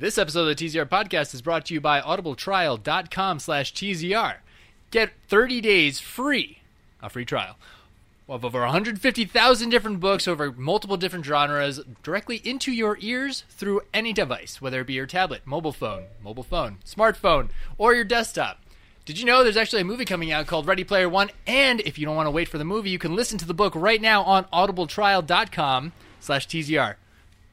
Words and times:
This 0.00 0.16
episode 0.16 0.48
of 0.48 0.56
the 0.56 0.64
TZR 0.64 0.84
podcast 0.84 1.34
is 1.34 1.42
brought 1.42 1.66
to 1.66 1.74
you 1.74 1.80
by 1.80 2.00
audibletrial.com 2.00 3.40
slash 3.40 3.74
TZR. 3.74 4.36
Get 4.92 5.10
30 5.26 5.60
days 5.60 5.98
free, 5.98 6.60
a 7.02 7.10
free 7.10 7.24
trial, 7.24 7.56
of 8.28 8.44
over 8.44 8.60
150,000 8.60 9.68
different 9.68 9.98
books 9.98 10.28
over 10.28 10.52
multiple 10.52 10.96
different 10.96 11.24
genres 11.24 11.80
directly 12.04 12.36
into 12.44 12.70
your 12.70 12.96
ears 13.00 13.42
through 13.50 13.80
any 13.92 14.12
device, 14.12 14.62
whether 14.62 14.82
it 14.82 14.86
be 14.86 14.92
your 14.92 15.06
tablet, 15.06 15.42
mobile 15.44 15.72
phone, 15.72 16.04
mobile 16.22 16.44
phone, 16.44 16.78
smartphone, 16.86 17.48
or 17.76 17.92
your 17.92 18.04
desktop. 18.04 18.60
Did 19.04 19.18
you 19.18 19.24
know 19.24 19.42
there's 19.42 19.56
actually 19.56 19.82
a 19.82 19.84
movie 19.84 20.04
coming 20.04 20.30
out 20.30 20.46
called 20.46 20.68
Ready 20.68 20.84
Player 20.84 21.08
One? 21.08 21.30
And 21.44 21.80
if 21.80 21.98
you 21.98 22.06
don't 22.06 22.14
want 22.14 22.28
to 22.28 22.30
wait 22.30 22.46
for 22.46 22.58
the 22.58 22.64
movie, 22.64 22.90
you 22.90 23.00
can 23.00 23.16
listen 23.16 23.36
to 23.38 23.46
the 23.46 23.52
book 23.52 23.72
right 23.74 24.00
now 24.00 24.22
on 24.22 24.44
audibletrial.com 24.44 25.90
slash 26.20 26.46
TZR 26.46 26.94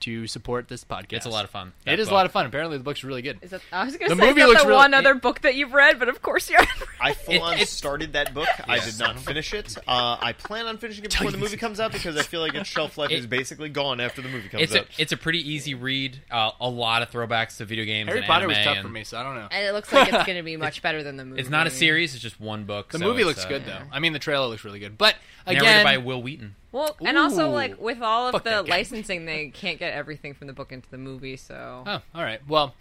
to 0.01 0.27
support 0.27 0.67
this 0.67 0.83
podcast. 0.83 1.13
It's 1.13 1.25
a 1.25 1.29
lot 1.29 1.45
of 1.45 1.49
fun. 1.49 1.67
It 1.67 1.71
is 1.71 1.83
That 1.85 1.99
is 1.99 2.07
a 2.09 2.13
lot 2.13 2.25
of 2.25 2.31
fun. 2.31 2.45
Apparently, 2.45 2.77
the 2.77 2.83
book's 2.83 3.03
really 3.03 3.21
good. 3.21 3.39
Is 3.41 3.51
that, 3.51 3.61
I 3.71 3.85
was 3.85 3.95
gonna 3.97 4.13
The 4.13 4.21
say 4.21 4.27
movie 4.29 4.41
is 4.41 4.45
that 4.45 4.49
looks 4.49 4.61
the 4.63 4.67
really- 4.67 4.77
one 4.77 4.93
other 4.93 5.11
it- 5.11 5.21
book 5.21 5.41
that 5.41 5.55
you've 5.55 5.73
read, 5.73 5.97
but 5.99 6.09
of 6.09 6.21
course 6.21 6.49
you 6.49 6.57
haven't. 6.57 6.89
I 6.99 7.13
full 7.13 7.41
on 7.41 7.57
started 7.65 8.13
that 8.13 8.33
book. 8.33 8.47
I 8.67 8.79
did 8.79 8.99
not 8.99 9.19
finish 9.19 9.53
it. 9.53 9.75
Uh, 9.87 10.17
I 10.19 10.33
plan 10.33 10.67
on 10.67 10.77
finishing 10.77 11.05
it 11.05 11.11
before 11.11 11.31
the 11.31 11.37
movie 11.37 11.57
comes 11.57 11.79
out 11.79 11.91
because 11.91 12.17
I 12.17 12.21
feel 12.23 12.41
like 12.41 12.53
its 12.53 12.69
shelf 12.69 12.97
life 12.97 13.11
It- 13.11 13.19
is 13.19 13.27
basically 13.27 13.69
gone 13.69 13.99
after 13.99 14.21
the 14.21 14.29
movie 14.29 14.49
comes 14.49 14.63
It's 14.63 14.75
a 14.75 14.81
out. 14.81 14.87
it's 14.97 15.11
a 15.11 15.17
pretty 15.17 15.39
easy 15.49 15.73
read. 15.73 16.21
Uh, 16.29 16.51
a 16.59 16.69
lot 16.69 17.01
of 17.01 17.09
throwbacks 17.11 17.57
to 17.57 17.65
video 17.65 17.85
games. 17.85 18.07
Harry 18.07 18.19
and 18.19 18.27
Potter 18.27 18.47
was 18.47 18.57
anime, 18.57 18.73
tough 18.73 18.81
for 18.81 18.87
and 18.87 18.93
me, 18.93 19.03
so 19.03 19.17
I 19.17 19.23
don't 19.23 19.35
know. 19.35 19.47
And 19.51 19.65
it 19.65 19.73
looks 19.73 19.91
like 19.91 20.11
it's 20.13 20.23
gonna 20.27 20.43
be 20.43 20.57
much 20.57 20.81
better 20.81 21.03
than 21.03 21.17
the 21.17 21.25
movie. 21.25 21.39
It's 21.41 21.49
not 21.49 21.67
a 21.67 21.71
series. 21.71 22.13
It's 22.13 22.21
just 22.23 22.39
one 22.39 22.65
book. 22.65 22.91
The 22.91 22.99
so 22.99 23.05
movie 23.05 23.21
it's, 23.21 23.27
looks 23.27 23.45
uh, 23.45 23.49
good, 23.49 23.65
though. 23.65 23.81
I 23.91 23.99
mean, 23.99 24.13
the 24.13 24.19
trailer 24.19 24.47
looks 24.47 24.63
really 24.63 24.79
good. 24.79 24.97
But 24.97 25.15
Narrated 25.47 25.61
again, 25.63 25.83
by 25.85 25.97
Wil 25.97 26.21
Wheaton. 26.21 26.55
Well, 26.75 26.95
and 27.01 27.17
also 27.17 27.49
like 27.49 27.79
with 27.79 28.01
all 28.01 28.31
Fuck 28.31 28.41
of 28.41 28.43
the 28.43 28.49
that 28.51 28.65
guy. 28.65 28.77
licensing, 28.77 29.25
they 29.25 29.47
can't 29.47 29.79
get 29.79 29.93
everything 29.93 30.33
from 30.33 30.47
the 30.47 30.53
book 30.53 30.71
into 30.71 30.89
the 30.91 30.97
movie. 30.97 31.37
So 31.37 31.83
Oh, 31.87 32.01
all 32.13 32.23
right. 32.23 32.41
Well, 32.47 32.75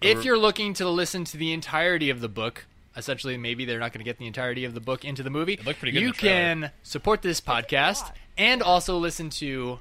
if 0.00 0.24
you're 0.24 0.36
looking 0.38 0.74
to 0.74 0.88
listen 0.88 1.24
to 1.26 1.36
the 1.36 1.52
entirety 1.52 2.10
of 2.10 2.20
the 2.20 2.28
book, 2.28 2.66
essentially 2.96 3.36
maybe 3.36 3.64
they're 3.64 3.78
not 3.78 3.92
going 3.92 4.00
to 4.00 4.04
get 4.04 4.18
the 4.18 4.26
entirety 4.26 4.64
of 4.64 4.74
the 4.74 4.80
book 4.80 5.04
into 5.04 5.22
the 5.22 5.30
movie. 5.30 5.58
looked 5.64 5.78
pretty 5.78 5.92
good 5.92 5.98
in 5.98 6.04
You 6.08 6.12
the 6.12 6.18
trailer. 6.18 6.34
can 6.34 6.70
support 6.82 7.22
this 7.22 7.40
podcast 7.40 8.10
and 8.36 8.62
also 8.62 8.98
listen 8.98 9.30
to 9.30 9.78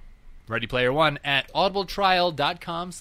Ready 0.47 0.67
Player 0.67 0.93
One 0.93 1.17
at 1.23 1.51
audibletrial.com 1.53 2.91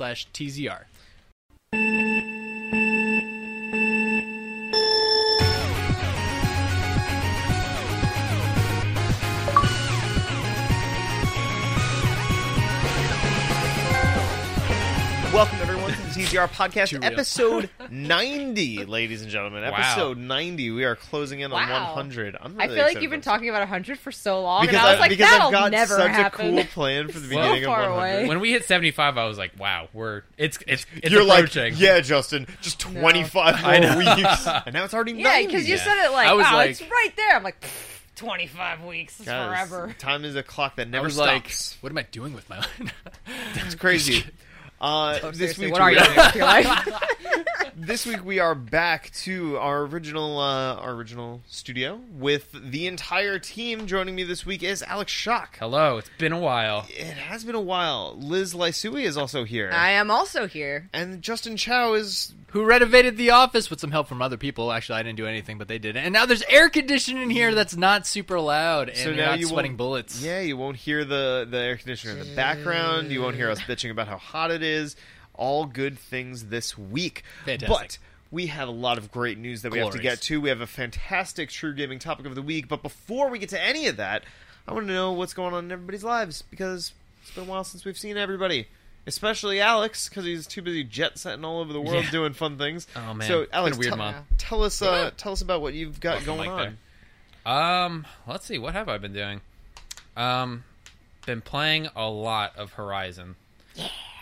Welcome 15.35 15.59
everyone 15.63 15.91
to 15.91 15.97
the 15.97 16.09
TZR 16.23 16.31
Too 16.49 16.55
podcast, 16.55 17.05
episode 17.05 17.69
90, 17.91 18.85
ladies 18.85 19.21
and 19.23 19.31
gentlemen. 19.31 19.63
Wow. 19.65 19.77
Episode 19.79 20.17
90. 20.17 20.71
We 20.71 20.85
are 20.85 20.95
closing 20.95 21.41
in 21.41 21.53
on 21.53 21.69
Wow. 21.69 21.95
100. 21.97 22.37
I'm 22.41 22.59
I 22.61 22.69
feel 22.69 22.77
like 22.77 22.83
excited 22.93 23.03
you've 23.03 23.11
been 23.11 23.19
about 23.19 23.21
this. 23.21 23.25
talking 23.25 23.49
about 23.49 23.67
hundred 23.69 23.99
for 23.99 24.13
so 24.13 24.43
long, 24.43 24.63
because, 24.63 24.77
and 24.77 24.87
I 24.87 24.91
was 24.93 25.01
like, 25.01 25.11
because 25.11 25.29
that'll 25.29 25.47
I've 25.49 25.53
got 25.53 25.73
never 25.73 25.97
such 25.97 26.11
happen. 26.13 26.47
a 26.47 26.63
cool 26.63 26.65
plan 26.73 27.09
for 27.09 27.19
the 27.19 27.27
So 27.29 27.35
beginning 27.37 27.65
far 27.65 27.83
of 27.83 27.91
100. 27.97 28.15
away. 28.21 28.29
When 28.29 28.39
we 28.41 28.53
hit 28.53 28.65
75, 28.65 29.19
I 29.19 29.25
was 29.27 29.37
like, 29.37 29.59
wow, 29.59 29.89
we're 29.93 30.23
it's 30.39 30.59
it's 30.69 30.87
it's 31.03 31.11
You're 31.11 31.23
approaching. 31.23 31.73
like, 31.73 31.81
yeah, 31.81 31.99
Justin, 32.01 32.47
just 32.63 32.79
25 32.79 33.35
more 33.61 33.71
I 33.73 33.79
know. 33.81 33.99
weeks. 33.99 34.47
And 34.67 34.73
now 34.73 34.85
it's 34.85 34.95
already 34.95 35.15
90. 35.15 35.23
yeah, 35.29 35.47
because 35.47 35.69
you 35.69 35.75
yeah. 35.75 35.83
said 35.83 36.07
it 36.07 36.13
like, 36.13 36.29
I 36.29 36.33
was 36.35 36.45
wow, 36.45 36.55
like- 36.57 36.71
it's 36.71 36.83
right 36.83 37.11
there. 37.17 37.35
I'm 37.37 37.43
like, 37.43 37.61
"Pfft, 37.61 38.15
twenty-five 38.17 38.85
weeks 38.85 39.19
is 39.19 39.27
Guys, 39.27 39.69
forever. 39.69 39.95
Time 39.99 40.25
is 40.25 40.37
a 40.37 40.45
clock 40.45 40.77
that 40.77 40.87
I 40.87 40.91
never 40.91 41.07
was 41.07 41.19
like, 41.19 41.49
stops. 41.51 41.77
what 41.83 41.91
am 41.91 41.99
I 41.99 42.03
doing 42.03 42.35
with 42.35 42.49
my 42.49 42.59
life? 42.59 42.95
It's 43.57 43.75
crazy. 43.75 44.25
Uh, 44.85 45.19
Oh, 45.23 45.31
this 45.31 45.57
week, 45.57 45.73
what 45.73 45.81
are 45.81 45.91
you 45.91 45.99
doing 45.99 46.15
with 46.15 46.35
your 46.35 46.45
life? 46.45 46.67
this 47.77 48.07
week 48.07 48.25
we 48.25 48.39
are 48.39 48.55
back 48.55 49.11
to 49.13 49.57
our 49.59 49.83
original 49.83 50.39
uh, 50.39 50.75
our 50.77 50.93
original 50.93 51.41
studio 51.49 52.01
with 52.13 52.51
the 52.53 52.87
entire 52.87 53.39
team. 53.39 53.87
Joining 53.87 54.15
me 54.15 54.23
this 54.23 54.47
week 54.47 54.63
is 54.63 54.83
Alex 54.83 55.11
Shock. 55.13 55.59
Hello, 55.59 55.99
it's 55.99 56.11
been 56.19 56.33
a 56.33 56.39
while. 56.39 56.87
It 56.89 57.15
has 57.17 57.45
been 57.45 57.55
a 57.55 57.61
while. 57.61 58.17
Liz 58.19 58.55
Lysui 58.55 59.03
is 59.05 59.17
also 59.17 59.45
here, 59.45 59.71
I 59.73 59.91
am 59.91 60.11
also 60.11 60.47
here. 60.47 60.89
and 60.93 61.23
Justin 61.23 61.57
Chow 61.57 61.95
is. 61.95 62.35
Who 62.49 62.65
renovated 62.65 63.17
the 63.17 63.31
office 63.31 63.69
with 63.69 63.81
some 63.81 63.91
help 63.91 64.07
from 64.07 64.23
other 64.23 64.37
people. 64.37 64.71
Actually, 64.71 65.01
I 65.01 65.03
didn't 65.03 65.17
do 65.17 65.27
anything, 65.27 65.59
but 65.59 65.67
they 65.67 65.81
did. 65.81 65.97
And 65.97 66.13
now 66.13 66.25
there's 66.25 66.45
air 66.49 66.69
conditioning 66.69 67.25
in 67.25 67.31
here 67.31 67.53
that's 67.53 67.75
not 67.77 68.07
super 68.07 68.39
loud, 68.39 68.91
and 68.91 68.97
So 68.99 69.09
you're 69.09 69.17
now 69.17 69.31
not 69.31 69.41
you 69.41 69.47
sweating 69.47 69.73
won't- 69.73 69.79
bullets. 69.79 70.23
Yeah, 70.23 70.39
you 70.39 70.57
won't 70.57 70.77
hear 70.77 71.05
the 71.05 71.49
the 71.51 71.59
air 71.59 71.77
conditioner 71.77 72.13
in 72.13 72.21
the 72.21 72.37
background. 72.37 73.11
You 73.11 73.23
won't 73.23 73.35
hear 73.35 73.51
us 73.51 73.59
bitching 73.63 73.91
about 73.91 74.07
how 74.07 74.19
hot 74.19 74.53
it 74.53 74.63
is. 74.63 74.95
All 75.35 75.65
good 75.67 75.99
things 75.99 76.47
this 76.47 76.77
week. 76.79 77.23
Fantastic. 77.45 77.69
But 77.69 77.99
we 78.31 78.47
have 78.47 78.69
a 78.69 78.73
lot 78.73 78.99
of 78.99 79.11
great 79.13 79.39
news 79.39 79.63
that 79.63 79.73
we 79.73 79.79
have 79.79 79.91
to 79.93 79.99
get 79.99 80.21
to. 80.23 80.41
We 80.41 80.49
have 80.49 80.61
a 80.61 80.67
fantastic 80.67 81.51
True 81.51 81.75
Gaming 81.75 81.99
topic 81.99 82.27
of 82.27 82.35
the 82.35 82.43
week. 82.43 82.69
But 82.69 82.83
before 82.83 83.29
we 83.31 83.39
get 83.39 83.49
to 83.51 83.63
any 83.63 83.87
of 83.87 83.97
that, 83.99 84.25
I 84.67 84.73
want 84.73 84.87
to 84.87 84.93
know 84.93 85.13
what's 85.13 85.35
going 85.35 85.55
on 85.55 85.67
in 85.67 85.73
everybody's 85.73 86.05
lives 86.05 86.43
because 86.43 86.93
it's 87.23 87.31
been 87.33 87.45
a 87.45 87.47
while 87.47 87.65
since 87.65 87.85
we've 87.85 87.99
seen 87.99 88.17
everybody. 88.17 88.67
Especially 89.07 89.61
Alex, 89.61 90.09
because 90.09 90.25
he's 90.25 90.47
too 90.47 90.63
busy 90.63 90.83
jet 90.83 91.19
setting 91.19 91.45
all 91.45 91.61
over 91.61 91.73
the 91.75 91.81
world 91.81 92.05
Yeah. 92.05 92.11
doing 92.11 92.33
fun 92.33 92.57
things. 92.57 92.87
Oh, 92.97 93.13
man. 93.13 93.29
So 93.29 93.47
Alex, 93.53 93.77
weird 93.77 93.91
tell, 93.91 93.99
month. 93.99 94.17
tell 94.39 94.63
us, 94.65 94.81
uh, 94.81 95.11
tell 95.19 95.33
us 95.33 95.43
about 95.43 95.61
what 95.61 95.75
you've 95.75 96.01
got 96.01 96.27
Welcome, 96.27 96.37
going 96.37 96.51
Mike, 96.51 96.73
on. 97.45 97.85
Um, 97.85 98.07
let's 98.27 98.47
see, 98.47 98.57
what 98.59 98.73
have 98.73 98.89
I 98.89 98.97
been 98.97 99.13
doing? 99.13 99.43
Um, 100.17 100.65
been 101.27 101.43
playing 101.43 101.89
a 101.95 102.09
lot 102.09 102.57
of 102.57 102.73
Horizon, 102.73 103.37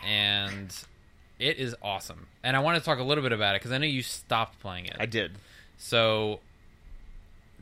and 0.04 0.74
it 1.42 1.58
is 1.58 1.74
awesome. 1.82 2.26
And 2.42 2.56
I 2.56 2.60
want 2.60 2.78
to 2.78 2.84
talk 2.84 2.98
a 2.98 3.02
little 3.02 3.22
bit 3.22 3.32
about 3.32 3.54
it 3.54 3.60
because 3.60 3.72
I 3.72 3.78
know 3.78 3.86
you 3.86 4.02
stopped 4.02 4.60
playing 4.60 4.86
it. 4.86 4.96
I 4.98 5.06
did. 5.06 5.32
So 5.78 6.40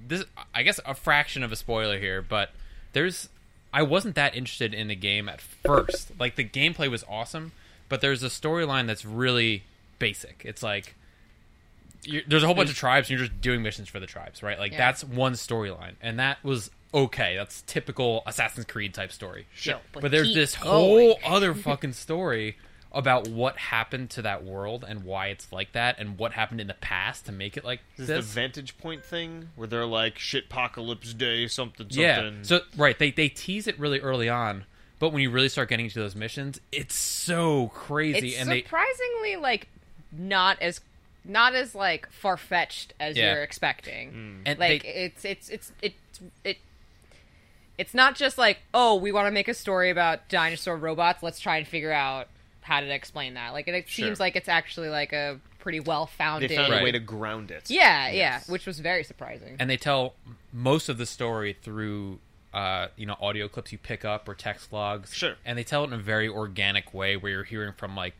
this 0.06 0.24
I 0.54 0.62
guess 0.62 0.78
a 0.84 0.94
fraction 0.94 1.42
of 1.42 1.52
a 1.52 1.56
spoiler 1.56 1.98
here, 1.98 2.22
but 2.22 2.50
there's 2.92 3.28
I 3.72 3.82
wasn't 3.82 4.14
that 4.16 4.34
interested 4.34 4.74
in 4.74 4.88
the 4.88 4.94
game 4.94 5.28
at 5.28 5.40
first. 5.40 6.12
Like 6.18 6.36
the 6.36 6.44
gameplay 6.44 6.90
was 6.90 7.04
awesome, 7.08 7.52
but 7.88 8.00
there's 8.00 8.22
a 8.22 8.28
storyline 8.28 8.86
that's 8.86 9.04
really 9.04 9.62
basic. 9.98 10.42
It's 10.44 10.62
like 10.62 10.94
you're, 12.04 12.22
there's 12.26 12.42
a 12.42 12.46
whole 12.46 12.54
bunch 12.56 12.70
of 12.70 12.76
tribes 12.76 13.10
and 13.10 13.18
you're 13.18 13.28
just 13.28 13.40
doing 13.40 13.62
missions 13.62 13.88
for 13.88 14.00
the 14.00 14.06
tribes, 14.06 14.42
right? 14.42 14.58
Like 14.58 14.72
Yeah. 14.72 14.78
that's 14.78 15.04
one 15.04 15.32
storyline, 15.34 15.94
and 16.02 16.18
that 16.18 16.42
was 16.42 16.70
okay. 16.92 17.36
That's 17.36 17.62
typical 17.62 18.22
Assassin's 18.26 18.66
Creed 18.66 18.94
type 18.94 19.12
story. 19.12 19.46
Sure, 19.54 19.80
but 19.92 20.02
But 20.02 20.10
there's 20.10 20.34
this 20.34 20.56
going. 20.56 20.68
whole 20.68 21.18
other 21.24 21.54
fucking 21.54 21.92
story 21.92 22.56
about 22.92 23.28
what 23.28 23.56
happened 23.56 24.10
to 24.10 24.22
that 24.22 24.42
world 24.44 24.84
and 24.86 25.04
why 25.04 25.28
it's 25.28 25.52
like 25.52 25.70
that 25.72 25.96
and 25.98 26.18
what 26.18 26.32
happened 26.32 26.60
in 26.60 26.66
the 26.66 26.74
past 26.74 27.24
to 27.26 27.30
make 27.32 27.56
it 27.56 27.64
like 27.64 27.80
Is 27.96 28.06
this. 28.08 28.16
this 28.18 28.26
the 28.26 28.32
vantage 28.40 28.76
point 28.78 29.04
thing 29.04 29.50
where 29.54 29.68
they're 29.68 29.86
like 29.86 30.18
shit 30.18 30.46
apocalypse 30.46 31.14
day 31.14 31.46
something 31.46 31.86
something? 31.88 32.00
Yeah. 32.02 32.30
So 32.42 32.60
right, 32.76 32.98
they 32.98 33.10
they 33.12 33.28
tease 33.28 33.66
it 33.68 33.78
really 33.78 34.00
early 34.00 34.28
on, 34.28 34.64
but 34.98 35.10
when 35.12 35.22
you 35.22 35.30
really 35.30 35.48
start 35.48 35.68
getting 35.68 35.86
into 35.86 36.00
those 36.00 36.16
missions, 36.16 36.60
it's 36.72 36.96
so 36.96 37.68
crazy, 37.68 38.28
It's 38.30 38.40
and 38.40 38.50
they 38.50 38.62
surprisingly 38.62 39.36
like 39.36 39.68
not 40.12 40.60
as 40.60 40.80
not 41.24 41.54
as 41.54 41.74
like 41.76 42.10
far 42.10 42.36
fetched 42.36 42.92
as 42.98 43.16
Yeah. 43.16 43.34
you're 43.34 43.42
expecting. 43.44 44.10
Hmm. 44.10 44.36
and 44.46 44.58
Like 44.58 44.82
they, 44.82 44.88
it's 44.88 45.24
it's 45.24 45.48
it's 45.48 45.72
it's 45.80 46.20
it. 46.44 46.58
It's 47.78 47.94
not 47.94 48.16
just 48.16 48.36
like 48.36 48.58
oh 48.74 48.96
we 48.96 49.12
want 49.12 49.26
to 49.26 49.30
make 49.30 49.46
a 49.48 49.54
story 49.54 49.90
about 49.90 50.28
dinosaur 50.28 50.76
robots. 50.76 51.22
Let's 51.22 51.38
try 51.38 51.56
and 51.56 51.66
figure 51.68 51.92
out 51.92 52.26
how 52.62 52.80
to 52.80 52.92
explain 52.94 53.34
that. 53.34 53.50
Like 53.52 53.68
it, 53.68 53.74
it 53.74 53.88
Sure. 53.88 54.06
seems 54.06 54.20
like 54.20 54.36
it's 54.36 54.48
actually 54.48 54.88
like 54.88 55.12
a 55.12 55.40
pretty 55.58 55.80
well 55.80 56.06
they 56.06 56.12
founded. 56.16 56.50
found 56.52 56.68
a 56.72 56.76
Right. 56.76 56.84
way 56.84 56.92
to 56.92 56.98
ground 57.00 57.50
it. 57.50 57.70
Yeah, 57.70 58.10
yeah, 58.10 58.40
which 58.48 58.66
was 58.66 58.80
very 58.80 59.04
surprising. 59.04 59.56
and 59.58 59.68
they 59.68 59.76
tell 59.76 60.14
most 60.52 60.88
of 60.88 60.98
the 60.98 61.06
story 61.06 61.52
through 61.52 62.18
uh, 62.52 62.88
you 62.96 63.06
know 63.06 63.16
audio 63.20 63.46
clips 63.46 63.70
you 63.70 63.78
pick 63.78 64.04
up 64.04 64.28
or 64.28 64.34
text 64.34 64.72
logs. 64.72 65.14
Sure. 65.14 65.34
And 65.44 65.56
they 65.56 65.62
tell 65.64 65.84
it 65.84 65.88
in 65.88 65.92
a 65.92 65.98
very 65.98 66.28
organic 66.28 66.92
way 66.92 67.16
where 67.16 67.30
you're 67.32 67.44
hearing 67.44 67.72
from 67.74 67.94
like 67.94 68.14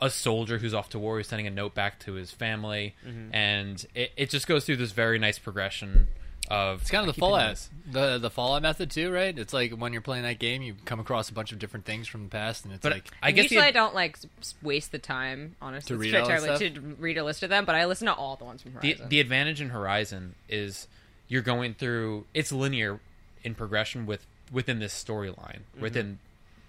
a 0.00 0.08
soldier 0.10 0.58
who's 0.58 0.74
off 0.74 0.88
to 0.90 0.98
war, 0.98 1.16
who's 1.16 1.28
sending 1.28 1.46
a 1.46 1.50
note 1.50 1.74
back 1.74 1.98
to 2.00 2.12
his 2.14 2.30
family, 2.30 2.94
Mm-hmm. 3.06 3.34
and 3.34 3.86
it, 3.94 4.12
it 4.16 4.30
just 4.30 4.46
goes 4.46 4.64
through 4.64 4.76
this 4.76 4.92
very 4.92 5.18
nice 5.18 5.38
progression 5.38 6.08
of 6.52 6.82
It's 6.82 6.90
kind 6.90 7.08
of 7.08 7.14
the 7.14 7.18
Fallout, 7.18 7.68
the 7.90 8.18
the 8.18 8.28
Fallout 8.28 8.60
method 8.60 8.90
too, 8.90 9.10
right? 9.10 9.36
It's 9.36 9.54
like 9.54 9.72
when 9.72 9.92
you're 9.94 10.02
playing 10.02 10.24
that 10.24 10.38
game, 10.38 10.60
you 10.60 10.74
come 10.84 11.00
across 11.00 11.30
a 11.30 11.32
bunch 11.32 11.50
of 11.50 11.58
different 11.58 11.86
things 11.86 12.06
from 12.06 12.24
the 12.24 12.28
past, 12.28 12.64
and 12.66 12.74
it's 12.74 12.82
But 12.82 12.92
like 12.92 13.10
I 13.22 13.32
guess 13.32 13.44
usually 13.44 13.62
the, 13.62 13.66
I 13.68 13.70
don't 13.70 13.94
like 13.94 14.18
waste 14.60 14.92
the 14.92 14.98
time, 14.98 15.56
honestly, 15.62 15.94
To 15.94 15.98
read 15.98 16.14
all 16.14 16.26
terribly, 16.26 16.54
stuff? 16.54 16.74
to 16.74 16.80
read 16.98 17.16
a 17.16 17.24
list 17.24 17.42
of 17.42 17.48
them. 17.48 17.64
But 17.64 17.74
I 17.74 17.86
listen 17.86 18.06
to 18.06 18.12
all 18.12 18.36
the 18.36 18.44
ones 18.44 18.60
from 18.62 18.74
the 18.74 18.80
Horizon. 18.80 19.08
the 19.08 19.20
advantage 19.20 19.60
in 19.62 19.70
Horizon 19.70 20.34
is 20.48 20.88
you're 21.26 21.42
going 21.42 21.72
through 21.72 22.26
it's 22.34 22.52
linear 22.52 23.00
in 23.42 23.54
progression 23.54 24.04
with 24.04 24.26
within 24.52 24.78
this 24.78 24.92
storyline 24.92 25.60
mm-hmm. 25.72 25.80
within 25.80 26.18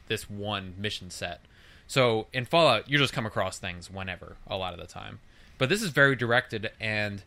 this 0.07 0.29
one 0.29 0.75
mission 0.77 1.09
set. 1.09 1.41
So 1.87 2.27
in 2.31 2.45
Fallout, 2.45 2.89
you 2.89 2.97
just 2.97 3.11
come 3.11 3.25
across 3.25 3.59
things 3.59 3.91
whenever 3.91 4.37
a 4.47 4.55
lot 4.55 4.73
of 4.73 4.79
the 4.79 4.87
time, 4.87 5.19
but 5.57 5.67
this 5.67 5.81
is 5.83 5.89
very 5.89 6.15
directed 6.15 6.71
and 6.79 7.19
s- 7.19 7.25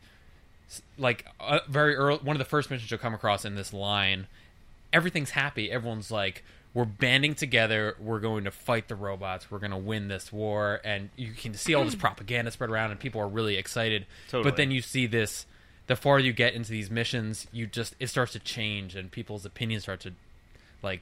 like 0.98 1.26
uh, 1.40 1.60
very 1.68 1.94
early. 1.94 2.18
One 2.22 2.36
of 2.36 2.38
the 2.38 2.44
first 2.44 2.70
missions 2.70 2.90
you'll 2.90 2.98
come 2.98 3.14
across 3.14 3.44
in 3.44 3.54
this 3.54 3.72
line, 3.72 4.26
everything's 4.92 5.30
happy. 5.30 5.70
Everyone's 5.70 6.10
like. 6.10 6.42
we're 6.74 6.84
banding 6.84 7.34
together. 7.34 7.96
We're 7.98 8.20
going 8.20 8.44
to 8.44 8.50
fight 8.50 8.88
the 8.88 8.96
robots. 8.96 9.50
We're 9.50 9.60
going 9.60 9.70
to 9.70 9.78
win 9.78 10.08
this 10.08 10.30
war, 10.30 10.80
and 10.84 11.08
you 11.16 11.32
can 11.32 11.54
see 11.54 11.72
all 11.74 11.84
this 11.86 11.94
propaganda 11.94 12.50
spread 12.50 12.68
around, 12.68 12.90
and 12.90 13.00
people 13.00 13.18
are 13.22 13.28
really 13.28 13.56
excited. 13.56 14.04
Totally. 14.28 14.50
But 14.50 14.56
then 14.58 14.70
you 14.70 14.82
see 14.82 15.06
this. 15.06 15.46
The 15.86 15.96
farther 15.96 16.24
you 16.24 16.34
get 16.34 16.52
into 16.52 16.72
these 16.72 16.90
missions, 16.90 17.46
you 17.50 17.66
just 17.66 17.94
it 17.98 18.08
starts 18.08 18.32
to 18.32 18.40
change, 18.40 18.94
and 18.94 19.10
people's 19.10 19.46
opinions 19.46 19.84
start 19.84 20.00
to 20.00 20.12
like 20.82 21.00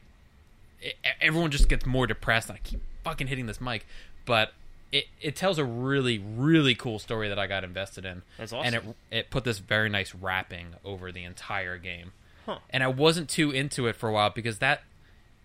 e- 0.81 0.93
everyone 1.21 1.51
just 1.51 1.69
gets 1.69 1.85
more 1.87 2.07
depressed. 2.07 2.51
And 2.51 2.59
I 2.59 2.61
keep 2.63 2.81
fucking 3.03 3.27
hitting 3.27 3.47
this 3.47 3.61
mic, 3.61 3.85
but 4.27 4.53
it 4.95 5.07
it 5.21 5.37
tells 5.37 5.59
a 5.59 5.65
really 5.65 6.19
really 6.19 6.75
cool 6.75 6.99
story 6.99 7.29
that 7.29 7.39
I 7.39 7.47
got 7.47 7.65
invested 7.65 8.05
in. 8.05 8.23
That's 8.39 8.53
And 8.53 8.75
it 8.75 8.83
it 9.11 9.31
put 9.31 9.45
this 9.45 9.59
very 9.59 9.89
nice 9.89 10.15
wrapping 10.15 10.75
over 10.85 11.11
the 11.13 11.25
entire 11.25 11.77
game. 11.79 12.13
Huh. 12.47 12.59
And 12.71 12.83
I 12.83 12.89
wasn't 12.89 13.29
too 13.29 13.51
into 13.51 13.87
it 13.87 13.97
for 13.97 14.09
a 14.09 14.13
while 14.13 14.31
because 14.31 14.59
that 14.59 14.83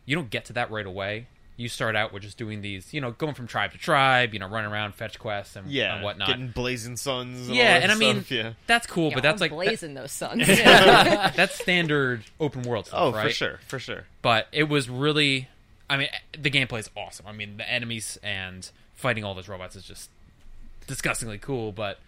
you 0.06 0.16
don't 0.16 0.30
get 0.30 0.46
to 0.46 0.54
that 0.54 0.70
right 0.72 0.86
away. 0.86 1.28
You 1.58 1.68
start 1.68 1.94
out 1.96 2.14
with 2.14 2.24
just 2.24 2.38
doing 2.38 2.62
these, 2.62 2.94
you 2.94 3.02
know, 3.02 3.12
going 3.12 3.34
from 3.34 3.46
tribe 3.48 3.74
to 3.74 3.78
tribe, 3.78 4.34
you 4.34 4.40
know, 4.40 4.48
running 4.48 4.72
around, 4.72 4.96
fetch 4.96 5.20
quests 5.20 5.58
and, 5.58 5.70
Yeah, 5.70 5.96
and 5.96 6.04
whatnot. 6.06 6.28
getting 6.30 6.48
blazing 6.52 6.96
suns. 6.96 7.48
And 7.50 7.56
yeah, 7.58 7.74
that 7.80 7.84
and 7.84 7.92
I 7.92 7.96
mean 7.96 8.16
stuff, 8.18 8.32
yeah. 8.32 8.54
that's 8.66 8.88
cool, 8.88 9.10
Yeah, 9.10 9.16
but 9.16 9.24
that's 9.24 9.42
I'm 9.42 9.50
like 9.50 9.52
that- 9.52 9.66
blazing 9.66 9.94
those 9.94 10.12
suns. 10.14 10.48
that's 10.48 11.56
standard 11.60 12.24
open 12.40 12.62
world 12.64 12.88
stuff, 12.88 13.00
Oh, 13.02 13.12
right? 13.12 13.28
for 13.28 13.34
sure, 13.34 13.60
for 13.68 13.78
sure. 13.80 14.06
but 14.22 14.48
it 14.54 14.70
was 14.70 14.90
really 14.90 15.50
i 15.90 15.98
mean 15.98 16.08
the 16.40 16.52
gameplay 16.52 16.80
is 16.80 16.90
awesome 16.96 17.26
i 17.28 17.32
mean 17.32 17.58
the 17.58 17.68
enemies 17.70 18.18
and 18.22 18.70
fighting 19.00 19.24
all 19.24 19.34
those 19.34 19.48
robots 19.48 19.76
is 19.76 19.84
just 19.84 20.10
disgustingly 20.88 21.38
cool 21.38 21.72
but 21.72 22.00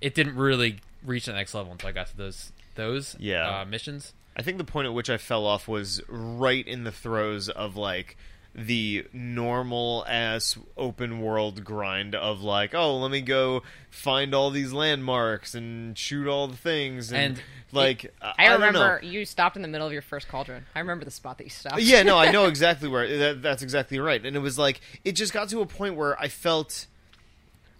it 0.00 0.14
didn't 0.14 0.36
really 0.36 0.76
reach 1.04 1.26
the 1.26 1.32
next 1.32 1.52
level 1.54 1.72
until 1.72 1.88
i 1.88 1.92
got 1.92 2.06
to 2.06 2.16
those 2.16 2.52
those 2.76 3.16
Yeah. 3.18 3.60
uh, 3.60 3.64
missions 3.64 4.12
I 4.36 4.42
think 4.42 4.56
the 4.58 4.62
point 4.64 4.86
at 4.86 4.94
which 4.94 5.10
I 5.10 5.16
fell 5.16 5.44
off 5.46 5.66
was 5.66 6.00
right 6.06 6.64
in 6.64 6.84
the 6.84 6.92
throes 6.92 7.48
of 7.48 7.74
like 7.76 8.16
the 8.66 9.06
normal 9.12 10.04
ass 10.08 10.58
open 10.76 11.20
world 11.20 11.64
grind 11.64 12.14
of 12.14 12.42
like, 12.42 12.74
oh, 12.74 12.98
let 12.98 13.10
me 13.10 13.20
go 13.20 13.62
find 13.90 14.34
all 14.34 14.50
these 14.50 14.72
landmarks 14.72 15.54
and 15.54 15.96
shoot 15.96 16.26
all 16.26 16.48
the 16.48 16.56
things 16.56 17.12
and, 17.12 17.36
And 17.36 17.42
like 17.72 18.12
I 18.20 18.48
don't 18.48 18.60
remember 18.60 19.00
you 19.02 19.24
stopped 19.24 19.56
in 19.56 19.62
the 19.62 19.68
middle 19.68 19.86
of 19.86 19.92
your 19.92 20.02
first 20.02 20.28
cauldron. 20.28 20.66
I 20.74 20.80
remember 20.80 21.04
the 21.04 21.10
spot 21.10 21.38
that 21.38 21.44
you 21.44 21.50
stopped. 21.50 21.80
Yeah, 21.80 22.02
no, 22.02 22.18
I 22.18 22.30
know 22.32 22.46
exactly 22.46 22.88
where 22.88 23.18
that, 23.18 23.42
that's 23.42 23.62
exactly 23.62 23.98
right. 23.98 24.24
And 24.24 24.34
it 24.36 24.40
was 24.40 24.58
like 24.58 24.80
it 25.04 25.12
just 25.12 25.32
got 25.32 25.48
to 25.50 25.60
a 25.60 25.66
point 25.66 25.94
where 25.94 26.18
I 26.20 26.28
felt 26.28 26.86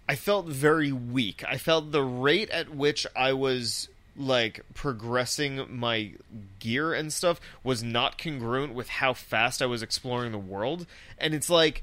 I 0.07 0.15
felt 0.15 0.47
very 0.47 0.91
weak. 0.91 1.43
I 1.47 1.57
felt 1.57 1.91
the 1.91 2.03
rate 2.03 2.49
at 2.51 2.73
which 2.73 3.05
I 3.15 3.33
was 3.33 3.89
like 4.19 4.61
progressing 4.73 5.65
my 5.69 6.11
gear 6.59 6.93
and 6.93 7.11
stuff 7.11 7.39
was 7.63 7.81
not 7.81 8.21
congruent 8.21 8.73
with 8.73 8.89
how 8.89 9.13
fast 9.13 9.61
I 9.61 9.65
was 9.65 9.81
exploring 9.81 10.31
the 10.31 10.37
world. 10.37 10.85
And 11.17 11.33
it's 11.33 11.49
like 11.49 11.81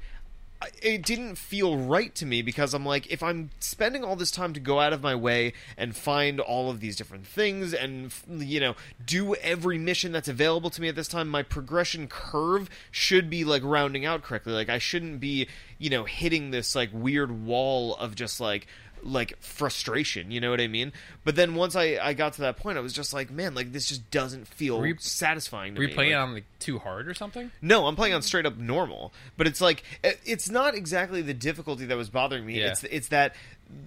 it 0.81 1.03
didn't 1.03 1.35
feel 1.35 1.77
right 1.77 2.13
to 2.15 2.25
me 2.25 2.41
because 2.41 2.73
I'm 2.73 2.85
like, 2.85 3.07
if 3.11 3.21
I'm 3.21 3.51
spending 3.59 4.03
all 4.03 4.15
this 4.15 4.31
time 4.31 4.53
to 4.53 4.59
go 4.59 4.79
out 4.79 4.91
of 4.91 5.03
my 5.03 5.13
way 5.13 5.53
and 5.77 5.95
find 5.95 6.39
all 6.39 6.71
of 6.71 6.79
these 6.79 6.95
different 6.95 7.27
things 7.27 7.73
and, 7.73 8.11
you 8.27 8.59
know, 8.59 8.75
do 9.05 9.35
every 9.35 9.77
mission 9.77 10.11
that's 10.11 10.27
available 10.27 10.69
to 10.71 10.81
me 10.81 10.87
at 10.87 10.95
this 10.95 11.07
time, 11.07 11.27
my 11.29 11.43
progression 11.43 12.07
curve 12.07 12.69
should 12.89 13.29
be, 13.29 13.43
like, 13.43 13.61
rounding 13.63 14.05
out 14.05 14.23
correctly. 14.23 14.53
Like, 14.53 14.69
I 14.69 14.79
shouldn't 14.79 15.19
be, 15.19 15.47
you 15.77 15.91
know, 15.91 16.05
hitting 16.05 16.49
this, 16.49 16.75
like, 16.75 16.89
weird 16.91 17.45
wall 17.45 17.95
of 17.95 18.15
just, 18.15 18.39
like, 18.39 18.67
like 19.07 19.37
frustration 19.41 20.29
you 20.31 20.39
know 20.41 20.49
what 20.49 20.59
i 20.59 20.67
mean 20.67 20.91
but 21.23 21.35
then 21.35 21.55
once 21.55 21.75
i 21.75 21.97
i 22.01 22.13
got 22.13 22.33
to 22.33 22.41
that 22.41 22.57
point 22.57 22.77
i 22.77 22.81
was 22.81 22.91
just 22.93 23.13
like 23.13 23.31
man 23.31 23.55
like 23.55 23.71
this 23.71 23.87
just 23.87 24.11
doesn't 24.11 24.45
feel 24.47 24.81
satisfying 24.99 25.73
to 25.73 25.79
were 25.79 25.85
me 25.85 25.89
you 25.91 25.95
playing 25.95 26.11
Like- 26.13 26.21
on 26.21 26.33
like 26.33 26.45
too 26.59 26.77
hard 26.79 27.07
or 27.07 27.13
something 27.13 27.51
no, 27.61 27.85
I'm 27.87 27.95
playing 27.95 28.13
on 28.15 28.21
straight 28.23 28.45
up 28.45 28.57
normal, 28.57 29.13
but 29.37 29.45
it's 29.47 29.61
like 29.61 29.83
it- 30.03 30.19
it's 30.25 30.49
not 30.49 30.73
exactly 30.75 31.21
the 31.21 31.33
difficulty 31.33 31.85
that 31.85 31.95
was 31.95 32.09
bothering 32.09 32.45
me. 32.45 32.59
Yeah. 32.59 32.69
It's 32.71 32.83
it's 32.83 33.07
that 33.09 33.35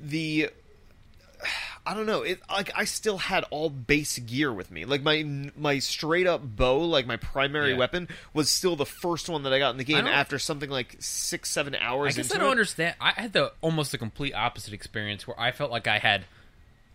the 0.05 0.51
I 1.87 1.95
don't 1.95 2.07
know. 2.07 2.23
It 2.23 2.41
like 2.51 2.71
I 2.77 2.85
still 2.85 3.19
had 3.19 3.45
all 3.51 3.71
base 3.71 4.19
gear 4.19 4.53
with 4.53 4.71
me. 4.71 4.85
Like 4.85 5.03
my 5.03 5.51
my 5.57 5.79
straight 5.79 6.27
up 6.27 6.43
bow, 6.43 6.81
like 6.81 7.07
my 7.07 7.17
primary 7.17 7.73
Yeah. 7.73 7.79
weapon, 7.79 8.09
was 8.35 8.51
still 8.51 8.77
the 8.77 8.87
first 8.87 9.29
one 9.29 9.43
that 9.45 9.53
I 9.53 9.59
got 9.59 9.71
in 9.71 9.77
the 9.77 9.85
game 9.85 10.07
after 10.07 10.39
something 10.39 10.71
like 10.71 10.97
six 10.99 11.51
seven 11.51 11.75
hours, 11.75 11.83
i 11.83 11.91
hours. 11.91 12.17
guess 12.17 12.27
into 12.27 12.37
i 12.37 12.39
don't 12.39 12.49
it. 12.49 12.51
understand 12.51 12.95
i 13.01 13.11
had 13.13 13.33
the 13.33 13.53
almost 13.61 13.93
the 13.93 13.99
complete 13.99 14.35
opposite 14.35 14.73
experience 14.75 15.27
where 15.27 15.39
i 15.41 15.51
felt 15.53 15.71
like 15.71 15.87
i 15.87 15.99
had 15.99 16.25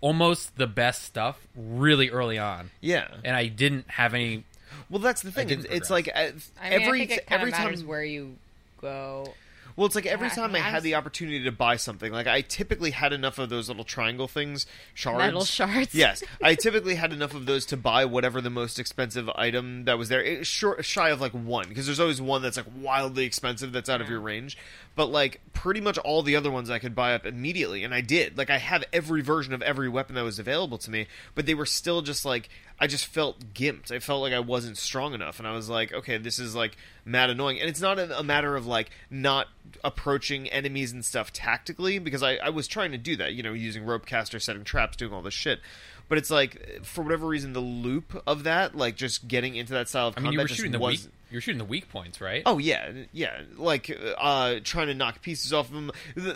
almost 0.02 0.56
the 0.58 0.68
best 0.68 1.04
stuff 1.04 1.40
really 1.56 2.10
early 2.10 2.38
on 2.38 2.70
Yeah. 2.82 3.08
and 3.24 3.36
i 3.36 3.48
didn't 3.48 3.90
have 3.90 4.14
any 4.14 4.44
Well, 4.90 5.00
that's 5.00 5.22
the 5.22 5.32
thing. 5.32 5.50
It's, 5.50 5.66
it's 5.66 5.90
like 5.90 6.10
uh, 6.14 6.20
I 6.20 6.70
mean, 6.70 6.82
every 6.82 7.02
I 7.04 7.08
think 7.08 7.20
it 7.22 7.26
every 7.30 7.52
of 7.52 7.58
matters 7.58 7.80
time 7.82 7.88
where 7.88 8.04
you 8.04 8.36
go. 8.82 9.34
Well, 9.76 9.86
it's 9.86 9.96
like 9.96 10.06
every 10.06 10.28
Yeah, 10.28 10.36
time 10.36 10.56
I 10.56 10.60
I'm 10.60 10.64
had 10.64 10.84
the 10.84 10.96
opportunity 10.96 11.44
to 11.44 11.52
buy 11.52 11.76
something, 11.76 12.12
like 12.12 12.28
I 12.28 12.42
typically 12.42 12.92
had 12.92 13.12
enough 13.12 13.38
of 13.38 13.50
those 13.50 13.68
little 13.68 13.84
triangle 13.84 14.28
things, 14.28 14.66
shards. 14.94 15.18
Metal 15.20 15.44
shards. 15.44 15.94
Yes, 15.96 16.24
I 16.42 16.56
typically 16.56 16.96
had 16.96 17.12
enough 17.12 17.34
of 17.34 17.46
those 17.46 17.66
to 17.68 17.78
buy 17.78 18.06
whatever 18.06 18.40
the 18.40 18.50
most 18.50 18.80
expensive 18.80 19.30
item 19.36 19.84
that 19.86 19.98
was 19.98 20.08
there. 20.10 20.44
Short, 20.46 20.86
shy 20.86 21.10
of 21.10 21.20
like 21.20 21.34
one, 21.34 21.68
because 21.68 21.86
there's 21.88 22.00
always 22.00 22.22
one 22.22 22.42
that's 22.42 22.58
like 22.58 22.68
wildly 22.80 23.26
expensive 23.26 23.72
that's 23.74 23.90
out 23.90 24.00
of 24.02 24.10
your 24.10 24.22
range. 24.22 24.58
But 24.96 25.08
like 25.08 25.42
pretty 25.52 25.82
much 25.82 25.98
all 25.98 26.24
the 26.24 26.38
other 26.38 26.50
ones 26.52 26.70
I 26.70 26.80
could 26.80 26.96
buy 26.96 27.14
up 27.14 27.26
immediately, 27.26 27.84
and 27.84 27.94
I 27.94 28.00
did. 28.00 28.38
Like 28.38 28.50
I 28.50 28.60
have 28.60 28.86
every 28.94 29.22
version 29.22 29.54
of 29.54 29.62
every 29.62 29.90
weapon 29.90 30.16
that 30.16 30.24
was 30.24 30.40
available 30.40 30.78
to 30.78 30.90
me, 30.92 31.08
but 31.34 31.46
they 31.46 31.54
were 31.54 31.66
still 31.66 32.02
just 32.02 32.24
like 32.24 32.48
I 32.80 32.88
just 32.88 33.06
felt 33.06 33.54
gimped. 33.54 33.92
I 33.92 34.00
felt 34.00 34.22
like 34.22 34.34
I 34.34 34.40
wasn't 34.40 34.78
strong 34.78 35.14
enough, 35.14 35.38
and 35.40 35.48
I 35.48 35.52
was 35.52 35.70
like, 35.70 35.94
okay, 35.94 36.18
this 36.18 36.40
is 36.40 36.56
like 36.56 36.78
mad 37.04 37.30
annoying. 37.30 37.60
And 37.60 37.70
it's 37.70 37.82
not 37.82 38.00
a, 38.00 38.20
a 38.20 38.24
matter 38.24 38.56
of 38.56 38.66
like 38.68 38.90
not 39.10 39.48
approaching 39.84 40.50
enemies 40.50 40.92
and 40.92 41.04
stuff 41.04 41.32
tactically, 41.32 42.00
because 42.00 42.24
I, 42.24 42.36
I 42.36 42.50
was 42.50 42.68
trying 42.68 42.92
to 42.92 42.98
do 42.98 43.16
that, 43.18 43.34
you 43.34 43.44
know, 43.44 43.54
using 43.54 43.86
rope 43.86 44.06
caster, 44.06 44.40
setting 44.40 44.64
traps, 44.64 44.98
doing 44.98 45.14
all 45.14 45.22
this 45.22 45.34
shit. 45.34 45.60
But 46.08 46.18
it's 46.18 46.30
like 46.30 46.84
for 46.84 47.04
whatever 47.04 47.28
reason, 47.28 47.54
the 47.54 47.60
loop 47.60 48.22
of 48.28 48.44
that, 48.44 48.76
like 48.76 48.96
just 48.96 49.28
getting 49.28 49.56
into 49.56 49.74
that 49.74 49.90
style 49.90 50.10
of 50.10 50.18
i 50.18 50.22
mean 50.22 50.34
you 50.34 50.40
were 50.40 50.48
shooting 50.48 50.72
the 50.72 50.80
was. 50.80 51.06
weak 51.06 51.12
you 51.32 51.38
were 51.38 51.42
shooting 51.42 51.58
the 51.58 51.66
weak 51.66 51.90
points 51.90 52.22
right 52.22 52.44
Oh 52.46 52.60
yeah, 52.60 52.92
yeah. 53.12 53.42
Like 53.58 53.96
uh, 54.18 54.60
trying 54.64 54.88
to 54.88 54.94
knock 54.94 55.22
pieces 55.22 55.52
off 55.52 55.68
of 55.68 55.74
them. 55.74 55.92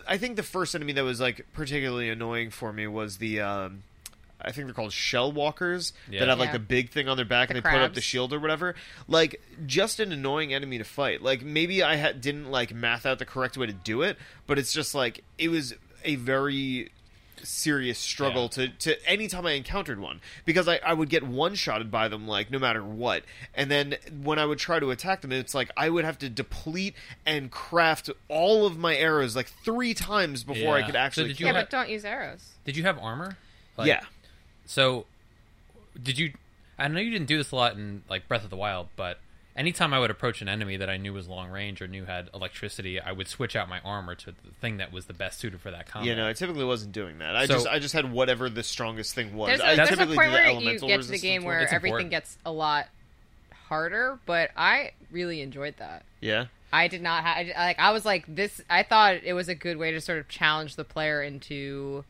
I 0.07 0.17
think 0.17 0.35
the 0.35 0.43
first 0.43 0.75
enemy 0.75 0.93
that 0.93 1.03
was 1.03 1.19
like 1.21 1.45
particularly 1.53 2.09
annoying 2.09 2.49
for 2.49 2.73
me 2.73 2.87
was 2.87 3.17
the. 3.17 3.41
Um, 3.41 3.83
I 4.41 4.51
think 4.51 4.67
they're 4.67 4.73
called 4.73 4.93
shell 4.93 5.31
walkers 5.31 5.91
Yeah. 6.09 6.21
that 6.21 6.29
have 6.29 6.39
like 6.39 6.47
Yeah. 6.47 6.53
the 6.53 6.59
big 6.59 6.89
thing 6.91 7.07
on 7.09 7.17
their 7.17 7.25
back 7.25 7.49
The 7.49 7.55
and 7.55 7.63
they 7.65 7.69
put 7.69 7.79
up 7.81 7.93
the 7.93 8.01
shield 8.01 8.31
or 8.33 8.39
whatever. 8.39 8.73
Like 9.07 9.41
just 9.65 9.99
an 9.99 10.11
annoying 10.11 10.53
enemy 10.53 10.77
to 10.77 10.83
fight. 10.85 11.21
Like 11.21 11.41
maybe 11.43 11.83
I 11.83 11.95
had, 11.95 12.21
didn't 12.21 12.49
like 12.49 12.73
math 12.73 13.05
out 13.05 13.19
the 13.19 13.25
correct 13.25 13.57
way 13.57 13.65
to 13.67 13.73
do 13.73 14.01
it, 14.01 14.17
but 14.47 14.57
it's 14.57 14.71
just 14.71 14.95
like 14.95 15.23
it 15.37 15.49
was 15.49 15.73
a 16.05 16.15
very 16.15 16.91
serious 17.41 17.97
struggle 17.97 18.49
to, 18.49 18.67
to 18.67 19.09
any 19.09 19.27
time 19.29 19.45
I 19.45 19.51
encountered 19.51 19.97
one 19.99 20.19
because 20.43 20.67
I, 20.67 20.79
I 20.85 20.93
would 20.93 21.07
get 21.09 21.23
one 21.23 21.55
shotted 21.55 21.89
by 21.89 22.09
them 22.09 22.27
like 22.27 22.51
no 22.51 22.59
matter 22.59 22.83
what 22.83 23.23
and 23.55 23.71
then 23.71 23.95
when 24.23 24.37
I 24.37 24.45
would 24.45 24.59
try 24.59 24.77
to 24.79 24.91
attack 24.91 25.21
them 25.21 25.31
it's 25.31 25.55
like 25.55 25.71
I 25.77 25.89
would 25.89 26.03
have 26.03 26.17
to 26.19 26.27
deplete 26.29 26.95
and 27.25 27.49
craft 27.49 28.09
all 28.27 28.65
of 28.65 28.77
my 28.77 28.93
arrows 28.93 29.37
like 29.37 29.47
three 29.63 29.93
times 29.93 30.43
before 30.43 30.75
I 30.75 30.79
Yeah. 30.79 30.85
could 30.87 30.95
So 30.95 30.99
actually 30.99 31.27
did 31.29 31.39
you 31.39 31.45
Yeah, 31.45 31.51
kill 31.53 31.59
have- 31.61 31.69
but 31.69 31.77
don't 31.77 31.89
use 31.89 32.03
arrows. 32.03 32.45
did 32.65 32.75
you 32.75 32.83
have 32.83 32.99
armor 32.99 33.37
Like, 33.77 33.87
yeah 33.87 34.01
So, 34.69 35.07
did 36.01 36.19
you? 36.19 36.33
I 36.77 36.87
know 36.87 36.99
you 36.99 37.09
didn't 37.09 37.25
do 37.27 37.37
this 37.37 37.49
a 37.51 37.55
lot 37.55 37.73
in 37.73 38.03
like 38.07 38.27
Breath 38.27 38.43
of 38.43 38.51
the 38.51 38.55
Wild, 38.55 38.87
but 38.95 39.19
anytime 39.55 39.95
I 39.95 39.99
would 39.99 40.11
approach 40.11 40.43
an 40.43 40.47
enemy 40.47 40.77
that 40.77 40.91
I 40.91 40.97
knew 40.97 41.11
was 41.11 41.27
long 41.27 41.49
range 41.49 41.81
or 41.81 41.87
knew 41.87 42.05
had 42.05 42.29
electricity, 42.35 42.99
I 43.01 43.11
would 43.11 43.27
switch 43.27 43.55
out 43.55 43.67
my 43.67 43.79
armor 43.79 44.13
to 44.13 44.27
the 44.27 44.51
thing 44.61 44.77
that 44.77 44.93
was 44.93 45.07
the 45.07 45.13
best 45.13 45.39
suited 45.39 45.59
for 45.59 45.71
that 45.71 45.87
combat. 45.87 46.07
yeah 46.09 46.15
no 46.15 46.29
I 46.29 46.33
typically 46.33 46.65
wasn't 46.65 46.91
doing 46.91 47.17
that 47.17 47.35
I 47.35 47.47
So- 47.47 47.55
just 47.55 47.67
I 47.67 47.79
just 47.79 47.93
had 47.93 48.11
whatever 48.11 48.47
the 48.47 48.61
strongest 48.63 49.15
thing 49.15 49.35
was 49.35 49.47
There's 49.49 49.59
a, 49.61 49.67
I 49.67 49.75
there's 49.75 49.89
a 49.89 49.91
typically 49.95 50.15
point 50.17 50.27
do 50.27 50.37
the 50.37 50.37
where 50.37 50.51
you 50.51 50.79
get 50.87 51.01
to 51.01 51.07
the 51.09 51.17
game 51.17 51.43
where 51.43 51.59
everything 51.61 51.87
important. 51.87 52.09
gets 52.11 52.37
a 52.45 52.51
lot 52.51 52.87
harder, 53.67 54.19
but 54.25 54.51
I 54.55 54.91
really 55.11 55.41
enjoyed 55.41 55.75
that. 55.79 56.03
yeah 56.21 56.45
I 56.71 56.87
did 56.87 57.01
not 57.01 57.23
have 57.23 57.47
like 57.57 57.79
I 57.79 57.89
was 57.91 58.05
like 58.05 58.23
this. 58.27 58.61
I 58.69 58.83
thought 58.83 59.15
it 59.23 59.33
was 59.33 59.49
a 59.49 59.55
good 59.55 59.77
way 59.77 59.91
to 59.91 59.99
sort 59.99 60.19
of 60.19 60.29
challenge 60.29 60.75
the 60.75 60.83
player 60.83 61.21
into 61.23 62.05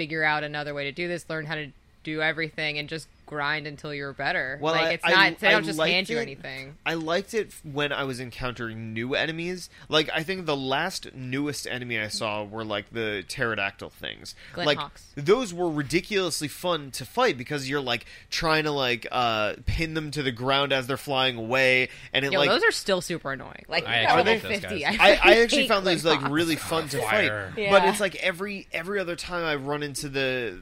figure 0.00 0.24
out 0.24 0.42
another 0.42 0.72
way 0.72 0.84
to 0.84 0.92
do 0.92 1.08
this, 1.08 1.28
learn 1.28 1.44
how 1.44 1.54
to 1.54 1.70
do 2.04 2.22
everything, 2.22 2.78
and 2.78 2.88
just 2.88 3.06
grind 3.30 3.66
until 3.66 3.94
you're 3.94 4.12
better. 4.12 4.58
Well, 4.60 4.74
like 4.74 4.94
it's 4.94 5.04
I- 5.04 5.30
not 5.30 5.38
they 5.38 5.48
I 5.48 5.52
don't 5.52 5.64
just 5.64 5.78
liked 5.78 5.92
hand 5.94 6.08
you 6.08 6.18
anything. 6.18 6.76
I 6.84 6.94
liked 6.94 7.32
it 7.32 7.54
when 7.62 7.92
I 7.92 8.04
was 8.04 8.20
encountering 8.20 8.92
new 8.92 9.14
enemies. 9.14 9.70
Like 9.88 10.10
I 10.12 10.22
think 10.22 10.44
the 10.46 10.56
last 10.56 11.14
newest 11.14 11.66
enemy 11.66 11.98
I 11.98 12.08
saw 12.08 12.44
were 12.44 12.64
like 12.64 12.90
the 12.92 13.24
pterodactyl 13.26 13.90
things. 13.90 14.34
Glinthawks. 14.52 15.06
those 15.14 15.54
were 15.54 15.70
ridiculously 15.70 16.48
fun 16.48 16.90
to 16.92 17.04
fight 17.04 17.38
because 17.38 17.68
you're 17.68 17.80
like 17.80 18.04
trying 18.30 18.64
to 18.64 18.72
like 18.72 19.06
uh 19.10 19.54
pin 19.64 19.94
them 19.94 20.10
to 20.10 20.22
the 20.22 20.32
ground 20.32 20.72
as 20.72 20.86
they're 20.86 20.96
flying 20.96 21.36
away 21.36 21.88
and 22.12 22.24
it 22.24 22.32
Yo, 22.32 22.40
like 22.40 22.50
those 22.50 22.64
are 22.64 22.72
still 22.72 23.00
super 23.00 23.32
annoying. 23.32 23.64
Like 23.68 23.86
I 23.86 24.16
level 24.16 24.32
actually 24.32 24.50
hate 24.50 24.60
fifty. 24.60 24.84
I, 24.84 24.92
I 25.22 25.40
actually 25.42 25.62
hate 25.62 25.68
found 25.68 25.86
those 25.86 26.02
Glen 26.02 26.20
like 26.20 26.30
really 26.30 26.56
fun 26.56 26.88
to 26.88 27.00
fight. 27.00 27.32
Yeah. 27.56 27.70
But 27.70 27.84
it's 27.88 28.00
like 28.00 28.16
every 28.16 28.66
every 28.72 28.98
other 28.98 29.16
time 29.16 29.44
I 29.44 29.54
run 29.54 29.82
into 29.82 30.08
the 30.08 30.60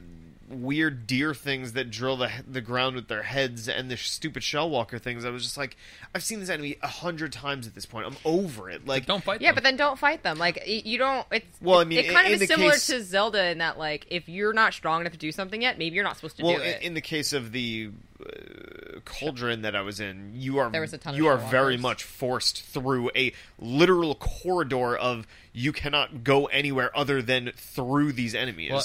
weird 0.49 1.05
deer 1.05 1.33
things 1.35 1.73
that 1.73 1.91
drill 1.91 2.17
the 2.17 2.31
the 2.47 2.59
ground 2.61 2.95
with 2.95 3.07
their 3.07 3.21
heads 3.23 3.69
and 3.69 3.89
the 3.89 3.95
stupid 3.97 4.43
shell 4.43 4.69
walker 4.69 4.97
things. 4.97 5.23
I 5.23 5.29
was 5.29 5.43
just 5.43 5.57
like, 5.57 5.77
I've 6.15 6.23
seen 6.23 6.39
this 6.39 6.49
enemy 6.49 6.77
a 6.81 6.87
hundred 6.87 7.31
times 7.31 7.67
at 7.67 7.75
this 7.75 7.85
point. 7.85 8.07
I'm 8.07 8.17
over 8.25 8.69
it. 8.69 8.87
Like, 8.87 9.05
Don't 9.05 9.23
fight 9.23 9.41
Yeah, 9.41 9.49
them. 9.49 9.55
but 9.55 9.63
then 9.63 9.75
don't 9.77 9.99
fight 9.99 10.23
them. 10.23 10.37
Like 10.39 10.63
you 10.65 10.97
don't. 10.97 11.25
It's 11.31 11.45
Well, 11.61 11.79
I 11.79 11.83
mean, 11.83 11.99
it 11.99 12.11
kind 12.11 12.27
in 12.27 12.33
of 12.33 12.39
the 12.39 12.43
is 12.45 12.49
similar 12.49 12.71
case- 12.71 12.87
to 12.87 13.03
Zelda 13.03 13.49
in 13.51 13.59
that 13.59 13.77
like 13.77 14.07
if 14.09 14.27
you're 14.27 14.53
not 14.53 14.73
strong 14.73 15.01
enough 15.01 15.13
to 15.13 15.19
do 15.19 15.31
something 15.31 15.61
yet, 15.61 15.77
maybe 15.77 15.95
you're 15.95 16.03
not 16.03 16.15
supposed 16.15 16.37
to 16.37 16.43
well, 16.43 16.55
do 16.57 16.61
it. 16.63 16.81
in 16.81 16.93
the 16.95 17.01
case 17.01 17.31
of 17.33 17.51
the 17.51 17.91
uh, 18.25 18.99
cauldron 19.05 19.61
that 19.61 19.75
I 19.75 19.81
was 19.81 19.99
in, 19.99 20.31
you 20.35 20.57
are 20.59 20.69
There 20.71 20.81
was 20.81 20.93
a 20.93 20.97
ton 20.97 21.13
of 21.13 21.17
you 21.19 21.27
are 21.27 21.37
very 21.37 21.77
much 21.77 22.03
forced 22.03 22.63
through 22.63 23.11
a 23.15 23.33
literal 23.59 24.15
corridor 24.15 24.97
of 24.97 25.27
you 25.53 25.71
cannot 25.71 26.23
go 26.23 26.45
anywhere 26.47 26.95
other 26.97 27.21
than 27.21 27.51
through 27.55 28.13
these 28.13 28.33
enemies. 28.35 28.71
Well, 28.71 28.83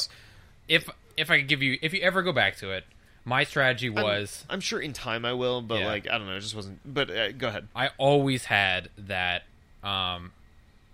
if 0.68 0.88
if 1.16 1.30
I 1.30 1.38
could 1.38 1.48
give 1.48 1.62
you, 1.62 1.78
if 1.82 1.92
you 1.94 2.00
ever 2.02 2.22
go 2.22 2.32
back 2.32 2.56
to 2.58 2.70
it, 2.70 2.84
my 3.24 3.44
strategy 3.44 3.86
I'm- 3.88 4.02
was 4.02 4.44
I'm, 4.50 4.60
sure 4.60 4.80
in 4.80 4.92
time 4.92 5.24
I 5.24 5.32
will, 5.32 5.62
but 5.62 5.80
Yeah. 5.80 5.86
like 5.86 6.08
I 6.08 6.18
don't 6.18 6.26
know, 6.26 6.36
it 6.36 6.40
just 6.40 6.54
wasn't. 6.54 6.80
But 6.84 7.10
uh, 7.10 7.32
go 7.32 7.48
ahead. 7.48 7.68
I 7.74 7.90
always 7.98 8.44
had 8.46 8.90
that 8.98 9.44
um 9.82 10.32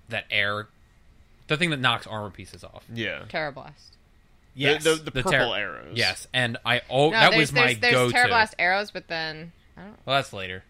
that 0.08 0.24
air, 0.30 0.66
the 1.48 1.56
thing 1.56 1.70
that 1.70 1.78
knocks 1.80 2.06
armor 2.06 2.30
pieces 2.30 2.64
off. 2.64 2.84
Yeah. 2.92 3.22
Tearblast. 3.28 3.72
Yes, 4.54 4.82
the, 4.82 4.96
the 4.96 5.12
purple 5.12 5.30
ter- 5.30 5.56
arrows. 5.56 5.92
Yes, 5.96 6.26
and 6.34 6.56
I 6.64 6.82
oh 6.90 7.06
No, 7.10 7.12
that 7.12 7.30
there's, 7.30 7.40
was 7.40 7.52
my 7.52 7.60
there's, 7.66 7.78
there's 7.78 7.94
go-to. 7.94 8.14
Tearblast 8.16 8.54
arrows, 8.58 8.90
but 8.90 9.06
then 9.08 9.52
I 9.76 9.82
don't. 9.82 9.96
Well, 10.04 10.16
that's 10.16 10.32
later. 10.32 10.64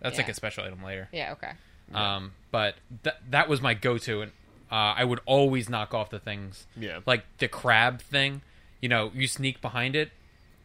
That's 0.00 0.18
like 0.18 0.28
a 0.28 0.34
special 0.34 0.64
item 0.64 0.82
later. 0.82 1.08
Yeah. 1.12 1.32
Okay. 1.32 1.52
Um, 1.94 2.32
but 2.50 2.74
that 3.02 3.20
that 3.30 3.48
was 3.48 3.60
my 3.60 3.74
go-to, 3.74 4.22
and 4.22 4.32
uh, 4.72 4.74
I 4.96 5.04
would 5.04 5.20
always 5.26 5.68
knock 5.68 5.94
off 5.94 6.10
the 6.10 6.18
things. 6.18 6.66
Yeah. 6.76 7.00
Like 7.06 7.24
the 7.38 7.48
crab 7.48 8.00
thing, 8.02 8.42
you 8.80 8.88
know, 8.88 9.10
you 9.14 9.26
sneak 9.26 9.60
behind 9.60 9.96
it, 9.96 10.10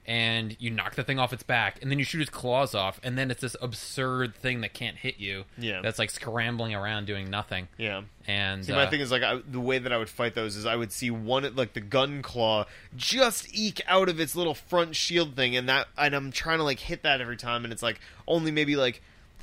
and 0.05 0.57
you 0.59 0.69
knock 0.71 0.95
the 0.95 1.03
thing 1.03 1.19
off 1.19 1.31
its 1.31 1.43
back, 1.43 1.79
and 1.81 1.91
then 1.91 1.99
you 1.99 2.05
shoot 2.05 2.21
its 2.21 2.29
claws 2.29 2.73
off, 2.73 2.99
and 3.03 3.17
then 3.17 3.29
it's 3.29 3.41
this 3.41 3.55
absurd 3.61 4.35
thing 4.35 4.61
that 4.61 4.73
can't 4.73 4.97
hit 4.97 5.19
you. 5.19 5.45
Yeah. 5.57 5.81
That's 5.81 5.99
like 5.99 6.09
scrambling 6.09 6.73
around 6.73 7.05
doing 7.05 7.29
nothing. 7.29 7.67
Yeah. 7.77 8.01
And 8.27 8.65
See, 8.65 8.71
my 8.71 8.85
uh, 8.85 8.89
thing 8.89 8.99
is 9.01 9.11
like 9.11 9.21
I, 9.21 9.39
the 9.47 9.59
way 9.59 9.77
that 9.77 9.93
I 9.93 9.97
would 9.97 10.09
fight 10.09 10.33
those 10.33 10.55
is 10.55 10.65
I 10.65 10.75
would 10.75 10.91
see 10.91 11.11
one 11.11 11.55
like 11.55 11.73
the 11.73 11.81
gun 11.81 12.21
claw 12.21 12.65
just 12.95 13.55
eke 13.55 13.81
out 13.87 14.09
of 14.09 14.19
its 14.19 14.35
little 14.35 14.55
front 14.55 14.95
shield 14.95 15.35
thing, 15.35 15.55
and 15.55 15.69
that 15.69 15.87
and 15.97 16.15
I'm 16.15 16.31
trying 16.31 16.57
to 16.57 16.63
like 16.63 16.79
hit 16.79 17.03
that 17.03 17.21
every 17.21 17.37
time, 17.37 17.63
and 17.63 17.71
it's 17.71 17.83
like 17.83 17.99
only 18.27 18.51
maybe 18.51 18.75
like 18.75 19.01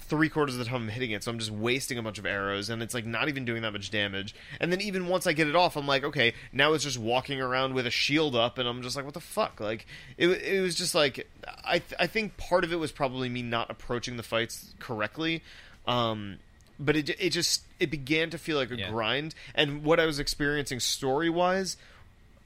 three 0.09 0.29
quarters 0.29 0.55
of 0.55 0.59
the 0.59 0.65
time 0.65 0.83
I'm 0.83 0.89
hitting 0.89 1.11
it, 1.11 1.23
so 1.23 1.31
I'm 1.31 1.39
just 1.39 1.51
wasting 1.51 1.99
a 1.99 2.03
bunch 2.03 2.19
of 2.19 2.27
arrows, 2.27 2.71
and 2.71 2.83
it's 2.83 2.95
like 2.95 3.07
not 3.07 3.29
even 3.29 3.45
doing 3.45 3.63
that 3.63 3.73
much 3.73 3.91
damage. 3.91 4.35
And 4.61 4.73
then 4.73 4.81
even 4.81 5.07
once 5.09 5.27
I 5.27 5.33
get 5.33 5.47
it 5.49 5.55
off, 5.57 5.77
I'm 5.77 5.87
like, 5.87 6.05
okay, 6.05 6.35
now 6.53 6.73
it's 6.73 6.85
just 6.85 6.99
walking 6.99 7.41
around 7.41 7.75
with 7.75 7.87
a 7.87 7.91
shield 7.91 8.35
up, 8.35 8.59
and 8.59 8.69
I'm 8.69 8.83
just 8.83 8.97
like, 8.97 9.05
what 9.05 9.15
the 9.15 9.21
fuck? 9.21 9.61
Like 9.61 9.87
it, 10.17 10.29
it 10.29 10.61
was 10.61 10.75
just 10.75 10.95
like 10.95 11.29
I 11.65 11.79
th- 11.81 11.95
I 11.99 12.07
think 12.07 12.37
part 12.37 12.65
of 12.65 12.73
it 12.73 12.77
was 12.77 12.93
probably 12.93 13.29
me 13.29 13.43
not 13.43 13.71
approaching 13.71 14.17
the 14.17 14.23
fights 14.23 14.75
correctly. 14.79 15.43
Um, 15.87 16.39
but 16.81 16.97
it 16.97 17.11
it 17.21 17.31
just 17.31 17.63
it 17.81 17.91
began 17.91 18.31
to 18.31 18.39
feel 18.39 18.57
like 18.57 18.71
a 18.71 18.77
Yeah. 18.77 18.91
grind 18.91 19.35
and 19.55 19.83
what 19.83 19.99
i 19.99 20.07
was 20.07 20.21
experiencing 20.21 20.79
story 20.79 21.29
wise 21.29 21.77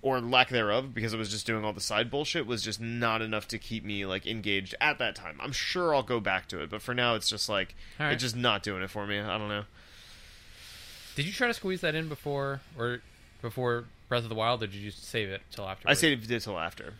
or 0.03 0.21
lack 0.21 0.49
thereof 0.49 0.93
because 0.93 1.15
i 1.15 1.17
was 1.17 1.31
just 1.31 1.47
doing 1.47 1.65
all 1.65 1.73
the 1.73 1.81
side 1.81 2.11
bullshit 2.11 2.47
was 2.47 2.63
just 2.63 2.81
not 2.81 3.23
enough 3.23 3.49
to 3.49 3.57
keep 3.57 3.85
me 3.85 4.05
like 4.05 4.27
engaged 4.27 4.75
at 4.81 4.99
that 4.99 5.15
time. 5.15 5.39
I'm 5.41 5.53
sure 5.53 5.95
i'll 5.95 6.03
go 6.03 6.21
back 6.21 6.49
to 6.49 6.61
it 6.61 6.69
but 6.69 6.83
for 6.83 6.93
now 6.93 7.15
it's 7.15 7.29
just 7.29 7.49
like 7.49 7.75
right. 7.99 8.13
it's 8.13 8.23
just 8.23 8.37
not 8.37 8.63
doing 8.63 8.83
it 8.83 8.91
for 8.91 9.07
me. 9.07 9.19
I 9.19 9.39
don't 9.39 9.49
know. 9.49 9.65
Did 11.15 11.27
you 11.27 11.33
try 11.33 11.47
to 11.47 11.55
squeeze 11.55 11.83
that 11.83 11.95
in 11.95 12.09
before 12.09 12.61
or 12.79 13.01
before 13.43 13.85
Breath 14.09 14.23
of 14.23 14.29
the 14.29 14.35
Wild, 14.35 14.63
or 14.63 14.67
did 14.67 14.77
you 14.77 14.91
just 14.91 15.05
save 15.05 15.29
it 15.31 15.43
till 15.51 15.67
after? 15.67 15.89
i 15.89 15.95
saved 15.95 16.31
it 16.31 16.41
till 16.41 16.59
after. 16.59 16.95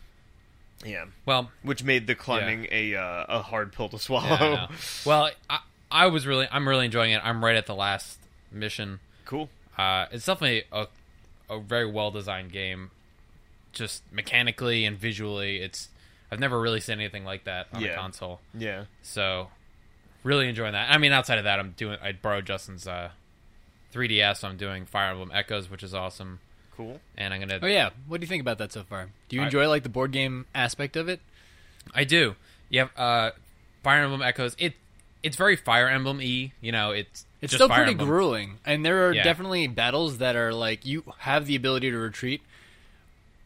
Yeah. 0.85 1.05
Well, 1.25 1.51
which 1.63 1.85
made 1.85 2.07
the 2.07 2.15
climbing 2.15 2.67
a 2.71 2.95
uh, 2.95 3.25
a 3.29 3.43
hard 3.43 3.73
pill 3.73 3.89
to 3.91 3.99
swallow. 3.99 4.29
Yeah, 4.29 4.67
I 4.69 4.75
well, 5.07 5.31
I, 5.49 5.59
I 5.91 6.07
was 6.07 6.27
really, 6.27 6.49
I'm 6.51 6.69
really 6.69 6.87
enjoying 6.87 7.13
it. 7.13 7.21
I'm 7.23 7.45
right 7.45 7.57
at 7.57 7.67
the 7.67 7.75
last 7.75 8.19
mission. 8.51 9.01
cool. 9.25 9.49
Uh, 9.79 10.07
it's 10.11 10.27
definitely 10.27 10.65
a 10.73 10.87
a 11.57 11.61
very 11.61 11.91
well 11.91 12.11
designed 12.11 12.53
game, 12.53 12.91
just 13.73 14.03
mechanically 14.13 14.85
and 14.85 14.99
visually. 14.99 15.59
It's 15.59 15.89
I've 16.31 16.41
never 16.41 16.61
really 16.61 16.81
seen 16.81 16.99
anything 16.99 17.25
like 17.25 17.45
that 17.45 17.67
on 17.75 17.83
a 17.85 17.95
console. 17.95 18.41
yeah 18.57 18.85
So 19.03 19.49
really 20.25 20.49
enjoying 20.49 20.73
that. 20.73 20.91
I 20.91 20.99
mean, 20.99 21.13
outside 21.13 21.39
of 21.39 21.45
that, 21.45 21.59
I'm 21.59 21.73
doing. 21.73 21.99
I 22.03 22.13
borrowed 22.13 22.47
Justin's 22.47 22.87
uh, 22.87 23.11
3DS. 23.93 24.39
So 24.39 24.49
I'm 24.49 24.57
doing 24.57 24.87
Fire 24.87 25.11
Emblem 25.11 25.31
Echoes, 25.35 25.71
which 25.71 25.83
is 25.83 25.95
awesome, 25.95 26.41
cool 26.77 27.01
and 27.17 27.35
I'm 27.35 27.41
gonna. 27.41 27.59
Oh 27.63 27.67
yeah, 27.67 27.91
what 28.07 28.21
do 28.21 28.25
you 28.25 28.29
think 28.29 28.41
about 28.41 28.59
that 28.59 28.73
so 28.73 28.83
far? 28.83 29.09
Do 29.29 29.37
you 29.37 29.43
I- 29.43 29.47
enjoy 29.47 29.69
like 29.69 29.83
the 29.83 29.89
board 29.89 30.13
game 30.13 30.47
aspect 30.55 30.97
of 30.97 31.09
it? 31.09 31.21
I 31.95 32.05
do. 32.05 32.37
Yeah, 32.71 32.89
uh, 32.97 33.33
Fire 33.83 34.03
Emblem 34.03 34.23
Echoes. 34.23 34.55
It 34.59 34.75
it's 35.23 35.37
very 35.37 35.57
Fire 35.57 35.89
Emblem 35.89 36.19
y. 36.19 36.53
You 36.61 36.73
know, 36.73 36.91
it's 36.93 37.27
It's 37.41 37.55
still 37.55 37.69
Fire 37.69 37.79
pretty 37.79 37.93
Emblem. 37.93 38.09
grueling, 38.09 38.59
and 38.65 38.85
there 38.85 39.09
are 39.09 39.13
Yeah. 39.13 39.23
definitely 39.25 39.67
battles 39.67 40.19
that 40.19 40.37
are 40.37 40.53
like 40.53 40.85
you 40.87 41.05
have 41.19 41.47
the 41.47 41.57
ability 41.57 41.91
to 41.91 41.99
retreat, 41.99 42.43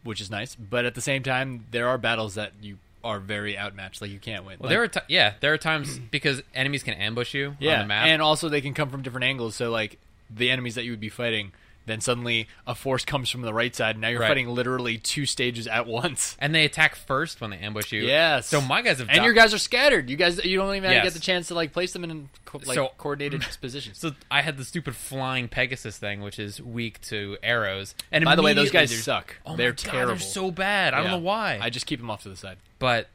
which 0.03 0.21
is 0.21 0.29
nice. 0.31 0.55
But 0.55 0.85
at 0.85 0.95
the 0.95 1.01
same 1.01 1.23
time, 1.23 1.65
there 1.71 1.87
are 1.87 1.97
battles 1.97 2.35
that 2.35 2.53
you 2.61 2.77
are 3.03 3.19
very 3.19 3.57
outmatched, 3.57 4.01
like 4.01 4.11
you 4.11 4.19
can't 4.19 4.43
win. 4.43 4.57
Well, 4.59 4.67
Like- 4.67 4.75
there 4.75 4.83
are 4.83 4.87
t- 4.87 4.99
yeah, 5.13 5.33
there 5.39 5.53
are 5.53 5.57
times 5.57 5.97
because 6.11 6.41
enemies 6.53 6.83
can 6.83 6.93
ambush 6.95 7.33
you 7.33 7.55
yeah, 7.59 7.73
on 7.75 7.79
the 7.79 7.85
map. 7.87 8.07
and 8.07 8.21
also 8.21 8.49
they 8.49 8.61
can 8.61 8.73
come 8.73 8.89
from 8.89 9.01
different 9.01 9.23
angles. 9.25 9.55
So 9.55 9.69
like 9.71 9.97
the 10.29 10.51
enemies 10.51 10.75
that 10.75 10.83
you 10.83 10.91
would 10.91 10.99
be 10.99 11.09
fighting, 11.09 11.51
then 11.87 11.99
suddenly 12.01 12.47
a 12.67 12.75
force 12.75 13.03
comes 13.03 13.29
from 13.31 13.41
the 13.41 13.53
right 13.53 13.75
side, 13.75 13.95
and 13.95 14.01
now 14.01 14.09
you're 14.09 14.19
Right. 14.19 14.27
fighting 14.27 14.47
literally 14.49 14.97
two 14.99 15.25
stages 15.25 15.65
at 15.67 15.87
once. 15.87 16.37
and 16.39 16.53
they 16.53 16.63
attack 16.65 16.95
first 16.95 17.41
when 17.41 17.49
they 17.49 17.57
ambush 17.57 17.91
you. 17.91 18.03
Yes. 18.03 18.45
So 18.47 18.61
my 18.61 18.81
guys 18.83 18.99
have 18.99 19.09
And 19.09 19.23
your 19.23 19.33
guys 19.33 19.53
are 19.53 19.57
scattered. 19.57 20.09
You 20.09 20.15
guys, 20.17 20.43
you 20.45 20.57
don't 20.57 20.75
even 20.75 20.91
Yes. 20.91 21.03
get 21.03 21.13
the 21.13 21.19
chance 21.19 21.47
to 21.47 21.55
like 21.55 21.73
place 21.73 21.93
them 21.93 22.03
in 22.03 22.29
like 22.53 22.75
So- 22.75 22.91
coordinated 22.97 23.43
positions. 23.59 23.97
So 23.97 24.11
I 24.29 24.41
had 24.43 24.57
the 24.57 24.65
stupid 24.65 24.95
flying 24.95 25.47
Pegasus 25.47 25.97
thing, 25.97 26.21
which 26.21 26.37
is 26.37 26.61
weak 26.61 27.01
to 27.01 27.37
arrows. 27.41 27.95
And 28.11 28.23
By 28.25 28.35
the 28.35 28.43
way, 28.43 28.53
those 28.53 28.69
guys 28.71 28.95
suck. 29.03 29.35
Oh 29.45 29.55
they're 29.55 29.71
God, 29.71 29.77
terrible. 29.77 30.07
they're 30.13 30.19
so 30.19 30.51
bad. 30.51 30.93
I 30.93 31.01
don't 31.01 31.11
know 31.11 31.17
why. 31.17 31.57
I 31.61 31.69
just 31.69 31.85
keep 31.87 31.99
them 31.99 32.11
off 32.11 32.23
to 32.23 32.29
the 32.29 32.35
side, 32.35 32.57
but 32.79 33.07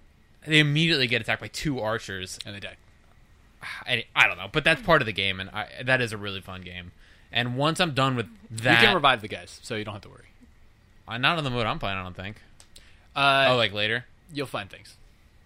they 0.47 0.59
immediately 0.59 1.07
get 1.07 1.21
attacked 1.21 1.41
by 1.41 1.49
two 1.49 1.79
archers. 1.79 2.39
and 2.47 2.55
they 2.57 2.61
die. 2.61 2.77
I, 3.87 4.05
I 4.17 4.27
don't 4.27 4.39
know, 4.39 4.49
but 4.51 4.65
that's 4.65 4.83
part 4.83 5.03
of 5.03 5.07
the 5.07 5.13
game, 5.13 5.39
and 5.41 5.51
I, 5.51 5.69
that 5.85 6.01
is 6.01 6.13
a 6.13 6.17
really 6.17 6.41
fun 6.41 6.63
game. 6.63 6.93
And 7.33 7.57
once 7.57 7.81
I'm 7.81 7.95
done 7.95 8.15
with 8.17 8.27
that, 8.51 8.81
you 8.81 8.87
can 8.87 8.95
revive 8.95 9.21
the 9.23 9.29
guys, 9.29 9.59
so 9.63 9.75
you 9.75 9.85
don't 9.85 9.95
have 9.95 10.03
to 10.03 10.09
worry. 10.11 10.27
uh, 11.09 11.19
not 11.19 11.39
on 11.39 11.45
the 11.45 11.51
mode 11.51 11.67
I'm 11.67 11.79
playing. 11.79 11.97
I 11.99 12.03
don't 12.03 12.17
think. 12.17 12.37
Uh, 13.17 13.49
oh, 13.51 13.57
like 13.57 13.73
later. 13.73 14.05
you'll 14.33 14.47
find 14.47 14.69
things. 14.71 14.97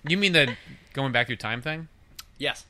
you 0.07 0.17
mean 0.17 0.33
the 0.33 0.55
going 0.93 1.11
back 1.11 1.27
through 1.27 1.35
time 1.37 1.61
thing? 1.61 1.87
yes. 2.37 2.65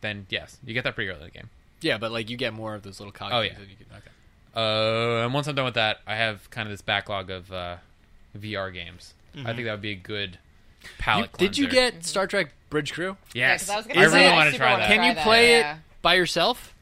Then 0.00 0.26
yes, 0.30 0.58
you 0.64 0.74
get 0.74 0.82
that 0.84 0.96
pretty 0.96 1.10
early 1.10 1.20
in 1.20 1.26
the 1.26 1.30
game. 1.30 1.48
Yeah, 1.80 1.96
but 1.98 2.10
like 2.10 2.28
you 2.28 2.36
get 2.36 2.52
more 2.52 2.74
of 2.74 2.82
those 2.82 2.98
little 2.98 3.12
cog 3.12 3.30
Oh, 3.32 3.40
yeah. 3.40 3.54
that 3.54 3.68
you 3.68 3.76
can. 3.76 3.86
Okay. 3.96 4.10
Uh, 4.54 5.24
and 5.24 5.32
once 5.32 5.46
I'm 5.46 5.54
done 5.54 5.64
with 5.64 5.74
that, 5.74 6.00
I 6.08 6.16
have 6.16 6.50
kind 6.50 6.66
of 6.66 6.72
this 6.72 6.82
backlog 6.82 7.30
of 7.30 7.52
uh, 7.52 7.76
VR 8.36 8.72
games. 8.72 9.14
I 9.46 9.52
think 9.54 9.64
that 9.64 9.72
would 9.72 9.80
be 9.80 9.92
a 9.92 9.96
good 9.96 10.38
You- 11.06 11.26
did 11.38 11.58
you 11.58 11.68
cleanser. 11.68 11.90
get 11.92 12.04
Star 12.06 12.26
Trek 12.26 12.52
Bridge 12.70 12.92
Crew? 12.92 13.16
Yeah, 13.34 13.50
I 13.50 13.52
was 13.54 13.70
I, 13.70 14.02
really 14.04 14.24
it- 14.24 14.32
want 14.32 14.50
to 14.50 14.56
try 14.56 14.76
that. 14.76 14.86
Can 14.88 14.96
try 14.98 15.08
you 15.08 15.14
that, 15.14 15.24
play 15.24 15.58
yeah. 15.58 15.74
it 15.74 15.78
by 16.02 16.14
yourself? 16.14 16.74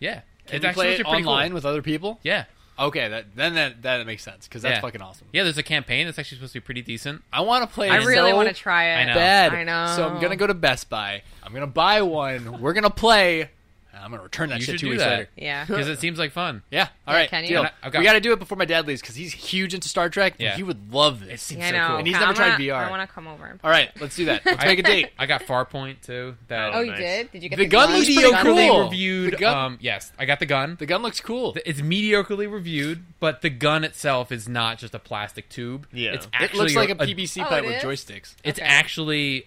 yeah, 0.00 0.20
Can 0.46 0.56
it's 0.56 0.64
you 0.64 0.72
play 0.72 0.94
it 0.94 1.04
online 1.06 1.50
cool. 1.50 1.54
with 1.56 1.64
other 1.66 1.82
people? 1.82 2.18
Yeah, 2.22 2.44
Okay, 2.80 3.08
that 3.08 3.34
then 3.34 3.54
that 3.56 3.82
that 3.82 4.06
makes 4.06 4.22
sense 4.22 4.46
because 4.46 4.62
that's 4.62 4.76
Yeah. 4.76 4.80
fucking 4.80 5.02
awesome. 5.02 5.26
yeah. 5.32 5.42
There's 5.42 5.58
a 5.58 5.64
campaign 5.64 6.06
that's 6.06 6.16
actually 6.18 6.36
supposed 6.36 6.52
to 6.52 6.60
be 6.60 6.64
pretty 6.64 6.82
decent. 6.82 7.22
I 7.32 7.40
want 7.40 7.68
to 7.68 7.74
play. 7.74 7.90
I 7.90 7.96
it 7.96 8.04
really 8.04 8.30
so 8.30 8.36
want 8.36 8.48
to 8.48 8.54
try 8.54 8.84
it. 8.84 8.94
I 8.98 9.04
know. 9.04 9.14
bad. 9.14 9.52
I 9.52 9.64
know. 9.64 9.92
So 9.96 10.08
I'm 10.08 10.20
gonna 10.20 10.36
go 10.36 10.46
to 10.46 10.54
Best 10.54 10.88
Buy. 10.88 11.22
I'm 11.42 11.52
gonna 11.52 11.66
buy 11.66 12.02
one. 12.02 12.60
We're 12.60 12.74
gonna 12.74 12.88
play. 12.88 13.50
And 13.98 14.04
I'm 14.04 14.10
gonna 14.10 14.22
return 14.22 14.48
that 14.50 14.60
You 14.60 14.64
shit 14.64 14.78
two 14.80 14.90
weeks 14.90 15.02
that. 15.02 15.10
later. 15.10 15.28
Yeah. 15.36 15.64
because 15.66 15.88
it 15.88 15.98
seems 15.98 16.18
like 16.18 16.32
fun. 16.32 16.62
Yeah. 16.70 16.88
All 17.06 17.12
Yeah, 17.14 17.20
right. 17.20 17.30
can 17.30 17.42
you? 17.44 17.48
deal. 17.50 17.62
I- 17.62 17.70
I've 17.82 17.92
got- 17.92 17.98
we 17.98 18.04
got 18.04 18.12
to 18.14 18.20
do 18.20 18.32
it 18.32 18.38
before 18.38 18.56
my 18.56 18.64
dad 18.64 18.86
leaves 18.86 19.00
because 19.00 19.16
he's 19.16 19.32
huge 19.32 19.74
into 19.74 19.88
Star 19.88 20.08
Trek. 20.08 20.34
Yeah. 20.38 20.48
And 20.50 20.56
he 20.56 20.62
would 20.62 20.92
love 20.92 21.20
this. 21.20 21.34
It 21.34 21.40
seems 21.40 21.58
Yeah, 21.60 21.66
I 21.66 21.70
so 21.70 21.76
know. 21.78 21.86
cool. 21.88 21.96
And 21.98 22.06
he's 22.06 22.16
I 22.16 22.20
never 22.20 22.34
tried 22.34 22.48
wanna- 22.50 22.64
VR. 22.64 22.74
I 22.86 22.90
want 22.90 23.08
to 23.08 23.14
come 23.14 23.26
over. 23.28 23.58
All 23.64 23.70
right, 23.70 23.90
let's 24.00 24.16
do 24.16 24.24
that. 24.26 24.46
Let's 24.46 24.62
I- 24.64 24.66
make 24.66 24.78
a 24.78 24.82
date. 24.82 25.10
I 25.18 25.26
got 25.26 25.42
Farpoint 25.42 26.02
too. 26.02 26.36
That 26.48 26.70
Oh, 26.74 26.78
Oh, 26.78 26.80
you 26.80 26.90
nice. 26.92 27.00
did? 27.00 27.32
Did 27.32 27.42
you 27.42 27.48
get 27.48 27.56
The 27.56 27.64
the, 27.64 27.68
gun 27.70 27.92
looks 27.92 28.04
pretty 28.06 28.22
mediocrely 28.22 28.68
cool. 28.68 28.84
reviewed. 28.84 29.32
The 29.32 29.36
gun- 29.36 29.56
Um, 29.56 29.78
yes, 29.80 30.12
I 30.18 30.24
got 30.24 30.38
the 30.38 30.46
gun. 30.46 30.76
The 30.78 30.86
gun 30.86 31.02
looks 31.02 31.20
cool. 31.20 31.56
It's 31.66 31.80
mediocrely 31.80 32.50
reviewed, 32.50 33.04
but 33.20 33.42
the 33.42 33.50
gun 33.50 33.84
itself 33.84 34.30
is 34.32 34.48
not 34.48 34.78
just 34.78 34.94
a 34.94 34.98
plastic 34.98 35.48
tube. 35.48 35.86
Yeah. 35.92 36.12
it's 36.12 36.26
It 36.40 36.50
It 36.52 36.54
looks 36.54 36.74
like 36.76 36.88
a, 36.90 36.92
a 36.92 36.96
PVC 37.06 37.42
Oh, 37.42 37.48
pipe 37.48 37.64
with 37.64 37.82
joysticks. 37.82 38.34
It's 38.44 38.58
actually 38.62 39.46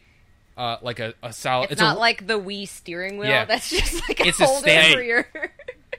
uh, 0.58 0.78
like 0.82 1.00
a, 1.00 1.14
a 1.24 1.32
solid. 1.34 1.72
It's, 1.72 1.82
a- 1.82 1.84
not 1.84 2.00
like 2.00 2.28
the 2.28 2.40
Wii 2.40 2.68
steering 2.68 3.18
wheel. 3.18 3.30
Yeah. 3.30 3.46
That's 3.46 3.70
just 3.72 4.08
like 4.08 4.20
a 4.20 4.28
It's 4.28 4.40
a 4.40 4.46
holder 4.46 4.62
stand- 4.62 4.94
for 4.96 5.02
your. 5.04 5.28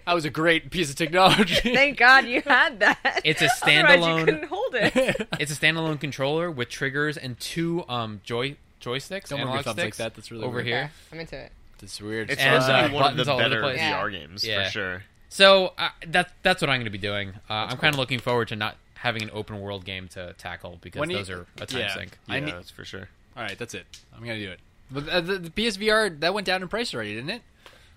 That 0.04 0.14
was 0.14 0.24
a 0.24 0.30
great 0.30 0.70
piece 0.72 0.90
of 0.90 0.96
technology. 0.96 1.54
Thank 1.74 1.96
God 1.96 2.24
you 2.26 2.40
had 2.44 2.80
that. 2.80 3.20
It's 3.24 3.40
a 3.40 3.44
Otherwise 3.62 4.00
standalone- 4.00 4.18
You 4.18 4.24
couldn't 4.24 4.44
hold 4.48 4.74
it. 4.74 5.28
it's 5.38 5.52
a 5.52 5.54
standalone 5.54 6.00
controller 6.00 6.50
with 6.50 6.68
triggers 6.70 7.16
and 7.16 7.38
two 7.38 7.84
um 7.88 8.20
joy 8.24 8.56
joysticks, 8.80 9.28
Don't 9.28 9.38
move 9.38 9.46
your 9.46 9.48
analog 9.58 9.64
thumbs 9.64 9.78
like 9.78 9.96
that. 9.96 10.16
That's 10.16 10.32
really 10.32 10.42
over 10.44 10.54
weird. 10.56 10.66
here. 10.66 10.76
Yeah, 10.76 10.88
I'm 11.12 11.20
into 11.20 11.36
it. 11.38 11.52
It's 11.80 12.00
weird. 12.00 12.30
It's 12.32 12.42
And, 12.42 12.60
supposed 12.64 12.92
uh, 12.92 12.94
one 12.94 13.12
of 13.12 13.16
the 13.16 13.24
buttons 13.24 13.28
all 13.28 13.40
over 13.40 13.48
the 13.48 13.54
better. 13.60 13.74
Yeah. 13.76 14.02
VR 14.02 14.10
games 14.10 14.44
Yeah. 14.44 14.64
for 14.64 14.70
sure. 14.72 15.02
So 15.28 15.72
uh, 15.78 15.90
that's 16.08 16.32
that's 16.42 16.60
what 16.60 16.68
I'm 16.68 16.78
going 16.78 16.86
to 16.86 16.90
be 16.90 16.98
doing. 16.98 17.34
Uh, 17.48 17.52
I'm 17.70 17.76
kind 17.76 17.94
of 17.94 17.98
looking 18.00 18.18
forward 18.18 18.48
to 18.48 18.56
not 18.56 18.76
having 18.94 19.22
an 19.22 19.30
open 19.32 19.60
world 19.60 19.84
game 19.84 20.08
to 20.08 20.32
tackle 20.36 20.78
because 20.80 20.98
When 20.98 21.10
you- 21.10 21.18
those 21.18 21.30
are 21.30 21.46
a 21.60 21.66
time 21.66 21.80
yeah. 21.80 21.94
sink. 21.94 22.18
I 22.28 22.38
yeah, 22.38 22.44
need- 22.46 22.54
that's 22.54 22.70
for 22.70 22.84
sure. 22.84 23.08
All 23.36 23.42
right, 23.42 23.58
that's 23.58 23.74
it. 23.74 23.86
I'm 24.14 24.20
gonna 24.20 24.38
do 24.38 24.50
it. 24.50 24.60
But 24.90 25.08
uh, 25.08 25.20
the, 25.22 25.38
the 25.38 25.50
PSVR 25.50 26.20
that 26.20 26.34
went 26.34 26.46
down 26.46 26.62
in 26.62 26.68
price 26.68 26.94
already, 26.94 27.14
didn't 27.14 27.30
it? 27.30 27.42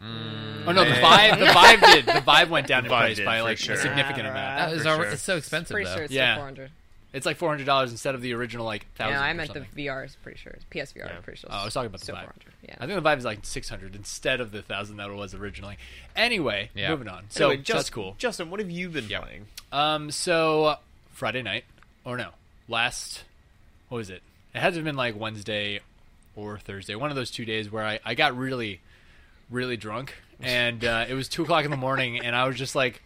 oh 0.01 0.71
no, 0.71 0.83
the 0.85 0.99
Vive, 1.01 1.39
the 1.39 1.45
Vive 1.53 1.81
did. 1.81 2.05
The 2.05 2.21
Vive 2.21 2.49
went 2.49 2.67
down 2.67 2.83
in 2.85 2.89
Vive 2.89 2.99
price 3.01 3.15
did, 3.17 3.25
by 3.25 3.37
for 3.39 3.43
like 3.43 3.57
sure. 3.57 3.75
a 3.75 3.77
significant 3.77 4.25
Yeah, 4.25 4.31
amount. 4.31 4.57
That 4.71 4.73
is 4.73 4.83
for 4.83 4.89
alre- 4.89 4.95
sure. 5.03 5.11
It's 5.11 5.21
so 5.23 5.37
expensive 5.37 5.73
Pretty 5.73 5.89
though. 5.89 5.95
sure 5.95 6.03
it's 6.03 6.13
Yeah. 6.13 6.33
still 6.35 6.41
400. 6.43 6.71
It's 7.13 7.25
like 7.25 7.37
four 7.37 7.47
hundred 7.49 7.65
dollars 7.65 7.91
instead 7.91 8.13
of 8.13 8.21
the 8.21 8.33
original 8.33 8.65
like 8.65 8.85
thousand. 8.95 9.13
Yeah, 9.13 9.21
I 9.23 9.31
or 9.31 9.33
meant 9.35 9.53
the. 9.53 9.61
VR. 9.61 10.05
is 10.05 10.17
pretty 10.21 10.37
sure 10.37 10.51
it's 10.51 10.65
PSVR. 10.65 10.97
Yeah. 11.07 11.15
I'm 11.15 11.23
pretty 11.23 11.39
sure. 11.39 11.49
Oh, 11.51 11.55
I 11.61 11.63
was 11.65 11.73
talking 11.73 11.87
about 11.87 11.99
the 12.01 12.05
still 12.07 12.15
Vive. 12.15 12.25
400. 12.25 12.53
Yeah. 12.67 12.75
I 12.77 12.85
think 12.85 12.95
the 12.95 13.01
Vive 13.01 13.19
is 13.19 13.23
like 13.25 13.39
six 13.43 13.69
hundred 13.69 13.95
instead 13.95 14.41
of 14.41 14.51
the 14.51 14.61
thousand 14.61 14.97
that 14.97 15.09
it 15.09 15.15
was 15.15 15.33
originally. 15.33 15.77
Anyway, 16.17 16.71
Yeah. 16.75 16.89
moving 16.89 17.07
on. 17.07 17.23
So 17.29 17.45
Anyway, 17.51 17.63
so 17.63 17.73
that's 17.73 17.83
Just- 17.83 17.91
cool. 17.93 18.15
Justin, 18.17 18.49
what 18.49 18.59
have 18.59 18.69
you 18.69 18.89
been 18.89 19.07
Yep. 19.07 19.21
playing? 19.23 19.45
Um, 19.71 20.11
so 20.11 20.75
Friday 21.13 21.41
night, 21.41 21.63
or 22.03 22.17
no, 22.17 22.31
last, 22.67 23.23
what 23.87 23.99
was 23.99 24.09
it? 24.09 24.21
It 24.55 24.61
had 24.61 24.69
to 24.73 24.77
have 24.77 24.85
been 24.85 24.95
like 24.95 25.19
Wednesday 25.19 25.81
or 26.33 26.57
Thursday, 26.57 26.95
one 26.95 27.09
of 27.09 27.17
those 27.17 27.29
two 27.29 27.43
days 27.43 27.69
where 27.69 27.83
I, 27.83 27.99
I 28.05 28.15
got 28.15 28.37
really, 28.37 28.79
really 29.49 29.75
drunk, 29.75 30.15
and 30.39 30.83
uh, 30.83 31.05
it 31.09 31.13
was 31.13 31.27
two 31.27 31.43
o'clock 31.43 31.65
in 31.65 31.71
the 31.71 31.77
morning, 31.77 32.19
and 32.19 32.33
I 32.33 32.47
was 32.47 32.55
just 32.55 32.73
like, 32.73 33.01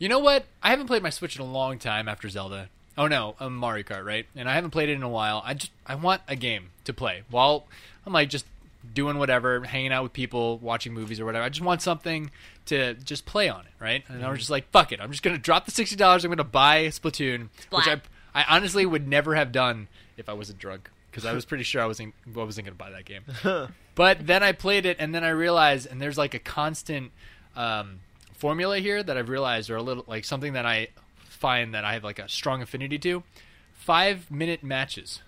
you 0.00 0.08
know 0.08 0.18
what? 0.18 0.44
I 0.60 0.70
haven't 0.70 0.88
played 0.88 1.02
my 1.04 1.10
Switch 1.10 1.36
in 1.36 1.42
a 1.42 1.44
long 1.44 1.78
time 1.78 2.08
after 2.08 2.28
Zelda. 2.28 2.68
Oh 2.96 3.06
no, 3.06 3.36
um, 3.38 3.54
Mario 3.54 3.84
Kart, 3.84 4.04
right? 4.04 4.26
And 4.34 4.48
I 4.48 4.54
haven't 4.54 4.70
played 4.72 4.88
it 4.88 4.94
in 4.94 5.04
a 5.04 5.08
while. 5.08 5.40
I 5.44 5.54
just 5.54 5.70
I 5.86 5.94
want 5.94 6.20
a 6.26 6.34
game 6.34 6.70
to 6.84 6.92
play 6.92 7.22
while 7.30 7.66
I'm 8.04 8.12
like 8.12 8.28
just 8.28 8.44
doing 8.92 9.18
whatever, 9.18 9.60
hanging 9.62 9.92
out 9.92 10.02
with 10.02 10.12
people, 10.12 10.58
watching 10.58 10.94
movies 10.94 11.20
or 11.20 11.24
whatever. 11.24 11.44
I 11.44 11.48
just 11.48 11.64
want 11.64 11.80
something 11.80 12.32
to 12.66 12.94
just 12.94 13.24
play 13.24 13.48
on 13.48 13.60
it, 13.60 13.72
right? 13.78 14.02
And 14.08 14.24
I 14.24 14.30
was 14.30 14.40
just 14.40 14.50
like, 14.50 14.68
fuck 14.72 14.90
it. 14.90 15.00
I'm 15.00 15.12
just 15.12 15.22
gonna 15.22 15.38
drop 15.38 15.64
the 15.64 15.70
sixty 15.70 15.94
dollars. 15.94 16.24
I'm 16.24 16.30
gonna 16.32 16.42
buy 16.42 16.86
Splatoon, 16.86 17.50
which 17.70 17.86
I 17.86 18.00
I 18.34 18.56
honestly 18.56 18.84
would 18.84 19.06
never 19.06 19.36
have 19.36 19.52
done 19.52 19.86
if 20.18 20.28
I 20.28 20.32
wasn't 20.32 20.58
drunk 20.58 20.90
because 21.10 21.24
I 21.24 21.32
was 21.38 21.44
pretty 21.44 21.64
sure 21.64 21.80
I 21.82 21.86
wasn't 21.86 22.14
I 22.26 22.30
wasn't 22.44 22.66
gonna 22.66 22.74
buy 22.76 22.90
that 22.90 23.04
game. 23.04 23.24
But 23.94 24.28
then 24.28 24.44
I 24.44 24.52
played 24.52 24.86
it, 24.86 24.96
and 25.00 25.12
then 25.12 25.24
I 25.24 25.30
realized, 25.30 25.88
and 25.90 26.00
there's 26.00 26.16
like 26.16 26.32
a 26.32 26.38
constant 26.38 27.10
um, 27.56 27.98
formula 28.32 28.78
here 28.78 29.02
that 29.02 29.16
I've 29.18 29.28
realized, 29.28 29.70
or 29.70 29.76
a 29.76 29.82
little 29.82 30.04
like 30.06 30.24
something 30.24 30.52
that 30.52 30.64
I 30.64 30.88
find 31.24 31.74
that 31.74 31.84
I 31.84 31.94
have 31.94 32.04
like 32.04 32.20
a 32.20 32.28
strong 32.28 32.62
affinity 32.62 32.96
to. 33.00 33.24
Five 33.72 34.30
minute 34.30 34.62
matches, 34.62 35.20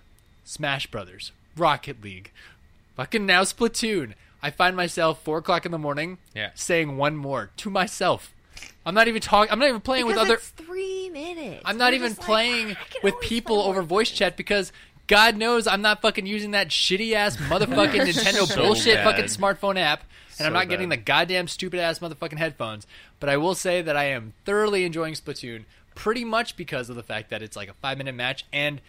Smash 0.45 0.87
Brothers, 0.87 1.33
Rocket 1.57 2.01
League, 2.01 2.31
fucking 2.95 3.25
now 3.25 3.41
Splatoon. 3.43 4.13
I 4.41 4.51
find 4.51 4.75
myself 4.75 5.21
four 5.21 5.39
o'clock 5.39 5.65
in 5.65 5.71
the 5.73 5.77
morning, 5.77 6.17
Yeah. 6.33 6.51
saying 6.55 6.95
one 6.95 7.17
more 7.17 7.49
to 7.57 7.69
myself. 7.69 8.33
I'm 8.85 8.95
not 8.95 9.07
even 9.07 9.21
talking. 9.21 9.51
I'm 9.51 9.59
not 9.59 9.69
even 9.69 9.81
playing 9.81 10.05
with 10.07 10.17
other. 10.17 10.37
three 10.37 11.09
minutes. 11.09 11.61
I'm 11.65 11.77
not 11.77 11.87
You're 11.93 11.95
even 12.01 12.09
just 12.09 12.19
like, 12.21 12.25
playing 12.27 12.77
with 13.03 13.19
people 13.19 13.57
play 13.61 13.69
over 13.69 13.81
voice 13.83 14.09
chat 14.09 14.37
because 14.37 14.71
God 15.07 15.37
knows 15.37 15.67
I'm 15.67 15.81
not 15.81 16.01
fucking 16.01 16.25
using 16.25 16.51
that 16.51 16.69
shitty 16.69 17.13
ass 17.13 17.37
motherfucking 17.49 18.01
Nintendo 18.01 18.47
So 18.47 18.61
bullshit 18.61 18.95
bad. 18.95 19.03
fucking 19.03 19.25
smartphone 19.25 19.77
app, 19.77 20.01
and 20.29 20.37
So 20.37 20.45
I'm 20.45 20.53
not 20.53 20.69
getting 20.69 20.89
the 20.89 20.97
goddamn 20.97 21.47
stupid 21.47 21.79
ass 21.79 21.99
motherfucking 21.99 22.37
headphones. 22.37 22.87
But 23.19 23.29
I 23.29 23.37
will 23.37 23.55
say 23.55 23.81
that 23.81 23.95
I 23.95 24.05
am 24.05 24.33
thoroughly 24.45 24.83
enjoying 24.85 25.13
Splatoon, 25.13 25.65
pretty 25.93 26.23
much 26.25 26.55
because 26.57 26.89
of 26.89 26.95
the 26.95 27.03
fact 27.03 27.29
that 27.29 27.43
it's 27.43 27.55
like 27.55 27.69
a 27.69 27.73
five 27.73 27.97
minute 27.97 28.15
match 28.15 28.45
and. 28.51 28.81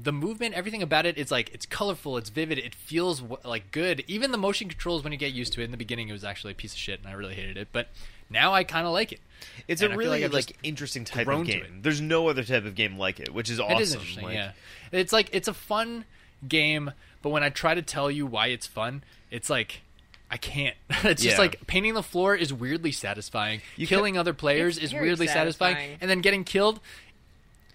The 0.00 0.12
movement, 0.12 0.54
everything 0.54 0.82
about 0.82 1.04
it, 1.04 1.18
it's 1.18 1.32
like 1.32 1.52
it's 1.52 1.66
colorful, 1.66 2.16
it's 2.16 2.30
vivid, 2.30 2.58
it 2.58 2.74
feels 2.74 3.22
like 3.44 3.70
good. 3.70 4.02
Even 4.06 4.30
the 4.30 4.38
motion 4.38 4.68
controls, 4.68 5.02
when 5.02 5.12
you 5.12 5.18
get 5.18 5.32
used 5.32 5.52
to 5.54 5.60
it, 5.60 5.64
in 5.64 5.72
the 5.72 5.76
beginning, 5.76 6.08
it 6.08 6.12
was 6.12 6.24
actually 6.24 6.52
a 6.52 6.54
piece 6.54 6.72
of 6.72 6.78
shit, 6.78 7.00
and 7.00 7.08
I 7.08 7.12
really 7.12 7.34
hated 7.34 7.58
it. 7.58 7.68
But 7.72 7.88
now 8.30 8.52
I 8.54 8.64
kind 8.64 8.86
of 8.86 8.92
like 8.92 9.12
it. 9.12 9.20
It's 9.68 9.82
And 9.82 9.92
a 9.92 9.94
I 9.94 9.96
feel 9.98 10.10
really 10.10 10.22
like 10.22 10.32
like, 10.32 10.56
interesting 10.62 11.04
type 11.04 11.28
of 11.28 11.44
game. 11.44 11.80
There's 11.82 12.00
no 12.00 12.28
other 12.28 12.44
type 12.44 12.64
of 12.64 12.74
game 12.74 12.98
like 12.98 13.20
it, 13.20 13.32
which 13.32 13.50
is 13.50 13.60
awesome. 13.60 13.76
It 13.78 13.82
is 13.82 13.94
interesting, 13.94 14.24
Like, 14.24 14.34
yeah. 14.34 14.52
It's 14.92 15.12
like 15.12 15.28
it's 15.32 15.48
a 15.48 15.54
fun 15.54 16.04
game, 16.46 16.92
but 17.22 17.30
when 17.30 17.42
I 17.42 17.50
try 17.50 17.74
to 17.74 17.82
tell 17.82 18.10
you 18.10 18.26
why 18.26 18.48
it's 18.48 18.66
fun, 18.66 19.04
it's 19.30 19.50
like 19.50 19.82
I 20.30 20.36
can't. 20.36 20.76
it's 21.04 21.22
just 21.22 21.38
like 21.38 21.66
painting 21.66 21.94
the 21.94 22.02
floor 22.02 22.34
is 22.34 22.52
weirdly 22.52 22.92
satisfying. 22.92 23.60
You 23.76 23.86
Killing 23.86 24.16
other 24.16 24.34
players 24.34 24.78
is 24.78 24.92
weirdly 24.92 25.26
satisfying. 25.26 25.74
satisfying. 25.74 25.98
and 26.00 26.10
then 26.10 26.20
getting 26.20 26.44
killed. 26.44 26.80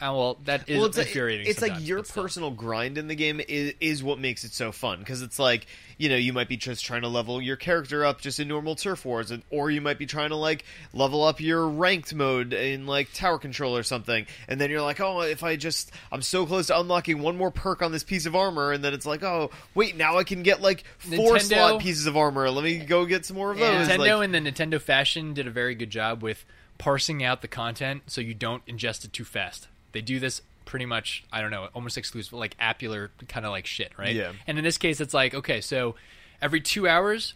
Oh 0.01 0.17
well, 0.17 0.37
that 0.43 0.67
is 0.67 0.77
well, 0.77 0.87
it's 0.87 0.97
infuriating. 0.97 1.45
Like, 1.45 1.51
it's 1.51 1.61
like 1.61 1.87
your 1.87 2.03
still. 2.03 2.23
personal 2.23 2.51
grind 2.51 2.97
in 2.97 3.07
the 3.07 3.15
game 3.15 3.39
is, 3.47 3.73
is 3.79 4.03
what 4.03 4.19
makes 4.19 4.43
it 4.43 4.53
so 4.53 4.71
fun 4.73 4.99
because 4.99 5.21
it's 5.21 5.39
like 5.39 5.67
you 5.97 6.09
know 6.09 6.17
you 6.17 6.33
might 6.33 6.49
be 6.49 6.57
just 6.57 6.83
trying 6.83 7.03
to 7.03 7.07
level 7.07 7.41
your 7.41 7.55
character 7.55 8.03
up 8.03 8.19
just 8.19 8.39
in 8.39 8.47
normal 8.49 8.75
turf 8.75 9.05
wars, 9.05 9.31
and, 9.31 9.41
or 9.49 9.71
you 9.71 9.79
might 9.79 9.97
be 9.97 10.05
trying 10.05 10.29
to 10.29 10.35
like 10.35 10.65
level 10.93 11.23
up 11.23 11.39
your 11.39 11.67
ranked 11.67 12.13
mode 12.13 12.51
in 12.51 12.85
like 12.85 13.13
tower 13.13 13.39
control 13.39 13.77
or 13.77 13.83
something, 13.83 14.25
and 14.49 14.59
then 14.59 14.69
you're 14.69 14.81
like, 14.81 14.99
oh, 14.99 15.21
if 15.21 15.43
I 15.43 15.55
just 15.55 15.91
I'm 16.11 16.21
so 16.21 16.45
close 16.45 16.67
to 16.67 16.79
unlocking 16.79 17.21
one 17.21 17.37
more 17.37 17.51
perk 17.51 17.81
on 17.81 17.93
this 17.93 18.03
piece 18.03 18.25
of 18.25 18.35
armor, 18.35 18.73
and 18.73 18.83
then 18.83 18.93
it's 18.93 19.05
like, 19.05 19.23
oh, 19.23 19.51
wait, 19.75 19.95
now 19.95 20.17
I 20.17 20.25
can 20.25 20.43
get 20.43 20.61
like 20.61 20.83
four 20.97 21.35
Nintendo- 21.35 21.41
slot 21.41 21.81
pieces 21.81 22.05
of 22.05 22.17
armor. 22.17 22.49
Let 22.49 22.65
me 22.65 22.79
go 22.79 23.05
get 23.05 23.25
some 23.25 23.37
more 23.37 23.51
of 23.51 23.59
those. 23.59 23.87
Nintendo 23.87 24.17
like, 24.17 24.25
in 24.25 24.43
the 24.43 24.51
Nintendo 24.51 24.81
fashion 24.81 25.33
did 25.33 25.47
a 25.47 25.51
very 25.51 25.73
good 25.73 25.89
job 25.89 26.21
with 26.21 26.43
parsing 26.77 27.23
out 27.23 27.41
the 27.41 27.47
content 27.47 28.03
so 28.07 28.19
you 28.19 28.33
don't 28.33 28.65
ingest 28.65 29.05
it 29.05 29.13
too 29.13 29.23
fast. 29.23 29.69
They 29.95 30.01
do 30.01 30.19
this 30.19 30.41
pretty 30.65 30.85
much, 30.85 31.23
I 31.31 31.39
don't 31.39 31.51
know, 31.51 31.69
almost 31.73 31.97
exclusive, 31.97 32.33
like 32.33 32.57
appular 32.57 33.07
kind 33.29 33.45
of 33.45 33.53
like 33.53 33.65
shit, 33.65 33.93
right? 33.97 34.13
Yeah. 34.13 34.33
And 34.45 34.57
in 34.57 34.63
this 34.65 34.77
case, 34.77 34.99
it's 34.99 35.13
like, 35.13 35.33
okay, 35.33 35.61
so 35.61 35.95
every 36.41 36.59
two 36.59 36.85
hours, 36.85 37.33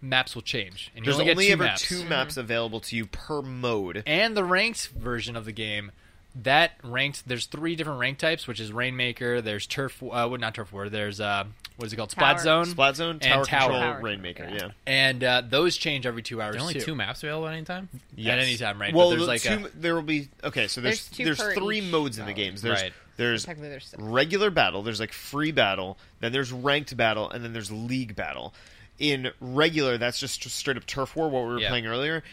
maps 0.00 0.34
will 0.34 0.42
change. 0.42 0.90
And 0.96 1.04
you 1.04 1.12
there's 1.12 1.20
only, 1.20 1.32
only, 1.32 1.46
two 1.48 1.52
ever 1.52 1.64
maps. 1.64 1.86
two 1.86 2.04
maps 2.04 2.36
available 2.38 2.80
to 2.80 2.96
you 2.96 3.04
per 3.04 3.42
mode. 3.42 4.02
And 4.06 4.34
the 4.34 4.44
ranked 4.44 4.88
version 4.88 5.36
of 5.36 5.44
the 5.44 5.52
game, 5.52 5.92
that 6.36 6.72
ranked, 6.84 7.26
there's 7.26 7.46
three 7.46 7.74
different 7.76 7.98
rank 8.00 8.18
types, 8.18 8.46
which 8.46 8.60
is 8.60 8.72
Rainmaker, 8.72 9.40
there's 9.40 9.66
Turf, 9.66 10.02
uh, 10.02 10.06
well, 10.08 10.36
not 10.38 10.54
Turf 10.54 10.72
War, 10.72 10.88
there's, 10.88 11.20
uh, 11.20 11.44
what 11.76 11.86
is 11.86 11.92
it 11.92 11.96
called? 11.96 12.10
Splat 12.10 12.40
Zone. 12.40 12.66
Splat 12.66 12.96
Zone, 12.96 13.18
And 13.22 13.22
Tower 13.22 13.44
Tower. 13.44 13.70
Control, 13.70 13.80
Tower. 13.92 14.00
Rainmaker. 14.02 14.44
Yeah. 14.50 14.56
Yeah. 14.56 14.70
And 14.86 15.24
uh, 15.24 15.42
those 15.48 15.76
change 15.76 16.06
every 16.06 16.22
two 16.22 16.40
hours 16.42 16.52
There 16.54 16.60
are 16.60 16.62
only 16.62 16.74
too. 16.74 16.80
two 16.80 16.94
maps 16.94 17.22
available 17.22 17.48
at 17.48 17.54
any 17.54 17.64
time. 17.64 17.88
At 18.18 18.38
any 18.38 18.56
time, 18.56 18.80
right? 18.80 18.92
Well, 18.94 19.10
but 19.10 19.16
there's 19.16 19.28
like 19.28 19.42
two, 19.42 19.66
a, 19.66 19.68
there 19.78 19.94
will 19.94 20.02
be 20.02 20.28
okay. 20.42 20.66
So 20.66 20.80
there's 20.80 21.08
There's 21.10 21.38
there's, 21.38 21.54
three 21.54 21.78
each 21.78 21.90
modes 21.92 22.18
in 22.18 22.26
the 22.26 22.32
games. 22.32 22.62
There's 22.62 22.82
Right. 22.82 22.92
there's 23.16 23.44
there's 23.46 23.94
regular 23.96 24.50
battle. 24.50 24.82
There's 24.82 24.98
like 24.98 25.12
free 25.12 25.52
battle. 25.52 25.98
Then 26.20 26.32
there's 26.32 26.50
ranked 26.52 26.96
battle, 26.96 27.30
and 27.30 27.44
then 27.44 27.52
there's 27.52 27.70
league 27.70 28.16
battle. 28.16 28.54
In 28.98 29.30
regular, 29.40 29.98
that's 29.98 30.18
just 30.18 30.42
straight 30.50 30.76
up 30.76 30.84
turf 30.84 31.14
war. 31.14 31.28
What 31.28 31.42
we 31.44 31.48
were 31.54 31.60
Yeah. 31.60 31.68
playing 31.68 31.86
earlier. 31.86 32.24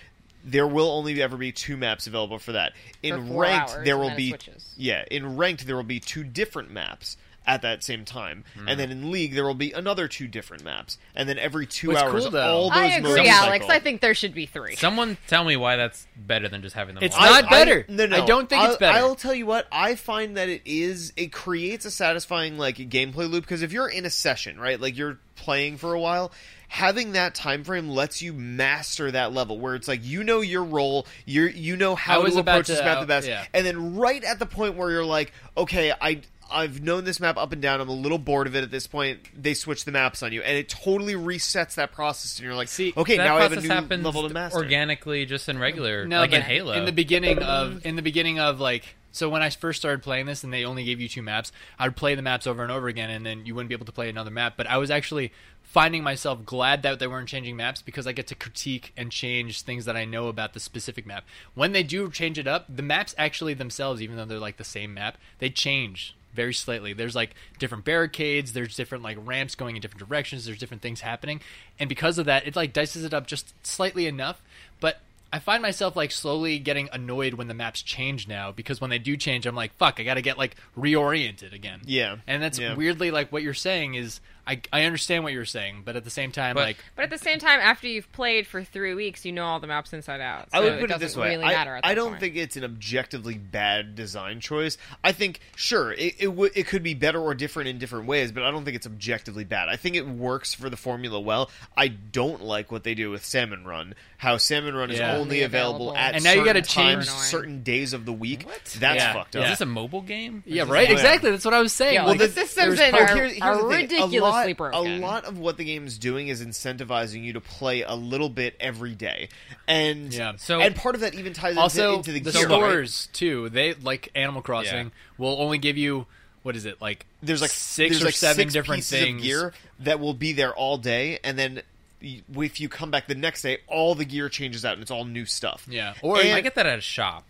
There 0.46 0.68
will 0.68 0.92
only 0.92 1.22
ever 1.22 1.38
be 1.38 1.52
two 1.52 1.76
maps 1.76 2.06
available 2.08 2.38
for 2.40 2.52
that. 2.54 2.74
In 3.04 3.16
For 3.22 3.26
four 3.28 3.42
ranked, 3.44 3.72
hours, 3.72 3.86
there 3.86 3.98
will 3.98 4.16
be 4.16 4.30
switches. 4.30 4.74
yeah. 4.78 5.04
In 5.10 5.36
ranked, 5.38 5.66
there 5.66 5.76
will 5.76 5.84
be 5.84 6.00
two 6.00 6.24
different 6.24 6.70
maps 6.72 7.18
at 7.48 7.62
that 7.62 7.84
same 7.84 8.06
time, 8.06 8.44
Hmm. 8.56 8.68
and 8.70 8.80
then 8.80 8.90
in 8.92 9.12
league, 9.12 9.36
there 9.36 9.44
will 9.46 9.54
be 9.54 9.72
another 9.72 10.08
two 10.08 10.28
different 10.28 10.64
maps, 10.64 10.98
and 11.16 11.30
then 11.30 11.38
every 11.38 11.68
two 11.68 11.90
What's 11.90 12.02
hours, 12.02 12.24
cool, 12.24 12.32
though- 12.32 12.42
all 12.42 12.70
those 12.72 12.78
I 12.80 13.00
modes 13.02 13.16
agree, 13.18 13.30
Alex. 13.30 13.52
cycle. 13.66 13.72
I 13.72 13.78
think 13.80 14.02
there 14.02 14.16
should 14.16 14.34
be 14.34 14.48
three. 14.48 14.76
Someone 14.76 15.16
tell 15.28 15.44
me 15.44 15.56
why 15.56 15.76
that's 15.76 16.08
better 16.18 16.50
than 16.50 16.64
just 16.64 16.76
having 16.76 16.96
them. 16.96 17.04
It's 17.04 17.16
all. 17.16 17.22
not 17.22 17.48
better. 17.52 17.86
no, 17.88 18.08
no. 18.08 18.24
I 18.24 18.26
don't 18.26 18.50
think 18.50 18.64
it's 18.64 18.72
I'll- 18.74 18.78
better. 18.80 18.98
I'll 18.98 19.16
tell 19.16 19.36
you 19.36 19.46
what. 19.46 19.68
I 19.72 19.94
find 19.94 20.38
that 20.38 20.50
it 20.50 20.64
is. 20.66 21.14
It 21.16 21.32
creates 21.32 21.86
a 21.86 21.92
satisfying 21.92 22.58
like 22.58 22.78
gameplay 22.78 23.30
loop 23.30 23.44
because 23.44 23.62
if 23.62 23.72
you're 23.72 23.90
in 23.90 24.06
a 24.06 24.10
session, 24.10 24.60
right, 24.60 24.80
like 24.82 24.98
you're 24.98 25.20
playing 25.36 25.78
for 25.78 25.94
a 25.94 26.00
while, 26.00 26.32
having 26.68 27.14
that 27.14 27.36
time 27.36 27.64
frame 27.64 27.90
lets 27.90 28.22
you 28.22 28.34
master 28.34 29.12
that 29.12 29.34
level 29.34 29.60
where 29.60 29.76
it's 29.76 29.88
like 29.88 30.04
you 30.04 30.24
know 30.24 30.42
your 30.42 30.64
role, 30.64 31.08
you 31.26 31.44
you 31.44 31.76
know 31.76 31.96
how 31.96 32.22
to 32.22 32.28
about 32.28 32.40
approach 32.40 32.66
to- 32.68 32.74
this 32.74 32.82
map 32.82 33.00
the 33.00 33.06
best, 33.06 33.28
yeah. 33.28 33.46
and 33.54 33.66
then 33.66 33.96
right 33.96 34.24
at 34.24 34.40
the 34.40 34.46
point 34.46 34.76
where 34.76 34.92
you're 34.92 35.06
like, 35.06 35.32
okay, 35.58 35.94
I. 36.00 36.22
I've 36.48 36.80
known 36.80 37.06
this 37.06 37.20
map 37.20 37.38
up 37.38 37.54
and 37.54 37.62
down. 37.62 37.82
I'm 37.82 37.90
a 37.90 37.92
little 37.92 38.20
bored 38.20 38.46
of 38.46 38.56
it 38.56 38.64
at 38.64 38.70
this 38.70 38.86
point. 38.86 39.20
They 39.36 39.56
switch 39.56 39.84
the 39.84 39.92
maps 39.92 40.22
on 40.22 40.32
you, 40.32 40.44
and 40.44 40.56
it 40.56 40.70
totally 40.70 41.16
resets 41.16 41.74
that 41.74 41.92
process. 41.92 42.38
And 42.38 42.46
you're 42.46 42.54
like, 42.54 42.68
See, 42.68 42.94
okay, 42.96 43.18
that 43.18 43.26
now 43.26 43.38
I 43.38 43.42
have 43.42 43.52
a 43.52 43.56
process 43.56 43.68
new 43.68 43.76
happens 43.76 44.06
level 44.06 44.28
to 44.28 44.34
master. 44.34 44.60
organically, 44.60 45.26
just 45.26 45.50
in 45.50 45.58
regular, 45.58 46.06
No, 46.06 46.20
like 46.20 46.34
in 46.34 46.44
Halo. 46.44 46.74
In 46.74 46.86
the 46.86 46.92
beginning 46.92 47.40
of 47.42 47.84
in 47.84 47.96
the 47.96 48.04
beginning 48.04 48.40
of 48.40 48.60
like 48.60 48.96
so 49.12 49.30
when 49.30 49.42
I 49.42 49.50
first 49.50 49.80
started 49.80 50.04
playing 50.04 50.28
this 50.28 50.44
and 50.44 50.54
they 50.54 50.66
only 50.66 50.84
gave 50.84 51.00
you 51.02 51.08
two 51.08 51.24
maps, 51.24 51.52
I 51.80 51.88
would 51.88 51.96
play 51.96 52.16
the 52.16 52.22
maps 52.22 52.46
over 52.46 52.62
and 52.62 52.72
over 52.72 52.90
again 52.90 53.10
and 53.10 53.26
then 53.26 53.46
you 53.46 53.56
wouldn't 53.56 53.70
be 53.70 53.74
able 53.76 53.86
to 53.88 53.92
play 53.94 54.10
another 54.10 54.30
map. 54.30 54.54
But 54.56 54.68
I 54.68 54.78
was 54.78 54.92
actually 54.92 55.32
finding 55.76 56.02
myself 56.04 56.46
glad 56.46 56.84
that 56.84 57.00
they 57.00 57.06
weren't 57.08 57.28
changing 57.28 57.58
maps 57.58 57.82
because 57.82 58.08
I 58.08 58.14
get 58.14 58.28
to 58.28 58.36
critique 58.36 58.94
and 58.96 59.12
change 59.12 59.62
things 59.62 59.84
that 59.84 59.98
I 59.98 60.06
know 60.06 60.30
about 60.30 60.54
the 60.54 60.62
specific 60.62 61.06
map. 61.06 61.26
When 61.54 61.74
they 61.74 61.84
do 61.84 62.10
change 62.10 62.40
it 62.40 62.48
up, 62.48 62.64
the 62.74 62.82
maps 62.82 63.14
actually 63.18 63.56
themselves, 63.56 64.02
even 64.02 64.16
though 64.16 64.24
they're 64.24 64.40
like 64.40 64.56
the 64.56 64.64
same 64.64 64.94
map, 64.94 65.18
they 65.40 65.50
change 65.50 66.16
very 66.34 66.54
slightly. 66.54 66.94
There's 66.94 67.14
like 67.14 67.36
different 67.60 67.84
barricades, 67.84 68.54
there's 68.54 68.74
different 68.78 69.04
like 69.04 69.18
ramps 69.22 69.54
going 69.56 69.76
in 69.76 69.82
different 69.82 70.08
directions, 70.08 70.46
there's 70.46 70.60
different 70.60 70.82
things 70.82 71.02
happening. 71.02 71.42
And 71.78 71.90
because 71.90 72.18
of 72.18 72.26
that, 72.26 72.48
it 72.48 72.56
like 72.56 72.72
dices 72.72 73.04
it 73.04 73.14
up 73.14 73.28
just 73.28 73.54
slightly 73.68 74.08
enough, 74.08 74.42
but 74.80 75.02
I 75.34 75.40
find 75.40 75.62
myself 75.62 75.98
like 75.98 76.12
slowly 76.12 76.58
getting 76.58 76.88
annoyed 76.94 77.34
when 77.34 77.50
the 77.50 77.54
maps 77.54 77.82
change 77.82 78.30
now 78.30 78.54
because 78.54 78.80
when 78.80 78.92
they 78.92 79.00
do 79.00 79.18
change, 79.18 79.46
I'm 79.46 79.56
like, 79.56 79.74
fuck, 79.74 80.00
I 80.00 80.04
got 80.04 80.14
to 80.14 80.22
get 80.22 80.38
like 80.38 80.56
reoriented 80.78 81.52
again. 81.54 81.82
Yeah. 81.84 82.16
and 82.28 82.42
that's 82.42 82.60
Yeah. 82.60 82.76
weirdly 82.76 83.12
like 83.12 83.30
what 83.34 83.44
you're 83.44 83.54
saying 83.54 83.96
is 83.96 84.22
I 84.48 84.62
I 84.72 84.84
understand 84.84 85.24
what 85.24 85.34
you're 85.34 85.46
saying, 85.46 85.82
but 85.86 85.96
at 85.96 86.04
the 86.04 86.10
same 86.10 86.32
time, 86.32 86.54
But- 86.56 86.62
like 86.66 86.78
But 86.96 87.04
at 87.04 87.10
the 87.10 87.18
same 87.18 87.40
time, 87.40 87.60
after 87.60 87.88
you've 87.88 88.12
played 88.12 88.46
for 88.48 88.64
three 88.64 88.94
weeks, 88.94 89.26
you 89.26 89.32
know 89.32 89.46
all 89.46 89.60
the 89.60 89.68
maps 89.68 89.92
inside 89.94 90.22
out. 90.22 90.52
So 90.52 90.58
I 90.58 90.62
would 90.62 90.74
put 90.80 90.84
it 90.84 90.88
doesn't 90.88 91.00
this 91.02 91.18
way: 91.18 91.30
really 91.32 91.46
I, 91.46 91.54
matter. 91.54 91.76
At 91.78 91.86
I 91.86 91.94
don't 91.96 92.10
point. 92.10 92.20
think 92.22 92.36
it's 92.36 92.56
an 92.58 92.64
objectively 92.64 93.36
bad 93.36 93.96
design 93.96 94.40
choice. 94.40 94.78
I 95.04 95.12
think, 95.12 95.40
sure, 95.56 95.92
it 95.94 96.16
it, 96.20 96.26
w- 96.26 96.52
it 96.56 96.68
could 96.68 96.84
be 96.84 96.94
better 96.94 97.20
or 97.20 97.34
different 97.34 97.70
in 97.70 97.78
different 97.80 98.06
ways, 98.08 98.32
but 98.32 98.44
I 98.44 98.52
don't 98.52 98.64
think 98.66 98.76
it's 98.76 98.88
objectively 98.88 99.44
bad. 99.44 99.68
I 99.70 99.76
think 99.76 99.96
it 99.96 100.08
works 100.08 100.54
for 100.54 100.70
the 100.70 100.78
formula 100.78 101.20
well. 101.20 101.50
I 101.76 101.88
don't 101.88 102.44
like 102.44 102.72
what 102.72 102.84
they 102.84 102.94
do 102.96 103.10
with 103.12 103.26
Salmon 103.26 103.66
Run. 103.66 103.96
How 104.18 104.38
Salmon 104.38 104.76
Run 104.76 104.92
is 104.92 105.00
Yeah. 105.00 105.12
only 105.14 105.26
Only 105.26 105.42
available, 105.42 105.90
available. 105.92 105.98
at 105.98 106.16
And 106.16 106.24
now 106.24 106.34
you 106.34 106.46
gotta 106.46 106.62
change- 106.62 107.06
certain 107.06 107.64
days 107.64 107.94
of 107.94 108.06
the 108.06 108.14
week. 108.14 108.46
That's 108.78 108.96
Yeah. 109.04 109.14
fucked 109.14 109.36
up. 109.36 109.44
Is 109.46 109.50
this 109.52 109.62
a 109.62 109.66
mobile 109.66 110.02
game? 110.02 110.44
yeah, 110.46 110.64
right, 110.68 110.88
this- 110.88 111.00
exactly. 111.00 111.32
That's 111.32 111.44
what 111.46 111.54
I 111.54 111.62
was 111.62 111.74
saying. 111.74 111.96
Yeah, 111.96 112.04
like, 112.06 112.20
well, 112.20 112.28
the 112.28 112.34
systems 112.34 112.78
there's 112.78 112.90
in 112.90 112.96
are- 112.96 113.08
Here- 113.16 113.28
here's 113.28 113.42
are 113.42 113.56
the 113.58 113.88
thing. 113.88 114.02
a 114.02 114.08
lot, 114.36 114.58
broken. 114.58 114.92
A 114.94 115.06
lot 115.06 115.26
of 115.26 115.38
what 115.40 115.58
the 115.58 115.64
game 115.66 115.88
is 115.88 115.98
doing 115.98 116.28
is 116.28 116.44
incentivizing 116.46 117.24
you 117.24 117.34
to 117.34 117.42
play 117.42 117.82
a 117.84 117.94
little 117.96 118.30
bit 118.30 118.56
every 118.60 118.94
day, 118.96 119.30
and 119.68 120.14
Yeah. 120.14 120.34
So- 120.38 120.62
and 120.62 120.76
part 120.76 120.96
of 120.96 121.02
that 121.02 121.14
even 121.16 121.34
ties 121.34 121.58
also 121.58 121.98
into, 121.98 122.12
into 122.12 122.24
the, 122.24 122.32
the, 122.32 122.38
gear, 122.40 122.48
right? 122.48 122.56
stores 122.58 123.10
too. 123.14 123.50
They 123.50 123.74
like 123.74 124.10
Animal 124.16 124.42
Crossing 124.42 124.92
will 125.18 125.42
only 125.42 125.58
give 125.58 125.78
you 125.78 126.06
what 126.44 126.56
is 126.56 126.66
it 126.66 126.80
like? 126.80 127.06
there's 127.24 127.42
like 127.42 127.50
six 127.50 127.92
there's 127.96 128.04
or 128.04 128.06
like 128.06 128.14
seven 128.14 128.36
six 128.44 128.54
different 128.54 128.84
things. 128.84 129.18
of 129.18 129.24
gear 129.24 129.54
that 129.80 130.00
will 130.00 130.14
be 130.14 130.32
there 130.34 130.54
all 130.54 130.78
day, 130.78 131.20
and 131.24 131.40
then 131.40 131.62
if 132.02 132.60
you 132.60 132.70
come 132.70 132.92
back 132.92 133.08
the 133.08 133.16
next 133.16 133.42
day, 133.42 133.58
all 133.68 133.96
the 133.96 134.06
gear 134.06 134.30
changes 134.30 134.64
out 134.64 134.74
and 134.74 134.82
it's 134.84 134.92
all 134.92 135.06
new 135.06 135.26
stuff. 135.26 135.66
Yeah, 135.68 135.96
or 136.04 136.20
And- 136.20 136.34
I 136.36 136.42
get 136.42 136.54
that 136.56 136.68
at 136.68 136.78
a 136.78 136.82
shop. 136.82 137.26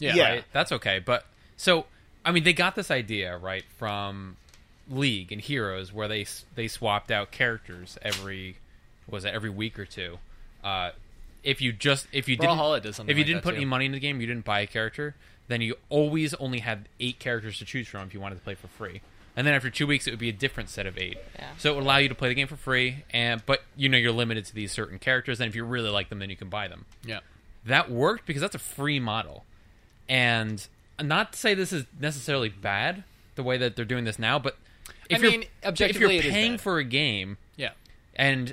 yeah, 0.00 0.14
yeah. 0.16 0.28
right? 0.30 0.44
That's 0.52 0.72
okay. 0.72 0.98
But 0.98 1.24
so, 1.56 1.86
I 2.24 2.32
mean, 2.32 2.42
they 2.42 2.52
got 2.52 2.74
this 2.74 2.90
idea 2.90 3.36
right 3.36 3.62
from 3.78 4.36
League 4.90 5.32
and 5.32 5.40
Heroes, 5.40 5.92
where 5.92 6.08
they 6.08 6.26
they 6.54 6.68
swapped 6.68 7.10
out 7.10 7.30
characters 7.30 7.96
every 8.02 8.56
was 9.08 9.24
it 9.24 9.34
every 9.34 9.50
week 9.50 9.78
or 9.78 9.86
two. 9.86 10.18
Uh, 10.62 10.90
if 11.42 11.60
you 11.60 11.72
just 11.72 12.06
if 12.12 12.28
you 12.28 12.36
didn't 12.36 12.58
Brawlhalla 12.58 12.84
if 12.84 13.08
you 13.08 13.14
like 13.16 13.26
didn't 13.26 13.42
put 13.42 13.50
too. 13.50 13.56
any 13.56 13.64
money 13.64 13.86
in 13.86 13.92
the 13.92 14.00
game, 14.00 14.20
you 14.20 14.26
didn't 14.26 14.44
buy 14.44 14.60
a 14.60 14.66
character, 14.66 15.14
then 15.48 15.60
you 15.60 15.76
always 15.88 16.34
only 16.34 16.60
had 16.60 16.88
eight 16.98 17.18
characters 17.18 17.58
to 17.58 17.64
choose 17.64 17.88
from 17.88 18.06
if 18.06 18.14
you 18.14 18.20
wanted 18.20 18.36
to 18.36 18.42
play 18.42 18.54
for 18.54 18.68
free. 18.68 19.00
And 19.36 19.46
then 19.46 19.54
after 19.54 19.70
two 19.70 19.86
weeks, 19.86 20.06
it 20.06 20.10
would 20.10 20.20
be 20.20 20.28
a 20.28 20.34
different 20.34 20.68
set 20.68 20.86
of 20.86 20.98
eight. 20.98 21.16
Yeah. 21.38 21.50
So 21.56 21.72
it 21.72 21.76
would 21.76 21.84
allow 21.84 21.98
you 21.98 22.08
to 22.08 22.14
play 22.14 22.28
the 22.28 22.34
game 22.34 22.48
for 22.48 22.56
free, 22.56 23.04
and 23.10 23.44
but 23.46 23.62
you 23.76 23.88
know 23.88 23.96
you're 23.96 24.12
limited 24.12 24.44
to 24.46 24.54
these 24.54 24.72
certain 24.72 24.98
characters. 24.98 25.40
And 25.40 25.48
if 25.48 25.54
you 25.54 25.64
really 25.64 25.90
like 25.90 26.08
them, 26.08 26.18
then 26.18 26.30
you 26.30 26.36
can 26.36 26.48
buy 26.48 26.68
them 26.68 26.84
yeah. 27.04 27.20
that 27.64 27.90
worked 27.90 28.26
because 28.26 28.42
that's 28.42 28.54
a 28.54 28.60
free 28.60 29.00
model. 29.00 29.44
And 30.08 30.66
not 31.00 31.32
to 31.32 31.38
say 31.38 31.54
this 31.54 31.72
is 31.72 31.84
necessarily 31.98 32.48
bad 32.48 33.04
the 33.36 33.42
way 33.42 33.56
that 33.56 33.76
they're 33.76 33.84
doing 33.84 34.04
this 34.04 34.18
now, 34.18 34.38
but 34.38 34.56
if 35.10 35.18
I 35.18 35.22
you're 35.22 35.30
mean, 35.30 35.44
if 35.62 36.00
you're 36.00 36.08
paying 36.22 36.52
bad. 36.52 36.60
for 36.60 36.78
a 36.78 36.84
game 36.84 37.36
Yeah. 37.56 37.70
and 38.16 38.50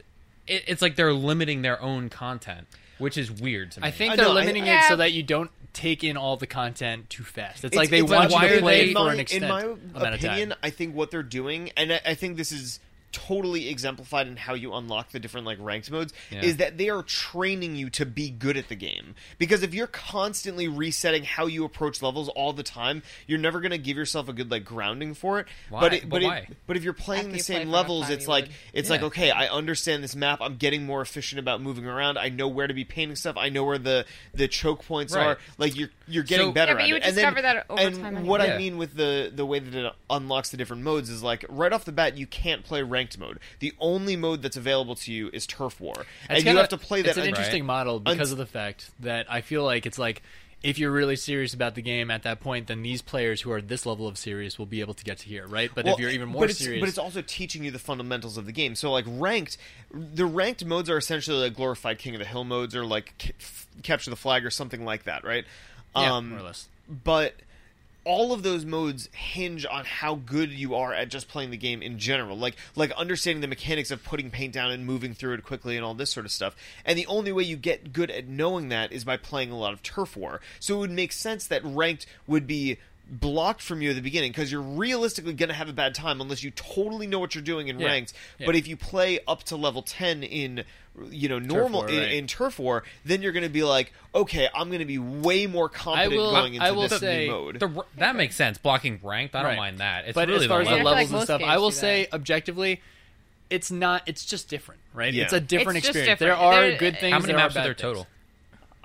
it, 0.47 0.63
it's 0.67 0.81
like 0.81 0.95
they're 0.95 1.13
limiting 1.13 1.61
their 1.61 1.81
own 1.81 2.09
content, 2.09 2.67
which 2.97 3.17
is 3.17 3.31
weird 3.31 3.71
to 3.73 3.81
me. 3.81 3.87
I 3.87 3.91
think 3.91 4.15
they're 4.15 4.25
know, 4.25 4.31
I- 4.31 4.35
limiting 4.35 4.63
it 4.63 4.67
Yeah. 4.67 4.87
so 4.87 4.95
that 4.97 5.11
you 5.13 5.23
don't 5.23 5.51
take 5.73 6.03
in 6.03 6.17
all 6.17 6.37
the 6.37 6.47
content 6.47 7.09
too 7.09 7.23
fast. 7.23 7.57
It's, 7.63 7.65
It's- 7.65 7.77
like 7.77 7.89
they 7.89 7.99
it's 7.99 8.09
want 8.11 8.31
you 8.31 8.39
to 8.39 8.59
play 8.61 8.85
they- 8.85 8.91
it 8.91 8.93
for 8.93 8.99
in 9.01 9.07
an 9.09 9.15
my, 9.15 9.21
extent 9.21 9.43
in 9.43 9.49
my 9.49 9.61
amount 9.61 10.13
of 10.15 10.19
opinion, 10.23 10.49
time. 10.49 10.57
I 10.63 10.69
think 10.71 10.95
what 10.95 11.11
they're 11.11 11.21
doing, 11.23 11.71
and 11.77 11.93
I, 11.93 12.01
I 12.05 12.13
think 12.15 12.37
this 12.37 12.51
is 12.51 12.79
totally 13.27 13.69
exemplified 13.69 14.27
in 14.27 14.37
how 14.37 14.53
you 14.53 14.73
unlock 14.73 15.11
the 15.11 15.19
different 15.19 15.45
like 15.45 15.57
ranked 15.59 15.89
modes, 15.89 16.13
Yeah. 16.31 16.41
is 16.43 16.57
that 16.57 16.77
they 16.77 16.89
are 16.89 17.01
training 17.03 17.75
you 17.75 17.89
to 17.91 18.05
be 18.05 18.29
good 18.29 18.57
at 18.57 18.69
the 18.69 18.75
game. 18.75 19.15
Because 19.37 19.63
if 19.63 19.73
you're 19.73 19.87
constantly 19.87 20.67
resetting 20.67 21.23
how 21.23 21.45
you 21.47 21.65
approach 21.65 22.01
levels 22.01 22.29
all 22.29 22.53
the 22.53 22.63
time, 22.63 23.01
you're 23.25 23.39
never 23.39 23.59
going 23.59 23.71
to 23.71 23.77
give 23.77 23.97
yourself 23.97 24.27
a 24.29 24.33
good 24.33 24.51
like 24.51 24.65
grounding 24.65 25.13
for 25.13 25.39
it. 25.39 25.47
Why? 25.69 25.79
But 25.81 25.93
it, 25.93 26.01
But 26.03 26.09
but, 26.09 26.23
why? 26.23 26.37
It, 26.37 26.57
but 26.67 26.77
if 26.77 26.83
you're 26.83 26.93
playing 26.93 27.21
After 27.27 27.31
the 27.31 27.37
you 27.37 27.43
play 27.43 27.55
same 27.55 27.67
for 27.67 27.73
levels, 27.73 28.09
it's 28.09 28.27
like 28.27 28.45
would. 28.45 28.53
it's 28.73 28.89
Yeah. 28.89 28.95
like 28.95 29.03
okay, 29.03 29.31
I 29.31 29.47
understand 29.47 30.03
this 30.03 30.15
map. 30.15 30.39
I'm 30.41 30.57
getting 30.57 30.85
more 30.85 31.01
efficient 31.01 31.39
about 31.39 31.61
moving 31.61 31.85
around. 31.85 32.17
I 32.17 32.29
know 32.29 32.47
where 32.47 32.67
to 32.67 32.73
be 32.73 32.85
painting 32.85 33.15
stuff. 33.15 33.35
I 33.37 33.49
know 33.49 33.63
where 33.63 33.77
the 33.77 34.05
the 34.33 34.47
choke 34.47 34.85
points 34.85 35.13
Right. 35.15 35.25
are. 35.27 35.37
Like 35.57 35.75
you're 35.75 35.89
you're 36.07 36.23
getting 36.23 36.47
So- 36.47 36.51
better 36.53 36.71
Yeah, 36.71 36.75
but 36.75 36.81
at 36.83 36.87
you 36.87 36.95
it. 36.95 36.97
would 36.97 37.03
and 37.03 37.17
then, 37.17 37.23
discover 37.25 37.41
that 37.41 37.65
over 37.69 37.81
and 37.81 37.95
time 38.01 38.25
what 38.25 38.41
anyway. 38.41 38.55
I 38.55 38.57
mean 38.57 38.77
with 38.77 38.95
the 38.95 39.31
the 39.33 39.45
way 39.45 39.59
that 39.59 39.73
it 39.75 39.93
unlocks 40.09 40.49
the 40.49 40.57
different 40.57 40.83
modes 40.83 41.09
is 41.09 41.21
like 41.23 41.45
right 41.49 41.71
off 41.73 41.85
the 41.85 41.91
bat 41.91 42.17
you 42.17 42.27
can't 42.27 42.63
play 42.63 42.81
ranked 42.83 43.17
mode. 43.17 43.39
The 43.59 43.73
only 43.79 44.15
mode 44.15 44.41
that's 44.41 44.57
available 44.57 44.95
to 44.95 45.11
you 45.11 45.29
is 45.33 45.45
turf 45.45 45.79
war, 45.81 46.05
and 46.29 46.37
you 46.37 46.43
kinda- 46.43 46.61
have 46.61 46.69
to 46.69 46.77
play 46.77 47.01
that. 47.01 47.09
It's 47.09 47.17
an 47.17 47.23
un- 47.23 47.29
interesting 47.29 47.65
model 47.65 47.99
because 47.99 48.31
Unt- 48.31 48.31
of 48.31 48.37
the 48.37 48.45
fact 48.51 48.91
that 49.01 49.25
I 49.31 49.41
feel 49.41 49.63
like 49.63 49.85
it's 49.85 49.99
like 49.99 50.21
if 50.63 50.79
you're 50.79 50.91
really 50.91 51.15
serious 51.15 51.53
about 51.53 51.75
the 51.75 51.83
game 51.83 52.09
at 52.09 52.23
that 52.23 52.39
point, 52.39 52.65
then 52.65 52.81
these 52.81 53.03
players 53.03 53.41
who 53.41 53.51
are 53.51 53.61
this 53.61 53.85
level 53.85 54.07
of 54.07 54.17
serious 54.17 54.57
will 54.57 54.65
be 54.65 54.81
able 54.81 54.95
to 54.95 55.03
get 55.03 55.19
to 55.19 55.27
here, 55.27 55.45
right? 55.45 55.69
But 55.73 55.85
Well, 55.85 55.93
if 55.93 55.99
you're 55.99 56.09
even 56.09 56.29
more 56.29 56.41
but 56.41 56.49
it's, 56.49 56.57
serious, 56.57 56.79
but 56.81 56.89
it's 56.89 56.97
also 56.97 57.21
teaching 57.21 57.63
you 57.63 57.69
the 57.69 57.77
fundamentals 57.77 58.37
of 58.37 58.47
the 58.47 58.51
game. 58.51 58.73
So 58.73 58.91
like 58.91 59.05
ranked, 59.07 59.57
the 59.93 60.25
ranked 60.25 60.65
modes 60.65 60.89
are 60.89 60.97
essentially 60.97 61.37
like 61.37 61.53
glorified 61.53 61.99
King 61.99 62.15
of 62.15 62.19
the 62.19 62.25
Hill 62.25 62.43
modes 62.43 62.75
or 62.75 62.85
like 62.85 63.35
capture 63.83 64.09
the 64.09 64.15
flag 64.15 64.47
or 64.47 64.49
something 64.49 64.83
like 64.83 65.03
that, 65.03 65.23
right? 65.23 65.45
Yeah, 66.01 66.15
um, 66.15 66.29
more 66.29 66.39
or 66.39 66.43
less. 66.43 66.67
but 67.03 67.33
all 68.07 68.31
of 68.31 68.41
those 68.41 68.63
modes 68.63 69.09
hinge 69.11 69.65
on 69.69 69.83
how 69.83 70.15
good 70.15 70.49
you 70.49 70.73
are 70.75 70.93
at 70.93 71.09
just 71.09 71.27
playing 71.27 71.51
the 71.51 71.57
game 71.57 71.81
in 71.81 71.99
general. 71.99 72.37
Like 72.37 72.55
like 72.77 72.91
understanding 72.93 73.41
the 73.41 73.47
mechanics 73.47 73.91
of 73.91 74.01
putting 74.01 74.31
paint 74.31 74.53
down 74.53 74.71
and 74.71 74.85
moving 74.85 75.13
through 75.13 75.33
it 75.33 75.43
quickly 75.43 75.75
and 75.75 75.83
all 75.83 75.93
this 75.93 76.09
sort 76.09 76.25
of 76.25 76.31
stuff. 76.31 76.55
And 76.85 76.97
the 76.97 77.05
only 77.07 77.33
way 77.33 77.43
you 77.43 77.57
get 77.57 77.91
good 77.91 78.09
at 78.09 78.25
knowing 78.25 78.69
that 78.69 78.93
is 78.93 79.03
by 79.03 79.17
playing 79.17 79.51
a 79.51 79.57
lot 79.57 79.73
of 79.73 79.83
turf 79.83 80.15
war. 80.15 80.39
So 80.61 80.75
it 80.75 80.79
would 80.79 80.91
make 80.91 81.11
sense 81.11 81.47
that 81.47 81.61
ranked 81.65 82.05
would 82.27 82.47
be 82.47 82.77
blocked 83.09 83.61
from 83.61 83.81
you 83.81 83.89
at 83.91 83.95
the 83.95 84.01
beginning 84.01 84.31
because 84.31 84.51
you're 84.51 84.61
realistically 84.61 85.33
going 85.33 85.49
to 85.49 85.55
have 85.55 85.69
a 85.69 85.73
bad 85.73 85.95
time 85.95 86.19
unless 86.19 86.43
you 86.43 86.51
totally 86.51 87.07
know 87.07 87.19
what 87.19 87.33
you're 87.35 87.43
doing 87.43 87.69
in 87.69 87.79
Yeah. 87.79 87.87
ranked 87.87 88.13
Yeah. 88.37 88.45
but 88.47 88.55
if 88.55 88.67
you 88.67 88.75
play 88.75 89.19
up 89.27 89.43
to 89.45 89.55
level 89.55 89.81
10 89.81 90.23
in 90.23 90.63
you 91.09 91.29
know 91.29 91.39
normal 91.39 91.81
War, 91.81 91.89
in, 91.89 91.99
right. 91.99 92.11
in 92.13 92.27
turf 92.27 92.57
war 92.59 92.83
then 93.05 93.21
you're 93.21 93.31
going 93.31 93.43
to 93.43 93.49
be 93.49 93.63
like 93.63 93.93
okay 94.15 94.49
i'm 94.55 94.67
going 94.69 94.79
to 94.79 94.85
be 94.85 94.97
way 94.97 95.45
more 95.47 95.69
confident 95.69 96.15
will- 96.15 96.31
going 96.31 96.55
into 96.55 96.65
I 96.65 96.71
will 96.71 96.87
this 96.87 96.99
say 96.99 97.27
new 97.27 97.31
mode 97.31 97.59
The, 97.59 97.85
that 97.97 98.15
makes 98.15 98.35
sense. 98.35 98.57
Blocking 98.57 98.99
ranked, 99.03 99.35
I 99.35 99.39
don't 99.43 99.49
Right. 99.51 99.57
mind 99.57 99.77
that. 99.77 100.05
It's 100.07 100.15
but 100.15 100.27
really 100.27 100.45
as 100.45 100.47
far 100.49 100.57
the 100.57 100.61
as 100.63 100.67
the 100.69 100.83
level. 100.83 100.85
level. 100.85 100.97
I 100.99 101.05
feel 101.05 101.17
like 101.19 101.29
levels 101.29 101.29
and 101.29 101.39
stuff, 101.41 101.49
I 101.49 101.57
will 101.59 101.71
say 101.71 102.03
that. 102.05 102.13
objectively, 102.15 102.81
it's 103.49 103.71
not. 103.71 104.03
It's 104.07 104.25
just 104.25 104.49
different, 104.49 104.81
right? 104.93 105.13
Yeah. 105.13 105.23
It's 105.23 105.33
a 105.33 105.39
different 105.39 105.77
It's 105.77 105.85
just 105.87 105.95
experience. 105.97 106.19
different. 106.19 106.39
There 106.41 106.47
are 106.49 106.61
There- 106.69 106.77
good 106.77 106.99
things. 106.99 107.13
How 107.13 107.19
many 107.19 107.27
there 107.31 107.37
maps 107.37 107.55
are 107.55 107.59
are 107.59 107.63
there 107.63 107.73
things. 107.73 107.81
total? 107.81 108.07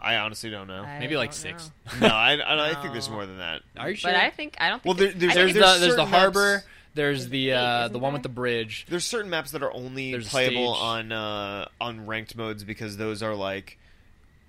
I 0.02 0.16
honestly 0.16 0.50
don't 0.50 0.66
know. 0.66 0.82
I 0.82 0.98
Maybe 0.98 1.16
like 1.16 1.30
don't 1.30 1.34
six. 1.36 1.70
know. 2.00 2.08
no, 2.08 2.14
I, 2.14 2.34
I, 2.34 2.70
I 2.70 2.74
think 2.74 2.92
there's 2.92 3.08
more 3.08 3.24
than 3.24 3.38
that. 3.38 3.62
Are 3.78 3.90
you 3.90 3.96
sure? 3.96 4.10
But 4.12 4.20
I 4.20 4.30
think 4.30 4.56
I 4.60 4.68
don't. 4.70 4.84
Well, 4.84 4.94
Think 4.94 5.18
there- 5.18 5.28
it's- 5.30 5.34
there's- 5.34 5.36
I 5.36 5.38
there's 5.40 5.52
think 5.52 5.64
the 5.64 5.70
there's 5.70 5.80
the 5.80 5.88
certain 5.90 6.10
maps- 6.10 6.20
harbor. 6.22 6.64
There's 6.94 7.28
the 7.30 7.50
Eight, 7.50 7.54
uh, 7.54 7.80
isn't 7.84 7.92
the 7.94 7.98
one 8.00 8.12
with 8.12 8.22
the 8.22 8.28
there? 8.28 8.34
bridge. 8.34 8.86
There's 8.88 9.04
certain 9.04 9.30
maps 9.30 9.52
that 9.52 9.62
are 9.62 9.72
only 9.72 10.10
There's 10.12 10.28
playable 10.28 10.74
stage. 10.74 10.82
on 10.84 11.12
uh, 11.12 11.68
on 11.80 12.06
ranked 12.06 12.36
modes 12.36 12.64
because 12.64 12.98
those 12.98 13.22
are 13.22 13.34
like 13.34 13.78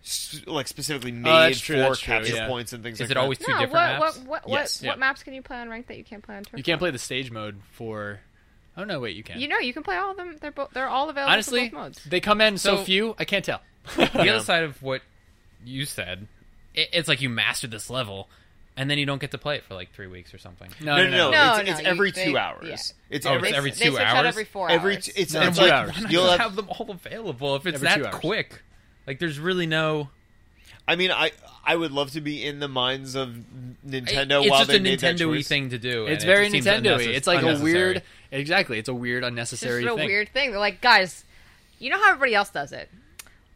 s- 0.03 0.41
like 0.45 0.67
specifically 0.67 1.11
made 1.13 1.29
Oh, 1.29 1.39
that's 1.39 1.59
true, 1.61 1.77
for 1.77 1.81
that's 1.83 1.99
true, 1.99 2.13
capture 2.15 2.35
yeah. 2.35 2.47
points 2.47 2.73
and 2.73 2.83
things 2.83 2.95
Is 2.95 3.01
like 3.01 3.11
it 3.11 3.13
that. 3.13 3.19
always 3.21 3.37
two 3.37 3.45
no, 3.51 3.59
different 3.59 3.71
what, 3.99 4.05
maps? 4.05 4.17
What 4.19 4.27
what 4.47 4.59
Yes. 4.59 4.81
what, 4.81 4.87
Yeah. 4.87 4.95
maps 4.97 5.23
can 5.23 5.33
you 5.33 5.41
play 5.41 5.57
on 5.57 5.69
ranked 5.69 5.87
that 5.87 5.97
you 5.97 6.03
can't 6.03 6.21
play 6.21 6.35
on 6.35 6.43
turf? 6.43 6.57
You 6.57 6.63
can't 6.63 6.79
play 6.79 6.91
the 6.91 6.99
stage 6.99 7.31
mode 7.31 7.61
for. 7.71 8.19
Oh 8.75 8.83
no, 8.83 8.99
wait, 8.99 9.15
you 9.15 9.23
can. 9.23 9.39
You 9.39 9.47
know, 9.47 9.59
you 9.59 9.71
can 9.71 9.83
play 9.83 9.95
all 9.95 10.11
of 10.11 10.17
them. 10.17 10.35
They're 10.41 10.51
both. 10.51 10.71
They're 10.73 10.89
all 10.89 11.09
available 11.09 11.31
Honestly, 11.31 11.69
for 11.69 11.75
both 11.75 11.81
modes. 11.83 12.03
they 12.03 12.19
come 12.19 12.41
in 12.41 12.57
so, 12.57 12.77
So- 12.77 12.83
few. 12.83 13.15
I 13.19 13.23
can't 13.25 13.45
tell. 13.45 13.61
the 13.95 14.29
other 14.29 14.39
side 14.41 14.63
of 14.63 14.81
what 14.81 15.01
you 15.65 15.85
said, 15.85 16.27
it, 16.73 16.89
it's 16.93 17.07
like 17.07 17.21
you 17.21 17.29
mastered 17.29 17.71
this 17.71 17.89
level, 17.89 18.29
and 18.77 18.89
then 18.89 18.97
you 18.97 19.05
don't 19.05 19.19
get 19.21 19.31
to 19.31 19.37
play 19.37 19.55
it 19.57 19.63
for 19.63 19.73
like 19.75 19.91
three 19.93 20.07
weeks 20.07 20.33
or 20.33 20.37
something. 20.37 20.69
No, 20.81 20.97
No, 20.97 21.03
no, 21.03 21.09
no. 21.09 21.31
No, 21.31 21.53
it's, 21.55 21.65
no, 21.67 21.71
it's 21.73 21.81
you- 21.81 21.87
every 21.87 22.11
they- 22.11 22.25
two 22.25 22.31
yeah. 22.31 22.47
hours. 22.49 22.93
It's 23.09 23.25
Oh, 23.25 23.33
every 23.33 23.49
it's 23.49 23.57
every 23.57 23.71
they 23.71 23.85
two 23.85 23.91
switch 23.91 24.01
out 24.01 24.17
hours? 24.17 24.27
every 24.27 24.45
four 24.45 24.69
every 24.69 24.95
hours. 24.95 25.05
t- 25.05 25.13
it's, 25.15 25.33
No, 25.33 25.41
it's 25.41 25.57
two 25.57 25.63
like 25.65 25.71
hours. 25.73 25.91
Why 25.95 25.99
not 26.01 26.11
you'll 26.11 26.23
just 26.25 26.37
have 26.39 26.49
have 26.51 26.55
them 26.55 26.69
all 26.69 26.91
available 26.91 27.55
if 27.55 27.65
it's 27.67 27.81
that 27.81 28.11
quick? 28.13 28.61
Like, 29.05 29.19
there's 29.19 29.39
really 29.39 29.67
no. 29.67 30.09
I 30.87 30.95
mean, 30.97 31.11
I 31.11 31.31
I 31.65 31.75
would 31.75 31.91
love 31.91 32.11
to 32.11 32.21
be 32.21 32.45
in 32.45 32.59
the 32.59 32.67
minds 32.67 33.15
of 33.15 33.29
Nintendo 33.87 34.41
it's 34.41 34.49
while 34.49 34.59
just 34.59 34.69
they 34.71 34.77
a 34.77 34.79
made 34.81 34.99
Nintendo-y 34.99 35.41
thing 35.41 35.69
to 35.69 35.77
do. 35.77 36.05
It's 36.07 36.23
and 36.23 36.31
it 36.31 36.35
very 36.35 36.49
just 36.49 36.67
Nintendo-y. 36.67 37.03
unnecess- 37.03 37.15
It's 37.15 37.27
like 37.27 37.41
a 37.43 37.59
weird. 37.59 38.03
Exactly, 38.31 38.79
it's 38.79 38.89
a 38.89 38.93
weird, 38.93 39.23
It's 39.23 39.27
unnecessary 39.29 39.83
just 39.83 39.93
a 39.93 39.97
thing. 39.97 40.07
weird 40.07 40.29
thing. 40.33 40.49
They're 40.51 40.59
like, 40.59 40.81
guys, 40.81 41.23
you 41.79 41.89
know 41.89 41.97
how 41.99 42.09
everybody 42.09 42.33
else 42.35 42.49
does 42.49 42.71
it. 42.73 42.89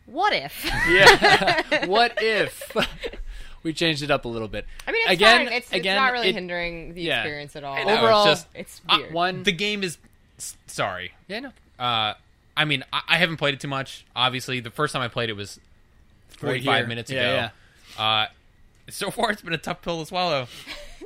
What 0.08 0.34
if? 0.34 0.65
Yeah. 0.89 1.86
what 1.86 2.13
if 2.22 2.76
we 3.63 3.74
changed 3.74 4.02
it 4.02 4.10
up 4.10 4.26
a 4.26 4.28
little 4.28 4.48
bit? 4.48 4.65
I 4.88 4.91
mean, 4.91 5.02
it's 5.04 5.12
again, 5.12 5.46
fine. 5.46 5.54
It's, 5.56 5.72
again, 5.72 5.96
it's 5.96 6.02
not 6.02 6.12
really 6.13 6.30
it- 6.30 6.36
hindering 6.36 6.93
the 6.96 7.02
yeah. 7.04 7.20
experience 7.22 7.56
at 7.56 7.63
all. 7.63 7.76
I 7.76 7.84
know, 7.84 7.93
it's 7.93 8.02
Overall, 8.02 8.26
just- 8.26 8.48
it's 8.56 8.82
Uh, 8.89 9.00
one. 9.12 9.43
The 9.43 9.52
game 9.52 9.84
is. 9.84 9.98
Sorry. 10.67 11.12
yeah, 11.28 11.39
no. 11.41 11.52
Uh, 11.80 12.13
I 12.56 12.65
mean, 12.65 12.84
I, 12.91 13.02
I 13.10 13.17
haven't 13.17 13.38
played 13.38 13.54
it 13.54 13.60
too 13.60 13.67
much. 13.67 14.06
Obviously, 14.15 14.60
the 14.60 14.72
first 14.72 14.93
time 14.93 15.02
I 15.04 15.08
played 15.08 15.30
it 15.30 15.34
was 15.36 15.60
45 16.39 16.63
here. 16.78 16.88
minutes 16.88 17.12
Yeah, 17.12 17.52
ago. 17.98 18.02
Uh, 18.04 18.26
so 18.89 19.12
far, 19.12 19.32
it's 19.32 19.41
been 19.41 19.54
a 19.54 19.58
tough 19.58 19.82
pill 19.82 20.00
to 20.00 20.06
swallow. 20.06 20.48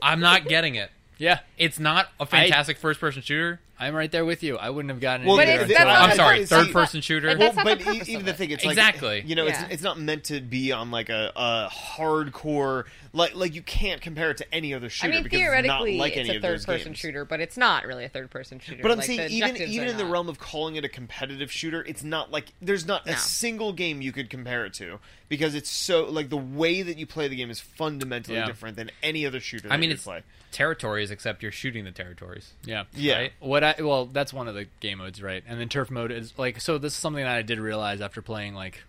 I'm 0.02 0.20
not 0.20 0.48
getting 0.48 0.76
it. 0.76 0.90
Yeah, 1.18 1.42
It's 1.56 1.78
not 1.78 2.08
a 2.20 2.26
fantastic 2.26 2.78
first-person 2.78 3.22
shooter. 3.22 3.60
I'm 3.82 3.96
right 3.96 4.12
there 4.12 4.24
with 4.26 4.44
you. 4.44 4.58
I 4.58 4.70
wouldn't 4.70 4.92
have 4.92 5.00
gotten 5.02 5.26
Well, 5.26 5.40
it 5.40 5.50
either 5.50 5.64
it's- 5.64 5.70
until 5.72 5.76
that's 5.86 5.90
I- 5.90 6.00
not- 6.02 6.10
I'm 6.12 6.16
sorry, 6.16 6.40
See, 6.40 6.46
third 6.46 6.72
person 6.72 7.02
shooter. 7.02 7.28
But 7.30 7.40
Well, 7.40 7.52
that's 7.52 7.80
the 7.82 7.86
but 7.86 7.96
e- 7.96 8.02
even 8.12 8.16
of 8.18 8.26
the 8.28 8.34
thing, 8.34 8.52
it's 8.52 8.64
like 8.64 8.74
Exactly. 8.74 9.24
You 9.26 9.36
know, 9.36 9.46
Yeah. 9.48 9.64
it's 9.66 9.74
it's 9.74 9.84
not 9.84 10.00
meant 10.00 10.26
to 10.26 10.40
be 10.40 10.72
on 10.72 10.92
like 10.92 11.10
a, 11.10 11.32
a 11.36 11.70
hardcore 11.72 12.86
like 13.14 13.36
like 13.36 13.56
you 13.56 13.62
can't 13.62 14.00
compare 14.02 14.32
it 14.32 14.38
to 14.38 14.54
any 14.54 14.74
other 14.74 14.90
shooter. 14.90 15.08
I 15.08 15.10
shooter. 15.10 15.16
mean, 15.18 15.24
because 15.24 15.40
theoretically, 15.40 15.92
it's, 15.92 15.98
not 15.98 16.04
like 16.04 16.18
it's 16.18 16.30
a 16.30 16.40
third-person 16.40 16.84
games. 16.92 16.98
shooter, 17.00 17.26
but 17.26 17.40
it's 17.42 17.58
not 17.58 17.86
really 17.86 18.06
a 18.06 18.10
third-person 18.10 18.60
shooter. 18.60 18.82
But 18.82 18.92
I'm 18.92 18.98
Like, 19.00 19.08
saying 19.08 19.32
even 19.32 19.58
even 19.58 19.88
are 19.88 19.92
in 19.92 19.98
the 19.98 20.06
realm 20.06 20.30
of 20.30 20.40
calling 20.40 20.76
it 20.76 20.86
a 20.86 20.90
competitive 20.90 21.52
shooter, 21.52 21.84
it's 21.88 22.04
not 22.04 22.32
like 22.32 22.54
there's 22.62 22.86
not 22.86 23.08
a 23.10 23.18
single 23.18 23.74
game 23.74 24.02
you 24.02 24.12
could 24.12 24.30
compare 24.30 24.66
it 24.66 24.74
to 24.76 25.00
because 25.32 25.56
it's 25.56 25.70
so 25.70 26.04
like 26.04 26.28
the 26.30 26.36
way 26.38 26.82
that 26.82 26.98
you 26.98 27.08
play 27.08 27.30
the 27.30 27.38
game 27.38 27.50
is 27.50 27.62
fundamentally 27.62 28.36
Yeah. 28.38 28.46
different 28.46 28.76
than 28.76 28.92
any 29.02 29.26
other 29.26 29.40
shooter. 29.40 29.70
I 29.72 29.78
mean, 29.78 29.90
you 29.90 29.94
it's 29.96 30.04
play. 30.04 30.24
territories, 30.52 31.10
except 31.10 31.42
you're 31.42 31.54
shooting 31.54 31.86
the 31.86 31.92
territories. 31.92 32.52
Yeah. 32.66 32.84
Yeah. 32.94 33.16
right? 33.18 33.32
What 33.40 33.64
I 33.64 33.76
well, 33.80 34.06
that's 34.08 34.34
one 34.34 34.50
of 34.50 34.56
the 34.56 34.66
game 34.82 34.98
modes, 34.98 35.24
right? 35.24 35.42
And 35.48 35.58
then 35.60 35.70
turf 35.70 35.90
mode 35.90 36.12
is 36.12 36.34
like 36.38 36.60
so. 36.60 36.78
This 36.78 36.92
is 36.94 37.00
something 37.00 37.24
that 37.24 37.34
I 37.36 37.42
did 37.44 37.60
realize 37.60 38.02
after 38.02 38.22
playing 38.22 38.56
like 38.56 38.84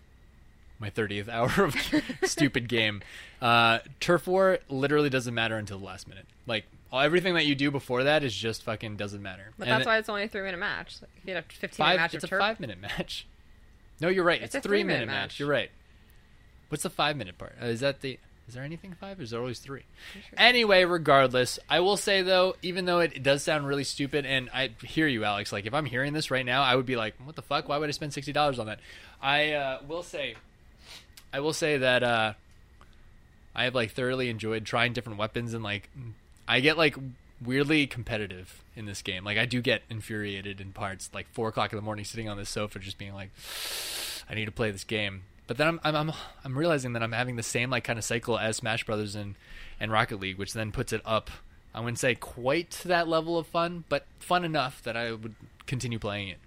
my 0.79 0.89
thirtieth 0.89 1.29
hour 1.29 1.49
of 1.63 1.75
stupid 2.23 2.67
game. 2.67 3.01
Uh, 3.41 3.79
turf 4.01 4.27
war 4.27 4.59
literally 4.67 5.09
doesn't 5.09 5.33
matter 5.33 5.57
until 5.57 5.79
the 5.79 5.85
last 5.85 6.09
minute. 6.09 6.25
Like 6.45 6.65
all, 6.91 6.99
everything 6.99 7.35
that 7.35 7.45
you 7.45 7.55
do 7.55 7.71
before 7.71 8.03
that 8.03 8.23
is 8.25 8.35
just 8.35 8.63
fucking 8.63 8.97
doesn't 8.97 9.21
matter. 9.21 9.51
But 9.57 9.69
And 9.69 9.75
that's 9.75 9.85
it- 9.85 9.89
why 9.89 9.97
it's 9.97 10.09
only 10.09 10.23
a 10.23 10.27
three-minute 10.27 10.59
match. 10.59 10.97
Like, 11.01 11.09
if 11.17 11.25
you 11.25 11.33
had 11.35 11.43
a 11.43 11.47
15-minute 11.47 11.75
five. 11.75 11.99
match 11.99 12.13
It's 12.15 12.23
of 12.25 12.27
a 12.27 12.31
turf, 12.31 12.39
five 12.41 12.59
minute 12.59 12.79
match. 12.81 13.25
No, 14.01 14.09
you're 14.09 14.23
right. 14.25 14.41
It's 14.41 14.53
It's, 14.53 14.55
a 14.55 14.57
a 14.57 14.61
three 14.61 14.79
three-minute 14.79 14.99
minute 15.07 15.11
match. 15.11 15.21
match. 15.31 15.39
You're 15.39 15.49
right. 15.49 15.71
What's 16.73 16.81
the 16.81 16.89
five 16.89 17.15
minute 17.15 17.37
part? 17.37 17.53
Uh, 17.61 17.67
is 17.67 17.81
that 17.81 18.01
the? 18.01 18.17
Is 18.47 18.55
there 18.55 18.63
anything 18.63 18.95
five? 18.99 19.21
Is 19.21 19.29
there 19.29 19.39
always 19.39 19.59
three? 19.59 19.83
Anyway, 20.35 20.85
regardless, 20.85 21.59
I 21.69 21.81
will 21.81 21.97
say 21.97 22.23
though, 22.23 22.55
even 22.63 22.85
though 22.85 22.99
it, 22.99 23.13
it 23.17 23.21
does 23.21 23.43
sound 23.43 23.67
really 23.67 23.83
stupid, 23.83 24.25
and 24.25 24.49
I 24.51 24.71
hear 24.81 25.05
you, 25.05 25.23
Alex. 25.23 25.51
Like 25.53 25.67
if 25.67 25.73
I'm 25.75 25.85
hearing 25.85 26.13
this 26.13 26.31
right 26.31 26.43
now, 26.43 26.63
I 26.63 26.75
would 26.75 26.87
be 26.87 26.95
like, 26.95 27.13
"What 27.23 27.35
the 27.35 27.43
fuck? 27.43 27.69
Why 27.69 27.77
would 27.77 27.89
I 27.89 27.91
spend 27.91 28.11
sixty 28.11 28.33
dollars 28.33 28.57
on 28.57 28.65
that?" 28.65 28.79
I 29.21 29.51
uh, 29.51 29.81
will 29.87 30.01
say, 30.01 30.33
I 31.31 31.41
will 31.41 31.53
say 31.53 31.77
that 31.77 32.01
uh, 32.01 32.33
I 33.53 33.65
have 33.65 33.75
like 33.75 33.91
thoroughly 33.91 34.29
enjoyed 34.29 34.65
trying 34.65 34.93
different 34.93 35.19
weapons, 35.19 35.53
and 35.53 35.63
like 35.63 35.91
I 36.47 36.59
get 36.59 36.75
like 36.75 36.97
weirdly 37.39 37.85
competitive 37.85 38.63
in 38.75 38.87
this 38.87 39.03
game. 39.03 39.23
Like 39.23 39.37
I 39.37 39.45
do 39.45 39.61
get 39.61 39.83
infuriated 39.91 40.59
in 40.59 40.71
parts, 40.71 41.11
like 41.13 41.27
four 41.33 41.49
o'clock 41.49 41.71
in 41.71 41.75
the 41.75 41.83
morning, 41.83 42.03
sitting 42.03 42.27
on 42.27 42.37
this 42.37 42.49
sofa, 42.49 42.79
just 42.79 42.97
being 42.97 43.13
like, 43.13 43.29
I 44.27 44.33
need 44.33 44.45
to 44.45 44.51
play 44.51 44.71
this 44.71 44.83
game. 44.83 45.25
But 45.53 45.57
then 45.59 45.67
I'm 45.67 45.79
I'm 45.83 45.95
I'm, 46.09 46.15
I'm 46.43 46.57
realizing 46.57 46.93
that 46.93 47.03
I'm 47.03 47.11
having 47.11 47.35
the 47.35 47.43
same 47.43 47.69
like 47.69 47.83
kind 47.83 47.99
of 47.99 48.03
cycle 48.03 48.39
as 48.39 48.57
Smash 48.57 48.85
Brothers 48.85 49.13
and 49.13 49.35
and 49.79 49.91
Rocket 49.91 50.19
League, 50.19 50.39
which 50.39 50.53
then 50.53 50.71
puts 50.71 50.91
it 50.91 51.01
up. 51.05 51.29
I 51.75 51.79
wouldn't 51.79 51.99
say 51.99 52.15
quite 52.15 52.71
to 52.71 52.87
that 52.87 53.07
level 53.07 53.37
of 53.37 53.45
fun, 53.45 53.83
but 53.87 54.07
fun 54.17 54.45
enough 54.45 54.81
that 54.81 54.97
I 54.97 55.11
would 55.11 55.35
continue 55.67 55.99
playing 55.99 56.29
it. 56.29 56.39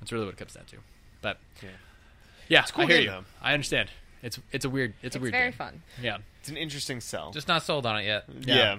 That's 0.00 0.12
really 0.12 0.26
what 0.26 0.34
it 0.34 0.36
comes 0.36 0.52
down 0.52 0.66
to. 0.66 0.76
But 1.22 1.38
Yeah. 1.62 1.68
yeah, 2.48 2.64
a 2.68 2.72
cool 2.72 2.84
I 2.84 2.86
hear 2.88 2.96
game, 2.98 3.04
you. 3.04 3.10
though. 3.12 3.24
I 3.40 3.54
understand. 3.54 3.88
It's 4.22 4.38
it's 4.52 4.66
a 4.66 4.70
weird 4.70 4.90
it's, 5.02 5.04
it's 5.06 5.16
a 5.16 5.20
weird 5.20 5.32
very 5.32 5.44
game. 5.46 5.52
fun. 5.56 5.82
Yeah. 6.02 6.18
It's 6.40 6.50
an 6.50 6.58
interesting 6.58 7.00
sell. 7.00 7.30
Just 7.32 7.48
not 7.48 7.62
sold 7.62 7.86
on 7.86 8.00
it 8.00 8.04
yet. 8.04 8.24
yeah. 8.42 8.54
Yeah. 8.54 8.78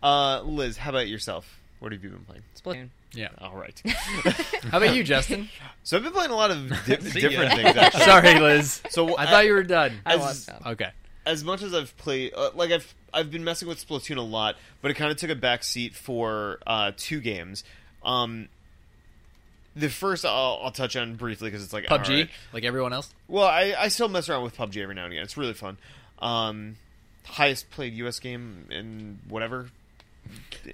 Uh, 0.00 0.42
Liz, 0.42 0.76
how 0.76 0.90
about 0.90 1.08
yourself? 1.08 1.58
What 1.80 1.90
have 1.90 2.04
you 2.04 2.10
been 2.10 2.24
playing? 2.24 2.42
Splatoon. 2.56 2.88
Yeah. 3.12 3.28
All 3.38 3.56
right. 3.56 3.80
How 4.70 4.78
about 4.78 4.94
you, 4.94 5.02
Justin? 5.02 5.48
so 5.82 5.96
I've 5.96 6.02
been 6.02 6.12
playing 6.12 6.30
a 6.30 6.36
lot 6.36 6.50
of 6.50 6.68
di- 6.86 7.00
See 7.00 7.20
different 7.20 7.50
ya. 7.50 7.56
things. 7.56 7.76
Actually. 7.76 8.04
Sorry, 8.04 8.38
Liz. 8.40 8.82
So 8.90 9.16
I 9.18 9.26
thought 9.26 9.44
you 9.46 9.52
were 9.54 9.62
done. 9.64 9.98
I 10.06 10.14
As- 10.14 10.20
was 10.20 10.46
done. 10.46 10.62
Okay. 10.66 10.90
as 11.26 11.42
much 11.44 11.62
as 11.62 11.74
I've 11.74 11.96
played, 11.96 12.32
uh, 12.34 12.50
like 12.54 12.70
I've 12.70 12.94
I've 13.12 13.30
been 13.30 13.42
messing 13.42 13.66
with 13.66 13.84
Splatoon 13.86 14.16
a 14.16 14.20
lot, 14.22 14.54
but 14.82 14.90
it 14.92 14.94
kind 14.94 15.10
of 15.10 15.16
took 15.16 15.30
a 15.30 15.34
back 15.34 15.64
seat 15.64 15.94
for 15.96 16.60
uh, 16.66 16.92
two 16.96 17.20
games. 17.20 17.64
Um, 18.04 18.48
the 19.74 19.88
first 19.88 20.24
I'll, 20.24 20.60
I'll 20.62 20.70
touch 20.70 20.94
on 20.96 21.16
briefly 21.16 21.48
because 21.48 21.62
it's 21.64 21.72
like 21.72 21.84
PUBG, 21.86 22.08
alright. 22.08 22.30
like 22.52 22.64
everyone 22.64 22.92
else. 22.92 23.12
Well, 23.28 23.44
I, 23.44 23.74
I 23.78 23.88
still 23.88 24.08
mess 24.08 24.28
around 24.28 24.42
with 24.44 24.56
PUBG 24.56 24.82
every 24.82 24.94
now 24.94 25.04
and 25.04 25.12
again. 25.12 25.24
It's 25.24 25.36
really 25.36 25.54
fun. 25.54 25.78
Um, 26.20 26.76
highest 27.24 27.70
played 27.70 27.92
U.S. 27.94 28.18
game 28.20 28.66
in 28.70 29.18
whatever. 29.28 29.68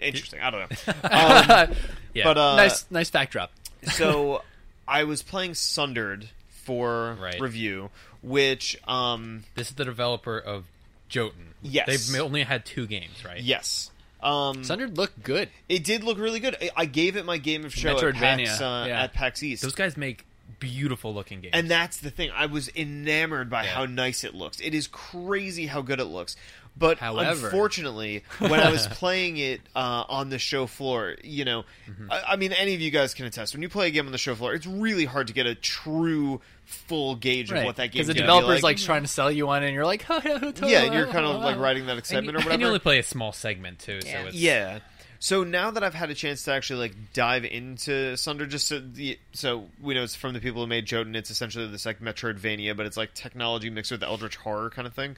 Interesting. 0.00 0.40
I 0.40 0.50
don't 0.50 0.70
know. 0.70 0.92
Um, 1.68 1.76
Yeah. 2.14 2.24
But 2.24 2.38
uh, 2.38 2.56
nice, 2.56 2.86
nice 2.90 3.10
fact 3.10 3.32
drop. 3.32 3.52
so 3.82 4.42
I 4.88 5.04
was 5.04 5.22
playing 5.22 5.54
Sundered 5.54 6.28
for 6.48 7.16
Right. 7.20 7.38
review, 7.40 7.90
which 8.22 8.76
um, 8.88 9.44
This 9.54 9.68
is 9.68 9.74
the 9.74 9.84
developer 9.84 10.38
of 10.38 10.64
Jotun. 11.08 11.54
Yes. 11.62 12.08
They've 12.08 12.20
only 12.20 12.42
had 12.42 12.64
two 12.64 12.86
games, 12.86 13.24
right? 13.24 13.40
yes. 13.40 13.90
Um, 14.22 14.64
Sundered 14.64 14.96
looked 14.96 15.22
good. 15.22 15.50
It 15.68 15.84
did 15.84 16.02
look 16.02 16.16
really 16.18 16.40
good. 16.40 16.56
I- 16.60 16.70
I 16.74 16.84
gave 16.86 17.16
it 17.16 17.24
my 17.26 17.36
game 17.38 17.64
of 17.66 17.74
show 17.74 17.96
at 17.98 18.14
PAX, 18.14 18.60
uh, 18.60 18.86
yeah. 18.88 19.02
at 19.02 19.12
PAX 19.12 19.42
East. 19.42 19.62
Those 19.62 19.74
guys 19.74 19.96
make 19.96 20.24
beautiful 20.58 21.12
looking 21.12 21.42
games. 21.42 21.50
and 21.52 21.70
that's 21.70 21.98
the 21.98 22.10
thing. 22.10 22.30
I 22.34 22.46
was 22.46 22.70
enamored 22.74 23.50
by 23.50 23.64
Yeah. 23.64 23.74
how 23.74 23.84
nice 23.84 24.24
it 24.24 24.34
looks. 24.34 24.58
It 24.60 24.74
is 24.74 24.86
crazy 24.86 25.66
how 25.66 25.82
good 25.82 26.00
it 26.00 26.06
looks. 26.06 26.34
But 26.78 26.98
However- 26.98 27.46
unfortunately, 27.46 28.22
when 28.38 28.60
I 28.60 28.70
was 28.70 28.86
playing 28.90 29.38
it 29.38 29.60
uh, 29.74 30.04
on 30.08 30.28
the 30.28 30.38
show 30.38 30.66
floor, 30.66 31.16
you 31.24 31.44
know, 31.44 31.64
Mm-hmm. 31.90 32.10
I, 32.12 32.22
I 32.32 32.36
mean, 32.36 32.52
any 32.52 32.74
of 32.74 32.80
you 32.80 32.90
guys 32.90 33.14
can 33.14 33.24
attest. 33.26 33.54
When 33.54 33.62
you 33.62 33.68
play 33.68 33.86
a 33.88 33.90
game 33.90 34.06
on 34.06 34.12
the 34.12 34.18
show 34.18 34.34
floor, 34.34 34.52
it's 34.54 34.66
really 34.66 35.04
hard 35.04 35.28
to 35.28 35.32
get 35.32 35.46
a 35.46 35.54
true, 35.54 36.40
full 36.64 37.14
gauge 37.16 37.50
of 37.52 37.64
what 37.64 37.76
that 37.76 37.92
game 37.92 38.00
Because 38.00 38.08
the 38.08 38.12
is 38.14 38.20
developer's 38.20 38.62
like. 38.62 38.76
like 38.76 38.78
trying 38.78 39.02
to 39.02 39.08
sell 39.08 39.30
you 39.30 39.48
on 39.48 39.62
it, 39.62 39.66
and 39.66 39.74
you're 39.74 39.86
like, 39.86 40.04
yeah, 40.10 40.82
and 40.82 40.92
you're 40.94 41.06
kind 41.06 41.24
of 41.24 41.40
like 41.40 41.58
riding 41.58 41.86
that 41.86 41.92
and 41.92 41.98
excitement 42.00 42.26
you, 42.26 42.32
or 42.34 42.38
whatever. 42.38 42.50
and 42.52 42.60
you 42.60 42.66
only 42.66 42.78
play 42.80 42.98
a 42.98 43.02
small 43.02 43.32
segment 43.32 43.78
too, 43.78 44.00
Yeah. 44.04 44.22
so 44.22 44.26
it's 44.28 44.36
Yeah. 44.36 44.78
So 45.18 45.44
now 45.44 45.70
that 45.70 45.82
I've 45.82 45.94
had 45.94 46.10
a 46.10 46.14
chance 46.14 46.42
to 46.44 46.52
actually 46.52 46.80
like 46.80 46.94
dive 47.14 47.46
into 47.46 48.16
Sunder, 48.18 48.44
just 48.46 48.68
so 48.68 48.80
the 48.80 49.18
so 49.32 49.64
we 49.80 49.94
know 49.94 50.02
it's 50.02 50.14
from 50.14 50.34
the 50.34 50.40
people 50.40 50.60
who 50.60 50.66
made 50.66 50.84
Jotun. 50.84 51.16
It's 51.16 51.30
essentially 51.30 51.66
this 51.68 51.86
like 51.86 52.00
Metroidvania, 52.00 52.76
but 52.76 52.84
it's 52.84 52.98
like 52.98 53.14
technology 53.14 53.70
mixed 53.70 53.90
with 53.92 54.02
Eldritch 54.02 54.36
horror 54.36 54.68
kind 54.68 54.86
of 54.86 54.92
thing. 54.92 55.16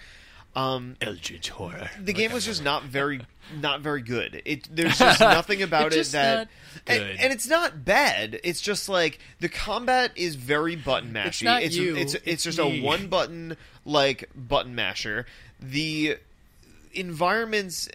Um, 0.59 0.97
Eldritch 1.01 1.51
horror. 1.51 1.89
the 2.03 2.13
game 2.13 2.33
was 2.33 2.45
just 2.45 2.65
not 2.65 2.83
very 2.83 3.21
not 3.61 3.81
very 3.81 4.03
good. 4.03 4.43
It 4.45 4.69
there's 4.75 4.99
just 4.99 5.21
nothing 5.21 5.63
about 5.63 5.87
It's 5.89 5.95
it 5.95 5.99
just 5.99 6.13
that 6.13 6.35
not 6.37 6.49
and, 6.87 6.99
good. 7.05 7.17
and 7.21 7.33
it's 7.33 7.47
not 7.47 7.85
bad. 7.85 8.41
It's 8.43 8.61
just 8.61 8.89
like 8.89 9.21
the 9.41 9.49
combat 9.49 10.13
is 10.17 10.35
very 10.35 10.75
button 10.77 11.13
mashy. 11.13 11.27
It's 11.27 11.43
not 11.43 11.63
it's, 11.63 11.77
you, 11.77 11.97
it's 11.97 12.15
it's 12.15 12.27
it's 12.27 12.43
just 12.45 12.59
me. 12.59 12.81
a 12.81 12.85
one 12.85 13.07
button 13.07 13.57
like 13.85 14.29
button 14.35 14.75
masher. 14.75 15.27
The 15.61 16.19
environments 16.93 17.89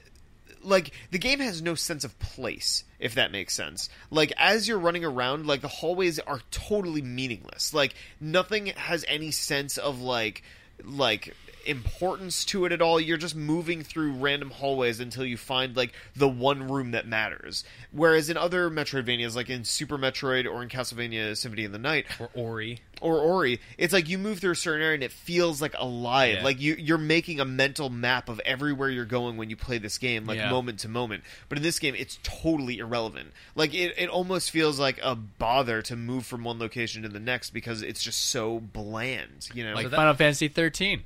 like 0.61 0.91
the 1.11 1.19
game 1.19 1.39
has 1.39 1.61
no 1.61 1.75
sense 1.75 2.03
of 2.05 2.17
place 2.19 2.85
if 2.99 3.15
that 3.15 3.31
makes 3.33 3.53
sense 3.53 3.89
like 4.11 4.31
as 4.37 4.65
you're 4.65 4.79
running 4.79 5.03
around 5.03 5.45
like 5.45 5.59
the 5.59 5.67
hallways 5.67 6.19
are 6.19 6.39
totally 6.51 7.01
meaningless 7.01 7.73
like 7.73 7.95
nothing 8.21 8.67
has 8.67 9.03
any 9.09 9.29
sense 9.31 9.77
of 9.77 9.99
like 9.99 10.41
like 10.85 11.35
importance 11.65 12.45
to 12.45 12.65
it 12.65 12.71
at 12.71 12.81
all 12.81 12.99
you're 12.99 13.17
just 13.17 13.35
moving 13.35 13.83
through 13.83 14.13
random 14.13 14.49
hallways 14.51 14.99
until 14.99 15.25
you 15.25 15.37
find 15.37 15.75
like 15.75 15.93
the 16.15 16.27
one 16.27 16.67
room 16.69 16.91
that 16.91 17.07
matters 17.07 17.63
whereas 17.91 18.29
in 18.29 18.37
other 18.37 18.69
metroidvanias 18.69 19.35
like 19.35 19.49
in 19.49 19.63
super 19.63 19.97
metroid 19.97 20.45
or 20.51 20.61
in 20.63 20.69
castlevania 20.69 21.35
symphony 21.37 21.65
of 21.65 21.71
the 21.71 21.77
night 21.79 22.05
or 22.19 22.29
Ori. 22.33 22.79
or 23.01 23.19
Ori, 23.19 23.59
it's 23.77 23.93
like 23.93 24.07
you 24.09 24.17
move 24.17 24.39
through 24.39 24.51
a 24.51 24.55
certain 24.55 24.81
area 24.81 24.95
and 24.95 25.03
it 25.03 25.11
feels 25.11 25.61
like 25.61 25.73
alive. 25.77 26.37
Yeah. 26.37 26.43
Like 26.43 26.59
you 26.61 26.75
you're 26.75 26.97
making 26.97 27.39
a 27.39 27.45
mental 27.45 27.89
map 27.89 28.29
of 28.29 28.39
everywhere 28.45 28.89
you're 28.89 29.03
going 29.05 29.35
when 29.37 29.49
you 29.49 29.55
play 29.57 29.77
this 29.77 29.97
game, 29.97 30.25
like 30.25 30.37
Yeah. 30.37 30.49
moment 30.49 30.79
to 30.79 30.87
moment. 30.89 31.23
But 31.49 31.57
in 31.57 31.63
this 31.63 31.79
game, 31.79 31.95
it's 31.95 32.17
totally 32.23 32.77
irrelevant. 32.79 33.31
Like 33.55 33.73
it, 33.73 33.93
it 33.97 34.09
almost 34.09 34.51
feels 34.51 34.79
like 34.79 34.99
a 35.03 35.15
bother 35.15 35.81
to 35.83 35.95
move 35.95 36.25
from 36.25 36.43
one 36.43 36.59
location 36.59 37.03
to 37.03 37.09
the 37.09 37.19
next 37.19 37.49
because 37.51 37.81
it's 37.81 38.01
just 38.01 38.19
so 38.25 38.59
bland. 38.59 39.49
You 39.53 39.65
know, 39.65 39.73
Like 39.73 39.83
So 39.85 39.89
that- 39.89 39.95
Final 39.97 40.13
Fantasy 40.13 40.47
13. 40.47 41.03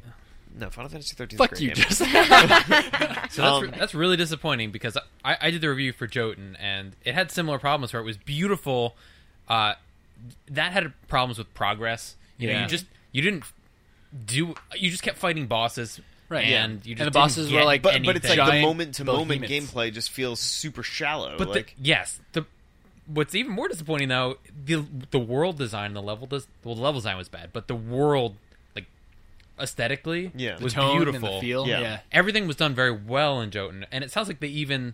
No, 0.60 0.70
Final 0.70 0.90
Fantasy 0.90 1.16
13. 1.16 1.38
Fuck 1.38 1.54
is 1.54 1.60
a 1.62 1.64
you, 1.64 1.74
great 1.74 1.88
game. 1.88 1.98
So 3.30 3.42
that's, 3.42 3.64
Um, 3.68 3.72
that's 3.78 3.94
really 3.94 4.18
disappointing 4.18 4.72
because 4.72 4.98
I, 5.24 5.38
I 5.42 5.52
did 5.52 5.62
the 5.62 5.70
review 5.70 5.94
for 5.94 6.08
Jotun 6.08 6.58
and 6.60 6.96
it 7.04 7.14
had 7.14 7.32
similar 7.32 7.60
problems 7.60 7.94
where 7.94 8.02
it 8.02 8.06
was 8.06 8.18
beautiful. 8.18 8.96
Uh, 9.48 9.74
that 10.50 10.72
had 10.72 10.94
problems 11.08 11.38
with 11.38 11.54
progress. 11.54 12.16
You 12.38 12.52
know, 12.54 12.62
you 12.62 12.68
just 12.68 12.86
you 13.12 13.22
didn't 13.22 13.44
do. 14.26 14.56
You 14.76 14.90
just 14.92 15.04
kept 15.04 15.18
fighting 15.18 15.48
bosses, 15.48 16.00
Right. 16.30 16.46
And 16.46 16.86
you 16.86 16.96
And 16.98 17.08
the 17.08 17.12
bosses 17.12 17.48
didn't 17.48 17.54
were 17.54 17.60
get 17.62 17.66
like- 17.66 17.82
But 17.82 18.04
but 18.04 18.16
it's 18.18 18.30
like 18.30 18.52
the 18.52 18.62
moment 18.62 18.96
to 18.96 19.06
moment 19.06 19.44
gameplay 19.44 19.94
just 19.94 20.10
feels 20.12 20.40
super 20.40 20.84
shallow. 20.84 21.38
But 21.38 21.50
like 21.50 21.76
the, 21.78 21.84
yes, 21.84 22.20
the 22.34 22.46
what's 23.06 23.34
even 23.34 23.52
more 23.54 23.68
disappointing 23.70 24.10
though 24.10 24.38
the 24.66 24.86
the 25.12 25.20
world 25.20 25.58
design, 25.58 25.94
the 25.94 26.02
level 26.02 26.28
does 26.28 26.48
well, 26.64 26.76
the 26.76 26.82
level 26.82 27.00
design 27.00 27.18
was 27.18 27.30
bad, 27.30 27.52
but 27.54 27.68
the 27.68 27.76
world 27.76 28.32
like 28.32 28.47
aesthetically 29.60 30.32
Yeah. 30.36 30.56
The 30.56 30.64
was 30.64 30.74
Tone 30.74 30.98
beautiful. 30.98 31.28
and 31.28 31.38
the 31.38 31.42
feel. 31.42 31.68
Yeah. 31.68 31.80
Yeah. 31.82 32.00
Everything 32.12 32.48
was 32.48 32.56
done 32.56 32.74
very 32.76 32.92
well 32.92 33.42
in 33.42 33.52
Jotun, 33.52 33.86
and 33.92 34.04
it 34.04 34.12
sounds 34.12 34.28
like 34.28 34.40
they 34.40 34.48
even 34.48 34.94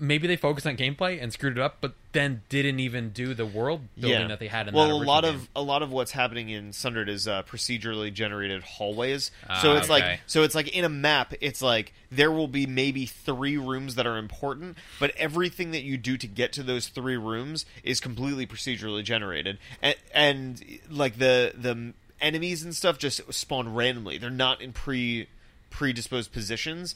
maybe 0.00 0.28
they 0.28 0.36
focused 0.36 0.64
on 0.64 0.76
gameplay 0.76 1.20
and 1.20 1.32
screwed 1.32 1.58
it 1.58 1.60
up, 1.60 1.78
but 1.80 1.92
then 2.12 2.40
didn't 2.48 2.78
even 2.78 3.10
do 3.10 3.34
the 3.34 3.44
world 3.44 3.80
building 3.98 4.28
that 4.28 4.38
they 4.38 4.46
had 4.46 4.68
in 4.68 4.74
well 4.74 4.84
that 4.86 4.90
a 4.92 4.94
original 4.94 5.12
lot 5.12 5.24
game. 5.24 5.34
of 5.34 5.48
a 5.56 5.62
lot 5.62 5.82
of 5.82 5.90
what's 5.90 6.12
happening 6.12 6.48
in 6.50 6.72
Sundered 6.72 7.08
is 7.08 7.26
uh, 7.26 7.42
procedurally 7.42 8.12
generated 8.12 8.62
hallways. 8.62 9.32
Ah, 9.48 9.60
so 9.60 9.74
it's 9.74 9.90
okay. 9.90 10.10
like 10.10 10.20
so 10.26 10.44
it's 10.44 10.54
like 10.54 10.68
in 10.68 10.84
a 10.84 10.88
map, 10.88 11.34
it's 11.40 11.60
like 11.60 11.92
there 12.12 12.30
will 12.30 12.46
be 12.46 12.64
maybe 12.64 13.06
three 13.06 13.56
rooms 13.56 13.96
that 13.96 14.06
are 14.06 14.18
important, 14.18 14.78
but 15.00 15.10
everything 15.16 15.72
that 15.72 15.82
you 15.82 15.96
do 15.98 16.16
to 16.16 16.28
get 16.28 16.52
to 16.52 16.62
those 16.62 16.86
three 16.86 17.16
rooms 17.16 17.66
is 17.82 17.98
completely 17.98 18.46
procedurally 18.46 19.02
generated, 19.02 19.58
and, 19.82 19.96
and 20.14 20.64
like 20.88 21.18
the 21.18 21.52
the 21.56 21.92
enemies 22.20 22.62
and 22.62 22.74
stuff 22.74 22.98
just 22.98 23.20
spawn 23.32 23.74
randomly. 23.74 24.18
They're 24.18 24.30
not 24.30 24.60
in 24.60 24.72
pre 24.72 25.28
predisposed 25.70 26.32
positions 26.32 26.94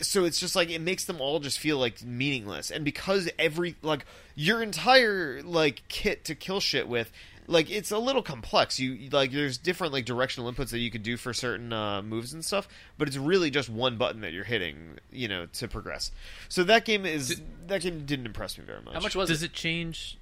so 0.00 0.24
it's 0.24 0.40
just 0.40 0.56
like 0.56 0.70
it 0.70 0.80
makes 0.80 1.04
them 1.04 1.20
all 1.20 1.38
just 1.40 1.58
feel 1.58 1.78
like 1.78 2.02
meaningless 2.02 2.70
and 2.70 2.84
because 2.84 3.28
every 3.38 3.76
like 3.82 4.04
your 4.34 4.62
entire 4.62 5.42
like 5.42 5.82
kit 5.88 6.24
to 6.24 6.34
kill 6.34 6.58
shit 6.58 6.88
with 6.88 7.12
like 7.46 7.70
it's 7.70 7.90
a 7.90 7.98
little 7.98 8.22
complex 8.22 8.80
you 8.80 9.08
like 9.10 9.30
there's 9.30 9.58
different 9.58 9.92
like 9.92 10.04
directional 10.04 10.50
inputs 10.50 10.70
that 10.70 10.78
you 10.78 10.90
could 10.90 11.02
do 11.02 11.16
for 11.16 11.32
certain 11.32 11.72
uh, 11.72 12.00
moves 12.02 12.32
and 12.32 12.44
stuff 12.44 12.66
but 12.98 13.06
it's 13.06 13.16
really 13.16 13.50
just 13.50 13.68
one 13.68 13.96
button 13.96 14.22
that 14.22 14.32
you're 14.32 14.42
hitting 14.44 14.98
you 15.12 15.28
know 15.28 15.46
to 15.52 15.68
progress 15.68 16.10
so 16.48 16.64
that 16.64 16.84
game 16.84 17.04
is 17.04 17.40
that 17.66 17.82
game 17.82 18.04
didn't 18.06 18.26
impress 18.26 18.58
me 18.58 18.64
very 18.64 18.80
much 18.82 18.94
How 18.94 19.00
much 19.00 19.14
was 19.14 19.28
Does 19.28 19.42
it? 19.42 19.46
it 19.46 19.52
change? 19.52 20.16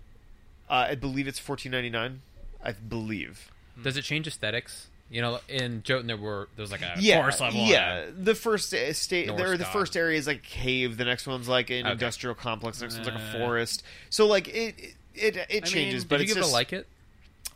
uh, 0.69 0.89
i 0.91 0.95
believe 0.95 1.29
it's 1.29 1.41
14.99 1.41 2.17
i 2.63 2.73
believe 2.73 3.51
Does 3.83 3.97
it 3.97 4.03
change 4.03 4.27
aesthetics? 4.27 4.89
You 5.11 5.23
know, 5.23 5.41
in 5.49 5.83
Jotun 5.85 6.07
there 6.07 6.17
were 6.19 6.49
there 6.57 6.63
was 6.63 6.71
like 6.71 6.83
a 6.83 6.95
yeah, 6.99 7.19
forest 7.21 7.41
level. 7.41 7.61
yeah. 7.61 8.07
The 8.17 8.35
first 8.35 8.75
uh, 8.75 8.93
state, 8.93 9.35
there. 9.37 9.57
The 9.57 9.65
first 9.65 9.97
area 9.97 10.19
is 10.19 10.27
like 10.27 10.39
a 10.39 10.41
cave. 10.41 10.97
The 10.99 11.05
next 11.07 11.27
one's 11.27 11.49
like 11.49 11.71
an 11.71 11.85
Okay. 11.87 11.93
industrial 11.93 12.35
complex. 12.35 12.79
The 12.79 12.85
next 12.85 12.97
one's 12.97 13.07
like 13.09 13.17
a 13.17 13.19
Uh, 13.19 13.33
forest. 13.33 13.83
So 14.11 14.27
like 14.27 14.49
it, 14.49 14.75
it, 15.15 15.37
it, 15.37 15.47
it 15.49 15.65
changes. 15.65 16.03
mean, 16.05 16.09
but 16.09 16.19
Did 16.19 16.25
you 16.29 16.33
it's 16.33 16.35
give 16.35 16.43
just, 16.43 16.51
it 16.51 16.53
a 16.53 16.55
like 16.55 16.73
it? 16.75 16.87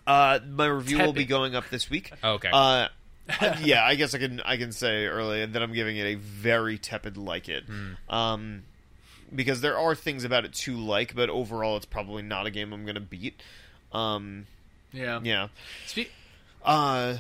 Uh, 0.07 0.39
my 0.49 0.67
review 0.67 0.99
will 0.99 1.13
be 1.13 1.25
going 1.27 1.55
up 1.55 1.69
this 1.71 1.91
week. 1.91 2.11
Oh, 2.25 2.33
okay. 2.35 2.49
Uh, 2.53 2.89
yeah, 3.63 3.85
I 3.85 3.95
guess 3.97 4.15
I 4.15 4.19
can 4.19 4.41
I 4.41 4.57
can 4.57 4.73
say 4.73 5.05
early 5.07 5.43
and 5.43 5.53
that 5.53 5.63
I'm 5.63 5.73
giving 5.73 5.97
it 5.97 6.07
a 6.07 6.15
very 6.17 6.79
tepid 6.79 7.17
like 7.17 7.49
it. 7.49 7.65
Hmm. 7.65 8.15
Um, 8.15 8.63
because 9.35 9.61
there 9.61 9.79
are 9.79 9.95
things 9.95 10.25
about 10.25 10.45
it 10.45 10.53
to 10.55 10.77
like, 10.77 11.15
but 11.15 11.31
overall, 11.31 11.77
it's 11.77 11.87
probably 11.87 12.23
not 12.23 12.47
a 12.47 12.51
game 12.51 12.73
I'm 12.73 12.85
going 12.85 12.97
to 12.97 13.01
beat. 13.01 13.41
Um, 13.93 14.47
Yeah. 14.93 15.21
yeah. 15.23 15.49
Spe- 15.87 16.11
Uh, 16.65 17.17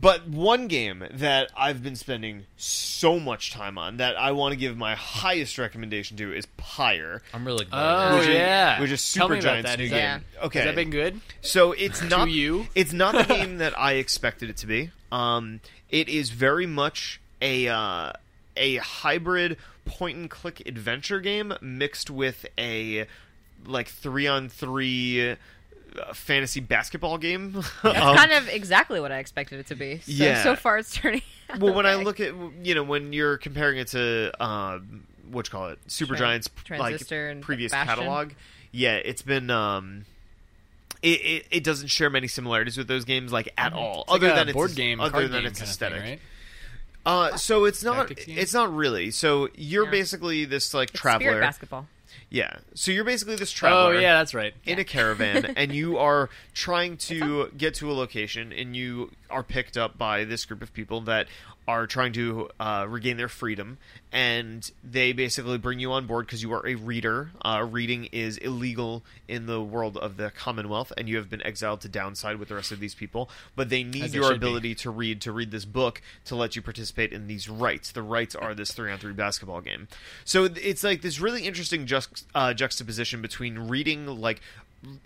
but 0.00 0.26
one 0.28 0.66
game 0.68 1.04
that 1.10 1.50
I've 1.56 1.82
been 1.82 1.96
spending 1.96 2.44
so 2.56 3.20
much 3.20 3.50
time 3.52 3.76
on 3.76 3.98
that 3.98 4.16
I 4.16 4.32
want 4.32 4.52
to 4.52 4.56
give 4.56 4.76
my 4.76 4.94
highest 4.94 5.58
recommendation 5.58 6.16
to 6.18 6.32
is 6.34 6.46
Pyre. 6.56 7.20
I'm 7.34 7.44
really 7.46 7.66
glad. 7.66 8.12
Oh 8.12 8.18
Which 8.18 8.28
is- 8.28 8.34
yeah, 8.34 8.80
which 8.80 8.90
is 8.90 9.00
Super 9.02 9.34
about 9.34 9.42
Giant's 9.42 9.76
new 9.76 9.84
Is 9.84 9.90
game. 9.90 9.98
that- 10.00 10.22
Okay. 10.46 10.58
has 10.60 10.66
that 10.68 10.74
been 10.74 10.90
good? 10.90 11.20
So 11.42 11.72
it's 11.72 12.02
not 12.02 12.30
you? 12.30 12.66
It's 12.74 12.92
not 12.94 13.14
the 13.14 13.24
game 13.34 13.58
that 13.58 13.78
I 13.78 13.94
expected 13.94 14.48
it 14.48 14.56
to 14.58 14.66
be. 14.66 14.90
Um, 15.12 15.60
it 15.90 16.08
is 16.08 16.30
very 16.30 16.66
much 16.66 17.20
a 17.42 17.68
uh, 17.68 18.12
a 18.56 18.76
hybrid 18.76 19.56
point 19.84 20.16
and 20.16 20.30
click 20.30 20.62
adventure 20.66 21.20
game 21.20 21.52
mixed 21.60 22.08
with 22.10 22.46
a 22.56 23.06
like 23.66 23.88
three 23.88 24.26
on 24.26 24.48
three 24.48 25.32
uh, 25.32 25.36
fantasy 26.14 26.60
basketball 26.60 27.18
game. 27.18 27.52
That's 27.52 27.70
Um, 27.84 28.16
kind 28.16 28.32
of 28.32 28.48
exactly 28.48 29.00
what 29.00 29.12
I 29.12 29.18
expected 29.18 29.60
it 29.60 29.66
to 29.68 29.74
be. 29.74 29.98
So, 29.98 30.02
Yeah. 30.12 30.42
so 30.42 30.56
far 30.56 30.78
it's 30.78 30.94
turning. 30.94 31.22
out 31.50 31.58
well, 31.60 31.74
when 31.74 31.86
I 31.86 31.94
look 31.96 32.20
at 32.20 32.32
you 32.62 32.74
know 32.74 32.82
when 32.82 33.12
you're 33.12 33.36
comparing 33.38 33.78
it 33.78 33.88
to 33.88 34.32
um, 34.44 35.04
what 35.30 35.46
you 35.46 35.50
call 35.50 35.68
it, 35.68 35.78
Super 35.88 36.14
Tran- 36.14 36.18
Giants 36.18 36.50
Transistor 36.64 37.26
like 37.26 37.32
and 37.32 37.42
previous 37.42 37.72
Bastion. 37.72 37.88
catalog, 37.96 38.30
yeah, 38.72 38.94
it's 38.96 39.22
been 39.22 39.50
um, 39.50 40.04
it, 41.02 41.20
it 41.20 41.46
it 41.50 41.64
doesn't 41.64 41.88
share 41.88 42.10
many 42.10 42.28
similarities 42.28 42.76
with 42.76 42.86
those 42.88 43.04
games 43.04 43.32
like 43.32 43.52
at 43.58 43.72
all, 43.72 44.02
It's 44.02 44.10
like 44.12 44.22
other 44.22 44.32
a 44.32 44.34
than 44.36 44.48
its 44.48 44.54
board 44.54 44.74
game, 44.74 45.00
other 45.00 45.10
card 45.10 45.24
than 45.30 45.42
game 45.42 45.46
its 45.46 45.60
aesthetic. 45.60 46.00
thing, 46.02 46.10
right? 46.10 46.20
Uh, 47.06 47.36
so 47.36 47.64
it's 47.64 47.82
not 47.82 48.10
it's 48.28 48.52
not 48.54 48.74
really. 48.74 49.10
So 49.10 49.48
you're 49.56 49.86
Yeah. 49.86 49.90
basically 49.90 50.44
this 50.44 50.74
like 50.74 50.90
It's 50.90 51.00
traveler, 51.00 51.40
basketball. 51.40 51.86
Yeah. 52.30 52.58
So 52.74 52.92
you're 52.92 53.04
basically 53.04 53.36
this 53.36 53.50
traveler. 53.50 53.80
Oh 53.80 53.84
traveler 53.86 54.00
yeah, 54.02 54.18
that's 54.18 54.34
right. 54.34 54.54
in 54.64 54.78
a 54.78 54.84
caravan 54.84 55.46
and 55.56 55.72
you 55.72 55.98
are 55.98 56.30
trying 56.54 56.96
to 56.98 57.50
get 57.56 57.74
to 57.74 57.90
a 57.90 57.94
location 57.94 58.52
and 58.52 58.76
you 58.76 59.10
are 59.28 59.42
picked 59.42 59.76
up 59.76 59.98
by 59.98 60.24
this 60.24 60.44
group 60.44 60.62
of 60.62 60.72
people 60.72 61.00
that 61.02 61.26
are 61.68 61.86
trying 61.86 62.12
to 62.12 62.48
uh, 62.58 62.84
regain 62.88 63.16
their 63.16 63.28
freedom 63.28 63.78
and 64.12 64.70
they 64.82 65.12
basically 65.12 65.56
bring 65.56 65.78
you 65.78 65.92
on 65.92 66.06
board 66.06 66.26
because 66.26 66.42
you 66.42 66.52
are 66.52 66.66
a 66.66 66.74
reader. 66.74 67.30
Uh, 67.42 67.64
reading 67.70 68.08
is 68.10 68.38
illegal 68.38 69.04
in 69.28 69.46
the 69.46 69.62
world 69.62 69.96
of 69.96 70.16
the 70.16 70.30
commonwealth 70.30 70.92
and 70.96 71.08
you 71.08 71.16
have 71.16 71.30
been 71.30 71.44
exiled 71.46 71.80
to 71.80 71.88
downside 71.88 72.36
with 72.36 72.48
the 72.48 72.54
rest 72.54 72.72
of 72.72 72.80
these 72.80 72.94
people 72.94 73.30
but 73.54 73.68
they 73.68 73.84
need 73.84 74.04
As 74.04 74.14
your 74.14 74.24
should 74.24 74.40
be. 74.40 74.46
ability 74.46 74.74
to 74.76 74.90
read 74.90 75.20
to 75.20 75.32
read 75.32 75.50
this 75.52 75.64
book 75.64 76.02
to 76.24 76.34
let 76.34 76.56
you 76.56 76.62
participate 76.62 77.12
in 77.12 77.26
these 77.28 77.48
rites. 77.48 77.92
The 77.92 78.02
rites 78.02 78.34
are 78.34 78.54
this 78.54 78.72
three 78.72 78.90
on 78.90 78.98
three 78.98 79.12
basketball 79.12 79.60
game. 79.60 79.86
So 80.24 80.44
it's 80.44 80.82
like 80.82 81.02
this 81.02 81.20
really 81.20 81.42
interesting 81.46 81.86
juxt- 81.86 82.24
uh, 82.34 82.52
juxtaposition 82.54 83.22
between 83.22 83.58
reading 83.58 84.06
like 84.06 84.40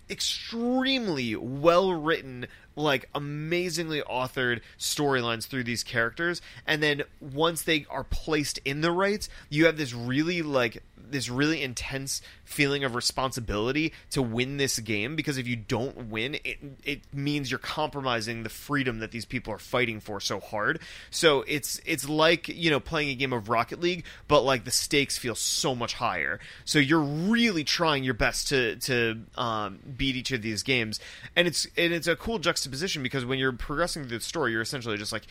extremely 0.08 1.34
well 1.34 1.92
written 1.92 2.46
like 2.76 3.08
amazingly 3.14 4.02
authored 4.02 4.60
storylines 4.78 5.46
through 5.46 5.64
these 5.64 5.82
characters. 5.82 6.40
And 6.66 6.82
then 6.82 7.02
once 7.20 7.62
they 7.62 7.86
are 7.90 8.04
placed 8.04 8.58
in 8.64 8.80
the 8.80 8.90
rites 8.90 9.28
you 9.48 9.66
have 9.66 9.76
this 9.76 9.92
really 9.92 10.42
like 10.42 10.82
this 11.10 11.28
really 11.28 11.62
intense 11.62 12.20
feeling 12.44 12.84
of 12.84 12.94
responsibility 12.94 13.92
to 14.10 14.22
win 14.22 14.56
this 14.56 14.78
game 14.78 15.16
because 15.16 15.38
if 15.38 15.46
you 15.46 15.56
don't 15.56 16.08
win 16.08 16.36
it 16.44 16.58
it 16.84 17.00
means 17.12 17.50
you're 17.50 17.58
compromising 17.58 18.42
the 18.42 18.48
freedom 18.48 18.98
that 18.98 19.10
these 19.10 19.24
people 19.24 19.52
are 19.52 19.58
fighting 19.58 20.00
for 20.00 20.20
so 20.20 20.40
hard. 20.40 20.80
So 21.10 21.44
it's 21.46 21.80
it's 21.84 22.08
like 22.08 22.48
you 22.48 22.70
know 22.70 22.80
playing 22.80 23.10
a 23.10 23.14
game 23.14 23.32
of 23.32 23.48
Rocket 23.48 23.80
League 23.80 24.04
but 24.28 24.42
like 24.42 24.64
the 24.64 24.70
stakes 24.70 25.16
feel 25.18 25.34
so 25.34 25.74
much 25.74 25.94
higher. 25.94 26.40
So 26.64 26.78
you're 26.78 27.00
really 27.00 27.64
trying 27.64 28.04
your 28.04 28.14
best 28.14 28.48
to 28.48 28.76
to 28.76 29.20
um, 29.36 29.78
beat 29.96 30.16
each 30.16 30.32
of 30.32 30.42
these 30.42 30.62
games. 30.62 31.00
And 31.36 31.46
it's 31.48 31.66
and 31.76 31.92
it's 31.92 32.06
a 32.06 32.16
cool 32.16 32.38
juxtaposition 32.38 33.02
because 33.02 33.24
when 33.24 33.38
you're 33.38 33.52
progressing 33.52 34.04
through 34.04 34.18
the 34.18 34.24
story 34.24 34.52
you're 34.52 34.62
essentially 34.62 34.96
just 34.96 35.12
like 35.12 35.26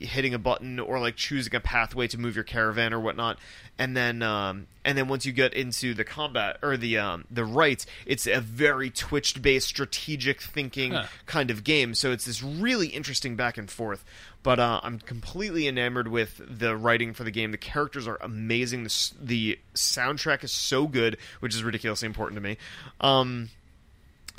hitting 0.00 0.34
a 0.34 0.38
button 0.38 0.80
or 0.80 0.98
like 0.98 1.14
choosing 1.16 1.54
a 1.54 1.60
pathway 1.60 2.06
to 2.08 2.18
move 2.18 2.34
your 2.34 2.42
caravan 2.44 2.92
or 2.92 2.98
whatnot 3.00 3.38
and 3.78 3.96
then 3.96 4.22
um 4.22 4.66
and 4.84 4.96
then 4.96 5.08
once 5.08 5.26
you 5.26 5.32
get 5.32 5.52
into 5.54 5.92
the 5.94 6.04
combat 6.04 6.56
or 6.62 6.76
the 6.76 6.96
um 6.98 7.24
the 7.30 7.44
rites 7.44 7.84
it's 8.06 8.26
a 8.26 8.40
very 8.40 8.88
twitched 8.90 9.42
based 9.42 9.68
strategic 9.68 10.40
thinking 10.40 10.92
Huh. 10.92 11.04
kind 11.26 11.50
of 11.50 11.62
game 11.64 11.94
so 11.94 12.12
it's 12.12 12.24
this 12.24 12.42
really 12.42 12.88
interesting 12.88 13.36
back 13.36 13.58
and 13.58 13.70
forth 13.70 14.02
but 14.42 14.58
uh, 14.58 14.80
I'm 14.82 14.98
completely 14.98 15.68
enamored 15.68 16.08
with 16.08 16.40
the 16.48 16.74
writing 16.74 17.12
for 17.12 17.24
the 17.24 17.30
game. 17.30 17.50
The 17.50 17.58
characters 17.58 18.08
are 18.08 18.16
amazing. 18.22 18.84
The, 18.84 19.10
the 19.20 19.58
soundtrack 19.74 20.42
is 20.42 20.50
so 20.50 20.86
good, 20.86 21.18
which 21.40 21.54
is 21.54 21.62
ridiculously 21.62 22.06
important 22.06 22.38
to 22.38 22.40
me. 22.40 22.56
Um, 23.02 23.50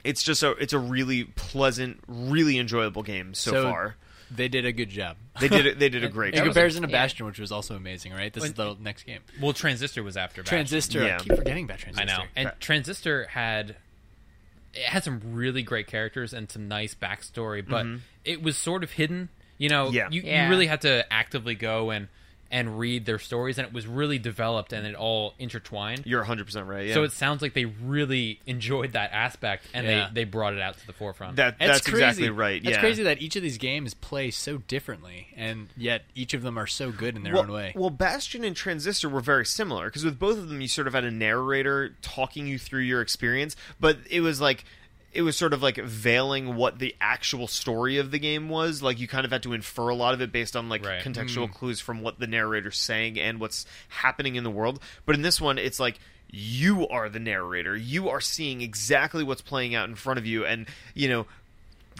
it's 0.03 0.23
just 0.23 0.41
a 0.41 0.51
it's 0.53 0.73
a 0.73 0.79
really 0.79 1.25
pleasant, 1.25 1.99
really 2.07 2.57
enjoyable 2.57 3.03
game 3.03 3.35
so, 3.35 3.51
So- 3.51 3.63
far. 3.69 3.95
They 4.33 4.47
did 4.47 4.65
a 4.65 4.71
good 4.71 4.89
job. 4.89 5.17
They 5.39 5.47
did 5.49 5.65
it. 5.65 5.79
They 5.79 5.89
did 5.89 6.03
a 6.03 6.09
great 6.17 6.33
In 6.33 6.39
job. 6.39 6.45
comparison 6.45 6.83
to 6.83 6.87
yeah. 6.89 7.03
Bastion, 7.03 7.25
which 7.25 7.39
was 7.39 7.51
also 7.51 7.75
amazing, 7.75 8.13
right? 8.13 8.31
This 8.31 8.45
is 8.45 8.53
the 8.53 8.75
next 8.79 9.03
game. 9.03 9.19
well, 9.41 9.53
Transistor 9.53 10.03
was 10.03 10.15
after 10.17 10.41
Bastion. 10.41 10.57
Transistor. 10.57 11.03
Yeah. 11.03 11.15
I 11.19 11.23
keep 11.23 11.35
forgetting 11.35 11.65
about 11.65 11.79
Transistor. 11.79 12.03
I 12.03 12.05
Transistor. 12.05 12.43
know. 12.43 12.49
And 12.49 12.59
Transistor 12.61 13.23
had 13.25 13.75
it 14.73 14.83
had 14.85 15.03
some 15.03 15.19
really 15.33 15.63
great 15.63 15.87
characters 15.87 16.33
and 16.33 16.49
some 16.49 16.67
nice 16.67 16.95
backstory, 16.95 17.67
but 17.67 17.85
mm-hmm. 17.85 17.97
it 18.23 18.41
was 18.41 18.57
sort 18.57 18.83
of 18.83 18.91
hidden. 18.91 19.29
You 19.57 19.69
know, 19.69 19.89
Yeah. 19.91 20.07
you, 20.09 20.21
Yeah. 20.21 20.45
you 20.45 20.49
really 20.49 20.67
had 20.67 20.81
to 20.81 21.11
actively 21.11 21.55
go 21.55 21.89
and 21.91 22.07
and 22.51 22.77
read 22.77 23.05
their 23.05 23.17
stories, 23.17 23.57
and 23.57 23.65
it 23.65 23.73
was 23.73 23.87
really 23.87 24.19
developed 24.19 24.73
and 24.73 24.85
it 24.85 24.93
all 24.93 25.33
intertwined. 25.39 26.03
You're 26.05 26.19
100 26.19 26.45
percent 26.45 26.67
right. 26.67 26.87
Yeah. 26.87 26.93
So 26.93 27.03
it 27.03 27.13
sounds 27.13 27.41
like 27.41 27.53
they 27.53 27.65
really 27.65 28.39
enjoyed 28.45 28.91
that 28.93 29.11
aspect, 29.13 29.65
and 29.73 29.87
Yeah. 29.87 30.09
they, 30.13 30.21
they 30.21 30.23
brought 30.25 30.53
it 30.53 30.61
out 30.61 30.77
to 30.77 30.85
the 30.85 30.93
forefront. 30.93 31.37
that 31.37 31.55
It's 31.59 31.67
that's 31.71 31.81
crazy. 31.81 32.03
exactly 32.03 32.29
right. 32.29 32.61
It's 32.61 32.71
yeah. 32.71 32.79
crazy 32.79 33.03
that 33.03 33.21
each 33.21 33.35
of 33.37 33.41
these 33.41 33.57
games 33.57 33.93
play 33.93 34.31
so 34.31 34.57
differently, 34.57 35.27
and 35.35 35.69
yet 35.77 36.03
each 36.13 36.33
of 36.33 36.41
them 36.41 36.57
are 36.59 36.67
so 36.67 36.91
good 36.91 37.15
in 37.15 37.23
their 37.23 37.33
well, 37.33 37.43
own 37.43 37.51
way. 37.51 37.71
Well, 37.75 37.89
Bastion 37.89 38.43
and 38.43 38.55
Transistor 38.55 39.07
were 39.09 39.21
very 39.21 39.45
similar 39.45 39.85
because 39.85 40.03
with 40.03 40.19
both 40.19 40.37
of 40.37 40.49
them, 40.49 40.59
you 40.61 40.67
sort 40.67 40.87
of 40.87 40.93
had 40.93 41.05
a 41.05 41.11
narrator 41.11 41.95
talking 42.01 42.47
you 42.47 42.59
through 42.59 42.81
your 42.81 43.01
experience, 43.01 43.55
but 43.79 43.97
it 44.09 44.21
was 44.21 44.41
like 44.41 44.65
it 45.13 45.23
was 45.23 45.37
sort 45.37 45.53
of 45.53 45.61
like 45.61 45.77
veiling 45.77 46.55
what 46.55 46.79
the 46.79 46.95
actual 47.01 47.47
story 47.47 47.97
of 47.97 48.11
the 48.11 48.19
game 48.19 48.49
was. 48.49 48.81
Like 48.81 48.99
you 48.99 49.07
kind 49.07 49.25
of 49.25 49.31
had 49.31 49.43
to 49.43 49.53
infer 49.53 49.89
a 49.89 49.95
lot 49.95 50.13
of 50.13 50.21
it 50.21 50.31
based 50.31 50.55
on 50.55 50.69
like 50.69 50.85
Right. 50.85 51.03
contextual 51.03 51.47
hmm. 51.47 51.53
clues 51.53 51.79
from 51.79 52.01
what 52.01 52.19
the 52.19 52.27
narrator's 52.27 52.77
saying 52.77 53.19
and 53.19 53.39
what's 53.39 53.65
happening 53.89 54.35
in 54.35 54.43
the 54.43 54.49
world. 54.49 54.81
But 55.05 55.15
in 55.15 55.21
this 55.21 55.41
one, 55.41 55.57
it's 55.57 55.79
like 55.79 55.99
you 56.29 56.87
are 56.87 57.09
the 57.09 57.19
narrator. 57.19 57.75
You 57.75 58.09
are 58.09 58.21
seeing 58.21 58.61
exactly 58.61 59.23
what's 59.23 59.41
playing 59.41 59.75
out 59.75 59.89
in 59.89 59.95
front 59.95 60.17
of 60.17 60.25
you, 60.25 60.45
and 60.45 60.65
you 60.93 61.09
know, 61.09 61.25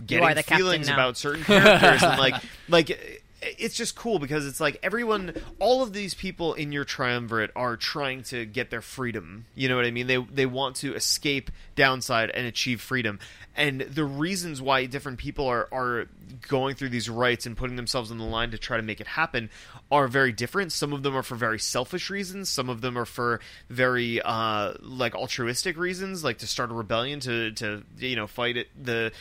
getting 0.05 0.23
are 0.23 0.33
the 0.33 0.43
captain 0.43 0.57
feelings 0.57 0.87
about 0.87 1.17
certain 1.17 1.43
characters 1.43 2.01
and 2.01 2.17
like 2.17 2.35
like 2.69 3.21
it's 3.41 3.75
just 3.75 3.95
cool 3.95 4.19
because 4.19 4.45
it's 4.45 4.59
like 4.59 4.79
everyone 4.83 5.33
all 5.59 5.81
of 5.81 5.93
these 5.93 6.13
people 6.13 6.53
in 6.53 6.71
your 6.71 6.83
triumvirate 6.83 7.51
are 7.55 7.75
trying 7.75 8.23
to 8.23 8.45
get 8.45 8.69
their 8.69 8.81
freedom. 8.81 9.45
You 9.55 9.69
know 9.69 9.75
what 9.75 9.85
i 9.85 9.91
mean? 9.91 10.07
They 10.07 10.17
they 10.17 10.45
want 10.45 10.75
to 10.77 10.95
escape 10.95 11.51
downside 11.75 12.29
and 12.29 12.45
achieve 12.45 12.81
freedom. 12.81 13.19
And 13.55 13.81
the 13.81 14.05
reasons 14.05 14.61
why 14.61 14.85
different 14.85 15.17
people 15.17 15.47
are 15.47 15.67
are 15.71 16.07
going 16.47 16.75
through 16.75 16.89
these 16.89 17.09
rites 17.09 17.45
and 17.45 17.55
putting 17.55 17.75
themselves 17.75 18.11
on 18.11 18.17
the 18.17 18.25
line 18.25 18.51
to 18.51 18.57
try 18.57 18.77
to 18.77 18.83
make 18.83 19.01
it 19.01 19.07
happen 19.07 19.49
are 19.91 20.07
very 20.07 20.31
different. 20.31 20.71
Some 20.71 20.93
of 20.93 21.03
them 21.03 21.15
are 21.15 21.23
for 21.23 21.35
very 21.35 21.59
selfish 21.59 22.09
reasons. 22.09 22.49
Some 22.49 22.69
of 22.69 22.81
them 22.81 22.97
are 22.97 23.05
for 23.05 23.39
very 23.69 24.21
uh 24.21 24.73
like 24.81 25.15
altruistic 25.15 25.77
reasons 25.77 26.23
like 26.23 26.39
to 26.39 26.47
start 26.47 26.71
a 26.71 26.73
rebellion 26.73 27.19
to 27.21 27.51
to 27.51 27.83
you 27.97 28.15
know 28.15 28.27
fight 28.27 28.57
it 28.57 28.67
the 28.81 29.11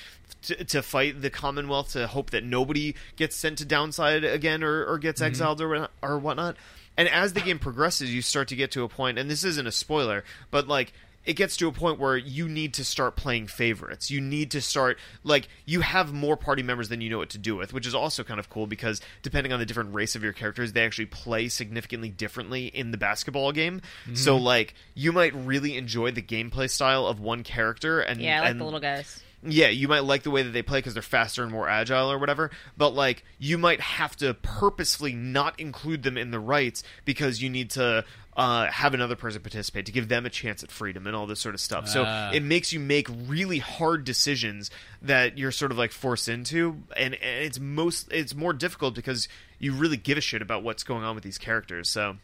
to, 0.43 0.65
to 0.65 0.83
fight 0.83 1.21
the 1.21 1.31
Commonwealth 1.31 1.93
to 1.93 2.07
hope 2.07 2.31
that 2.31 2.45
nobody 2.45 2.95
gets 3.17 3.37
sent 3.37 3.59
to 3.59 3.65
downside 3.65 4.25
again 4.25 4.63
or, 4.63 4.85
or 4.85 4.99
gets 4.99 5.21
exiled 5.21 5.61
or 5.61 5.89
or 6.03 6.19
whatnot. 6.19 6.57
And 6.97 7.09
as 7.09 7.33
the 7.33 7.41
game 7.41 7.59
progresses, 7.59 8.13
you 8.13 8.21
start 8.21 8.49
to 8.49 8.57
get 8.57 8.73
to 8.73 8.85
a 8.85 8.89
point, 8.89 9.19
and 9.19 9.31
this 9.31 9.45
isn't 9.45 9.67
a 9.67 9.73
spoiler, 9.73 10.25
but 10.51 10.69
like 10.69 10.93
it 11.25 11.35
gets 11.35 11.57
to 11.59 11.69
a 11.69 11.73
point 11.73 11.99
where 11.99 12.17
you 12.17 12.49
need 12.49 12.75
to 12.75 12.85
start 12.85 13.15
playing 13.15 13.47
favorites. 13.47 14.11
You 14.11 14.21
need 14.21 14.51
to 14.53 14.61
start 14.61 14.99
like 15.23 15.49
you 15.67 15.83
have 15.83 16.13
more 16.13 16.37
party 16.37 16.63
members 16.63 16.89
than 16.89 17.01
you 17.01 17.11
know 17.11 17.19
what 17.19 17.31
to 17.31 17.39
do 17.39 17.57
with, 17.57 17.73
which 17.73 17.87
is 17.87 17.95
also 17.95 18.25
kind 18.25 18.41
of 18.41 18.49
cool 18.49 18.67
because 18.67 19.01
depending 19.23 19.53
on 19.53 19.59
the 19.59 19.67
different 19.67 19.95
race 19.95 20.17
of 20.17 20.23
your 20.23 20.33
characters, 20.33 20.73
they 20.73 20.85
actually 20.85 21.07
play 21.07 21.49
significantly 21.49 22.09
differently 22.09 22.67
in 22.67 22.91
the 22.91 22.99
basketball 22.99 23.53
game. 23.53 23.83
So 24.15 24.37
mm-hmm. 24.37 24.45
like 24.45 24.75
you 24.95 25.13
might 25.13 25.35
really 25.35 25.77
enjoy 25.77 26.11
the 26.11 26.23
gameplay 26.23 26.71
style 26.71 27.07
of 27.07 27.21
one 27.21 27.43
character 27.43 28.01
and 28.01 28.21
Yeah, 28.21 28.39
I 28.39 28.41
like 28.41 28.51
and 28.53 28.61
the 28.61 28.65
little 28.65 28.81
guys. 28.81 29.23
Yeah, 29.43 29.69
you 29.69 29.89
might 29.89 30.05
like 30.05 30.23
the 30.23 30.31
way 30.31 30.43
that 30.43 30.51
they 30.51 30.63
play 30.63 30.79
because 30.79 30.93
they're 30.95 31.03
faster 31.03 31.43
and 31.43 31.51
more 31.51 31.69
agile 31.69 32.13
or 32.13 32.19
whatever, 32.19 32.51
but 32.77 32.91
like 32.91 33.25
you 33.39 33.57
might 33.57 33.81
have 33.81 34.15
to 34.17 34.35
purposefully 34.35 35.15
not 35.15 35.59
include 35.59 36.03
them 36.03 36.19
in 36.19 36.31
the 36.31 36.39
rites 36.41 36.83
because 37.07 37.41
you 37.41 37.49
need 37.49 37.71
to 37.71 38.05
uh, 38.37 38.67
have 38.67 38.93
another 38.95 39.17
person 39.17 39.41
participate 39.41 39.87
to 39.87 39.93
give 39.93 40.09
them 40.09 40.27
a 40.27 40.31
chance 40.31 40.63
at 40.63 40.71
freedom 40.71 41.07
and 41.07 41.17
all 41.17 41.27
this 41.27 41.41
sort 41.41 41.55
of 41.55 41.61
stuff. 41.61 41.89
So 41.89 42.05
Ah. 42.07 42.31
it 42.33 42.43
makes 42.43 42.73
you 42.73 42.81
make 42.81 43.09
really 43.27 43.59
hard 43.59 44.05
decisions 44.05 44.71
that 45.03 45.39
you're 45.39 45.53
sort 45.53 45.73
of 45.73 45.79
like 45.79 45.91
forced 45.93 46.29
into, 46.29 46.83
and, 46.97 47.15
and 47.15 47.45
it's 47.45 47.59
most 47.59 48.13
it's 48.13 48.35
more 48.35 48.53
difficult 48.53 48.95
because 48.95 49.27
you 49.59 49.73
really 49.73 49.97
give 49.97 50.19
a 50.19 50.21
shit 50.21 50.43
about 50.43 50.63
what's 50.63 50.85
going 50.85 51.03
on 51.03 51.15
with 51.15 51.25
these 51.25 51.39
characters. 51.39 51.89
So 51.89 52.17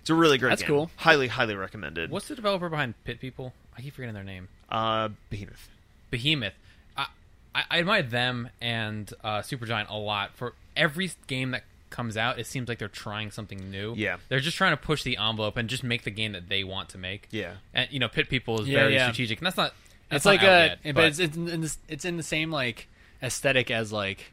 it's 0.00 0.10
a 0.10 0.14
really 0.14 0.36
great 0.38 0.50
That's 0.50 0.62
game. 0.62 0.68
cool. 0.68 0.90
Highly, 0.96 1.28
highly 1.28 1.54
recommended. 1.56 2.10
What's 2.10 2.28
the 2.28 2.34
developer 2.36 2.68
behind 2.68 2.94
Pit 3.04 3.18
People? 3.18 3.54
I 3.76 3.80
keep 3.80 3.94
forgetting 3.94 4.14
their 4.14 4.24
name. 4.24 4.48
uh, 4.70 5.08
Behemoth? 5.30 5.68
Behemoth. 6.10 6.54
I, 6.96 7.06
I, 7.54 7.62
I 7.70 7.78
admire 7.80 8.02
them 8.02 8.50
and 8.60 9.12
uh, 9.24 9.38
Supergiant 9.40 9.88
a 9.90 9.96
lot. 9.96 10.34
For 10.34 10.54
every 10.76 11.10
game 11.26 11.50
that 11.52 11.64
comes 11.90 12.16
out, 12.16 12.38
it 12.38 12.46
seems 12.46 12.68
like 12.68 12.78
they're 12.78 12.88
trying 12.88 13.30
something 13.30 13.70
new. 13.70 13.94
Yeah. 13.96 14.18
they're 14.28 14.40
just 14.40 14.56
trying 14.56 14.72
to 14.72 14.76
push 14.76 15.02
the 15.02 15.16
envelope 15.16 15.56
and 15.56 15.68
just 15.68 15.82
make 15.82 16.04
the 16.04 16.10
game 16.10 16.32
that 16.32 16.48
they 16.48 16.62
want 16.64 16.90
to 16.90 16.98
make. 16.98 17.28
Yeah. 17.30 17.52
and 17.74 17.90
you 17.90 17.98
know, 17.98 18.08
Pit 18.08 18.28
People 18.28 18.60
is 18.60 18.68
Yeah, 18.68 18.80
very 18.80 18.94
yeah. 18.94 19.04
strategic, 19.06 19.38
and 19.38 19.46
that's 19.46 19.56
not. 19.56 19.72
That's 20.10 20.20
It's 20.20 20.26
like 20.26 20.40
not 20.42 20.48
out 20.50 20.54
a, 20.54 20.66
yet, 20.68 20.78
but, 20.84 20.94
but 20.94 21.04
it's 21.04 21.18
it's 21.18 21.36
in, 21.36 21.60
this, 21.60 21.78
it's 21.88 22.04
in 22.06 22.16
the 22.16 22.22
same 22.22 22.50
like 22.50 22.88
aesthetic 23.22 23.70
as 23.70 23.92
like 23.92 24.32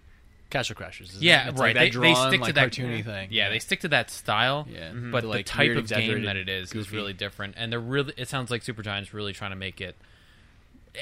Castle 0.49 0.75
Crashers. 0.75 1.09
isn't 1.09 1.21
Yeah, 1.23 1.47
it? 1.47 1.49
It's 1.51 1.59
right. 1.59 1.75
Like 1.75 1.91
that 1.91 1.99
They- 1.99 2.07
they 2.07 2.13
drawn, 2.13 2.29
stick 2.29 2.43
to 2.43 2.53
that- 2.53 2.71
cartoony 2.71 3.03
thing. 3.03 3.27
yeah, 3.31 3.49
they 3.49 3.59
stick 3.59 3.81
to 3.81 3.87
that 3.89 4.09
style. 4.09 4.67
Yeah. 4.69 4.91
but 4.93 5.21
The, 5.21 5.21
the 5.21 5.27
like, 5.27 5.45
type 5.45 5.65
weird, 5.67 5.77
of 5.79 5.87
game 5.89 6.23
that 6.23 6.37
it 6.37 6.47
is 6.47 6.71
is 6.73 6.91
really 6.91 7.11
different, 7.13 7.55
and 7.57 7.71
they're 7.71 7.79
really. 7.79 8.13
It 8.15 8.29
sounds 8.29 8.51
like 8.51 8.61
Super 8.63 8.83
Supergiant's 8.83 9.13
really 9.13 9.33
trying 9.33 9.51
to 9.51 9.57
make 9.57 9.81
it. 9.81 9.95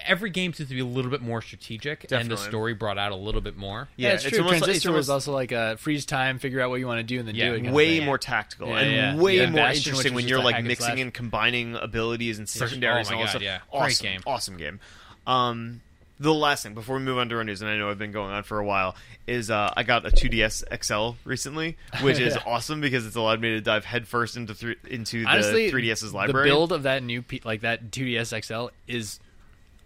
Every 0.05 0.29
game 0.29 0.53
seems 0.53 0.69
to 0.69 0.75
be 0.75 0.81
a 0.81 0.85
little 0.85 1.11
bit 1.11 1.21
more 1.21 1.41
strategic, 1.41 2.11
and 2.11 2.29
the 2.29 2.37
story 2.37 2.73
brought 2.73 2.97
out 2.97 3.11
a 3.11 3.15
little 3.15 3.41
bit 3.41 3.55
more. 3.57 3.87
Yeah, 3.95 4.09
it's, 4.13 4.23
true. 4.23 4.39
almost 4.39 4.53
like- 4.53 4.63
Transistor 4.63 4.89
it's 4.89 4.95
was 4.95 5.09
also 5.09 5.31
like 5.33 5.51
a 5.51 5.77
freeze 5.77 6.05
time, 6.05 6.39
figure 6.39 6.61
out 6.61 6.69
what 6.69 6.79
you 6.79 6.87
want 6.87 6.99
to 6.99 7.03
do, 7.03 7.19
and 7.19 7.27
then 7.27 7.35
Yeah, 7.35 7.49
do 7.49 7.53
it. 7.53 7.57
kind 7.57 7.67
of 7.67 7.73
way 7.73 7.97
thing. 7.97 8.05
more 8.05 8.17
tactical 8.17 8.69
Yeah, 8.69 8.79
and 8.79 8.91
yeah. 9.17 9.23
way 9.23 9.37
Yeah, 9.37 9.45
more 9.49 9.61
Bastion, 9.61 9.89
interesting 9.91 10.13
when 10.13 10.27
you're 10.27 10.39
like 10.41 10.53
hack 10.55 10.59
and 10.59 10.67
mixing 10.67 10.85
slash. 10.87 10.99
and 10.99 11.13
combining 11.13 11.75
abilities 11.75 12.37
and 12.39 12.47
secondaries 12.49 13.07
Oh 13.07 13.11
and 13.11 13.19
all 13.19 13.25
God, 13.25 13.33
that 13.35 13.41
yeah. 13.41 13.57
stuff. 13.59 13.69
Great 13.71 13.81
Awesome, 13.81 14.05
game. 14.07 14.21
awesome 14.25 14.57
game. 14.57 14.79
Um, 15.27 15.81
the 16.19 16.33
last 16.33 16.63
thing 16.63 16.73
before 16.73 16.97
we 16.97 17.01
move 17.01 17.17
on 17.17 17.27
to 17.29 17.35
our 17.37 17.43
news, 17.43 17.61
and 17.61 17.69
I 17.69 17.75
know 17.77 17.89
I've 17.89 17.97
been 17.97 18.11
going 18.11 18.31
on 18.31 18.43
for 18.43 18.59
a 18.59 18.65
while, 18.65 18.95
is 19.27 19.49
uh, 19.49 19.73
I 19.75 19.83
got 19.83 20.05
a 20.05 20.09
2DS 20.11 20.63
XL 20.83 21.17
recently, 21.25 21.75
which 22.01 22.19
is 22.19 22.35
Yeah. 22.37 22.43
awesome 22.45 22.81
because 22.81 23.05
it's 23.05 23.15
allowed 23.15 23.41
me 23.41 23.49
to 23.49 23.61
dive 23.61 23.83
headfirst 23.83 24.37
into 24.37 24.53
thr 24.53 24.71
into 24.87 25.23
the 25.23 25.29
Honestly, 25.29 25.71
3DS's 25.71 26.13
library. 26.13 26.47
The 26.47 26.53
build 26.53 26.71
of 26.71 26.83
that 26.83 27.03
new 27.03 27.21
P- 27.23 27.41
like 27.43 27.61
that 27.61 27.91
2DS 27.91 28.43
XL 28.45 28.67
is 28.87 29.19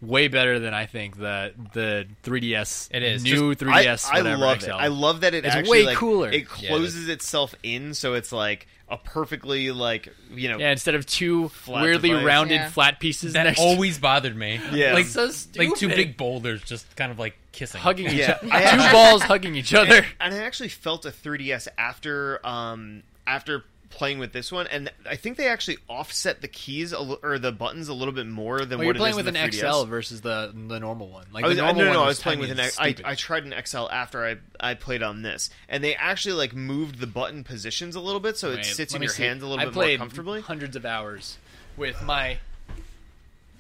way 0.02 0.28
better 0.28 0.60
than 0.60 0.74
I 0.74 0.86
think 0.86 1.18
the 1.18 1.54
the 1.74 2.08
3DS. 2.24 2.90
It 2.92 3.04
is. 3.04 3.24
new 3.24 3.56
Just- 3.56 3.66
3DS. 3.66 4.10
I, 4.12 4.18
I 4.20 4.36
love 4.36 4.62
XL. 4.62 4.70
it. 4.70 4.74
I 4.74 4.88
love 4.88 5.22
that 5.22 5.34
it 5.34 5.46
It's 5.46 5.56
actually 5.56 5.80
way 5.80 5.86
like, 5.88 5.98
cooler. 5.98 6.30
It 6.30 6.34
Yeah, 6.34 6.40
it 6.40 6.44
is. 6.64 6.68
closes 6.70 7.10
itself 7.10 7.56
in, 7.64 7.94
so 7.94 8.14
it's 8.14 8.32
like 8.32 8.68
a 8.90 8.98
perfectly 8.98 9.72
like 9.72 10.14
you 10.32 10.48
know 10.50 10.58
Yeah, 10.60 10.72
instead 10.72 10.96
of 10.96 11.06
two 11.06 11.52
weirdly 11.68 12.10
device. 12.10 12.26
rounded 12.26 12.54
Yeah. 12.56 12.70
flat 12.70 13.00
pieces 13.02 13.34
That 13.34 13.44
next 13.44 13.60
always 13.60 13.98
bothered 14.00 14.36
me. 14.36 14.62
Yeah. 14.72 14.94
like 14.94 15.08
so 15.08 15.30
like 15.58 15.76
two 15.76 15.90
big 15.90 16.16
boulders 16.16 16.62
just 16.64 16.96
kind 16.96 17.12
of 17.12 17.20
like 17.20 17.36
kissing, 17.52 17.82
hugging 17.82 18.08
each 18.10 18.30
other. 18.30 18.48
I 18.52 18.78
two 18.88 18.92
balls 18.94 19.24
hugging 19.24 19.56
each 19.56 19.74
other. 19.74 20.06
and 20.22 20.34
I 20.34 20.38
actually 20.38 20.70
felt 20.70 21.06
a 21.06 21.10
3DS 21.12 21.68
after 21.78 22.46
um 22.48 23.04
after 23.26 23.66
playing 23.90 24.20
with 24.20 24.34
this 24.34 24.52
one, 24.52 24.68
and 24.68 24.92
I 25.10 25.16
think 25.16 25.38
they 25.38 25.48
actually 25.48 25.78
offset 25.88 26.42
the 26.42 26.48
keys 26.48 26.94
or 26.94 27.40
the 27.40 27.52
buttons 27.52 27.88
a 27.88 27.94
little 27.94 28.14
bit 28.14 28.28
more 28.28 28.60
than 28.66 28.78
Well, 28.80 28.88
what 28.88 28.96
you're 28.96 29.00
playing 29.02 29.16
with 29.16 29.28
an 29.28 29.34
the 29.36 29.52
XL 29.52 29.66
3DS. 29.66 29.88
versus 29.88 30.22
the 30.22 30.54
the 30.54 30.80
normal 30.80 31.10
one. 31.10 31.26
Like 31.32 31.46
I 31.46 31.48
was, 31.48 31.58
the 31.58 31.62
no, 31.64 31.68
normal 31.68 31.82
no, 31.84 31.90
one 31.90 31.98
no, 31.98 32.04
I 32.04 32.08
was 32.08 32.20
playing 32.20 32.40
with 32.40 32.52
an. 32.52 32.60
I. 32.60 32.96
I 33.04 33.16
tried 33.16 33.46
an 33.46 33.54
XL 33.66 33.86
after 33.92 34.26
I 34.26 34.36
I 34.60 34.74
played 34.74 35.04
on 35.04 35.22
this, 35.22 35.50
and 35.70 35.84
they 35.84 35.96
actually 35.96 36.36
like 36.36 36.54
moved 36.54 37.00
the 37.00 37.08
button 37.08 37.44
positions 37.44 37.96
a 37.96 38.00
little 38.00 38.20
bit, 38.20 38.38
so 38.38 38.52
it 38.52 38.66
sits 38.66 38.94
in 38.94 39.02
your 39.02 39.10
see. 39.10 39.24
hands 39.24 39.44
a 39.44 39.48
little 39.48 39.62
I 39.62 39.66
bit 39.66 39.74
more 39.74 39.84
played 39.84 40.00
comfortably. 40.00 40.42
Hundreds 40.42 40.76
of 40.76 40.86
hours 40.86 41.38
with 41.76 42.02
my 42.04 42.38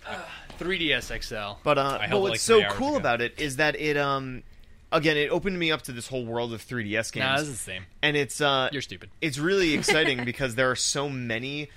uh, 0.07 0.21
3DS 0.59 1.23
XL. 1.23 1.59
But 1.63 1.77
uh, 1.77 1.99
but 2.09 2.21
what's 2.21 2.31
like, 2.31 2.39
so 2.39 2.63
cool 2.75 2.89
ago. 2.89 2.97
about 2.97 3.21
it 3.21 3.39
is 3.39 3.57
that 3.57 3.75
it 3.79 3.97
um 3.97 4.43
again 4.91 5.17
it 5.17 5.29
opened 5.31 5.57
me 5.59 5.71
up 5.71 5.81
to 5.83 5.91
this 5.91 6.07
whole 6.07 6.25
world 6.25 6.53
of 6.53 6.61
3DS 6.65 7.11
games, 7.11 7.23
Nah, 7.25 7.37
this 7.37 7.47
is 7.47 7.51
the 7.51 7.57
same. 7.57 7.83
and 8.01 8.15
it's 8.17 8.39
uh 8.41 8.69
You're 8.71 8.81
stupid. 8.81 9.09
it's 9.21 9.37
really 9.37 9.73
exciting 9.79 10.23
because 10.25 10.55
there 10.55 10.69
are 10.71 10.75
so 10.75 11.09
many 11.09 11.69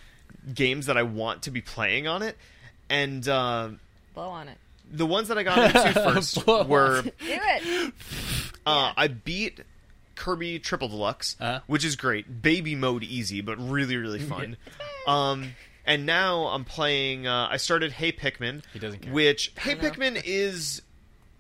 games 0.55 0.87
that 0.87 0.97
I 0.97 1.03
want 1.03 1.43
to 1.43 1.51
be 1.51 1.61
playing 1.61 2.07
on 2.07 2.23
it, 2.23 2.37
and 2.89 3.27
uh, 3.29 3.71
Blow 4.15 4.29
on 4.29 4.49
it. 4.49 4.57
the 4.91 5.05
ones 5.07 5.29
that 5.29 5.37
I 5.39 5.43
got 5.43 5.59
into 5.77 5.93
first 6.13 6.45
Blow 6.47 6.65
were 6.65 7.03
Do 7.03 7.11
it. 7.27 7.93
uh, 8.67 8.93
I 8.97 9.09
beat 9.09 9.61
Kirby 10.15 10.59
Triple 10.61 10.89
Deluxe, 10.89 11.37
Uh-huh. 11.41 11.61
which 11.67 11.85
is 11.85 11.97
great, 11.97 12.43
baby 12.43 12.75
mode 12.75 13.03
easy, 13.03 13.41
but 13.41 13.57
really 13.59 13.97
really 13.97 14.21
fun. 14.21 14.57
um, 15.07 15.53
and 15.85 16.07
now 16.07 16.47
I'm 16.47 16.65
playing. 16.65 17.27
Uh, 17.27 17.49
I 17.51 17.57
started 17.57 17.91
Hey 17.93 18.13
Pikmin, 18.13 18.63
He 18.73 18.79
doesn't 18.79 19.01
care. 19.01 19.13
which 19.13 19.53
Hey 19.59 19.75
know. 19.75 19.81
Pikmin 19.81 20.23
is 20.25 20.81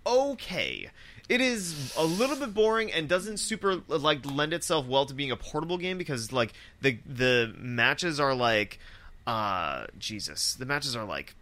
okay. 0.06 0.90
It 1.30 1.40
is 1.40 1.94
a 1.96 2.04
little 2.04 2.34
bit 2.34 2.52
boring 2.54 2.90
and 2.90 3.08
doesn't 3.08 3.36
super 3.36 3.82
like 3.86 4.26
lend 4.26 4.52
itself 4.52 4.86
well 4.86 5.06
to 5.06 5.14
being 5.14 5.30
a 5.30 5.36
portable 5.36 5.78
game 5.78 5.96
because 5.96 6.32
like 6.32 6.52
the 6.82 6.98
the 7.06 7.54
matches 7.56 8.18
are 8.18 8.34
like 8.34 8.80
uh 9.28 9.86
Jesus, 9.96 10.54
the 10.54 10.66
matches 10.66 10.96
are 10.96 11.04
like 11.04 11.36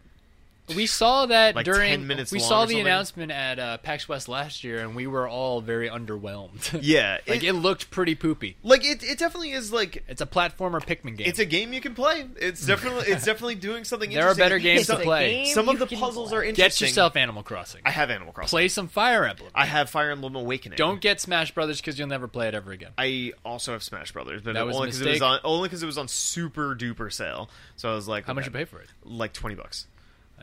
We 0.74 0.86
saw 0.86 1.26
that 1.26 1.54
Like 1.56 1.64
during 1.64 1.90
10 1.90 2.06
minutes 2.06 2.32
we 2.32 2.40
long 2.40 2.48
saw 2.48 2.62
or 2.62 2.66
the 2.66 2.80
announcement 2.80 3.32
at 3.32 3.58
uh, 3.58 3.78
PAX 3.78 4.08
West 4.08 4.28
last 4.28 4.64
year, 4.64 4.80
and 4.80 4.94
we 4.94 5.06
were 5.06 5.26
all 5.28 5.60
very 5.60 5.88
underwhelmed. 5.88 6.78
yeah, 6.82 7.18
like 7.26 7.42
it, 7.42 7.54
looked 7.54 7.90
pretty 7.90 8.14
poopy. 8.14 8.56
like 8.62 8.84
it 8.84 9.02
it 9.02 9.18
definitely 9.18 9.52
is 9.52 9.72
like 9.72 10.04
It's 10.08 10.20
a 10.20 10.26
platformer 10.26 10.80
Pikmin 10.80 11.16
game. 11.16 11.26
it's 11.26 11.38
a 11.38 11.44
game 11.44 11.72
you 11.72 11.80
can 11.80 11.94
play. 11.94 12.26
It's 12.40 12.64
definitely 12.66 13.06
it's 13.12 13.24
definitely 13.24 13.54
doing 13.56 13.84
something. 13.84 14.10
There 14.10 14.18
are 14.20 14.30
interesting. 14.30 14.44
better 14.44 14.58
games 14.58 14.80
It's 14.82 14.90
to 14.90 15.04
play. 15.04 15.44
game 15.44 15.54
Some 15.54 15.68
of 15.68 15.78
the 15.78 15.86
puzzles 15.86 16.28
play. 16.30 16.38
are 16.38 16.42
interesting. 16.44 16.86
Get 16.86 16.90
yourself 16.90 17.16
Animal 17.16 17.42
Crossing. 17.42 17.82
I 17.84 17.90
have 17.90 18.10
Animal 18.10 18.32
Crossing. 18.32 18.50
Play 18.50 18.68
some 18.68 18.88
Fire 18.88 19.24
Emblem. 19.24 19.50
I 19.54 19.66
have 19.66 19.90
Fire 19.90 20.10
Emblem 20.10 20.36
Awakening. 20.36 20.76
Don't 20.76 21.00
get 21.00 21.20
Smash 21.20 21.52
Brothers 21.54 21.80
because 21.80 21.98
you'll 21.98 22.08
never 22.08 22.28
play 22.28 22.48
it 22.48 22.54
ever 22.54 22.72
again. 22.72 22.90
I 22.98 23.32
also 23.44 23.72
have 23.72 23.82
Smash 23.82 24.12
Brothers, 24.12 24.42
but 24.42 24.54
That 24.54 24.66
was 24.66 24.76
only 24.76 24.88
because 24.88 25.00
it 25.00 25.08
was 25.10 25.22
on 25.22 25.40
only 25.44 25.68
because 25.68 25.82
it 25.82 25.86
was 25.86 25.98
on 25.98 26.08
super 26.08 26.74
duper 26.74 27.12
sale. 27.12 27.48
So 27.76 27.90
I 27.90 27.94
was 27.94 28.06
like, 28.08 28.26
How 28.26 28.34
much 28.34 28.46
you 28.46 28.52
pay 28.52 28.64
for 28.64 28.80
it? 28.80 28.88
Like 29.04 29.32
twenty 29.32 29.54
bucks. 29.54 29.86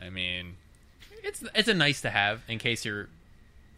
I 0.00 0.10
mean, 0.10 0.56
It's 1.22 1.42
it's 1.54 1.68
a 1.68 1.74
nice 1.74 2.00
to 2.02 2.10
have 2.10 2.42
in 2.48 2.58
case 2.58 2.84
you're. 2.84 3.08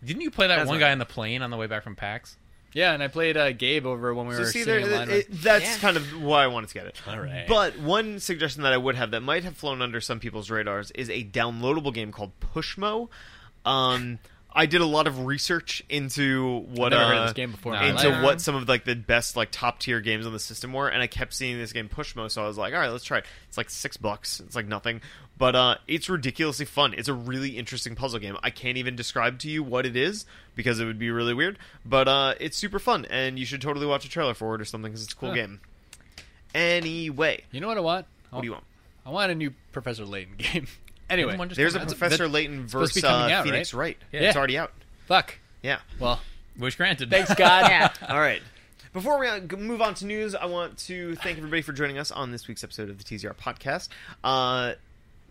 Didn't 0.05 0.23
you 0.23 0.31
play 0.31 0.47
that 0.47 0.57
That's 0.57 0.69
one 0.69 0.77
right. 0.79 0.87
guy 0.87 0.93
on 0.93 0.99
the 0.99 1.05
plane 1.07 1.43
on 1.43 1.51
the 1.51 1.57
way 1.57 1.67
back 1.67 1.83
from 1.83 1.97
PAX? 1.97 2.37
yeah, 2.75 2.93
and 2.93 3.03
I 3.03 3.09
played 3.09 3.37
uh, 3.37 3.51
Gabe 3.53 3.87
over 3.87 4.13
when 4.15 4.27
we 4.29 4.35
So 4.35 4.41
were 4.41 4.47
see, 4.47 4.63
there, 4.63 4.79
in 4.81 4.91
line. 4.93 5.11
it- 5.11 5.27
that's 5.31 5.65
Yeah. 5.65 5.79
kind 5.79 5.97
of 5.97 6.23
why 6.23 6.45
I 6.45 6.47
wanted 6.49 6.69
to 6.69 6.75
get 6.75 6.87
it. 6.87 7.01
All 7.09 7.19
right. 7.19 7.47
But 7.49 7.79
one 7.79 8.21
suggestion 8.21 8.63
that 8.63 8.73
I 8.73 8.77
would 8.77 8.95
have 8.95 9.11
that 9.13 9.21
might 9.23 9.43
have 9.45 9.57
flown 9.57 9.81
under 9.83 10.01
some 10.01 10.21
people's 10.21 10.51
radars 10.51 10.91
is 10.93 11.09
a 11.11 11.25
downloadable 11.25 11.93
game 11.95 12.13
called 12.13 12.33
Pushmo. 12.41 13.09
Um, 13.65 14.19
I 14.59 14.67
did 14.67 14.81
a 14.81 14.87
lot 14.87 15.07
of 15.07 15.25
research 15.25 15.85
into 15.89 16.65
what 16.75 16.93
I've 16.93 16.99
never 16.99 17.05
uh, 17.05 17.09
heard 17.09 17.17
of 17.19 17.25
this 17.27 17.33
game 17.35 17.53
before. 17.53 17.75
in 17.75 17.81
no, 17.81 17.85
my 17.85 17.89
into 17.91 18.09
life. 18.11 18.25
what 18.25 18.41
some 18.41 18.57
of 18.57 18.69
like 18.69 18.85
the 18.85 18.97
best 18.97 19.37
like 19.37 19.51
top 19.53 19.79
tier 19.79 20.01
games 20.01 20.27
on 20.27 20.33
the 20.33 20.39
system 20.41 20.73
were, 20.73 20.89
and 20.89 21.01
I 21.01 21.07
kept 21.07 21.33
seeing 21.33 21.57
this 21.59 21.73
game 21.73 21.89
Pushmo, 21.89 22.29
so 22.31 22.43
I 22.43 22.49
was 22.49 22.59
like, 22.59 22.75
all 22.75 22.81
right, 22.81 22.89
let's 22.91 23.05
try 23.05 23.19
it. 23.19 23.25
It's 23.49 23.57
like 23.57 23.71
six 23.71 23.97
bucks. 23.97 24.41
It's 24.41 24.57
like 24.57 24.67
nothing, 24.67 25.01
but 25.39 25.55
uh, 25.55 25.77
it's 25.87 26.09
ridiculously 26.09 26.67
fun. 26.67 26.93
It's 26.93 27.09
a 27.09 27.15
really 27.15 27.51
interesting 27.57 27.95
puzzle 27.95 28.19
game. 28.19 28.37
I 28.43 28.51
can't 28.51 28.77
even 28.79 28.97
describe 28.97 29.39
to 29.41 29.49
you 29.49 29.63
what 29.63 29.87
it 29.87 29.97
is 29.97 30.27
because 30.57 30.81
it 30.81 30.87
would 30.87 30.99
be 30.99 31.11
really 31.13 31.35
weird, 31.35 31.57
but 31.87 32.09
uh, 32.09 32.35
it's 32.41 32.57
super 32.57 32.81
fun, 32.81 33.07
and 33.11 33.39
you 33.39 33.47
should 33.47 33.63
totally 33.63 33.87
watch 33.87 34.05
a 34.05 34.09
trailer 34.09 34.35
for 34.35 34.57
it 34.57 34.61
or 34.61 34.65
something 34.65 34.91
because 34.91 35.05
it's 35.05 35.13
a 35.13 35.17
cool 35.17 35.29
Huh. 35.29 35.35
game. 35.37 35.61
Anyway, 36.55 37.43
You 37.53 37.61
know 37.61 37.69
what 37.69 37.77
I 37.77 37.81
want? 37.81 38.07
what 38.31 38.41
do 38.41 38.47
you 38.47 38.53
want? 38.53 38.65
I 39.07 39.11
want 39.11 39.31
a 39.31 39.35
new 39.35 39.53
Professor 39.73 40.05
Layton 40.05 40.35
game. 40.39 40.67
Anyway, 41.11 41.37
One 41.37 41.49
There's 41.49 41.75
a 41.75 41.79
came 41.79 41.89
out. 41.89 41.97
Professor 41.97 42.25
that- 42.25 42.33
Layton 42.33 42.67
versus 42.67 43.01
be 43.03 43.07
uh, 43.07 43.11
out, 43.11 43.45
Phoenix 43.45 43.73
Wright. 43.75 43.97
Yeah. 44.13 44.21
It's 44.23 44.37
already 44.37 44.59
out. 44.59 44.73
fuck. 45.07 45.35
Yeah. 45.63 45.79
Well, 45.99 46.21
Wish 46.59 46.77
granted. 46.77 47.11
thanks 47.11 47.35
God. 47.35 47.69
Yeah. 47.69 47.93
All 48.09 48.19
right. 48.21 48.43
Before 48.93 49.19
we 49.19 49.29
uh, 49.29 49.41
move 49.57 49.83
on 49.83 49.95
to 49.95 50.07
news, 50.07 50.35
I 50.35 50.47
want 50.47 50.79
to 50.87 51.15
thank 51.17 51.37
everybody 51.39 51.63
for 51.63 51.73
joining 51.73 51.99
us 51.99 52.11
on 52.11 52.33
this 52.33 52.49
week's 52.49 52.65
episode 52.65 52.89
of 52.91 52.99
the 52.99 53.05
TZR 53.05 53.35
podcast. 53.35 53.89
Uh, 54.25 54.73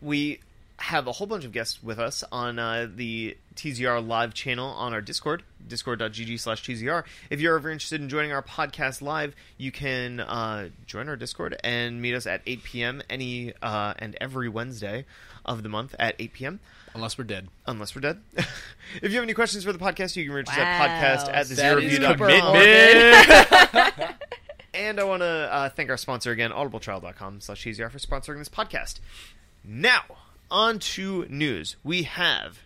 we 0.01 0.39
have 0.79 1.07
a 1.07 1.11
whole 1.11 1.27
bunch 1.27 1.43
of 1.43 1.51
guests 1.51 1.81
with 1.81 1.99
us 1.99 2.23
on 2.31 2.59
uh, 2.59 2.87
the 2.93 3.35
TZR 3.55 4.05
live 4.07 4.33
channel 4.33 4.67
on 4.69 4.93
our 4.93 5.01
Discord, 5.01 5.43
discord.gg 5.67 6.39
slash 6.39 6.63
TZR. 6.63 7.03
If 7.29 7.41
you're 7.41 7.55
ever 7.55 7.69
interested 7.71 7.99
in 7.99 8.09
joining 8.09 8.31
our 8.31 8.43
podcast 8.43 9.01
live, 9.01 9.35
you 9.57 9.71
can 9.71 10.19
uh, 10.19 10.69
join 10.85 11.09
our 11.09 11.15
Discord 11.15 11.57
and 11.63 11.99
meet 12.01 12.13
us 12.13 12.27
at 12.27 12.41
8 12.45 12.63
p.m. 12.63 13.01
any 13.09 13.53
uh, 13.61 13.93
and 13.97 14.15
every 14.21 14.49
Wednesday 14.49 15.05
of 15.45 15.63
the 15.63 15.69
month 15.69 15.95
at 15.97 16.15
8 16.19 16.33
p.m 16.33 16.59
Unless 16.93 17.17
we're 17.17 17.23
dead. 17.23 17.47
unless 17.65 17.95
we're 17.95 18.01
dead. 18.01 18.19
if 18.37 18.47
you 19.03 19.13
have 19.15 19.23
any 19.23 19.33
questions 19.33 19.63
for 19.63 19.73
the 19.73 19.79
podcast, 19.79 20.15
you 20.15 20.25
can 20.25 20.33
reach 20.33 20.47
us 20.49 20.57
Wow. 20.57 20.63
at 20.63 20.89
podcast 20.89 21.33
at 21.33 21.47
the 21.47 21.55
That 21.55 21.61
zero 21.61 21.77
is 21.81 21.97
view 21.97 22.07
commitment. 22.07 24.15
and 24.73 24.99
I 24.99 25.03
want 25.03 25.21
to 25.21 25.25
uh, 25.27 25.69
thank 25.69 25.89
our 25.89 25.97
sponsor 25.97 26.31
again, 26.31 26.51
audibletrial.com 26.51 27.41
slash 27.41 27.63
TZR 27.65 27.91
for 27.91 27.99
sponsoring 27.99 28.37
this 28.39 28.49
podcast. 28.49 28.99
Now, 29.63 30.01
on 30.49 30.79
to 30.79 31.25
news. 31.29 31.75
We 31.83 32.03
have 32.03 32.59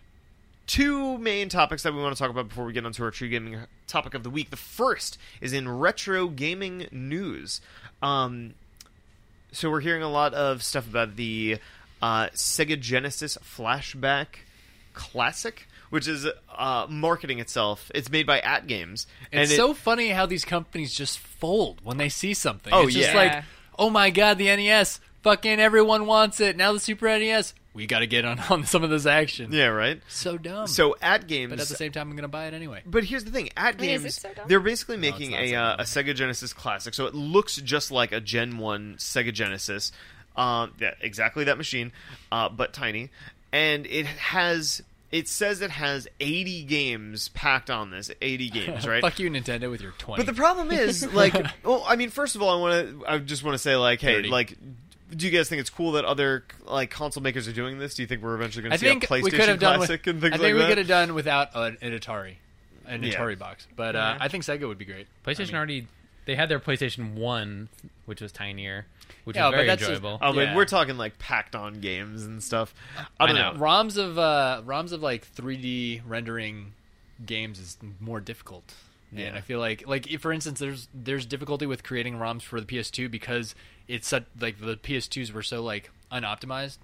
two 0.66 1.18
main 1.18 1.48
topics 1.48 1.82
that 1.82 1.92
we 1.92 2.00
want 2.00 2.14
to 2.16 2.18
talk 2.22 2.30
about 2.30 2.48
before 2.48 2.64
we 2.64 2.72
get 2.72 2.86
onto 2.86 3.02
our 3.04 3.10
true 3.10 3.28
gaming 3.28 3.58
topic 3.86 4.14
of 4.14 4.22
the 4.22 4.30
week. 4.30 4.50
The 4.50 4.56
first 4.56 5.18
is 5.40 5.52
in 5.52 5.68
retro 5.68 6.28
gaming 6.28 6.86
news. 6.92 7.60
Um, 8.00 8.54
so 9.52 9.70
we're 9.70 9.80
hearing 9.80 10.02
a 10.02 10.08
lot 10.10 10.32
of 10.34 10.62
stuff 10.62 10.88
about 10.88 11.16
the 11.16 11.58
uh, 12.00 12.26
Sega 12.28 12.80
Genesis 12.80 13.36
Flashback 13.42 14.26
Classic, 14.94 15.66
which 15.90 16.08
is 16.08 16.26
uh, 16.56 16.86
marketing 16.88 17.38
itself. 17.38 17.90
It's 17.94 18.10
made 18.10 18.26
by 18.26 18.40
AtGames, 18.40 19.06
And 19.30 19.42
It's 19.42 19.52
it- 19.52 19.56
so 19.56 19.74
funny 19.74 20.08
how 20.08 20.26
these 20.26 20.44
companies 20.44 20.94
just 20.94 21.18
fold 21.18 21.80
when 21.82 21.96
they 21.98 22.08
see 22.08 22.34
something. 22.34 22.72
Oh, 22.72 22.84
it's 22.86 22.94
just 22.94 23.12
yeah. 23.12 23.16
like, 23.16 23.44
oh 23.78 23.90
my 23.90 24.10
god, 24.10 24.38
the 24.38 24.46
NES, 24.46 25.00
fucking 25.22 25.60
everyone 25.60 26.06
wants 26.06 26.40
it. 26.40 26.56
Now 26.56 26.72
the 26.72 26.80
Super 26.80 27.06
NES, 27.06 27.52
we 27.74 27.86
got 27.86 28.00
to 28.00 28.06
get 28.06 28.24
on, 28.24 28.38
on 28.50 28.64
some 28.66 28.84
of 28.84 28.90
this 28.90 29.06
action. 29.06 29.52
yeah, 29.52 29.66
right. 29.66 30.00
So 30.08 30.36
dumb. 30.38 30.66
So 30.66 30.96
AtGames, 31.02 31.50
but 31.50 31.60
at 31.60 31.68
the 31.68 31.74
same 31.74 31.92
time, 31.92 32.10
I'm 32.10 32.16
gonna 32.16 32.28
buy 32.28 32.46
it 32.46 32.54
anyway. 32.54 32.82
But 32.84 33.04
here's 33.04 33.24
the 33.24 33.30
thing: 33.30 33.50
at 33.56 33.78
Wait, 33.78 33.90
is 33.90 34.02
games, 34.02 34.16
it 34.16 34.20
so 34.20 34.32
dumb? 34.34 34.44
they're 34.48 34.60
basically 34.60 34.96
it's 34.96 35.00
making 35.02 35.30
not 35.32 35.40
a 35.40 35.50
so 35.50 35.56
uh, 35.56 35.76
a 35.78 35.82
Sega 35.82 36.14
Genesis 36.14 36.52
classic, 36.52 36.94
so 36.94 37.06
it 37.06 37.14
looks 37.14 37.56
just 37.56 37.90
like 37.90 38.12
a 38.12 38.20
Gen 38.20 38.58
One 38.58 38.96
Sega 38.98 39.32
Genesis. 39.32 39.92
Um, 40.36 40.72
yeah, 40.80 40.94
exactly 41.00 41.44
that 41.44 41.58
machine, 41.58 41.92
uh, 42.30 42.48
but 42.48 42.72
tiny, 42.72 43.10
and 43.52 43.86
it 43.86 44.06
has. 44.06 44.82
It 45.10 45.28
says 45.28 45.60
it 45.60 45.70
has 45.70 46.08
80 46.20 46.62
games 46.62 47.28
packed 47.28 47.68
on 47.68 47.90
this. 47.90 48.10
80 48.22 48.48
games, 48.48 48.88
right? 48.88 49.02
Fuck 49.02 49.18
you, 49.18 49.28
Nintendo, 49.28 49.70
with 49.70 49.82
your 49.82 49.90
20. 49.90 50.24
But 50.24 50.24
the 50.24 50.34
problem 50.34 50.70
is, 50.70 51.12
like, 51.12 51.34
well, 51.64 51.84
I 51.86 51.96
mean, 51.96 52.08
first 52.08 52.34
of 52.34 52.40
all, 52.40 52.48
I 52.48 52.58
want 52.58 53.02
to, 53.02 53.06
I 53.06 53.18
just 53.18 53.44
want 53.44 53.52
to 53.52 53.58
say, 53.58 53.76
like, 53.76 54.00
hey, 54.00 54.14
30. 54.14 54.30
like, 54.30 54.56
do 55.16 55.26
you 55.26 55.32
guys 55.32 55.48
think 55.48 55.60
it's 55.60 55.70
cool 55.70 55.92
that 55.92 56.04
other 56.04 56.44
like 56.64 56.90
console 56.90 57.22
makers 57.22 57.46
are 57.48 57.52
doing 57.52 57.78
this? 57.78 57.94
Do 57.94 58.02
you 58.02 58.08
think 58.08 58.22
we're 58.22 58.34
eventually 58.34 58.62
going 58.62 58.72
to 58.72 58.78
see 58.78 58.86
think 58.86 59.04
a 59.04 59.06
PlayStation 59.06 59.22
we 59.24 59.30
could 59.30 59.48
have 59.48 59.58
done 59.58 59.78
with. 59.80 59.88
Classic 59.88 60.06
I 60.06 60.10
and 60.10 60.20
things 60.20 60.32
think 60.32 60.42
like 60.42 60.52
we 60.54 60.58
that? 60.60 60.68
could 60.68 60.78
have 60.78 60.86
done 60.88 61.14
without 61.14 61.48
an, 61.54 61.76
an 61.82 61.98
Atari, 61.98 62.34
an 62.86 63.02
Yeah. 63.02 63.14
Atari 63.14 63.38
box. 63.38 63.66
But 63.76 63.96
uh, 63.96 64.16
I 64.20 64.28
think 64.28 64.44
Sega 64.44 64.66
would 64.68 64.78
be 64.78 64.84
great. 64.84 65.06
PlayStation 65.26 65.40
I 65.40 65.44
mean- 65.46 65.54
already 65.56 65.86
they 66.24 66.36
had 66.36 66.48
their 66.48 66.60
PlayStation 66.60 67.14
One, 67.14 67.68
which 68.06 68.20
was 68.20 68.30
tinier, 68.32 68.86
which 69.24 69.36
Yeah, 69.36 69.46
was 69.46 69.50
but 69.52 69.56
very 69.56 69.66
that's 69.66 69.80
just- 69.80 69.90
enjoyable. 69.90 70.18
Oh, 70.22 70.32
but 70.32 70.40
Yeah. 70.40 70.56
we're 70.56 70.64
talking 70.64 70.96
like 70.96 71.18
packed 71.18 71.54
on 71.56 71.80
games 71.80 72.24
and 72.24 72.42
stuff. 72.42 72.72
I 72.96 73.24
I 73.24 73.26
don't 73.26 73.34
know. 73.36 73.52
know. 73.52 73.58
ROMs 73.58 73.96
of 73.96 74.18
uh, 74.18 74.62
ROMs 74.64 74.92
of 74.92 75.02
like 75.02 75.26
3D 75.34 76.02
rendering 76.06 76.74
games 77.26 77.58
is 77.58 77.76
more 78.00 78.20
difficult. 78.20 78.72
And 79.16 79.36
I 79.36 79.40
feel 79.40 79.58
like 79.58 79.86
like 79.86 80.10
if, 80.10 80.20
for 80.22 80.32
instance 80.32 80.58
there's 80.58 80.88
there's 80.94 81.26
difficulty 81.26 81.66
with 81.66 81.82
creating 81.82 82.14
ROMs 82.16 82.42
for 82.42 82.60
the 82.60 82.66
PS2 82.66 83.10
because 83.10 83.54
it's 83.88 84.08
such 84.08 84.24
like 84.40 84.58
the 84.60 84.76
PS2s 84.76 85.32
were 85.32 85.42
so 85.42 85.62
like 85.62 85.90
unoptimized. 86.10 86.78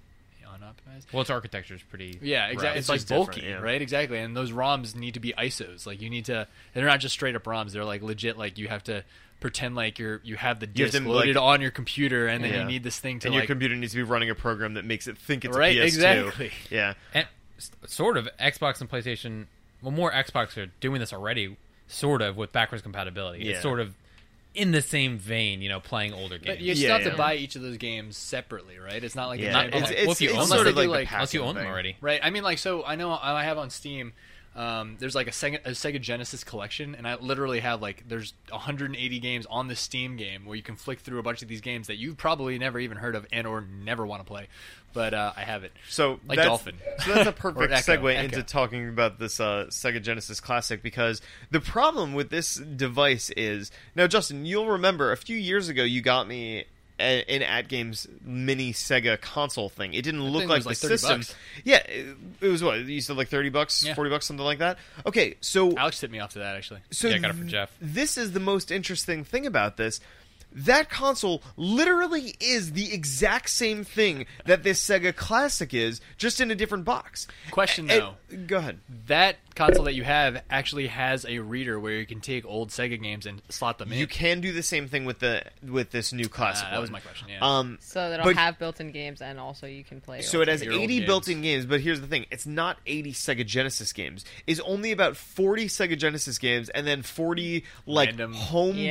Unoptimized. 0.45 1.13
well, 1.13 1.21
its 1.21 1.29
architecture 1.29 1.75
is 1.75 1.83
pretty. 1.83 2.17
Yeah, 2.21 2.47
exactly. 2.47 2.79
It's, 2.79 2.89
It's 2.89 3.09
like 3.11 3.17
bulky, 3.17 3.41
yeah. 3.45 3.59
right? 3.61 3.81
Exactly. 3.81 4.17
And 4.17 4.35
those 4.35 4.51
ROMs 4.51 4.95
need 4.95 5.13
to 5.13 5.19
be 5.19 5.31
ISOs. 5.37 5.85
Like 5.85 6.01
you 6.01 6.09
need 6.09 6.25
to. 6.25 6.47
They're 6.73 6.85
not 6.85 6.99
just 6.99 7.13
straight 7.13 7.35
up 7.35 7.43
ROMs. 7.43 7.71
They're 7.71 7.85
like 7.85 8.01
legit. 8.01 8.37
Like 8.37 8.57
you 8.57 8.67
have 8.67 8.83
to 8.85 9.03
pretend 9.39 9.75
like 9.75 9.99
you're 9.99 10.19
you 10.23 10.35
have 10.37 10.59
the 10.59 10.65
You 10.73 10.85
have 10.85 10.91
disc 10.91 11.03
to, 11.03 11.09
loaded 11.09 11.35
like- 11.35 11.43
on 11.43 11.61
your 11.61 11.71
computer, 11.71 12.27
and 12.27 12.43
then 12.43 12.51
Yeah. 12.51 12.59
you 12.61 12.65
need 12.65 12.83
this 12.83 12.99
thing 12.99 13.19
to 13.19 13.27
and 13.27 13.35
like. 13.35 13.43
your 13.43 13.47
computer 13.47 13.75
needs 13.75 13.93
to 13.93 13.97
be 13.97 14.03
running 14.03 14.29
a 14.31 14.35
program 14.35 14.73
that 14.73 14.85
makes 14.85 15.07
it 15.07 15.17
think 15.17 15.45
it's 15.45 15.55
Right, 15.55 15.77
a 15.77 15.81
PS2. 15.81 15.85
exactly. 15.85 16.51
Yeah. 16.69 16.95
and 17.13 17.27
sort 17.85 18.17
of 18.17 18.27
Xbox 18.39 18.81
and 18.81 18.89
PlayStation. 18.89 19.45
Well, 19.81 19.91
more 19.91 20.11
Xbox 20.11 20.57
are 20.57 20.71
doing 20.81 20.99
this 20.99 21.13
already, 21.13 21.55
sort 21.89 22.21
of 22.21 22.37
with 22.37 22.51
backwards 22.53 22.81
compatibility. 22.81 23.43
Yeah. 23.43 23.51
It's 23.53 23.61
sort 23.61 23.79
of 23.81 23.93
in 24.55 24.71
the 24.71 24.81
same 24.81 25.17
vein, 25.17 25.61
you 25.61 25.69
know, 25.69 25.79
playing 25.79 26.13
older 26.13 26.37
games. 26.37 26.57
but 26.57 26.59
you 26.61 26.67
Yeah, 26.67 26.73
still 26.75 26.91
have 26.93 27.01
yeah. 27.03 27.09
to 27.11 27.17
buy 27.17 27.35
each 27.35 27.55
of 27.55 27.61
those 27.61 27.77
games 27.77 28.15
separately, 28.17 28.79
right? 28.79 29.03
It's 29.03 29.13
not 29.15 29.27
like 29.27 29.39
Yeah. 29.39 29.49
a 29.49 29.51
Not- 29.53 29.71
giant- 29.71 29.91
It's, 29.91 30.01
well, 30.03 30.11
if 30.11 30.21
you 30.21 30.29
it's 30.29 30.37
own 30.39 30.47
sort 30.47 30.59
them. 30.65 30.67
of 30.69 30.75
like, 30.75 30.85
Unless 30.85 30.85
the 30.85 30.91
they 30.91 31.15
Unless 31.15 31.33
you 31.33 31.39
passive 31.41 31.41
own 31.49 31.55
them 31.55 31.67
already. 31.67 31.97
Right. 32.01 32.19
I 32.23 32.29
mean, 32.29 32.43
like, 32.43 32.57
so 32.57 32.83
I 32.85 32.95
know 32.95 33.11
I 33.21 33.43
have 33.43 33.57
on 33.57 33.69
Steam. 33.69 34.13
Um, 34.55 34.97
there's 34.99 35.15
like 35.15 35.27
a 35.27 35.31
Sega, 35.31 35.59
a 35.65 35.69
Sega 35.71 36.01
Genesis 36.01 36.43
collection, 36.43 36.95
and 36.95 37.07
I 37.07 37.15
literally 37.15 37.59
have 37.59 37.81
like 37.81 38.03
there's 38.07 38.33
180 38.49 39.19
games 39.19 39.45
on 39.45 39.67
the 39.67 39.75
Steam 39.75 40.17
game 40.17 40.45
where 40.45 40.55
you 40.55 40.63
can 40.63 40.75
flick 40.75 40.99
through 40.99 41.19
a 41.19 41.23
bunch 41.23 41.41
of 41.41 41.47
these 41.47 41.61
games 41.61 41.87
that 41.87 41.97
you've 41.97 42.17
probably 42.17 42.57
never 42.57 42.79
even 42.79 42.97
heard 42.97 43.15
of 43.15 43.25
and 43.31 43.45
or 43.45 43.61
never 43.61 44.05
want 44.05 44.21
to 44.21 44.25
play, 44.25 44.47
but 44.93 45.13
uh, 45.13 45.33
I 45.37 45.41
have 45.41 45.63
it. 45.63 45.71
So 45.87 46.19
Like 46.27 46.37
that's, 46.37 46.47
Dolphin. 46.47 46.75
So 47.05 47.13
that's 47.13 47.29
a 47.29 47.31
perfect 47.39 47.71
Ecco, 47.71 47.99
segue 47.99 48.15
Ecco. 48.15 48.23
into 48.23 48.43
talking 48.43 48.89
about 48.89 49.19
this 49.19 49.39
uh, 49.39 49.67
Sega 49.69 50.01
Genesis 50.01 50.39
Classic 50.39 50.81
because 50.81 51.21
the 51.51 51.61
problem 51.61 52.13
with 52.13 52.29
this 52.29 52.55
device 52.55 53.29
is 53.37 53.71
now, 53.95 54.07
Justin, 54.07 54.45
you'll 54.45 54.67
remember 54.67 55.11
a 55.11 55.17
few 55.17 55.37
years 55.37 55.69
ago 55.69 55.83
you 55.83 56.01
got 56.01 56.27
me 56.27 56.65
a, 56.99 57.23
an 57.29 57.41
AtGames 57.41 58.07
mini 58.23 58.73
Sega 58.73 59.19
console 59.19 59.69
thing. 59.69 59.93
It 59.93 60.01
didn't 60.03 60.23
look 60.23 60.47
like 60.47 60.63
was 60.65 60.65
the 60.65 60.69
like 60.69 60.77
30 60.77 60.97
system. 60.97 61.19
bucks. 61.19 61.35
Yeah, 61.63 61.77
it, 61.77 62.17
it 62.41 62.47
was 62.47 62.63
what 62.63 62.79
you 62.79 63.01
said, 63.01 63.17
like 63.17 63.29
thirty 63.29 63.49
bucks, 63.49 63.83
Yeah. 63.83 63.93
forty 63.93 64.09
bucks, 64.09 64.25
something 64.25 64.45
like 64.45 64.59
that. 64.59 64.77
Okay, 65.05 65.35
so 65.41 65.75
Alex 65.77 65.99
tipped 65.99 66.11
me 66.11 66.19
off 66.19 66.33
to 66.33 66.39
that 66.39 66.55
actually. 66.55 66.81
so 66.91 67.07
Yeah, 67.07 67.15
I 67.15 67.19
got 67.19 67.31
it 67.31 67.37
th- 67.37 67.47
Jeff. 67.47 67.71
This 67.81 68.17
is 68.17 68.31
the 68.33 68.39
most 68.39 68.71
interesting 68.71 69.23
thing 69.23 69.45
about 69.45 69.77
this. 69.77 69.99
That 70.51 70.89
console 70.89 71.43
literally 71.57 72.35
is 72.39 72.71
the 72.71 72.91
exact 72.91 73.51
same 73.51 73.83
thing 73.83 74.25
that 74.45 74.63
this 74.63 74.83
Sega 74.83 75.15
Classic 75.15 75.71
is, 75.75 76.01
just 76.17 76.41
in 76.41 76.49
a 76.49 76.55
different 76.55 76.85
box. 76.85 77.27
Question 77.51 77.87
And- 77.91 78.01
though, 78.01 78.37
go 78.47 78.57
ahead. 78.57 78.79
that 79.05 79.35
console 79.59 79.83
that 79.85 79.93
you 79.93 80.03
have 80.03 80.41
actually 80.49 80.87
has 80.87 81.25
a 81.25 81.39
reader 81.39 81.79
where 81.79 81.93
you 81.99 82.05
can 82.05 82.19
take 82.21 82.45
old 82.45 82.69
Sega 82.69 83.01
games 83.01 83.25
and 83.25 83.41
slot 83.49 83.77
them 83.77 83.91
in. 83.91 83.99
You 83.99 84.07
can 84.07 84.41
do 84.41 84.51
the 84.51 84.63
same 84.63 84.87
thing 84.87 85.05
with 85.05 85.19
the 85.19 85.43
with 85.61 85.91
this 85.91 86.11
new 86.13 86.27
classic. 86.29 86.65
Ah, 86.69 86.71
that 86.71 86.81
was 86.81 86.89
my 86.89 86.99
question. 86.99 87.27
Yeah. 87.29 87.39
Um, 87.41 87.77
So 87.81 88.09
that'll 88.09 88.25
But- 88.25 88.35
have 88.37 88.57
built-in 88.57 88.91
games, 88.91 89.21
and 89.21 89.39
also 89.39 89.67
you 89.67 89.83
can 89.83 90.01
play. 90.01 90.21
so 90.21 90.41
it 90.41 90.47
has 90.47 90.63
80 90.63 90.87
games. 90.87 91.05
built-in 91.05 91.41
games, 91.41 91.65
but 91.65 91.81
here's 91.81 91.99
the 92.01 92.07
thing: 92.07 92.25
it's 92.31 92.45
not 92.47 92.77
80 92.87 93.11
Sega 93.13 93.45
Genesis 93.45 93.93
games. 93.93 94.25
It's 94.47 94.59
only 94.61 94.91
about 94.91 95.17
40 95.17 95.65
Sega 95.67 95.97
Genesis 95.97 96.37
games, 96.37 96.69
and 96.69 96.87
then 96.87 97.01
40 97.01 97.65
like 97.85 98.09
Random. 98.09 98.33
homebrew 98.33 98.81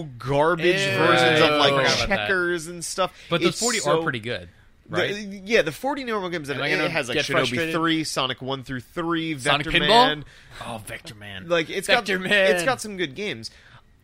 Yeah. 0.00 0.06
garbage 0.18 0.80
Ew. 0.80 0.96
versions 0.96 1.40
of 1.40 1.50
like 1.58 1.72
forgot 1.74 1.94
about 1.96 2.08
that. 2.08 2.16
checkers 2.18 2.66
and 2.66 2.84
stuff. 2.84 3.12
But 3.28 3.42
those 3.42 3.58
40 3.58 3.78
so- 3.78 3.98
are 4.00 4.02
pretty 4.02 4.20
good, 4.20 4.48
The- 4.88 5.42
yeah, 5.44 5.62
the 5.62 5.72
40 5.72 6.04
normal 6.04 6.28
games. 6.30 6.50
Am 6.50 6.60
I 6.60 6.68
it 6.68 6.76
gonna 6.76 6.88
has 6.90 7.08
like 7.08 7.16
get 7.16 7.24
Shinobi 7.26 7.32
frustrated? 7.32 7.74
3, 7.74 8.04
Sonic 8.04 8.42
1 8.42 8.64
through 8.64 8.80
3, 8.80 9.38
Sonic 9.38 9.66
Vector 9.66 9.78
Pinball? 9.78 9.88
Man. 9.88 10.24
oh, 10.60 10.82
Vectorman. 10.86 11.48
Like 11.48 11.70
it's 11.70 11.86
Vector 11.86 12.18
got 12.18 12.28
Man. 12.28 12.54
it's 12.54 12.64
got 12.64 12.80
some 12.80 12.96
good 12.96 13.14
games. 13.14 13.50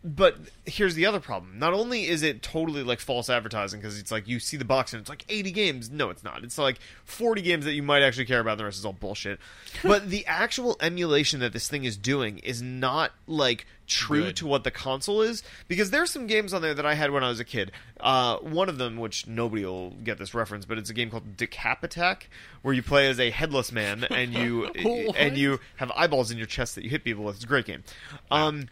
But 0.03 0.37
here's 0.65 0.95
the 0.95 1.05
other 1.05 1.19
problem. 1.19 1.59
Not 1.59 1.73
only 1.73 2.07
is 2.07 2.23
it 2.23 2.41
totally 2.41 2.81
like 2.81 2.99
false 2.99 3.29
advertising 3.29 3.79
because 3.79 3.99
it's 3.99 4.11
like 4.11 4.27
you 4.27 4.39
see 4.39 4.57
the 4.57 4.65
box 4.65 4.93
and 4.93 5.01
it's 5.01 5.09
like 5.09 5.23
80 5.29 5.51
games. 5.51 5.91
No, 5.91 6.09
it's 6.09 6.23
not. 6.23 6.43
It's 6.43 6.57
like 6.57 6.79
40 7.05 7.43
games 7.43 7.65
that 7.65 7.73
you 7.73 7.83
might 7.83 8.01
actually 8.01 8.25
care 8.25 8.39
about. 8.39 8.57
The 8.57 8.65
rest 8.65 8.79
is 8.79 8.85
all 8.85 8.93
bullshit. 8.93 9.39
but 9.83 10.09
the 10.09 10.25
actual 10.25 10.75
emulation 10.81 11.39
that 11.41 11.53
this 11.53 11.67
thing 11.67 11.83
is 11.83 11.97
doing 11.97 12.39
is 12.39 12.63
not 12.63 13.11
like 13.27 13.67
true 13.85 14.25
Good. 14.25 14.37
to 14.37 14.47
what 14.47 14.63
the 14.63 14.71
console 14.71 15.21
is 15.21 15.43
because 15.67 15.91
there's 15.91 16.09
some 16.09 16.25
games 16.25 16.53
on 16.53 16.61
there 16.61 16.73
that 16.73 16.85
I 16.85 16.95
had 16.95 17.11
when 17.11 17.23
I 17.23 17.29
was 17.29 17.39
a 17.39 17.45
kid. 17.45 17.71
Uh, 17.99 18.37
one 18.37 18.69
of 18.69 18.79
them, 18.79 18.97
which 18.97 19.27
nobody 19.27 19.65
will 19.65 19.91
get 19.91 20.17
this 20.17 20.33
reference, 20.33 20.65
but 20.65 20.79
it's 20.79 20.89
a 20.89 20.93
game 20.93 21.11
called 21.11 21.37
Decap 21.37 21.83
Attack, 21.83 22.27
where 22.63 22.73
you 22.73 22.81
play 22.81 23.07
as 23.07 23.19
a 23.19 23.29
headless 23.29 23.71
man 23.71 24.05
and 24.05 24.33
you 24.33 24.65
and 25.15 25.37
you 25.37 25.59
have 25.75 25.91
eyeballs 25.95 26.31
in 26.31 26.39
your 26.39 26.47
chest 26.47 26.73
that 26.73 26.83
you 26.83 26.89
hit 26.89 27.03
people 27.03 27.23
with. 27.23 27.35
It's 27.35 27.43
a 27.43 27.47
great 27.47 27.65
game. 27.65 27.83
Um, 28.31 28.67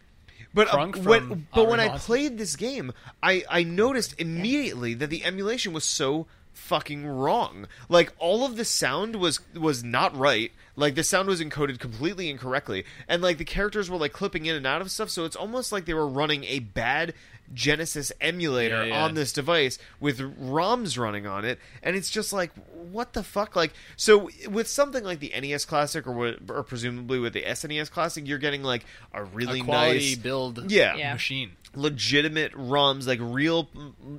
but 0.52 0.72
uh, 0.72 0.86
when 0.88 1.46
but 1.54 1.68
when 1.68 1.80
I 1.80 1.96
played 1.98 2.38
this 2.38 2.56
game, 2.56 2.92
I 3.22 3.44
I 3.48 3.62
noticed 3.62 4.14
immediately 4.18 4.94
that 4.94 5.10
the 5.10 5.24
emulation 5.24 5.72
was 5.72 5.84
so 5.84 6.26
fucking 6.60 7.06
wrong. 7.06 7.66
Like 7.88 8.12
all 8.18 8.44
of 8.44 8.56
the 8.56 8.64
sound 8.64 9.16
was 9.16 9.40
was 9.54 9.82
not 9.82 10.16
right. 10.16 10.52
Like 10.76 10.94
the 10.94 11.02
sound 11.04 11.28
was 11.28 11.40
encoded 11.42 11.78
completely 11.78 12.30
incorrectly, 12.30 12.84
and 13.08 13.20
like 13.22 13.38
the 13.38 13.44
characters 13.44 13.90
were 13.90 13.98
like 13.98 14.12
clipping 14.12 14.46
in 14.46 14.54
and 14.56 14.66
out 14.66 14.80
of 14.80 14.90
stuff. 14.90 15.10
So 15.10 15.24
it's 15.24 15.36
almost 15.36 15.72
like 15.72 15.84
they 15.84 15.94
were 15.94 16.06
running 16.06 16.44
a 16.44 16.60
bad 16.60 17.12
Genesis 17.52 18.12
emulator 18.20 18.86
Yeah, 18.86 18.94
yeah. 18.94 19.04
on 19.04 19.14
this 19.14 19.32
device 19.32 19.76
with 19.98 20.20
ROMs 20.20 20.96
running 20.96 21.26
on 21.26 21.44
it, 21.44 21.58
and 21.82 21.96
it's 21.96 22.08
just 22.08 22.32
like 22.32 22.52
what 22.72 23.12
the 23.12 23.24
fuck. 23.24 23.56
Like 23.56 23.72
so 23.96 24.30
with 24.48 24.68
something 24.68 25.02
like 25.02 25.18
the 25.18 25.32
NES 25.38 25.64
Classic 25.64 26.06
or 26.06 26.12
what, 26.12 26.38
or 26.48 26.62
presumably 26.62 27.18
with 27.18 27.32
the 27.32 27.42
SNES 27.42 27.90
Classic, 27.90 28.26
you're 28.26 28.38
getting 28.38 28.62
like 28.62 28.84
a 29.12 29.24
really 29.24 29.60
a 29.60 29.64
quality 29.64 29.98
nice 29.98 30.16
build 30.16 30.70
Yeah. 30.70 30.94
Yeah. 30.96 31.12
machine. 31.14 31.52
legitimate 31.74 32.52
ROMs, 32.52 33.06
like 33.06 33.18
real, 33.20 33.68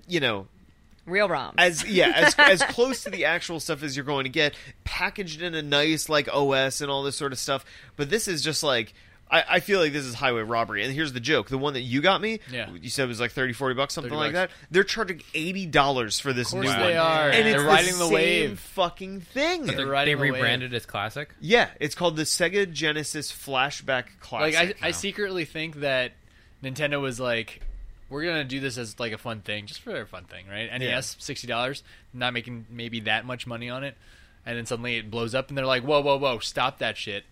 you 0.07 0.19
know, 0.19 0.47
Real 1.11 1.29
ROM. 1.29 1.53
as 1.57 1.85
yeah, 1.87 2.11
as 2.15 2.35
as 2.39 2.63
close 2.63 3.03
to 3.03 3.09
the 3.09 3.25
actual 3.25 3.59
stuff 3.59 3.83
as 3.83 3.95
you're 3.95 4.05
going 4.05 4.23
to 4.23 4.29
get, 4.29 4.55
packaged 4.83 5.41
in 5.41 5.53
a 5.53 5.61
nice 5.61 6.09
like 6.09 6.27
OS 6.33 6.81
and 6.81 6.89
all 6.89 7.03
this 7.03 7.15
sort 7.17 7.31
of 7.33 7.39
stuff. 7.39 7.63
But 7.97 8.09
this 8.09 8.27
is 8.27 8.41
just 8.41 8.63
like. 8.63 8.93
I, 9.33 9.45
I 9.49 9.59
feel 9.61 9.79
like 9.79 9.93
this 9.93 10.03
is 10.03 10.13
highway 10.13 10.41
robbery. 10.41 10.83
And 10.83 10.93
here's 10.93 11.13
the 11.13 11.21
joke. 11.21 11.47
The 11.47 11.57
one 11.57 11.71
that 11.75 11.83
you 11.83 12.01
got 12.01 12.19
me, 12.19 12.41
Yeah. 12.51 12.69
you 12.73 12.89
said 12.89 13.05
it 13.05 13.07
was 13.07 13.21
like 13.21 13.31
30, 13.31 13.53
40 13.53 13.75
bucks, 13.75 13.93
something 13.93 14.09
30 14.09 14.19
like 14.19 14.33
bucks. 14.33 14.51
that. 14.51 14.67
They're 14.71 14.83
charging 14.83 15.19
$80 15.33 16.21
for 16.21 16.33
this 16.33 16.51
Of 16.51 16.59
new 16.59 16.67
they 16.67 16.73
one. 16.73 16.97
are. 16.97 17.29
And 17.29 17.45
They're 17.47 17.55
it's 17.55 17.63
riding 17.63 17.93
the, 17.93 17.99
the 17.99 18.05
same 18.07 18.13
wave. 18.49 18.59
fucking 18.59 19.21
thing. 19.21 19.63
They're 19.67 19.77
They 19.77 19.83
riding 19.85 20.17
the 20.17 20.21
wave. 20.23 20.33
rebranded 20.33 20.73
as 20.73 20.85
classic. 20.85 21.29
yeah, 21.39 21.69
it's 21.79 21.95
called 21.95 22.17
the 22.17 22.23
Sega 22.23 22.69
Genesis 22.73 23.31
Flashback 23.31 24.07
Classic. 24.19 24.53
Like 24.53 24.83
I, 24.83 24.87
I 24.89 24.91
secretly 24.91 25.45
think 25.45 25.77
that 25.77 26.11
Nintendo 26.61 26.99
was 26.99 27.17
like, 27.17 27.61
we're 28.11 28.25
gonna 28.25 28.43
do 28.43 28.59
this 28.59 28.77
as 28.77 28.99
like 28.99 29.13
a 29.13 29.17
fun 29.17 29.41
thing, 29.41 29.65
just 29.65 29.81
for 29.81 29.99
a 29.99 30.05
fun 30.05 30.25
thing, 30.25 30.45
right? 30.47 30.69
NES, 30.79 31.15
sixty 31.19 31.47
dollars, 31.47 31.81
not 32.13 32.33
making 32.33 32.65
maybe 32.69 32.99
that 33.01 33.25
much 33.25 33.47
money 33.47 33.69
on 33.69 33.83
it, 33.83 33.95
and 34.45 34.57
then 34.57 34.65
suddenly 34.67 34.97
it 34.97 35.09
blows 35.09 35.33
up, 35.33 35.49
and 35.49 35.57
they're 35.57 35.65
like, 35.65 35.83
whoa, 35.83 36.01
whoa, 36.01 36.17
whoa, 36.17 36.37
stop 36.39 36.77
that 36.79 36.97
shit. 36.97 37.23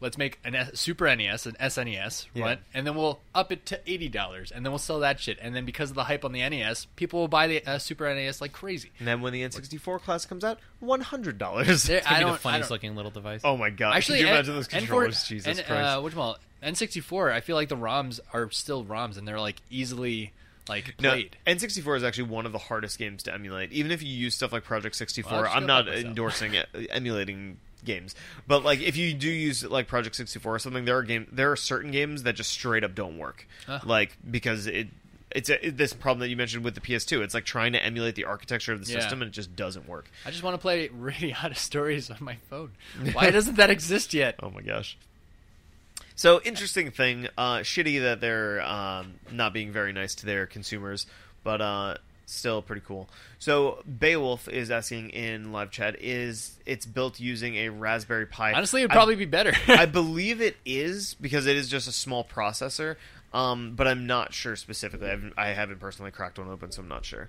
Let's 0.00 0.18
make 0.18 0.38
an 0.44 0.56
Super 0.74 1.06
NES, 1.16 1.46
an 1.46 1.54
SNES, 1.58 2.26
Yeah. 2.34 2.44
right? 2.44 2.58
And 2.74 2.86
then 2.86 2.94
we'll 2.94 3.20
up 3.34 3.50
it 3.52 3.64
to 3.66 3.80
eighty 3.90 4.08
dollars, 4.08 4.50
and 4.50 4.66
then 4.66 4.72
we'll 4.72 4.78
sell 4.78 4.98
that 5.00 5.18
shit. 5.20 5.38
And 5.40 5.54
then 5.56 5.64
because 5.64 5.88
of 5.88 5.94
the 5.96 6.04
hype 6.04 6.24
on 6.26 6.32
the 6.32 6.40
NES, 6.46 6.86
people 6.96 7.20
will 7.20 7.28
buy 7.28 7.46
the 7.46 7.64
uh, 7.64 7.78
Super 7.78 8.12
NES 8.12 8.40
like 8.42 8.52
crazy. 8.52 8.90
and 8.98 9.08
then 9.08 9.22
when 9.22 9.32
the 9.32 9.42
N64 9.42 10.00
class 10.02 10.26
comes 10.26 10.44
out, 10.44 10.58
$100. 10.82 11.68
It's 11.68 11.88
I 11.90 12.00
gonna 12.00 12.16
be 12.16 12.20
don't, 12.20 12.28
the 12.28 12.34
I 12.34 12.36
funniest 12.36 12.70
looking 12.70 12.96
little 12.96 13.10
device. 13.12 13.40
Oh 13.44 13.56
my 13.56 13.70
god! 13.70 13.96
Actually, 13.96 14.18
Could 14.18 14.22
you 14.22 14.28
N- 14.28 14.34
imagine 14.34 14.54
those 14.56 14.68
N4 14.68 14.78
controllers? 14.78 15.24
Jesus 15.24 15.58
N- 15.58 15.64
Christ! 15.64 15.96
Uh, 15.96 16.00
what 16.00 16.12
N64. 16.64 17.32
I 17.32 17.40
feel 17.40 17.56
like 17.56 17.68
the 17.68 17.76
ROMs 17.76 18.20
are 18.32 18.50
still 18.50 18.84
ROMs, 18.84 19.16
and 19.18 19.26
they're 19.28 19.40
like 19.40 19.56
easily 19.70 20.32
like 20.68 20.94
no, 21.00 21.10
played. 21.10 21.36
N64 21.46 21.98
is 21.98 22.04
actually 22.04 22.28
one 22.30 22.46
of 22.46 22.52
the 22.52 22.58
hardest 22.58 22.98
games 22.98 23.22
to 23.24 23.34
emulate. 23.34 23.72
Even 23.72 23.92
if 23.92 24.02
you 24.02 24.08
use 24.08 24.34
stuff 24.34 24.52
like 24.52 24.64
Project 24.64 24.96
64, 24.96 25.30
Well, 25.42 25.50
I'm 25.52 25.66
not 25.66 25.88
endorsing 25.88 26.54
it, 26.54 26.68
uh, 26.74 26.78
emulating 26.90 27.58
games, 27.84 28.14
but 28.46 28.64
like 28.64 28.80
if 28.80 28.96
you 28.96 29.12
do 29.12 29.28
use 29.30 29.62
like 29.62 29.86
Project 29.88 30.16
64 30.16 30.54
or 30.54 30.58
something, 30.58 30.84
there 30.86 30.96
are 30.96 31.02
game 31.02 31.26
there 31.30 31.52
are 31.52 31.56
certain 31.56 31.90
games 31.90 32.22
that 32.22 32.34
just 32.34 32.50
straight 32.50 32.82
up 32.82 32.94
don't 32.94 33.18
work, 33.18 33.46
Huh. 33.66 33.80
like 33.84 34.16
because 34.30 34.66
it. 34.66 34.88
It's 35.30 35.50
a, 35.50 35.70
this 35.70 35.92
problem 35.92 36.20
that 36.20 36.28
you 36.28 36.36
mentioned 36.36 36.62
with 36.62 36.76
the 36.76 36.80
PS2. 36.80 37.20
It's 37.24 37.34
like 37.34 37.44
trying 37.44 37.72
to 37.72 37.84
emulate 37.84 38.14
the 38.14 38.22
architecture 38.24 38.72
of 38.72 38.86
the 38.86 38.92
Yeah. 38.92 39.00
system, 39.00 39.20
and 39.20 39.28
it 39.28 39.32
just 39.34 39.56
doesn't 39.56 39.88
work. 39.88 40.08
I 40.24 40.30
just 40.30 40.44
want 40.44 40.54
to 40.54 40.58
play 40.58 40.88
Radiata 40.96 41.54
Stories 41.56 42.08
on 42.08 42.18
my 42.20 42.36
phone. 42.48 42.70
Why 43.12 43.30
doesn't 43.30 43.56
that 43.56 43.68
exist 43.68 44.14
yet? 44.14 44.36
Oh 44.40 44.50
my 44.50 44.62
gosh. 44.62 44.96
So 46.16 46.40
interesting 46.44 46.90
thing, 46.90 47.28
uh, 47.36 47.58
shitty 47.58 48.00
that 48.02 48.20
they're 48.20 48.62
um, 48.62 49.14
not 49.32 49.52
being 49.52 49.72
very 49.72 49.92
nice 49.92 50.14
to 50.16 50.26
their 50.26 50.46
consumers, 50.46 51.06
but 51.42 51.60
uh, 51.60 51.96
still 52.26 52.62
pretty 52.62 52.82
cool. 52.86 53.08
So 53.38 53.82
Beowulf 53.98 54.48
is 54.48 54.70
asking 54.70 55.10
in 55.10 55.52
live 55.52 55.70
chat, 55.70 55.96
is 56.00 56.56
it's 56.66 56.86
built 56.86 57.18
using 57.18 57.56
a 57.56 57.68
Raspberry 57.70 58.26
Pi? 58.26 58.52
Honestly, 58.52 58.82
it'd 58.82 58.92
I- 58.92 58.94
probably 58.94 59.16
be 59.16 59.24
better. 59.24 59.52
I 59.68 59.86
believe 59.86 60.40
it 60.40 60.56
is 60.64 61.14
because 61.20 61.46
it 61.46 61.56
is 61.56 61.68
just 61.68 61.88
a 61.88 61.92
small 61.92 62.24
processor, 62.24 62.96
um, 63.32 63.74
but 63.74 63.88
I'm 63.88 64.06
not 64.06 64.32
sure 64.32 64.54
specifically. 64.56 65.08
I 65.08 65.10
haven't, 65.10 65.34
I 65.36 65.48
haven't 65.48 65.80
personally 65.80 66.12
cracked 66.12 66.38
one 66.38 66.48
open, 66.48 66.70
so 66.70 66.82
I'm 66.82 66.88
not 66.88 67.04
sure. 67.04 67.28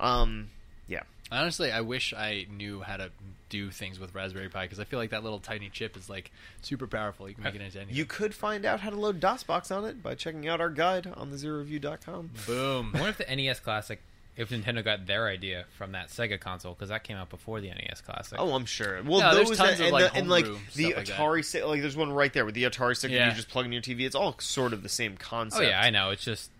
Um, 0.00 0.48
yeah. 0.88 1.02
Honestly, 1.32 1.72
I 1.72 1.80
wish 1.80 2.12
I 2.12 2.46
knew 2.50 2.80
how 2.82 2.96
to 2.98 3.10
do 3.48 3.70
things 3.70 3.98
with 3.98 4.14
Raspberry 4.14 4.48
Pi 4.48 4.64
because 4.64 4.80
I 4.80 4.84
feel 4.84 4.98
like 4.98 5.10
that 5.10 5.22
little 5.22 5.38
tiny 5.38 5.68
chip 5.68 5.96
is 5.96 6.08
like 6.08 6.30
super 6.62 6.86
powerful. 6.86 7.28
You 7.28 7.34
can 7.34 7.44
make 7.44 7.54
it 7.54 7.60
into 7.60 7.78
anything. 7.78 7.96
You 7.96 8.04
could 8.06 8.34
find 8.34 8.64
out 8.64 8.80
how 8.80 8.90
to 8.90 8.96
load 8.96 9.20
DOSBox 9.20 9.74
on 9.76 9.84
it 9.84 10.02
by 10.02 10.14
checking 10.14 10.48
out 10.48 10.60
our 10.60 10.70
guide 10.70 11.06
on 11.16 11.30
the 11.30 11.36
ZeroReview.com. 11.36 12.30
Boom. 12.46 12.90
I 12.94 13.00
wonder 13.00 13.08
if 13.20 13.26
the 13.28 13.34
NES 13.36 13.60
Classic, 13.60 14.00
if 14.36 14.48
Nintendo 14.50 14.82
got 14.82 15.06
their 15.06 15.28
idea 15.28 15.66
from 15.76 15.92
that 15.92 16.08
Sega 16.08 16.40
console, 16.40 16.72
because 16.74 16.88
that 16.88 17.04
came 17.04 17.16
out 17.18 17.28
before 17.28 17.60
the 17.60 17.68
NES 17.68 18.00
Classic. 18.00 18.38
Oh, 18.40 18.54
I'm 18.54 18.64
sure. 18.64 19.02
Well, 19.02 19.20
No, 19.20 19.34
there's 19.34 19.48
those 19.50 19.58
tons 19.58 19.78
and, 19.80 19.88
of, 19.88 19.92
like, 19.92 20.12
the, 20.12 20.18
and 20.18 20.28
like 20.30 20.44
homebrew 20.46 20.62
the 20.74 20.82
stuff 20.84 20.96
like 20.96 21.06
that. 21.06 21.16
Atari 21.18 21.44
stick, 21.44 21.64
like 21.66 21.80
there's 21.82 21.96
one 21.96 22.12
right 22.12 22.32
there 22.32 22.44
with 22.46 22.54
the 22.54 22.64
Atari 22.64 22.96
stick 22.96 23.10
that 23.10 23.16
Yeah. 23.16 23.28
you 23.28 23.34
just 23.34 23.48
plug 23.50 23.66
in 23.66 23.72
your 23.72 23.82
TV. 23.82 24.00
It's 24.06 24.14
all 24.14 24.34
sort 24.38 24.72
of 24.72 24.82
the 24.82 24.88
same 24.88 25.16
concept. 25.16 25.62
Oh 25.62 25.66
yeah, 25.68 25.80
I 25.80 25.90
know. 25.90 26.10
It's 26.10 26.24
just 26.24 26.50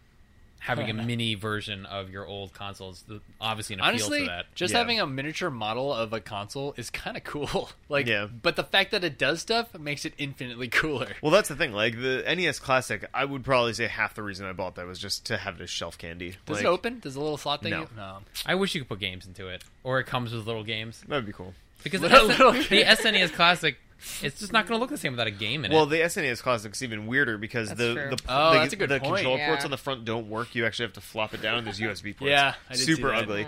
having 0.62 0.88
a 0.88 0.94
mini 0.94 1.34
version 1.34 1.84
of 1.86 2.08
your 2.10 2.24
old 2.26 2.52
consoles. 2.54 3.02
the- 3.08 3.20
Obviously, 3.40 3.74
an 3.74 3.80
appeal 3.80 3.88
Honestly, 3.90 4.20
to 4.20 4.26
that. 4.26 4.54
just 4.54 4.72
Yeah. 4.72 4.78
having 4.78 5.00
a 5.00 5.06
miniature 5.06 5.50
model 5.50 5.92
of 5.92 6.12
a 6.12 6.20
console 6.20 6.72
is 6.76 6.88
kind 6.88 7.16
of 7.16 7.24
cool. 7.24 7.70
like, 7.88 8.06
Yeah. 8.06 8.26
but 8.26 8.54
the 8.56 8.62
fact 8.64 8.92
that 8.92 9.02
it 9.02 9.18
does 9.18 9.40
stuff 9.40 9.76
makes 9.78 10.04
it 10.04 10.14
infinitely 10.18 10.68
cooler. 10.68 11.08
Well, 11.20 11.32
that's 11.32 11.48
the 11.48 11.56
thing. 11.56 11.72
Like 11.72 11.96
the 12.00 12.22
NES 12.26 12.58
Classic, 12.60 13.04
I 13.12 13.24
would 13.24 13.44
probably 13.44 13.72
say 13.72 13.88
half 13.88 14.14
the 14.14 14.22
reason 14.22 14.46
I 14.46 14.52
bought 14.52 14.76
that 14.76 14.86
was 14.86 14.98
just 14.98 15.24
to 15.26 15.36
have 15.36 15.60
it 15.60 15.64
as 15.64 15.70
shelf 15.70 15.98
candy. 15.98 16.36
Does 16.46 16.58
like, 16.58 16.64
it 16.64 16.68
open? 16.68 17.00
Does 17.00 17.16
a 17.16 17.20
little 17.20 17.36
slot 17.36 17.62
thing? 17.62 17.72
No. 17.72 17.88
no. 17.96 18.18
I 18.46 18.54
wish 18.54 18.74
you 18.74 18.80
could 18.82 18.88
put 18.88 19.00
games 19.00 19.26
into 19.26 19.48
it, 19.48 19.64
or 19.82 19.98
it 19.98 20.04
comes 20.04 20.32
with 20.32 20.46
little 20.46 20.64
games. 20.64 21.02
That'd 21.08 21.26
be 21.26 21.32
cool. 21.32 21.54
Because 21.82 22.00
the, 22.02 22.08
Little- 22.08 22.52
the 22.52 22.84
SNES 22.84 23.32
Classic, 23.32 23.76
it's 24.22 24.40
just 24.40 24.52
not 24.52 24.66
going 24.66 24.78
to 24.78 24.80
look 24.80 24.90
the 24.90 24.98
same 24.98 25.12
without 25.12 25.26
a 25.26 25.30
game 25.32 25.64
in 25.64 25.72
it. 25.72 25.74
Well, 25.74 25.84
it. 25.84 25.90
the 25.90 25.96
SNES 26.00 26.42
Classic's 26.42 26.82
even 26.82 27.06
weirder 27.06 27.38
because 27.38 27.68
That's 27.68 27.78
the 27.78 27.94
true. 27.94 28.10
the, 28.10 28.22
Oh, 28.28 28.52
the, 28.52 28.58
that's 28.60 28.72
a 28.72 28.76
good 28.76 28.88
the 28.88 29.00
point. 29.00 29.16
control 29.16 29.38
ports 29.38 29.64
on 29.64 29.70
the 29.70 29.76
front 29.78 30.04
don't 30.04 30.28
work. 30.28 30.54
You 30.54 30.66
actually 30.66 30.86
have 30.86 30.94
to 30.94 31.00
flop 31.00 31.34
it 31.34 31.42
down, 31.42 31.58
and 31.58 31.66
there's 31.66 31.80
USB 31.80 32.16
ports. 32.16 32.30
Yeah, 32.30 32.54
I 32.68 32.72
did 32.74 32.78
see 32.80 32.94
super 32.94 33.08
that. 33.08 33.22
ugly. 33.22 33.46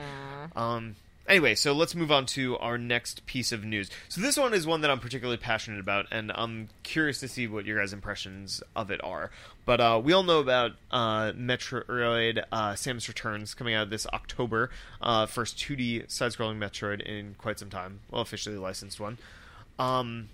Um. 0.57 0.97
Anyway, 1.27 1.55
so 1.55 1.73
let's 1.73 1.95
move 1.95 2.13
on 2.13 2.27
to 2.27 2.59
our 2.59 2.77
next 2.77 3.25
piece 3.25 3.51
of 3.51 3.65
news. 3.65 3.89
So 4.11 4.21
this 4.21 4.37
one 4.37 4.53
is 4.53 4.67
one 4.67 4.83
that 4.83 4.91
I'm 4.91 5.01
particularly 5.01 5.39
passionate 5.39 5.81
about, 5.81 6.05
and 6.11 6.31
I'm 6.35 6.69
curious 6.83 7.19
to 7.21 7.29
see 7.29 7.47
what 7.47 7.65
your 7.65 7.81
guys' 7.81 7.95
impressions 7.95 8.63
of 8.77 8.91
it 8.91 9.03
are. 9.03 9.31
But 9.65 9.81
uh, 9.81 10.03
we 10.05 10.13
all 10.13 10.23
know 10.23 10.41
about 10.41 10.73
uh, 10.91 11.33
Metroid: 11.33 12.45
uh, 12.53 12.73
Samus 12.73 13.09
Returns 13.09 13.55
coming 13.55 13.73
out 13.75 13.89
this 13.89 14.07
October, 14.13 14.69
uh, 15.01 15.25
first 15.25 15.57
2D 15.57 16.11
side-scrolling 16.11 16.59
Metroid 16.59 17.01
in 17.01 17.37
quite 17.39 17.59
some 17.59 17.71
time. 17.71 18.01
Well, 18.11 18.21
officially 18.21 18.57
licensed 18.59 19.01
one. 19.01 19.17
Um, 19.79 20.29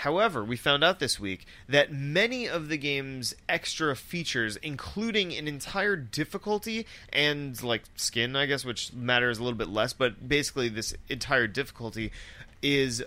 However, 0.00 0.42
we 0.42 0.56
found 0.56 0.82
out 0.82 0.98
this 0.98 1.20
week 1.20 1.44
that 1.68 1.92
many 1.92 2.48
of 2.48 2.68
the 2.68 2.78
game's 2.78 3.34
extra 3.50 3.94
features, 3.94 4.56
including 4.56 5.34
an 5.34 5.46
entire 5.46 5.94
difficulty 5.94 6.86
and 7.12 7.62
like 7.62 7.82
skin, 7.96 8.34
I 8.34 8.46
guess, 8.46 8.64
which 8.64 8.94
matters 8.94 9.38
a 9.38 9.42
little 9.42 9.58
bit 9.58 9.68
less, 9.68 9.92
but 9.92 10.26
basically 10.26 10.70
this 10.70 10.94
entire 11.10 11.46
difficulty 11.46 12.12
is 12.62 13.02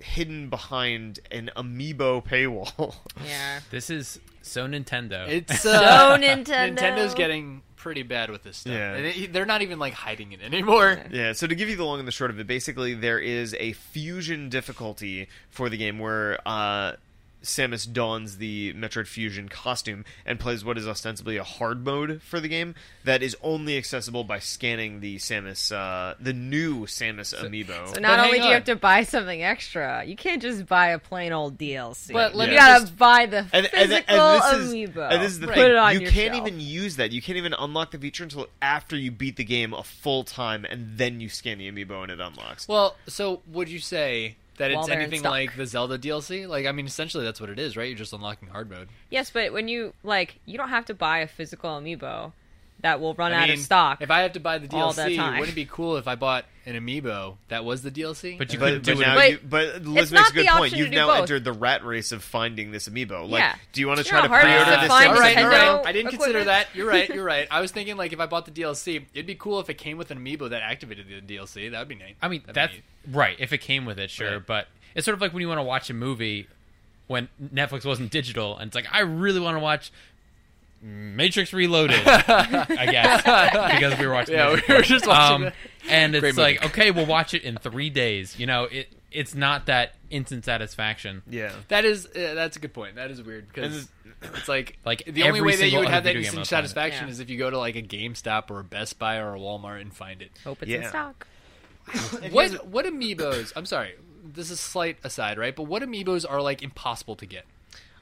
hidden 0.00 0.48
behind 0.48 1.18
an 1.32 1.50
amiibo 1.56 2.24
paywall. 2.24 2.94
Yeah. 3.26 3.60
this 3.72 3.90
is 3.90 4.20
so 4.42 4.68
Nintendo. 4.68 5.26
It's 5.26 5.60
So 5.60 5.72
uh, 5.72 6.16
Nintendo. 6.16 6.76
Nintendo's 6.76 7.14
getting 7.14 7.62
pretty 7.86 8.02
bad 8.02 8.30
with 8.30 8.42
this 8.42 8.56
stuff. 8.56 8.72
Yeah. 8.72 8.94
And 8.94 9.06
it- 9.06 9.32
they're 9.32 9.46
not 9.46 9.62
even 9.62 9.78
like 9.78 9.92
hiding 9.92 10.32
it 10.32 10.42
anymore. 10.42 11.00
Yeah, 11.12 11.34
so 11.34 11.46
to 11.46 11.54
give 11.54 11.68
you 11.68 11.76
the 11.76 11.84
long 11.84 12.00
and 12.00 12.08
the 12.08 12.12
short 12.12 12.32
of 12.32 12.40
it, 12.40 12.48
basically 12.48 12.94
there 12.94 13.20
is 13.20 13.54
a 13.60 13.74
fusion 13.74 14.48
difficulty 14.48 15.28
for 15.50 15.68
the 15.68 15.76
game 15.76 16.00
where 16.00 16.40
uh, 16.44 16.94
Samus 17.42 17.90
dons 17.92 18.38
the 18.38 18.72
Metroid 18.74 19.06
Fusion 19.06 19.48
costume 19.48 20.04
and 20.24 20.40
plays 20.40 20.64
what 20.64 20.76
is 20.76 20.88
ostensibly 20.88 21.36
a 21.36 21.44
hard 21.44 21.84
mode 21.84 22.20
for 22.22 22.40
the 22.40 22.48
game 22.48 22.74
that 23.04 23.22
is 23.22 23.36
only 23.42 23.76
accessible 23.76 24.24
by 24.24 24.38
scanning 24.40 24.98
the 25.00 25.16
Samus, 25.16 25.70
uh, 25.70 26.14
the 26.18 26.32
new 26.32 26.86
Samus 26.86 27.34
amiibo. 27.34 27.94
So 27.94 28.00
not 28.00 28.18
hang 28.18 28.26
only 28.26 28.38
do 28.40 28.46
you 28.46 28.52
have 28.54 28.64
to 28.64 28.74
buy 28.76 29.04
something 29.04 29.42
extra, 29.44 30.04
you 30.04 30.16
can't 30.16 30.42
just 30.42 30.66
buy 30.66 30.88
a 30.88 30.98
plain 30.98 31.32
old 31.32 31.56
DLC. 31.56 32.12
But 32.12 32.34
let 32.34 32.46
you 32.46 32.52
me 32.54 32.56
gotta 32.58 32.80
just- 32.84 32.96
buy 32.98 33.26
the 33.26 33.46
and, 33.52 33.66
physical 33.66 34.14
and, 34.16 34.42
and 34.42 34.62
this 34.62 34.68
is, 34.68 34.74
amiibo. 34.74 35.10
and 35.12 35.22
this 35.22 35.32
is 35.32 35.40
the 35.40 35.46
Put 35.46 35.54
thing. 35.56 35.70
it 35.70 35.76
on 35.76 35.94
you 35.94 36.00
your 36.00 36.10
can't 36.10 36.34
shelf. 36.34 36.46
even 36.48 36.60
use 36.60 36.96
that. 36.96 37.12
You 37.12 37.22
can't 37.22 37.38
even 37.38 37.54
unlock 37.54 37.92
the 37.92 37.98
feature 37.98 38.24
until 38.24 38.48
after 38.60 38.96
you 38.96 39.10
beat 39.12 39.36
the 39.36 39.44
game 39.44 39.72
a 39.72 39.84
full 39.84 40.24
time, 40.24 40.64
and 40.64 40.98
then 40.98 41.20
you 41.20 41.28
scan 41.28 41.58
the 41.58 41.70
amiibo 41.70 42.02
and 42.02 42.10
it 42.10 42.18
unlocks. 42.20 42.66
Well, 42.66 42.96
so 43.06 43.42
would 43.46 43.68
you 43.68 43.78
say 43.78 44.36
that 44.56 44.70
it's 44.70 44.88
anything 44.88 45.22
like 45.22 45.56
the 45.56 45.66
Zelda 45.66 45.98
DLC? 45.98 46.48
Like, 46.48 46.66
I 46.66 46.72
mean, 46.72 46.86
essentially 46.86 47.24
that's 47.24 47.40
what 47.40 47.50
it 47.50 47.58
is, 47.58 47.76
right? 47.76 47.88
You're 47.88 47.98
just 47.98 48.12
unlocking 48.12 48.48
hard 48.48 48.70
mode. 48.70 48.88
Yes, 49.10 49.30
but 49.30 49.52
when 49.52 49.68
you 49.68 49.92
like, 50.02 50.38
you 50.44 50.56
don't 50.58 50.68
have 50.70 50.86
to 50.86 50.94
buy 50.94 51.18
a 51.18 51.26
physical 51.26 51.70
amiibo 51.70 52.32
that 52.80 53.00
will 53.00 53.14
run 53.14 53.32
I 53.32 53.36
out 53.42 53.48
mean, 53.48 53.58
of 53.58 53.64
stock. 53.64 54.02
If 54.02 54.10
I 54.10 54.20
have 54.20 54.32
to 54.34 54.40
buy 54.40 54.58
the 54.58 54.74
all 54.76 54.92
DLC, 54.92 55.16
time. 55.16 55.38
wouldn't 55.38 55.52
it 55.56 55.60
be 55.60 55.64
cool 55.64 55.96
if 55.96 56.06
I 56.06 56.14
bought 56.14 56.44
an 56.66 56.74
amiibo 56.74 57.36
that 57.48 57.64
was 57.64 57.82
the 57.82 57.90
DLC? 57.90 58.36
But 58.38 58.52
you 58.52 58.58
But, 58.58 58.64
couldn't 58.66 58.84
but 58.86 58.94
do 58.96 59.00
it. 59.00 59.06
now 59.06 59.14
But 59.14 59.30
you, 59.30 59.38
but 59.48 59.82
Liz 59.86 60.02
it's 60.04 60.12
makes 60.12 60.12
not 60.12 60.30
a 60.30 60.34
good 60.34 60.46
the 60.46 60.50
point. 60.50 60.62
option 60.72 60.78
You've 60.78 60.90
now 60.90 61.06
both. 61.06 61.20
entered 61.22 61.44
the 61.44 61.52
rat 61.52 61.84
race 61.84 62.12
of 62.12 62.22
finding 62.22 62.70
this 62.72 62.88
amiibo. 62.88 63.28
Like, 63.28 63.40
Yeah. 63.40 63.54
do 63.72 63.80
you 63.80 63.86
want 63.88 63.98
to 63.98 64.04
try 64.04 64.20
to 64.20 64.28
how 64.28 64.34
hard 64.34 64.44
it 64.44 64.48
is 64.48 64.54
pre-order 64.54 64.74
to 64.74 64.80
this? 64.80 64.88
find 64.88 65.08
all 65.08 65.14
right, 65.18 65.36
all 65.38 65.44
Nintendo 65.44 65.76
right. 65.78 65.86
I 65.86 65.92
didn't 65.92 66.10
consider 66.10 66.44
that. 66.44 66.68
You're 66.74 66.86
right. 66.88 67.08
You're 67.08 67.24
right. 67.24 67.48
I 67.50 67.60
was 67.60 67.70
thinking 67.72 67.96
like 67.96 68.12
if 68.12 68.20
I 68.20 68.26
bought 68.26 68.44
the 68.44 68.52
DLC, 68.52 69.04
it'd 69.14 69.26
be 69.26 69.34
cool 69.34 69.58
if 69.60 69.70
it 69.70 69.74
came 69.78 69.96
with 69.96 70.10
an 70.10 70.18
amiibo 70.18 70.50
that 70.50 70.62
activated 70.62 71.06
the 71.08 71.34
DLC. 71.36 71.70
That 71.70 71.78
would 71.78 71.88
be 71.88 71.94
neat. 71.94 72.16
I 72.20 72.28
mean, 72.28 72.42
That'd 72.46 72.54
that's 72.54 72.74
right. 73.10 73.36
If 73.38 73.52
it 73.52 73.58
came 73.58 73.84
with 73.86 73.98
it, 73.98 74.10
sure. 74.10 74.32
Right. 74.34 74.46
But 74.46 74.68
it's 74.94 75.04
sort 75.06 75.14
of 75.14 75.20
like 75.22 75.32
when 75.32 75.40
you 75.40 75.48
want 75.48 75.58
to 75.58 75.62
watch 75.64 75.88
a 75.90 75.94
movie 75.94 76.46
when 77.06 77.28
Netflix 77.54 77.84
wasn't 77.84 78.10
digital, 78.10 78.58
and 78.58 78.68
it's 78.68 78.74
like 78.74 78.86
I 78.92 79.00
really 79.00 79.38
want 79.40 79.54
to 79.56 79.60
watch 79.60 79.92
Matrix 80.82 81.52
Reloaded. 81.52 82.00
I 82.06 82.86
guess 82.90 83.22
because 83.74 83.98
we 83.98 84.06
were 84.06 84.12
watching. 84.12 84.34
Yeah, 84.34 84.50
Matrix 84.50 84.68
we 84.68 84.74
were 84.74 84.82
just 84.82 85.06
watching 85.06 85.34
um, 85.36 85.42
that. 85.44 85.54
and 85.88 86.12
Great 86.12 86.24
it's 86.30 86.36
movie. 86.36 86.54
like 86.58 86.64
okay, 86.66 86.90
we'll 86.90 87.06
watch 87.06 87.34
it 87.34 87.42
in 87.42 87.56
three 87.56 87.90
days. 87.90 88.38
You 88.38 88.46
know, 88.46 88.64
it 88.64 88.88
it's 89.10 89.34
not 89.34 89.66
that 89.66 89.94
instant 90.10 90.44
satisfaction. 90.44 91.22
Yeah. 91.28 91.52
That 91.68 91.84
is 91.84 92.06
uh, 92.06 92.34
that's 92.34 92.56
a 92.56 92.60
good 92.60 92.74
point. 92.74 92.96
That 92.96 93.10
is 93.10 93.22
weird 93.22 93.48
because 93.48 93.88
it's 94.34 94.48
like 94.48 94.78
Like, 94.84 95.04
the 95.06 95.22
only 95.24 95.40
way 95.40 95.56
that 95.56 95.70
you 95.70 95.78
would 95.78 95.88
have 95.88 96.04
that 96.04 96.16
instant 96.16 96.38
on 96.38 96.42
the 96.42 96.46
planet. 96.46 96.70
satisfaction 96.70 97.06
Yeah. 97.06 97.12
is 97.12 97.20
if 97.20 97.30
you 97.30 97.38
go 97.38 97.48
to 97.50 97.58
like 97.58 97.76
a 97.76 97.82
GameStop 97.82 98.50
or 98.50 98.60
a 98.60 98.64
Best 98.64 98.98
Buy 98.98 99.16
or 99.16 99.34
a 99.34 99.38
Walmart 99.38 99.80
and 99.80 99.92
find 99.94 100.20
it. 100.22 100.30
Hope 100.44 100.62
it's 100.62 100.70
Yeah. 100.70 100.82
in 100.82 100.88
stock. 100.88 101.26
What 102.30 102.66
what 102.66 102.84
amiibos? 102.84 103.52
I'm 103.56 103.66
sorry, 103.66 103.94
this 104.24 104.46
is 104.46 104.52
a 104.52 104.56
slight 104.62 104.98
aside, 105.04 105.38
right? 105.38 105.54
But 105.54 105.64
what 105.64 105.82
amiibos 105.82 106.28
are 106.28 106.42
like 106.42 106.62
impossible 106.62 107.16
to 107.16 107.26
get? 107.26 107.44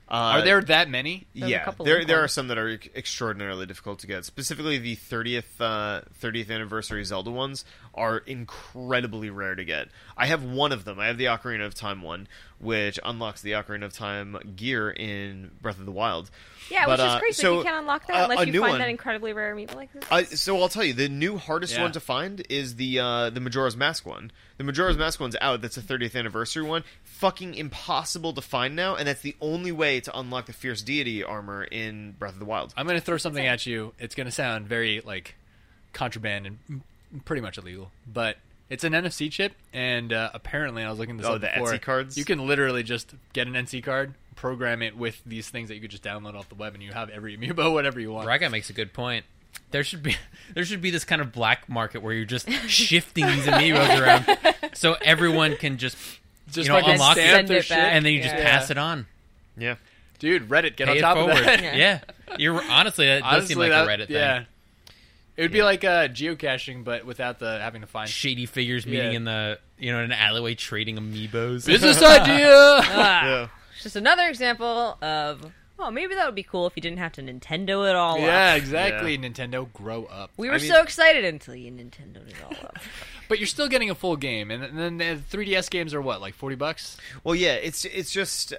Uh, 0.07 0.37
Are 0.37 0.43
there 0.43 0.61
that 0.61 0.91
many? 0.91 1.27
There's 1.35 1.47
a 1.49 1.51
yeah, 1.51 1.65
couple 1.65 1.87
there 1.87 2.05
there 2.05 2.23
are 2.23 2.29
some 2.29 2.49
that 2.49 2.59
are 2.59 2.69
extraordinarily 2.95 3.65
difficult 3.65 4.01
to 4.01 4.07
get. 4.07 4.25
Specifically, 4.27 4.77
the 4.79 4.97
30th 4.97 5.45
uh, 5.61 6.03
30th 6.21 6.51
anniversary 6.51 7.03
Zelda 7.05 7.31
ones 7.31 7.65
are 7.95 8.19
incredibly 8.19 9.31
rare 9.31 9.55
to 9.55 9.65
get. 9.65 9.89
I 10.17 10.27
have 10.27 10.45
one 10.45 10.73
of 10.73 10.85
them. 10.85 10.99
I 10.99 11.07
have 11.07 11.17
the 11.19 11.25
Ocarina 11.27 11.65
of 11.65 11.75
Time 11.75 12.03
one, 12.03 12.29
which 12.59 12.99
unlocks 13.05 13.41
the 13.41 13.53
Ocarina 13.53 13.85
of 13.85 13.93
Time 13.95 14.37
gear 14.57 14.91
in 14.91 15.51
Breath 15.63 15.79
of 15.79 15.87
the 15.87 15.93
Wild. 15.93 16.31
Yeah, 16.71 16.87
But, 16.87 16.99
which 16.99 17.07
is 17.07 17.13
uh, 17.13 17.19
crazy. 17.19 17.43
so, 17.43 17.59
you 17.59 17.65
can't 17.65 17.77
unlock 17.77 18.07
that 18.07 18.17
uh, 18.17 18.25
unless 18.25 18.47
a 18.47 18.51
you 18.51 18.61
find 18.61 18.73
one- 18.73 18.79
that 18.81 18.89
incredibly 18.89 19.33
rare 19.33 19.55
amiibo 19.55 19.75
like 19.75 19.93
this. 19.93 20.05
I, 20.11 20.25
so 20.25 20.61
I'll 20.61 20.69
tell 20.69 20.85
you, 20.85 20.93
the 20.95 21.09
new 21.09 21.37
hardest 21.39 21.75
Yeah. 21.75 21.83
one 21.83 21.93
to 21.93 22.01
find 22.01 22.45
is 22.49 22.77
the 22.77 22.99
uh, 23.01 23.31
the 23.31 23.41
Majora's 23.41 23.77
Mask 23.77 24.05
one. 24.07 24.33
The 24.57 24.65
Majora's 24.65 24.97
Mask 24.97 25.19
one's 25.21 25.37
out. 25.41 25.63
That's 25.63 25.77
a 25.77 25.83
30th 25.83 26.15
anniversary 26.17 26.63
one. 26.63 26.85
Fucking 27.19 27.55
impossible 27.55 28.33
to 28.35 28.41
find 28.43 28.75
now, 28.77 28.97
and 28.97 29.07
that's 29.09 29.23
the 29.23 29.37
only 29.41 29.73
way 29.73 30.01
to 30.01 30.19
unlock 30.19 30.47
the 30.47 30.53
Fierce 30.53 30.83
Deity 30.83 31.23
armor 31.23 31.65
in 31.65 32.12
Breath 32.19 32.35
of 32.35 32.39
the 32.39 32.45
Wild. 32.45 32.75
I'm 32.77 32.87
gonna 32.87 33.01
throw 33.01 33.17
something 33.19 33.47
at 33.47 33.67
you. 33.67 33.93
It's 33.99 34.15
gonna 34.15 34.31
sound 34.33 34.67
very 34.67 35.01
like 35.01 35.35
contraband 35.93 36.47
and 36.47 36.83
pretty 37.25 37.41
much 37.41 37.57
illegal, 37.57 37.93
but 38.12 38.37
it's 38.69 38.83
an 38.85 38.93
NFC 38.93 39.31
chip, 39.31 39.53
and 39.73 40.12
uh, 40.12 40.31
apparently 40.35 40.83
I 40.83 40.91
was 40.91 40.99
looking 40.99 41.17
this 41.17 41.27
Oh, 41.27 41.35
up 41.35 41.41
the 41.41 41.51
before. 41.55 41.73
Etsy 41.73 41.81
cards? 41.81 42.19
You 42.19 42.25
can 42.25 42.47
literally 42.47 42.83
just 42.83 43.15
get 43.33 43.47
an 43.47 43.55
NC 43.55 43.85
card, 43.85 44.15
program 44.37 44.83
it 44.83 44.97
with 44.97 45.23
these 45.25 45.49
things 45.49 45.69
that 45.69 45.77
you 45.77 45.81
could 45.81 45.93
just 45.93 46.03
download 46.03 46.35
off 46.35 46.49
the 46.49 46.57
web, 46.57 46.75
and 46.75 46.83
you 46.83 46.93
have 46.93 47.11
every 47.11 47.37
amiibo, 47.37 47.73
whatever 47.73 48.01
you 48.01 48.11
want. 48.12 48.25
Braga 48.27 48.51
makes 48.51 48.71
a 48.71 48.75
good 48.75 48.93
point. 48.93 49.25
There 49.71 49.85
should 49.85 50.03
be 50.03 50.17
there 50.55 50.65
should 50.65 50.83
be 50.83 50.91
this 50.91 51.05
kind 51.05 51.23
of 51.23 51.31
black 51.33 51.69
market 51.69 52.03
where 52.03 52.12
you're 52.12 52.25
just 52.25 52.51
shifting 52.67 53.25
these 53.27 53.45
amiibos 53.47 54.01
around, 54.01 54.75
so 54.77 54.97
everyone 55.03 55.57
can 55.57 55.79
just 55.79 55.97
Just 56.55 56.67
you 56.69 56.73
know, 56.73 56.79
fucking 56.81 56.95
unlock 56.95 57.13
stamp 57.17 57.31
Send 57.37 57.49
their 57.49 57.57
it 57.59 57.65
shit, 57.65 57.77
back. 57.77 57.93
and 57.95 58.05
then 58.07 58.13
you 58.13 58.23
just 58.23 58.35
Yeah. 58.35 58.43
pass 58.45 58.71
it 58.71 58.79
on. 58.79 59.07
Yeah. 59.57 59.75
dude. 60.19 60.49
Reddit, 60.49 60.77
get 60.77 60.89
Pay 60.89 60.97
on 60.97 61.01
top 61.03 61.17
forward. 61.17 61.37
of 61.39 61.45
that. 61.45 61.77
yeah. 61.77 62.01
you're 62.39 62.63
honestly 62.71 63.07
that 63.07 63.23
does 63.23 63.33
Honestly, 63.33 63.49
seem 63.55 63.59
like 63.59 63.71
that- 63.71 63.87
a 63.87 63.89
Reddit 63.91 64.07
thing. 64.09 64.17
Yeah, 64.17 64.45
it 65.37 65.43
would 65.43 65.53
be 65.53 65.63
like 65.63 65.85
uh, 65.85 66.09
geocaching, 66.09 66.85
but 66.85 67.05
without 67.05 67.39
the 67.39 67.59
having 67.61 67.81
to 67.83 67.87
find 67.87 68.09
Shady 68.09 68.47
figures 68.47 68.87
meeting 68.87 69.11
Yeah. 69.13 69.17
in 69.17 69.25
the 69.25 69.59
you 69.79 69.93
know 69.93 69.99
in 69.99 70.05
an 70.05 70.13
alleyway 70.13 70.55
trading 70.55 70.97
amiibos. 70.97 71.67
business 71.67 72.03
idea. 72.03 72.49
Ah, 72.51 73.25
Yeah. 73.27 73.47
Just 73.83 73.97
another 73.97 74.27
example 74.29 74.97
of 75.03 75.45
oh, 75.85 75.91
maybe 75.91 76.14
that 76.14 76.26
would 76.26 76.35
be 76.35 76.43
cool 76.43 76.66
if 76.66 76.74
you 76.76 76.82
didn't 76.82 76.99
have 76.99 77.12
to 77.12 77.22
Nintendo 77.22 77.89
it 77.89 77.95
all 77.95 78.18
yeah, 78.18 78.53
up. 78.53 78.59
exactly. 78.59 79.18
Nintendo, 79.18 79.70
grow 79.72 80.05
up. 80.07 80.30
We 80.37 80.49
were 80.49 80.55
I 80.55 80.59
mean- 80.59 80.70
so 80.70 80.82
excited 80.82 81.24
until 81.24 81.55
you 81.55 81.70
Nintendoed 81.70 82.28
it 82.28 82.37
all 82.45 82.57
up. 82.66 82.78
But 83.26 83.39
you're 83.39 83.47
still 83.47 83.68
getting 83.68 83.89
a 83.89 83.95
full 83.95 84.16
game, 84.16 84.51
and, 84.51 84.62
and 84.62 84.78
then 84.78 84.99
the 84.99 85.18
3DS 85.35 85.70
games 85.70 85.95
are 85.95 86.03
what, 86.03 86.20
like 86.20 86.35
forty 86.35 86.57
bucks? 86.57 86.99
Well, 87.24 87.35
yeah. 87.35 87.55
It's 87.55 87.87
it's 87.87 88.12
just. 88.12 88.53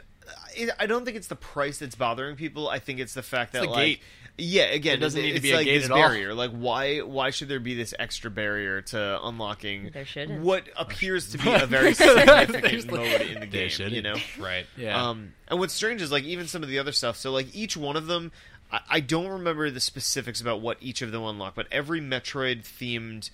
It, 0.57 0.71
I 0.79 0.87
don't 0.87 1.05
think 1.05 1.15
it's 1.17 1.27
the 1.27 1.35
price 1.35 1.77
that's 1.77 1.93
bothering 1.93 2.35
people. 2.35 2.67
I 2.67 2.79
think 2.79 2.99
it's 2.99 3.13
the 3.13 3.21
fact 3.21 3.53
that 3.53 3.61
the 3.61 3.69
like. 3.69 3.85
gate. 3.85 4.01
Yeah, 4.37 4.63
again, 4.63 4.95
It 4.97 4.99
doesn't 4.99 5.21
need 5.21 5.29
to 5.29 5.35
it's 5.35 5.43
be 5.43 5.51
a 5.51 5.55
like 5.55 5.65
gate 5.65 5.77
this 5.77 5.85
at 5.85 5.91
all. 5.91 5.97
barrier. 5.97 6.33
Like, 6.33 6.51
why? 6.51 6.99
Why 6.99 7.29
should 7.29 7.47
there 7.47 7.61
be 7.61 7.73
this 7.73 7.93
extra 7.97 8.29
barrier 8.29 8.81
to 8.81 9.19
unlocking 9.23 9.91
There 9.93 10.03
shouldn't. 10.05 10.41
what 10.41 10.65
appears 10.75 11.31
to 11.31 11.37
be 11.37 11.53
a 11.53 11.65
very 11.65 11.93
There's 11.93 12.17
significant 12.17 12.91
mode 12.91 13.21
in 13.21 13.39
the 13.39 13.45
game? 13.45 13.63
You 13.63 13.69
shouldn't. 13.69 14.03
know, 14.03 14.15
right. 14.37 14.65
Yeah. 14.75 15.09
Um, 15.09 15.33
and 15.47 15.57
what's 15.59 15.73
strange 15.73 16.01
is 16.01 16.11
like 16.11 16.25
even 16.25 16.47
some 16.47 16.63
of 16.63 16.69
the 16.69 16.79
other 16.79 16.91
stuff. 16.91 17.15
So 17.15 17.31
like 17.31 17.55
each 17.55 17.77
one 17.77 17.95
of 17.95 18.07
them, 18.07 18.33
I, 18.71 18.79
I 18.89 18.99
don't 18.99 19.27
remember 19.29 19.69
the 19.71 19.79
specifics 19.79 20.41
about 20.41 20.59
what 20.59 20.77
each 20.81 21.01
of 21.01 21.13
them 21.13 21.23
unlock, 21.23 21.55
but 21.55 21.67
every 21.71 22.01
Metroid 22.01 22.63
themed 22.63 23.29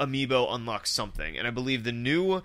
amiibo 0.00 0.46
unlocks 0.52 0.90
something, 0.90 1.36
and 1.36 1.46
I 1.46 1.50
believe 1.50 1.84
the 1.84 1.92
new. 1.92 2.42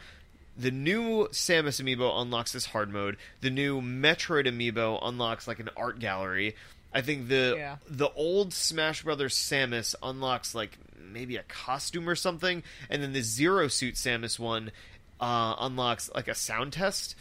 The 0.60 0.72
new 0.72 1.28
Samus 1.28 1.80
amiibo 1.80 2.20
unlocks 2.20 2.52
this 2.52 2.66
hard 2.66 2.92
mode. 2.92 3.16
The 3.42 3.52
new 3.52 3.80
Metroid 3.80 4.48
amiibo 4.48 4.98
unlocks 5.04 5.48
like 5.48 5.60
an 5.60 5.70
art 5.78 6.00
gallery. 6.00 6.56
I 6.98 7.02
think 7.02 7.28
the 7.28 7.56
Yeah. 7.58 7.76
the 7.88 8.10
old 8.14 8.54
Smash 8.54 9.04
Brothers 9.04 9.36
Samus 9.36 9.94
unlocks 10.02 10.56
like 10.56 10.78
maybe 10.98 11.38
a 11.38 11.44
costume 11.44 12.10
or 12.10 12.16
something, 12.16 12.64
and 12.90 13.04
then 13.04 13.14
the 13.14 13.22
Zero 13.22 13.68
Suit 13.68 13.94
Samus 13.96 14.40
one 14.40 14.72
uh, 15.20 15.56
unlocks 15.60 16.10
like 16.16 16.28
a 16.28 16.34
sound 16.36 16.74
test. 16.74 17.16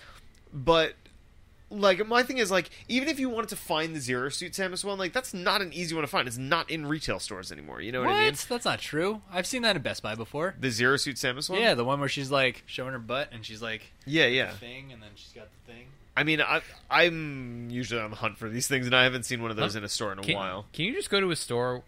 But 0.52 0.94
like 1.68 2.06
my 2.06 2.22
thing 2.22 2.38
is 2.38 2.50
like 2.50 2.70
even 2.88 3.08
if 3.08 3.18
you 3.18 3.28
wanted 3.28 3.50
to 3.50 3.56
find 3.56 3.94
the 3.94 4.00
Zero 4.00 4.30
Suit 4.30 4.52
Samus 4.52 4.82
one, 4.82 4.98
like 4.98 5.12
that's 5.12 5.34
not 5.34 5.60
an 5.60 5.74
easy 5.74 5.94
one 5.94 6.02
to 6.02 6.08
find. 6.08 6.26
It's 6.26 6.38
not 6.38 6.70
in 6.70 6.86
retail 6.86 7.18
stores 7.20 7.52
anymore. 7.52 7.82
You 7.82 7.92
know 7.92 8.00
what, 8.00 8.08
what? 8.10 8.16
I 8.16 8.24
mean? 8.24 8.34
That's 8.48 8.64
not 8.64 8.78
true. 8.78 9.20
I've 9.30 9.46
seen 9.46 9.60
that 9.62 9.76
in 9.76 9.82
Best 9.82 10.02
Buy 10.02 10.14
before. 10.14 10.54
The 10.58 10.70
Zero 10.70 10.96
Suit 10.96 11.16
Samus 11.16 11.50
one. 11.50 11.60
Yeah, 11.60 11.74
the 11.74 11.84
one 11.84 12.00
where 12.00 12.08
she's 12.08 12.30
like 12.30 12.62
showing 12.64 12.92
her 12.92 12.98
butt 12.98 13.28
and 13.30 13.44
she's 13.44 13.60
like 13.60 13.82
yeah, 14.06 14.26
yeah. 14.26 14.52
the 14.52 14.56
thing, 14.56 14.90
and 14.92 15.02
then 15.02 15.10
she's 15.16 15.32
got 15.32 15.48
the 15.66 15.72
thing. 15.72 15.86
I 16.16 16.24
mean, 16.24 16.40
I, 16.40 16.62
I'm 16.90 17.68
usually 17.70 18.00
on 18.00 18.10
the 18.10 18.16
hunt 18.16 18.38
for 18.38 18.48
these 18.48 18.66
things, 18.66 18.86
and 18.86 18.94
I 18.96 19.04
haven't 19.04 19.24
seen 19.24 19.42
one 19.42 19.50
of 19.50 19.56
those 19.56 19.74
Huh? 19.74 19.78
in 19.80 19.84
a 19.84 19.88
store 19.88 20.12
in 20.12 20.18
a 20.18 20.22
Can, 20.22 20.34
while. 20.36 20.66
can 20.72 20.86
you 20.86 20.94
just 20.94 21.10
go 21.10 21.20
to 21.20 21.30
a 21.30 21.36
store 21.36 21.82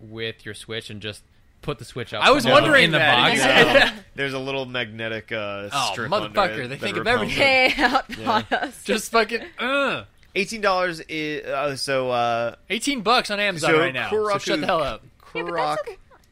with 0.00 0.44
your 0.46 0.54
Switch 0.54 0.88
and 0.90 1.00
just 1.02 1.22
put 1.60 1.78
the 1.78 1.84
Switch 1.84 2.14
up? 2.14 2.24
I 2.24 2.30
was 2.30 2.46
wondering 2.46 2.84
in 2.84 2.90
the 2.92 2.98
that. 2.98 3.14
box. 3.14 3.38
Yeah. 3.44 3.94
There's 4.14 4.32
a 4.32 4.38
little 4.38 4.64
magnetic 4.64 5.32
uh, 5.32 5.68
Oh, 5.72 5.90
strip 5.92 6.10
motherfucker, 6.10 6.38
under 6.38 6.62
it 6.62 6.68
they 6.68 6.76
think 6.76 6.96
of 6.96 7.04
repels 7.06 7.22
everything. 7.22 7.42
it. 7.42 7.72
Hey, 7.72 7.82
out 7.82 8.18
on 8.52 8.58
us. 8.58 8.84
Just 8.84 9.10
fucking 9.12 9.42
uh, 9.58 10.04
Eighteen 10.36 10.60
dollars 10.60 11.00
is 11.00 11.44
uh, 11.46 11.76
so 11.76 12.10
uh, 12.10 12.54
eighteen 12.70 13.02
bucks 13.02 13.30
on 13.30 13.38
Amazon 13.38 13.70
So, 13.72 13.78
right 13.78 13.92
now. 13.94 14.10
so 14.10 14.38
shut 14.38 14.60
the 14.60 14.66
hell 14.66 14.82
up. 14.82 15.02
Kurok 15.20 15.76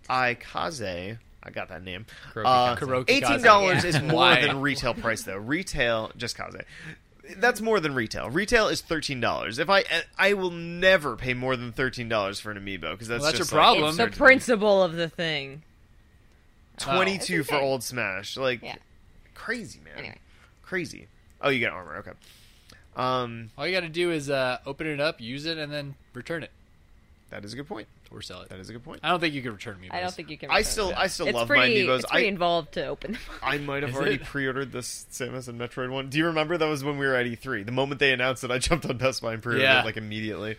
Aikaze. 0.09 1.19
I 1.45 1.51
got 1.51 1.69
that 1.71 1.83
name. 1.83 2.07
Kuroki 2.33 2.45
Uh, 2.47 2.77
Kuroki 2.77 3.05
Eighteen 3.11 3.43
dollars 3.43 3.83
Yeah. 3.85 3.91
is 3.91 4.03
more 4.03 4.35
than 4.35 4.61
retail 4.61 4.95
price 4.95 5.23
though. 5.25 5.37
Retail 5.37 6.13
just 6.17 6.37
Kaze. 6.37 6.63
That's 7.39 7.61
more 7.61 7.81
than 7.81 7.95
retail. 7.95 8.31
Retail 8.31 8.69
is 8.69 8.81
thirteen 8.81 9.21
dollars. 9.21 9.59
If 9.59 9.69
I 9.71 9.85
I 10.19 10.35
will 10.35 10.51
never 10.51 11.17
pay 11.17 11.35
more 11.35 11.57
than 11.57 11.73
thirteen 11.73 12.09
dollars 12.09 12.41
for 12.41 12.51
an 12.51 12.59
amiibo 12.59 12.93
because 12.93 13.09
that's 13.09 13.23
Well, 13.23 13.31
that's 13.33 13.39
just 13.39 13.53
your 13.53 13.61
like, 13.61 13.67
problem. 13.67 13.89
It's 13.89 13.97
the 13.97 14.03
absurd 14.05 14.15
to 14.17 14.21
me. 14.23 14.27
principle 14.27 14.83
of 14.83 14.93
the 14.95 15.09
thing. 15.09 15.63
Twenty 16.79 17.17
It's 17.17 17.27
two 17.27 17.45
for 17.45 17.57
okay. 17.57 17.65
old 17.65 17.83
Smash. 17.83 18.37
Like 18.37 18.63
Yeah. 18.63 18.77
crazy 19.35 19.81
man. 19.85 19.99
Anyway. 19.99 20.19
Crazy. 20.63 21.07
Oh, 21.41 21.51
you 21.51 21.59
get 21.59 21.73
armor. 21.73 21.97
Okay. 21.99 22.13
Um. 22.97 23.51
All 23.59 23.67
you 23.67 23.73
got 23.75 23.81
to 23.81 23.89
do 23.89 24.11
is 24.11 24.29
uh, 24.31 24.59
open 24.67 24.87
it 24.87 25.01
up, 25.01 25.21
use 25.21 25.47
it, 25.47 25.59
and 25.59 25.73
then 25.73 25.95
return 26.15 26.43
it. 26.43 26.51
That 27.33 27.45
is 27.45 27.53
a 27.53 27.57
good 27.57 27.67
point. 27.67 27.89
or 28.13 28.23
sell 28.23 28.43
it. 28.43 28.51
That 28.51 28.61
is 28.61 28.69
a 28.69 28.73
good 28.75 28.85
point. 28.85 29.01
I 29.03 29.09
don't 29.09 29.19
think 29.19 29.35
you 29.35 29.43
can 29.43 29.53
return 29.53 29.81
me. 29.81 29.89
I 29.91 30.01
don't 30.01 30.13
think 30.15 30.31
you 30.31 30.39
can. 30.39 30.51
I 30.51 30.59
return 30.59 30.71
still, 30.71 30.91
it. 30.91 30.97
I 30.99 31.07
still 31.09 31.27
It's 31.27 31.35
love 31.35 31.49
pretty. 31.49 31.85
my 31.87 31.93
amiibos. 31.93 31.99
It's 32.01 32.11
pretty 32.11 32.27
I, 32.27 32.29
involved 32.29 32.73
to 32.75 32.87
open 32.87 33.13
them. 33.13 33.21
I 33.43 33.59
might 33.59 33.83
have 33.83 33.91
Is 33.91 33.97
already 33.97 34.15
it? 34.17 34.25
pre-ordered 34.25 34.71
this 34.71 35.07
Samus 35.11 35.49
and 35.49 35.59
Metroid 35.61 35.91
one. 35.91 36.09
Do 36.11 36.19
you 36.19 36.27
remember 36.27 36.57
that 36.59 36.67
was 36.69 36.85
when 36.85 36.99
we 36.99 37.07
were 37.07 37.15
at 37.17 37.27
E3? 37.27 37.65
The 37.67 37.73
moment 37.73 37.99
they 38.01 38.13
announced 38.13 38.45
it, 38.45 38.51
I 38.51 38.59
jumped 38.59 38.87
on 38.87 38.99
Best 38.99 39.23
Buy 39.23 39.33
and 39.35 39.43
pre-ordered 39.43 39.63
Yeah. 39.65 39.81
it 39.81 39.85
like 39.85 39.97
immediately. 39.97 40.57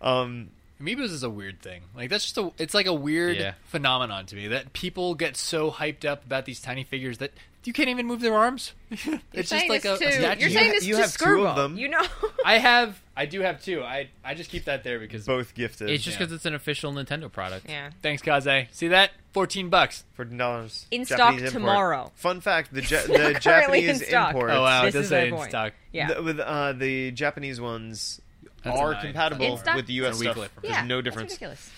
Um, 0.00 0.50
Amiibos 0.80 1.10
is 1.10 1.22
a 1.22 1.30
weird 1.30 1.60
thing. 1.62 1.82
Like 1.96 2.10
that's 2.10 2.24
just 2.24 2.38
a. 2.38 2.52
It's 2.58 2.74
like 2.74 2.86
a 2.86 2.92
weird 2.94 3.36
Yeah. 3.36 3.54
phenomenon 3.64 4.26
to 4.26 4.36
me 4.36 4.48
that 4.48 4.72
people 4.72 5.14
get 5.14 5.36
so 5.36 5.70
hyped 5.70 6.04
up 6.04 6.24
about 6.26 6.44
these 6.46 6.60
tiny 6.60 6.84
figures 6.84 7.18
that 7.18 7.32
you 7.64 7.72
can't 7.72 7.88
even 7.88 8.06
move 8.06 8.20
their 8.20 8.34
arms. 8.34 8.72
it's 8.90 9.04
You're 9.06 9.18
just 9.34 9.48
saying 9.48 9.68
like 9.70 9.84
a, 9.84 9.96
this 9.96 10.00
a 10.00 10.04
to, 10.04 10.12
statue. 10.12 10.40
You're 10.42 10.50
saying 10.50 10.70
this 10.72 10.84
you 10.84 10.94
to 10.96 11.00
have 11.02 11.16
two 11.16 11.24
Skirbo. 11.24 11.46
of 11.46 11.56
them. 11.56 11.78
You 11.78 11.88
know. 11.88 12.04
I 12.44 12.58
have. 12.58 13.00
I 13.16 13.26
do 13.26 13.40
have 13.42 13.62
two. 13.62 13.82
I 13.82 14.08
I 14.24 14.34
just 14.34 14.50
keep 14.50 14.64
that 14.64 14.82
there 14.82 14.98
because. 14.98 15.24
both 15.26 15.54
gifted. 15.54 15.88
It's 15.90 16.02
just 16.02 16.16
Yeah. 16.18 16.24
because 16.26 16.32
it's 16.32 16.46
an 16.46 16.54
official 16.54 16.92
Nintendo 16.92 17.30
product. 17.30 17.68
yeah. 17.68 17.90
Thanks, 18.02 18.22
Kaze. 18.22 18.66
See 18.72 18.88
that? 18.88 19.12
Fourteen 19.32 19.68
bucks. 19.70 20.04
Fourteen 20.14 20.36
dollars 20.38 20.86
In 20.90 21.04
stock 21.04 21.36
tomorrow. 21.36 22.10
Fun 22.16 22.40
fact: 22.40 22.74
the, 22.74 22.82
ja- 22.82 23.02
the 23.06 23.38
Currently 23.40 23.78
in 23.80 23.96
Japanese 23.98 24.08
stock. 24.08 24.34
imports, 24.34 24.54
Oh 24.54 24.62
wow, 24.62 24.82
This 24.84 24.94
it 24.94 24.98
does 24.98 25.04
is 25.04 25.08
say 25.10 25.28
in 25.28 25.34
point. 25.34 25.50
stock. 25.50 25.72
Yeah. 25.92 26.14
the, 26.14 26.22
with 26.22 26.40
uh, 26.40 26.72
the 26.72 27.10
Japanese 27.12 27.60
ones 27.60 28.20
That's 28.64 28.78
are 28.78 28.90
annoying. 28.92 29.04
compatible 29.06 29.46
In 29.46 29.58
stock? 29.58 29.76
with 29.76 29.86
the 29.86 29.92
US 30.04 30.08
It's 30.08 30.16
a 30.18 30.22
stuff. 30.24 30.36
weekly 30.36 30.48
for- 30.54 30.60
There's 30.62 30.74
yeah. 30.74 30.84
no 30.84 30.96
that's 30.96 31.04
difference. 31.04 31.30
ridiculous. 31.32 31.70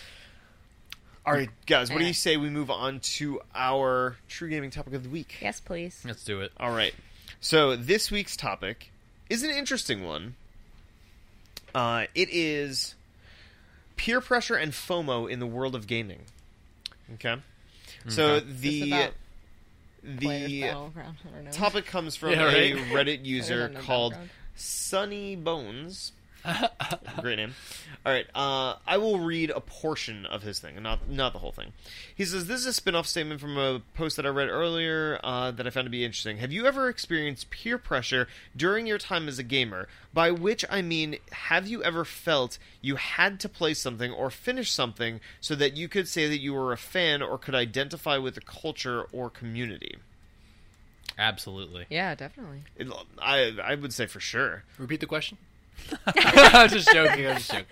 All 1.26 1.32
right, 1.34 1.51
guys, 1.66 1.91
what 1.91 1.99
do 1.99 2.05
you 2.07 2.12
say 2.14 2.37
we 2.37 2.51
move 2.51 2.70
on 2.70 3.01
to 3.01 3.41
our 3.55 4.16
true 4.28 4.49
gaming 4.49 4.70
topic 4.70 4.95
of 4.95 5.03
the 5.03 5.09
week? 5.09 5.37
Yes, 5.43 5.59
please. 5.61 6.01
Let's 6.07 6.22
do 6.24 6.41
it. 6.41 6.53
All 6.57 6.70
right. 6.70 6.95
So 7.41 7.74
this 7.74 8.12
week's 8.12 8.37
topic 8.37 8.93
is 9.28 9.43
an 9.43 9.51
interesting 9.51 10.05
one. 10.05 10.37
Uh, 11.77 12.07
it 12.14 12.31
is 12.33 12.95
peer 13.97 14.22
pressure 14.22 14.55
and 14.55 14.72
FOMO 14.72 15.31
in 15.31 15.41
the 15.41 15.47
world 15.47 15.74
of 15.74 15.87
gaming. 15.87 16.20
Okay. 17.14 17.37
So 18.09 18.37
Okay. 18.37 18.47
This 18.49 18.61
the 18.61 19.11
the 20.03 20.61
Battleground, 20.62 21.16
I 21.22 21.35
don't 21.35 21.45
know. 21.45 21.51
topic 21.51 21.85
comes 21.85 22.16
from 22.16 22.31
Yeah, 22.31 22.45
right. 22.45 22.72
a 22.77 22.77
Reddit 22.77 23.27
user 23.27 23.68
called 23.68 24.12
Battleground. 24.12 24.31
Sunny 24.55 25.37
Bones. 25.37 26.12
Great 27.20 27.36
name. 27.36 27.55
All 28.05 28.12
right, 28.12 28.26
uh, 28.34 28.76
I 28.86 28.99
will 28.99 29.18
read 29.18 29.51
a 29.51 29.61
portion 29.61 30.26
of 30.26 30.42
his 30.42 30.61
thing, 30.61 30.80
not 30.82 31.09
not 31.09 31.32
the 31.32 31.40
whole 31.40 31.53
thing. 31.53 31.72
He 32.14 32.24
says 32.24 32.47
this 32.47 32.61
is 32.61 32.66
a 32.66 32.72
spin-off 32.72 33.07
statement 33.07 33.40
from 33.40 33.59
a 33.59 33.80
post 33.94 34.16
that 34.16 34.26
I 34.26 34.28
read 34.28 34.49
earlier 34.49 35.18
uh, 35.24 35.51
that 35.51 35.66
I 35.66 35.70
found 35.70 35.86
to 35.86 35.90
be 35.90 36.05
interesting. 36.05 36.38
Have 36.38 36.53
you 36.53 36.66
ever 36.66 36.88
experienced 36.88 37.51
peer 37.51 37.78
pressure 37.78 38.28
during 38.57 38.86
your 38.86 38.99
time 38.99 39.28
as 39.28 39.38
a 39.38 39.42
gamer? 39.42 39.88
By 40.14 40.30
which 40.30 40.64
I 40.70 40.82
mean, 40.82 41.16
have 41.32 41.66
you 41.66 41.82
ever 41.82 42.05
felt 42.05 42.59
you 42.80 42.97
had 42.97 43.40
to 43.40 43.49
play 43.49 43.74
something 43.74 44.12
or 44.12 44.30
finish 44.30 44.70
something 44.70 45.20
so 45.40 45.55
that 45.57 45.76
you 45.76 45.88
could 45.88 46.09
say 46.09 46.28
that 46.28 46.38
you 46.38 46.55
were 46.55 46.72
a 46.72 46.78
fan 46.78 47.22
or 47.22 47.38
could 47.38 47.55
identify 47.55 48.18
with 48.18 48.36
the 48.36 48.40
culture 48.40 49.03
or 49.12 49.30
community? 49.30 49.97
Absolutely. 51.18 51.86
Yeah, 51.90 52.14
definitely. 52.14 52.62
It, 52.76 52.88
I 53.18 53.57
I 53.62 53.74
would 53.74 53.92
say 53.92 54.07
for 54.07 54.20
sure. 54.20 54.64
Repeat 54.78 55.01
the 55.01 55.07
question. 55.07 55.38
I'm 56.07 56.68
just 56.68 56.91
joking. 56.93 57.27
I'm 57.27 57.37
just 57.37 57.51
joking. 57.51 57.66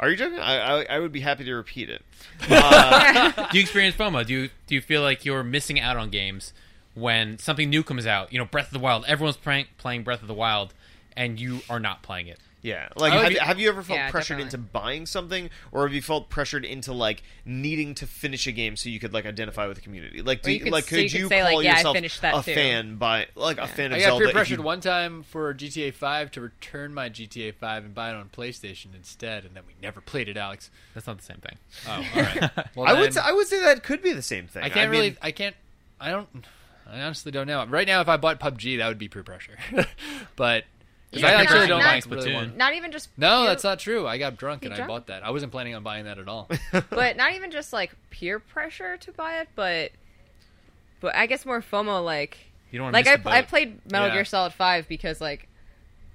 Are 0.00 0.10
you 0.10 0.16
joking? 0.16 0.38
I, 0.38 0.56
I 0.56 0.82
I 0.84 0.98
would 0.98 1.12
be 1.12 1.20
happy 1.20 1.44
to 1.44 1.54
repeat 1.54 1.90
it. 1.90 2.02
Uh, 2.50 3.48
do 3.50 3.58
you 3.58 3.62
experience 3.62 3.94
FOMO? 3.94 4.26
Do 4.26 4.32
you 4.32 4.50
do 4.66 4.74
you 4.74 4.80
feel 4.80 5.02
like 5.02 5.24
you're 5.24 5.44
missing 5.44 5.78
out 5.78 5.96
on 5.96 6.10
games 6.10 6.52
when 6.94 7.38
something 7.38 7.70
new 7.70 7.84
comes 7.84 8.06
out? 8.06 8.32
You 8.32 8.38
know, 8.40 8.44
Breath 8.44 8.66
of 8.66 8.72
the 8.72 8.80
Wild. 8.80 9.04
Everyone's 9.06 9.36
playing 9.36 9.66
playing 9.78 10.02
Breath 10.02 10.20
of 10.20 10.26
the 10.28 10.34
Wild, 10.34 10.74
and 11.16 11.38
you 11.38 11.60
are 11.70 11.78
not 11.78 12.02
playing 12.02 12.26
it. 12.26 12.38
Yeah, 12.64 12.88
like 12.96 13.12
have, 13.12 13.28
be- 13.28 13.34
have 13.36 13.60
you 13.60 13.68
ever 13.68 13.82
felt 13.82 13.98
Yeah, 13.98 14.10
pressured 14.10 14.38
definitely. 14.38 14.56
into 14.64 14.72
buying 14.72 15.04
something, 15.04 15.50
or 15.70 15.86
have 15.86 15.92
you 15.94 16.00
felt 16.00 16.30
pressured 16.30 16.64
into 16.64 16.94
like 16.94 17.22
needing 17.44 17.94
to 17.96 18.06
finish 18.06 18.46
a 18.46 18.52
game 18.52 18.74
so 18.74 18.88
you 18.88 18.98
could 18.98 19.12
like 19.12 19.26
identify 19.26 19.66
with 19.66 19.76
the 19.76 19.82
community? 19.82 20.22
Like, 20.22 20.40
do 20.40 20.50
you, 20.50 20.56
you 20.58 20.64
could- 20.64 20.72
like 20.72 20.84
so 20.84 20.96
could 20.96 21.02
you 21.02 21.08
could 21.10 21.18
you 21.20 21.28
say, 21.28 21.40
call 21.42 21.54
like, 21.56 21.64
yeah, 21.66 21.76
yourself 21.76 21.94
finished 21.94 22.22
that 22.22 22.34
a 22.34 22.42
too. 22.42 22.54
fan 22.54 22.96
by 22.96 23.26
like 23.34 23.58
a 23.58 23.66
fan 23.66 23.92
of 23.92 23.98
I 23.98 24.00
got 24.00 24.06
Zelda? 24.06 24.24
peer 24.24 24.32
pressured 24.32 24.58
you- 24.60 24.64
one 24.64 24.80
time 24.80 25.22
for 25.24 25.52
GTA 25.52 25.92
5 25.92 26.30
to 26.30 26.40
return 26.40 26.94
my 26.94 27.10
GTA 27.10 27.54
5 27.54 27.84
and 27.84 27.94
buy 27.94 28.08
it 28.10 28.14
on 28.14 28.30
PlayStation 28.30 28.94
instead, 28.96 29.44
and 29.44 29.54
then 29.54 29.64
we 29.66 29.74
never 29.82 30.00
played 30.00 30.30
it, 30.30 30.38
Alex. 30.38 30.70
That's 30.94 31.06
not 31.06 31.18
the 31.18 31.22
same 31.24 31.42
thing. 31.42 31.58
Oh, 31.86 31.92
all 32.16 32.22
right. 32.22 32.50
Well, 32.74 32.86
I 32.88 32.98
would 32.98 33.12
say, 33.12 33.20
I 33.22 33.32
would 33.32 33.46
say 33.46 33.60
that 33.60 33.82
could 33.82 34.00
be 34.02 34.14
the 34.14 34.22
same 34.22 34.46
thing. 34.46 34.62
I 34.64 34.70
can't 34.70 34.90
mean, 34.90 35.00
really. 35.00 35.16
I 35.20 35.32
can't. 35.32 35.54
I 36.00 36.10
don't. 36.10 36.28
I 36.90 37.02
honestly 37.02 37.30
don't 37.30 37.46
know. 37.46 37.64
Right 37.66 37.86
now, 37.86 38.00
if 38.00 38.08
I 38.08 38.16
bought 38.16 38.40
PUBG, 38.40 38.78
that 38.78 38.88
would 38.88 38.98
be 38.98 39.08
peer 39.08 39.22
pressure. 39.22 39.56
but 40.36 40.64
'cause 41.14 41.22
Yeah, 41.22 41.28
I 41.28 41.32
actually 41.42 41.66
don't 41.66 41.80
like 41.80 42.04
really 42.06 42.30
Splatoon. 42.30 42.34
want- 42.34 42.56
Not 42.56 42.74
even 42.74 42.92
just 42.92 43.08
No, 43.16 43.40
peer- 43.40 43.46
that's 43.48 43.64
not 43.64 43.78
true. 43.78 44.06
I 44.06 44.18
got 44.18 44.36
drunk 44.36 44.64
You 44.64 44.70
and 44.70 44.82
I 44.82 44.86
bought 44.86 45.06
that. 45.06 45.24
I 45.24 45.30
wasn't 45.30 45.50
planning 45.52 45.74
on 45.74 45.82
buying 45.82 46.04
that 46.04 46.18
at 46.18 46.28
all. 46.28 46.48
but 46.90 47.16
not 47.16 47.32
even 47.34 47.50
just 47.50 47.72
like 47.72 47.92
peer 48.10 48.38
pressure 48.38 48.96
to 48.98 49.12
buy 49.12 49.40
it, 49.40 49.48
but 49.54 49.92
but 51.00 51.14
I 51.14 51.26
guess 51.26 51.44
more 51.44 51.60
FOMO 51.60 52.04
like 52.04 52.36
You 52.70 52.78
don't 52.78 52.92
want 52.92 52.94
like 52.94 53.06
I, 53.06 53.38
I 53.38 53.42
played 53.42 53.80
Metal 53.90 54.08
Yeah. 54.08 54.14
Gear 54.14 54.24
Solid 54.24 54.52
Five 54.52 54.88
because 54.88 55.20
like 55.20 55.48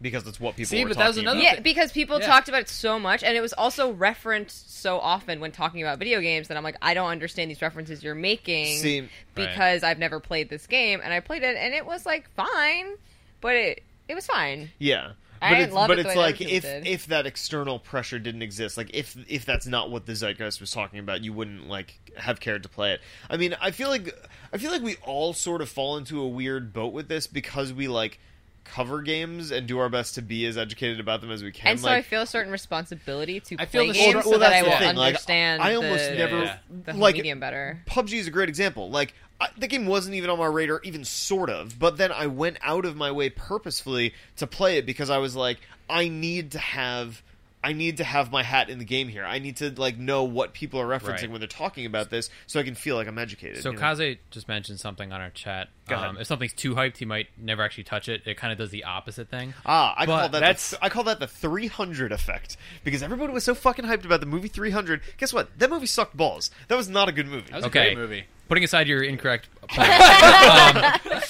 because 0.01 0.23
that's 0.23 0.39
what 0.39 0.55
people 0.55 0.69
See, 0.69 0.81
were 0.83 0.89
but 0.91 0.97
that 0.97 1.07
was 1.09 1.17
another 1.17 1.39
about. 1.41 1.55
yeah 1.55 1.59
because 1.59 1.91
people 1.91 2.19
Yeah. 2.21 2.25
talked 2.27 2.47
about 2.47 2.61
it 2.61 2.69
so 2.69 2.97
much 2.97 3.21
and 3.21 3.35
it 3.35 3.41
was 3.41 3.51
also 3.51 3.91
referenced 3.91 4.79
so 4.81 4.97
often 4.97 5.41
when 5.41 5.51
talking 5.51 5.81
about 5.81 5.99
video 5.99 6.21
games 6.21 6.47
that 6.47 6.55
I'm 6.55 6.63
like 6.63 6.77
I 6.81 6.93
don't 6.93 7.09
understand 7.09 7.51
these 7.51 7.61
references 7.61 8.01
you're 8.01 8.15
making 8.15 8.77
See, 8.77 9.09
because 9.35 9.83
I've 9.83 9.99
never 9.99 10.21
played 10.21 10.49
this 10.49 10.67
game 10.67 11.01
and 11.03 11.11
I 11.13 11.19
played 11.19 11.43
it 11.43 11.57
and 11.57 11.73
it 11.73 11.85
was 11.85 12.05
like 12.05 12.29
fine, 12.33 12.93
but 13.41 13.55
it 13.55 13.83
it 14.09 14.15
was 14.15 14.25
fine. 14.25 14.71
Yeah. 14.79 15.11
I 15.41 15.51
but 15.51 15.55
didn't 15.55 15.65
it's, 15.67 15.73
love 15.73 15.87
but 15.87 15.99
it 15.99 16.05
it's 16.05 16.15
like 16.15 16.41
if 16.41 16.63
did. 16.63 16.85
if 16.85 17.07
that 17.07 17.25
external 17.25 17.79
pressure 17.79 18.19
didn't 18.19 18.41
exist, 18.41 18.75
like 18.75 18.89
if 18.93 19.15
if 19.29 19.45
that's 19.45 19.65
not 19.65 19.89
what 19.89 20.05
the 20.05 20.13
zeitgeist 20.13 20.59
was 20.59 20.71
talking 20.71 20.99
about, 20.99 21.23
you 21.23 21.31
wouldn't 21.31 21.69
like 21.69 22.11
have 22.17 22.41
cared 22.41 22.63
to 22.63 22.69
play 22.69 22.91
it. 22.91 23.01
I 23.29 23.37
mean, 23.37 23.55
I 23.61 23.71
feel 23.71 23.87
like 23.87 24.13
I 24.51 24.57
feel 24.57 24.71
like 24.71 24.81
we 24.81 24.97
all 24.97 25.31
sort 25.31 25.61
of 25.61 25.69
fall 25.69 25.95
into 25.95 26.19
a 26.21 26.27
weird 26.27 26.73
boat 26.73 26.91
with 26.91 27.07
this 27.07 27.25
because 27.25 27.71
we 27.71 27.87
like 27.87 28.19
cover 28.63 29.01
games 29.01 29.51
and 29.51 29.67
do 29.67 29.79
our 29.79 29.89
best 29.89 30.15
to 30.15 30.21
be 30.21 30.45
as 30.45 30.57
educated 30.57 30.99
about 30.99 31.21
them 31.21 31.31
as 31.31 31.41
we 31.43 31.51
can. 31.51 31.71
And 31.71 31.79
so 31.79 31.87
like, 31.87 31.97
I 31.97 32.01
feel 32.01 32.21
a 32.21 32.27
certain 32.27 32.51
responsibility 32.51 33.39
to 33.39 33.55
I 33.59 33.65
feel 33.65 33.83
play 33.83 33.87
the 33.93 33.97
games 33.97 34.11
sort- 34.13 34.23
so 34.25 34.29
well, 34.31 34.39
that 34.39 34.51
I 34.53 34.61
that's 34.61 34.63
the 34.65 34.69
will 34.71 34.77
thing, 34.79 34.95
like, 34.97 35.07
understand 35.07 35.61
I 35.61 35.73
almost 35.75 36.09
the, 36.09 36.15
never- 36.15 36.43
Yeah. 36.43 36.57
the 36.85 36.91
whole 36.93 37.01
like- 37.01 37.15
medium 37.15 37.39
better. 37.39 37.81
PUBG 37.87 38.13
is 38.19 38.27
a 38.27 38.31
great 38.31 38.49
example. 38.49 38.89
Like 38.89 39.13
I, 39.41 39.47
the 39.57 39.67
game 39.67 39.85
wasn't 39.87 40.15
even 40.15 40.29
on 40.29 40.37
my 40.37 40.45
radar, 40.47 40.81
even 40.83 41.03
sort 41.05 41.49
of. 41.49 41.79
But 41.79 41.97
then 41.97 42.11
I 42.11 42.27
went 42.27 42.57
out 42.61 42.85
of 42.85 42.95
my 42.95 43.11
way 43.11 43.29
purposefully 43.29 44.13
to 44.37 44.45
play 44.47 44.77
it 44.77 44.85
because 44.85 45.09
I 45.09 45.17
was 45.19 45.35
like, 45.35 45.59
I 45.89 46.09
need 46.09 46.51
to 46.51 46.59
have, 46.59 47.23
I 47.61 47.73
need 47.73 47.97
to 47.97 48.05
have 48.05 48.31
my 48.31 48.41
hat 48.41 48.69
in 48.69 48.79
the 48.79 48.85
game 48.85 49.09
here. 49.09 49.25
I 49.25 49.39
need 49.39 49.57
to 49.57 49.69
like 49.71 49.97
know 49.97 50.23
what 50.23 50.53
people 50.53 50.79
are 50.79 50.87
referencing 50.87 51.09
Right. 51.23 51.29
when 51.31 51.41
they're 51.41 51.47
talking 51.47 51.85
about 51.85 52.09
this, 52.09 52.29
so 52.47 52.59
I 52.59 52.63
can 52.63 52.73
feel 52.75 52.95
like 52.95 53.07
I'm 53.07 53.17
educated. 53.17 53.61
So 53.61 53.71
you 53.71 53.75
know? 53.77 53.81
Kaze 53.95 54.17
just 54.31 54.47
mentioned 54.47 54.79
something 54.79 55.11
on 55.11 55.19
our 55.19 55.29
chat. 55.31 55.67
Um, 55.89 56.17
if 56.17 56.27
something's 56.27 56.53
too 56.53 56.75
hyped, 56.75 56.97
he 56.97 57.05
might 57.05 57.27
never 57.37 57.61
actually 57.63 57.83
touch 57.83 58.07
it. 58.07 58.21
It 58.25 58.37
kind 58.37 58.53
of 58.53 58.59
does 58.59 58.69
the 58.69 58.83
opposite 58.85 59.27
thing. 59.29 59.53
Ah, 59.65 59.93
I 59.97 60.05
But 60.05 60.11
call 60.11 60.29
that 60.29 60.39
that's- 60.39 60.69
the, 60.71 60.83
I 60.85 60.87
call 60.89 61.03
that 61.05 61.19
the 61.19 61.27
300 61.27 62.11
effect 62.13 62.55
because 62.85 63.03
everybody 63.03 63.33
was 63.33 63.43
so 63.43 63.53
fucking 63.55 63.85
hyped 63.85 64.05
about 64.05 64.19
the 64.21 64.25
movie 64.25 64.47
300. 64.47 65.01
Guess 65.17 65.33
what? 65.33 65.49
That 65.59 65.69
movie 65.69 65.85
sucked 65.87 66.15
balls. 66.15 66.51
That 66.69 66.75
was 66.75 66.87
not 66.87 67.09
a 67.09 67.11
good 67.11 67.27
movie. 67.27 67.47
That 67.49 67.55
was 67.57 67.65
a 67.65 67.67
Okay. 67.67 67.93
great 67.93 67.97
movie. 67.97 68.23
Putting 68.47 68.63
aside 68.63 68.87
your 68.87 69.03
incorrect 69.03 69.47
point, 69.67 69.89
um, 69.89 71.21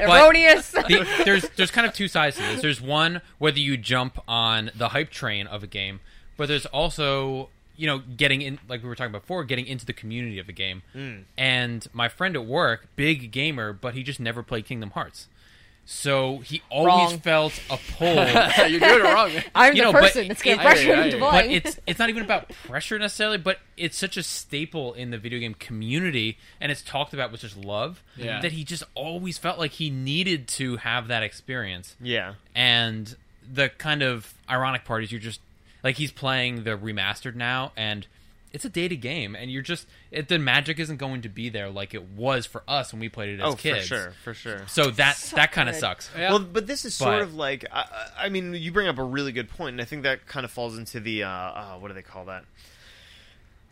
Erroneous. 0.00 0.70
the, 0.70 1.22
there's 1.24 1.48
there's 1.50 1.70
kind 1.70 1.86
of 1.86 1.94
two 1.94 2.08
sides 2.08 2.36
to 2.36 2.42
this. 2.42 2.62
There's 2.62 2.80
one 2.80 3.20
whether 3.38 3.58
you 3.58 3.76
jump 3.76 4.18
on 4.26 4.70
the 4.74 4.88
hype 4.90 5.10
train 5.10 5.46
of 5.46 5.62
a 5.62 5.66
game, 5.66 6.00
but 6.36 6.48
there's 6.48 6.66
also 6.66 7.48
you 7.76 7.86
know 7.86 7.98
getting 7.98 8.42
in 8.42 8.58
like 8.68 8.82
we 8.82 8.88
were 8.88 8.94
talking 8.94 9.10
about 9.10 9.22
before, 9.22 9.44
getting 9.44 9.66
into 9.66 9.86
the 9.86 9.92
community 9.92 10.38
of 10.38 10.48
a 10.48 10.52
game. 10.52 10.82
Hmm. 10.92 11.20
And 11.36 11.86
my 11.92 12.08
friend 12.08 12.36
at 12.36 12.46
work, 12.46 12.88
big 12.96 13.30
gamer, 13.30 13.72
but 13.72 13.94
he 13.94 14.02
just 14.02 14.20
never 14.20 14.42
played 14.42 14.66
Kingdom 14.66 14.90
Hearts. 14.90 15.28
So 15.84 16.38
he 16.38 16.62
always 16.70 16.86
Wrong. 17.12 17.18
felt 17.18 17.60
a 17.68 17.76
pull. 17.98 18.14
You're 18.68 18.80
doing 18.80 19.00
it 19.00 19.02
wrong. 19.04 19.30
I'm 19.54 19.74
You 19.74 19.82
the 19.86 19.92
know, 19.92 19.98
person 19.98 20.28
that's 20.28 20.40
getting 20.42 20.60
pressured 20.60 20.96
I- 20.98 21.02
I- 21.02 21.04
into 21.06 21.18
but 21.18 21.30
but 21.32 21.44
it's 21.46 21.80
it's 21.86 21.98
not 21.98 22.08
even 22.08 22.22
about 22.22 22.48
pressure 22.66 22.98
necessarily, 22.98 23.38
but 23.38 23.58
it's 23.76 23.96
such 23.96 24.16
a 24.16 24.22
staple 24.22 24.94
in 24.94 25.10
the 25.10 25.18
video 25.18 25.38
game 25.40 25.54
community, 25.54 26.38
and 26.60 26.70
it's 26.70 26.82
talked 26.82 27.12
about 27.14 27.32
with 27.32 27.40
just 27.40 27.56
love 27.56 28.02
Yeah. 28.16 28.40
that 28.40 28.52
he 28.52 28.64
just 28.64 28.84
always 28.94 29.38
felt 29.38 29.58
like 29.58 29.72
he 29.72 29.90
needed 29.90 30.46
to 30.48 30.76
have 30.78 31.08
that 31.08 31.22
experience. 31.22 31.96
Yeah. 32.00 32.34
And 32.54 33.14
the 33.52 33.68
kind 33.70 34.02
of 34.02 34.32
ironic 34.48 34.84
part 34.84 35.02
is 35.02 35.10
you're 35.10 35.20
just 35.20 35.40
like 35.82 35.96
he's 35.96 36.12
playing 36.12 36.62
the 36.64 36.70
remastered 36.78 37.34
now, 37.34 37.72
and 37.76 38.06
it's 38.52 38.64
a 38.64 38.68
dated 38.68 39.00
game, 39.00 39.34
and 39.34 39.50
you're 39.50 39.62
just 39.62 39.86
it, 40.10 40.28
the 40.28 40.38
magic 40.38 40.78
isn't 40.78 40.98
going 40.98 41.22
to 41.22 41.28
be 41.28 41.48
there 41.48 41.70
like 41.70 41.94
it 41.94 42.02
was 42.10 42.44
for 42.46 42.62
us 42.68 42.92
when 42.92 43.00
we 43.00 43.08
played 43.08 43.30
it 43.30 43.40
as 43.40 43.52
Oh, 43.52 43.56
kids. 43.56 43.88
for 43.88 43.94
sure, 43.94 44.12
for 44.24 44.34
sure. 44.34 44.62
So 44.68 44.90
that 44.90 45.16
So 45.16 45.36
that 45.36 45.52
kind 45.52 45.68
of 45.68 45.74
sucks. 45.74 46.10
Yeah. 46.16 46.30
Well, 46.30 46.38
but 46.40 46.66
this 46.66 46.84
is 46.84 46.94
sort 46.94 47.14
But- 47.14 47.22
of 47.22 47.34
like 47.34 47.64
I, 47.72 47.80
I 47.80 48.26
I 48.26 48.28
mean, 48.28 48.52
you 48.54 48.70
bring 48.72 48.88
up 48.88 48.98
a 48.98 49.04
really 49.04 49.32
good 49.32 49.48
point, 49.48 49.74
and 49.74 49.80
I 49.80 49.84
think 49.84 50.02
that 50.02 50.26
kind 50.26 50.44
of 50.44 50.50
falls 50.50 50.76
into 50.76 51.00
the 51.00 51.24
uh, 51.24 51.28
uh, 51.30 51.78
what 51.78 51.88
do 51.88 51.94
they 51.94 52.02
call 52.02 52.26
that? 52.26 52.44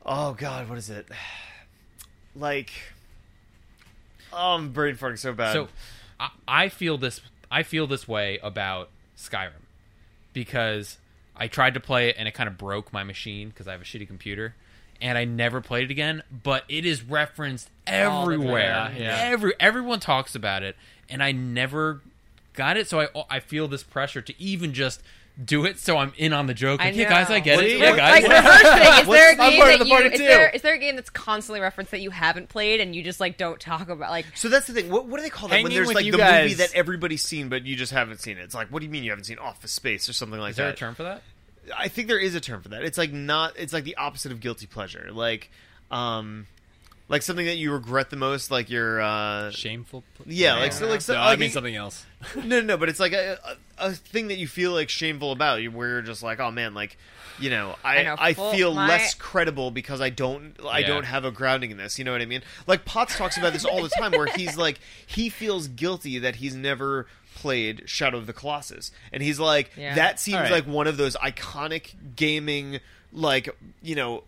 Oh 0.06 0.32
God, 0.32 0.68
what 0.68 0.78
is 0.78 0.88
it? 0.90 1.06
Like, 2.34 2.70
oh, 4.32 4.54
I'm 4.54 4.72
brain 4.72 4.96
farting 4.96 5.18
so 5.18 5.32
bad. 5.32 5.52
So 5.52 5.68
I, 6.18 6.30
I 6.46 6.68
feel 6.68 6.96
this 6.98 7.20
I 7.50 7.62
feel 7.62 7.86
this 7.86 8.06
way 8.08 8.38
about 8.42 8.88
Skyrim 9.18 9.50
because 10.32 10.98
I 11.36 11.48
tried 11.48 11.74
to 11.74 11.80
play 11.80 12.08
it 12.08 12.16
and 12.18 12.28
it 12.28 12.32
kind 12.32 12.48
of 12.48 12.56
broke 12.56 12.92
my 12.92 13.02
machine 13.02 13.48
because 13.48 13.66
I 13.66 13.72
have 13.72 13.80
a 13.80 13.84
shitty 13.84 14.06
computer, 14.06 14.54
and 15.00 15.16
I 15.18 15.24
never 15.24 15.60
played 15.60 15.84
it 15.84 15.90
again. 15.90 16.22
But 16.42 16.64
it 16.68 16.84
is 16.84 17.02
referenced 17.02 17.68
All 17.88 17.92
the 17.94 17.98
time. 17.98 18.22
everywhere. 18.40 18.92
Yeah, 18.96 18.98
yeah. 18.98 19.18
Every 19.32 19.52
everyone 19.60 20.00
talks 20.00 20.34
about 20.34 20.62
it, 20.62 20.76
and 21.08 21.22
I 21.22 21.32
never 21.32 22.00
got 22.54 22.76
it. 22.76 22.88
So 22.88 23.00
I 23.00 23.08
I 23.30 23.40
feel 23.40 23.68
this 23.68 23.82
pressure 23.82 24.20
to 24.22 24.42
even 24.42 24.72
just 24.74 25.02
do 25.42 25.64
it. 25.64 25.78
So 25.78 25.96
I'm 25.96 26.12
in 26.18 26.32
on 26.34 26.46
the 26.46 26.52
joke. 26.54 26.80
I 26.82 26.86
Like, 26.86 26.96
yeah, 26.96 27.08
guys, 27.08 27.30
I 27.30 27.40
get 27.40 27.56
What 27.56 27.64
it. 27.64 27.70
is- 27.72 27.80
Yeah, 27.80 27.90
what- 27.90 27.96
guys. 27.96 28.22
like 28.24 28.30
reverse 28.32 28.62
thing. 28.62 29.00
Is 29.00 29.06
there 29.06 29.28
a 29.30 29.32
I'm 29.42 29.50
game 29.52 29.78
that 29.78 29.86
you 29.86 29.96
is 30.12 30.18
there 30.18 30.50
is 30.50 30.62
there 30.62 30.74
a 30.74 30.78
game 30.78 30.96
that's 30.96 31.08
constantly 31.08 31.60
referenced 31.60 31.92
that 31.92 32.00
you 32.00 32.10
haven't 32.10 32.50
played 32.50 32.80
and 32.80 32.94
you 32.94 33.02
just 33.02 33.20
like 33.20 33.38
don't 33.38 33.58
talk 33.58 33.88
about 33.88 34.10
like 34.10 34.26
So 34.34 34.48
that's 34.50 34.66
the 34.66 34.74
thing. 34.74 34.90
What, 34.90 35.06
what 35.06 35.16
do 35.16 35.22
they 35.22 35.30
call 35.30 35.48
that 35.48 35.62
when 35.62 35.72
there's 35.72 35.90
like 35.94 36.04
you 36.04 36.12
the 36.12 36.18
movie 36.18 36.54
that 36.54 36.74
everybody's 36.74 37.22
seen 37.22 37.48
but 37.48 37.64
you 37.64 37.74
just 37.74 37.92
haven't 37.92 38.20
seen 38.20 38.36
it? 38.36 38.42
It's 38.42 38.54
like, 38.54 38.68
what 38.68 38.80
do 38.80 38.84
you 38.86 38.90
mean 38.92 39.02
you 39.02 39.10
haven't 39.12 39.24
seen 39.24 39.38
Office 39.38 39.72
Space 39.72 40.08
or 40.10 40.12
something 40.12 40.38
like 40.38 40.50
Is 40.50 40.56
there 40.56 40.66
that? 40.66 40.74
a 40.74 40.76
term 40.76 40.94
for 40.94 41.04
that? 41.04 41.22
I 41.76 41.88
think 41.88 42.08
there 42.08 42.18
is 42.18 42.34
a 42.34 42.40
term 42.40 42.62
for 42.62 42.70
that. 42.70 42.82
It's 42.84 42.98
like 42.98 43.12
not. 43.12 43.54
It's 43.58 43.72
like 43.72 43.84
the 43.84 43.96
opposite 43.96 44.32
of 44.32 44.40
guilty 44.40 44.66
pleasure. 44.66 45.10
Like, 45.12 45.50
um, 45.90 46.46
like 47.10 47.20
something 47.22 47.44
that 47.44 47.56
you 47.56 47.70
regret 47.72 48.08
the 48.08 48.16
most. 48.16 48.50
Like 48.50 48.70
your 48.70 49.02
uh, 49.02 49.50
Shameful. 49.50 50.02
yeah, 50.24 50.54
like 50.56 50.72
so, 50.72 50.86
like 50.86 51.02
so, 51.02 51.12
No, 51.12 51.20
like, 51.20 51.36
I 51.36 51.40
mean 51.40 51.50
something 51.50 51.76
else. 51.76 52.06
No, 52.44 52.60
no, 52.62 52.76
but 52.78 52.88
it's 52.88 53.00
like 53.00 53.12
a, 53.12 53.38
a, 53.78 53.88
a 53.88 53.92
thing 53.92 54.28
that 54.28 54.38
you 54.38 54.46
feel 54.48 54.72
like 54.72 54.88
shameful 54.88 55.32
about. 55.32 55.62
Where 55.72 55.88
you're 55.88 56.02
just 56.02 56.22
like, 56.22 56.40
oh 56.40 56.50
man, 56.50 56.72
like, 56.72 56.96
you 57.38 57.50
know, 57.50 57.76
I 57.84 57.98
I 57.98 58.02
know, 58.04 58.16
I, 58.18 58.32
feel 58.34 58.72
my- 58.74 58.88
less 58.88 59.12
credible 59.14 59.70
because 59.70 60.00
I 60.00 60.08
don't 60.10 60.54
I 60.66 60.78
Yeah. 60.78 60.86
don't 60.86 61.04
have 61.04 61.24
a 61.26 61.30
grounding 61.30 61.70
in 61.70 61.76
this. 61.76 61.98
You 61.98 62.04
know 62.06 62.12
what 62.12 62.22
I 62.22 62.26
mean? 62.26 62.42
Like 62.66 62.84
Potts 62.86 63.16
talks 63.18 63.36
about 63.36 63.52
this 63.52 63.64
all 63.66 63.82
the 63.82 63.88
time, 63.90 64.12
where 64.12 64.26
he's 64.26 64.56
like 64.56 64.80
he 65.06 65.28
feels 65.28 65.68
guilty 65.68 66.18
that 66.20 66.36
he's 66.36 66.54
never 66.54 67.06
played 67.36 67.84
Shadow 67.86 68.18
of 68.18 68.26
the 68.26 68.32
Colossus, 68.34 68.90
and 69.12 69.22
he's 69.22 69.40
like 69.40 69.70
Yeah. 69.76 69.94
that 69.94 70.20
seems 70.20 70.36
All 70.36 70.42
right. 70.42 70.52
like 70.52 70.66
one 70.66 70.86
of 70.86 70.96
those 70.98 71.16
iconic 71.16 71.94
gaming 72.16 72.80
like 73.12 73.48
you 73.82 73.94
know 73.94 74.24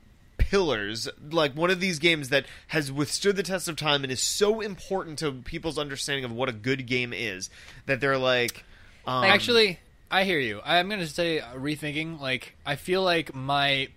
pillars 0.53 1.09
like 1.31 1.57
one 1.57 1.71
of 1.71 1.81
these 1.81 1.99
games 1.99 2.29
that 2.29 2.45
has 2.69 2.93
withstood 2.93 3.37
the 3.37 3.43
test 3.43 3.69
of 3.69 3.77
time 3.77 4.03
and 4.03 4.13
is 4.13 4.21
so 4.21 4.61
important 4.61 5.19
to 5.19 5.33
people's 5.33 5.79
understanding 5.79 6.27
of 6.27 6.31
what 6.31 6.47
a 6.47 6.53
good 6.53 6.87
game 6.87 7.15
is 7.15 7.49
that 7.87 8.03
they're 8.03 8.19
like 8.19 8.63
um, 9.07 9.25
Actually, 9.25 9.81
I 10.11 10.25
hear 10.25 10.39
you. 10.39 10.61
I'm 10.65 10.89
going 10.89 11.01
to 11.01 11.07
say 11.07 11.41
uh, 11.41 11.55
rethinking. 11.55 12.21
Like, 12.21 12.55
I 12.65 12.77
feel 12.77 13.03
like 13.03 13.35
my 13.35 13.89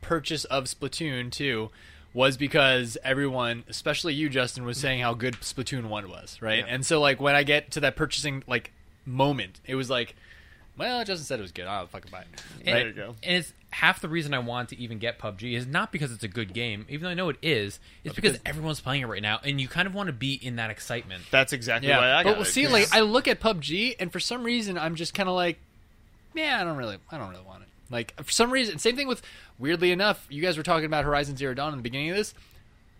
purchase 0.00 0.44
of 0.46 0.64
Splatoon 0.64 1.30
2 1.30 1.68
was 2.14 2.36
because 2.36 2.96
everyone, 3.04 3.64
especially 3.68 4.14
you, 4.14 4.28
Justin, 4.28 4.64
was 4.64 4.78
saying 4.78 5.00
how 5.00 5.14
good 5.14 5.34
Splatoon 5.34 5.88
1 5.88 6.08
was, 6.08 6.40
right? 6.40 6.60
Yeah. 6.60 6.72
And 6.74 6.86
so, 6.86 7.00
like, 7.00 7.20
when 7.20 7.34
I 7.34 7.42
get 7.42 7.72
to 7.72 7.80
that 7.80 7.96
purchasing 7.96 8.42
like 8.46 8.72
moment, 9.04 9.60
it 9.66 9.74
was 9.74 9.90
like, 9.90 10.14
well, 10.78 11.04
Justin 11.04 11.24
said 11.26 11.38
it 11.38 11.42
was 11.42 11.52
good. 11.52 11.66
I'll 11.66 11.86
fucking 11.86 12.10
buy 12.10 12.20
it. 12.20 12.26
And, 12.64 12.74
Right? 12.74 12.86
you 12.86 12.92
go. 12.92 13.14
and 13.22 13.36
it's 13.36 13.52
half 13.70 14.00
the 14.00 14.08
reason 14.08 14.32
I 14.32 14.38
want 14.38 14.70
to 14.70 14.78
even 14.80 14.98
get 14.98 15.18
PUBG 15.18 15.54
is 15.54 15.66
not 15.66 15.92
because 15.92 16.12
it's 16.12 16.22
a 16.24 16.28
good 16.28 16.54
game, 16.54 16.86
even 16.88 17.04
though 17.04 17.10
I 17.10 17.14
know 17.14 17.28
it 17.28 17.36
is. 17.42 17.78
It's 18.04 18.14
because, 18.14 18.32
because- 18.32 18.46
everyone's 18.46 18.80
playing 18.80 19.02
it 19.02 19.06
right 19.06 19.20
now, 19.22 19.40
and 19.44 19.60
you 19.60 19.68
kind 19.68 19.86
of 19.86 19.94
want 19.94 20.06
to 20.06 20.12
be 20.12 20.34
in 20.34 20.56
that 20.56 20.70
excitement. 20.70 21.22
that's 21.30 21.52
exactly 21.52 21.88
Yeah, 21.88 21.98
why 21.98 22.12
I 22.12 22.22
got 22.22 22.30
but 22.30 22.36
we'll 22.38 22.46
it, 22.46 22.50
see. 22.50 22.62
'cause- 22.64 22.72
Like, 22.72 22.92
I 22.94 23.00
look 23.00 23.28
at 23.28 23.40
PUBG, 23.40 23.96
and 24.00 24.10
for 24.12 24.20
some 24.20 24.42
reason, 24.44 24.78
I'm 24.78 24.94
just 24.94 25.12
kind 25.14 25.28
of 25.28 25.34
like, 25.34 25.58
yeah, 26.34 26.60
I 26.60 26.64
don't 26.64 26.76
really, 26.76 26.98
I 27.10 27.18
don't 27.18 27.30
really 27.30 27.44
want 27.44 27.62
it. 27.64 27.68
Like, 27.90 28.14
for 28.22 28.30
some 28.30 28.50
reason, 28.50 28.78
same 28.78 28.96
thing 28.96 29.08
with. 29.08 29.22
Weirdly 29.58 29.90
enough, 29.92 30.24
you 30.30 30.40
guys 30.42 30.56
were 30.56 30.62
talking 30.62 30.84
about 30.84 31.04
Horizon 31.04 31.36
Zero 31.36 31.52
Dawn 31.54 31.72
in 31.72 31.78
the 31.78 31.82
beginning 31.82 32.10
of 32.10 32.16
this. 32.16 32.32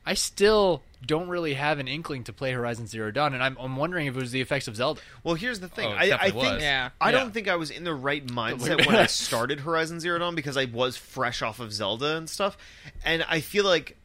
I 0.05 0.15
still 0.15 0.83
don't 1.07 1.29
really 1.29 1.55
have 1.55 1.79
an 1.79 1.87
inkling 1.89 2.25
to 2.25 2.33
play 2.33 2.53
Horizon 2.53 2.87
Zero 2.87 3.11
Dawn, 3.11 3.33
and 3.35 3.43
I'm, 3.43 3.57
I'm 3.61 3.77
wondering 3.77 4.07
if 4.09 4.17
it 4.17 4.21
was 4.21 4.33
the 4.33 4.41
effects 4.41 4.67
of 4.69 4.77
Zelda. 4.77 5.01
well 5.23 5.35
here's 5.37 5.61
the 5.61 5.69
thing 5.69 5.87
Oh, 5.87 5.93
I, 5.93 6.19
I 6.21 6.31
think. 6.31 6.61
Yeah. 6.61 6.91
I 7.01 7.13
don't 7.13 7.33
think 7.33 7.47
I 7.49 7.57
was 7.57 7.71
in 7.71 7.85
the 7.85 7.95
right 7.95 8.27
mindset 8.27 8.85
when 8.87 8.97
I 8.97 9.07
started 9.07 9.61
Horizon 9.61 10.01
Zero 10.01 10.19
Dawn 10.19 10.35
because 10.35 10.57
I 10.57 10.65
was 10.65 10.97
fresh 10.97 11.41
off 11.43 11.61
of 11.61 11.73
Zelda 11.73 12.17
and 12.17 12.29
stuff 12.29 12.59
and 13.05 13.25
I 13.29 13.41
feel 13.41 13.65
like 13.65 13.97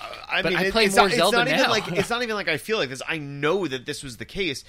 uh, 0.00 0.06
I 0.28 0.42
But 0.42 0.52
mean, 0.52 0.58
I 0.58 0.64
it- 0.66 0.72
play 0.72 0.84
it's 0.84 0.96
more 0.96 1.08
not, 1.08 1.14
Zelda 1.16 1.40
it's 1.42 1.48
not 1.48 1.48
even 1.48 1.62
now. 1.64 1.70
like 1.70 1.92
it's 1.92 2.10
not 2.10 2.22
even 2.22 2.34
like 2.36 2.48
I 2.48 2.56
feel 2.58 2.78
like 2.78 2.88
this. 2.90 3.02
I 3.08 3.18
know 3.18 3.66
that 3.66 3.84
this 3.84 4.02
was 4.02 4.16
the 4.18 4.24
case. 4.24 4.64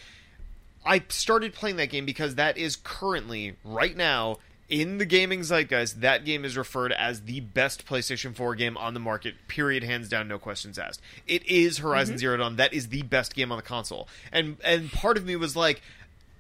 I 0.84 1.04
started 1.10 1.54
playing 1.54 1.76
that 1.76 1.90
game 1.92 2.06
because 2.08 2.36
that 2.36 2.58
is 2.58 2.76
currently 2.76 3.56
right 3.64 3.96
now 3.96 4.38
in 4.72 4.98
the 4.98 5.06
gaming 5.06 5.42
zeitgeist. 5.42 6.02
That 6.02 6.26
game 6.26 6.46
is 6.46 6.58
referred 6.58 6.94
as 6.94 7.24
the 7.24 7.42
best 7.42 7.86
PlayStation 7.86 8.34
4 8.34 8.56
game 8.56 8.78
on 8.78 8.96
the 8.96 9.00
market. 9.00 9.36
Period, 9.48 9.84
hands 9.84 10.10
down, 10.10 10.28
no 10.28 10.40
questions 10.40 10.80
asked. 10.80 11.02
It 11.28 11.46
is 11.46 11.80
Horizon 11.80 12.14
mm-hmm. 12.14 12.20
Zero 12.20 12.38
Dawn. 12.38 12.56
That 12.56 12.74
is 12.74 12.88
the 12.88 13.04
best 13.04 13.36
game 13.36 13.52
on 13.52 13.58
the 13.58 13.64
console. 13.64 14.08
And 14.32 14.58
and 14.64 14.92
part 14.92 15.18
of 15.18 15.26
me 15.26 15.36
was 15.36 15.56
like, 15.56 15.84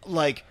like. 0.06 0.46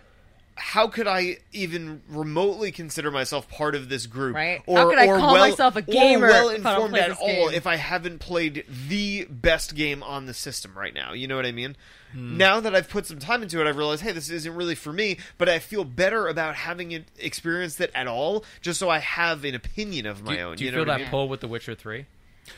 How 0.63 0.89
could 0.89 1.07
I 1.07 1.39
even 1.53 2.03
remotely 2.07 2.71
consider 2.71 3.11
myself 3.11 3.49
part 3.49 3.75
of 3.75 3.89
this 3.89 4.05
group? 4.05 4.35
Right. 4.37 4.61
Or, 4.67 4.77
How 4.77 4.91
could 4.91 4.99
I 4.99 5.07
or 5.07 5.19
call 5.19 5.33
well, 5.33 5.49
myself 5.49 5.75
a 5.77 5.79
or 5.79 5.83
gamer 5.83 6.27
well 6.27 6.49
if 6.51 6.67
I 6.67 6.75
don't 6.75 6.95
informed 6.95 7.13
at 7.13 7.19
all 7.19 7.49
game? 7.49 7.55
if 7.55 7.67
I 7.67 7.77
haven't 7.77 8.19
played 8.19 8.67
the 8.89 9.25
best 9.31 9.75
game 9.75 10.03
on 10.03 10.27
the 10.27 10.35
system 10.35 10.77
right 10.77 10.93
now. 10.93 11.15
You 11.15 11.29
know 11.29 11.37
what 11.37 11.47
I 11.47 11.53
mean? 11.53 11.77
Hmm. 12.13 12.37
Now 12.37 12.61
that 12.61 12.75
I've 12.75 12.89
put 12.89 13.07
some 13.07 13.19
time 13.19 13.43
into 13.43 13.61
it, 13.61 13.69
I've 13.69 13.77
realized, 13.77 14.03
hey, 14.03 14.13
this 14.13 14.31
isn't 14.31 14.55
really 14.55 14.75
for 14.75 14.93
me. 14.93 15.19
But 15.39 15.49
I 15.49 15.59
feel 15.59 15.85
better 15.85 16.27
about 16.29 16.55
having 16.55 17.05
experienced 17.19 17.81
it 17.81 17.91
at 17.95 18.07
all, 18.07 18.45
just 18.61 18.79
so 18.79 18.89
I 18.89 18.99
have 18.99 19.45
an 19.45 19.55
opinion 19.55 20.07
of 20.07 20.23
my 20.23 20.37
do, 20.37 20.43
own. 20.43 20.57
do 20.57 20.65
you, 20.65 20.71
know 20.71 20.79
feel 20.79 20.85
that 20.87 20.93
I 20.93 20.99
mean? 20.99 21.09
pull 21.09 21.29
with 21.29 21.41
The 21.41 21.49
Witcher 21.49 21.75
Three? 21.75 22.07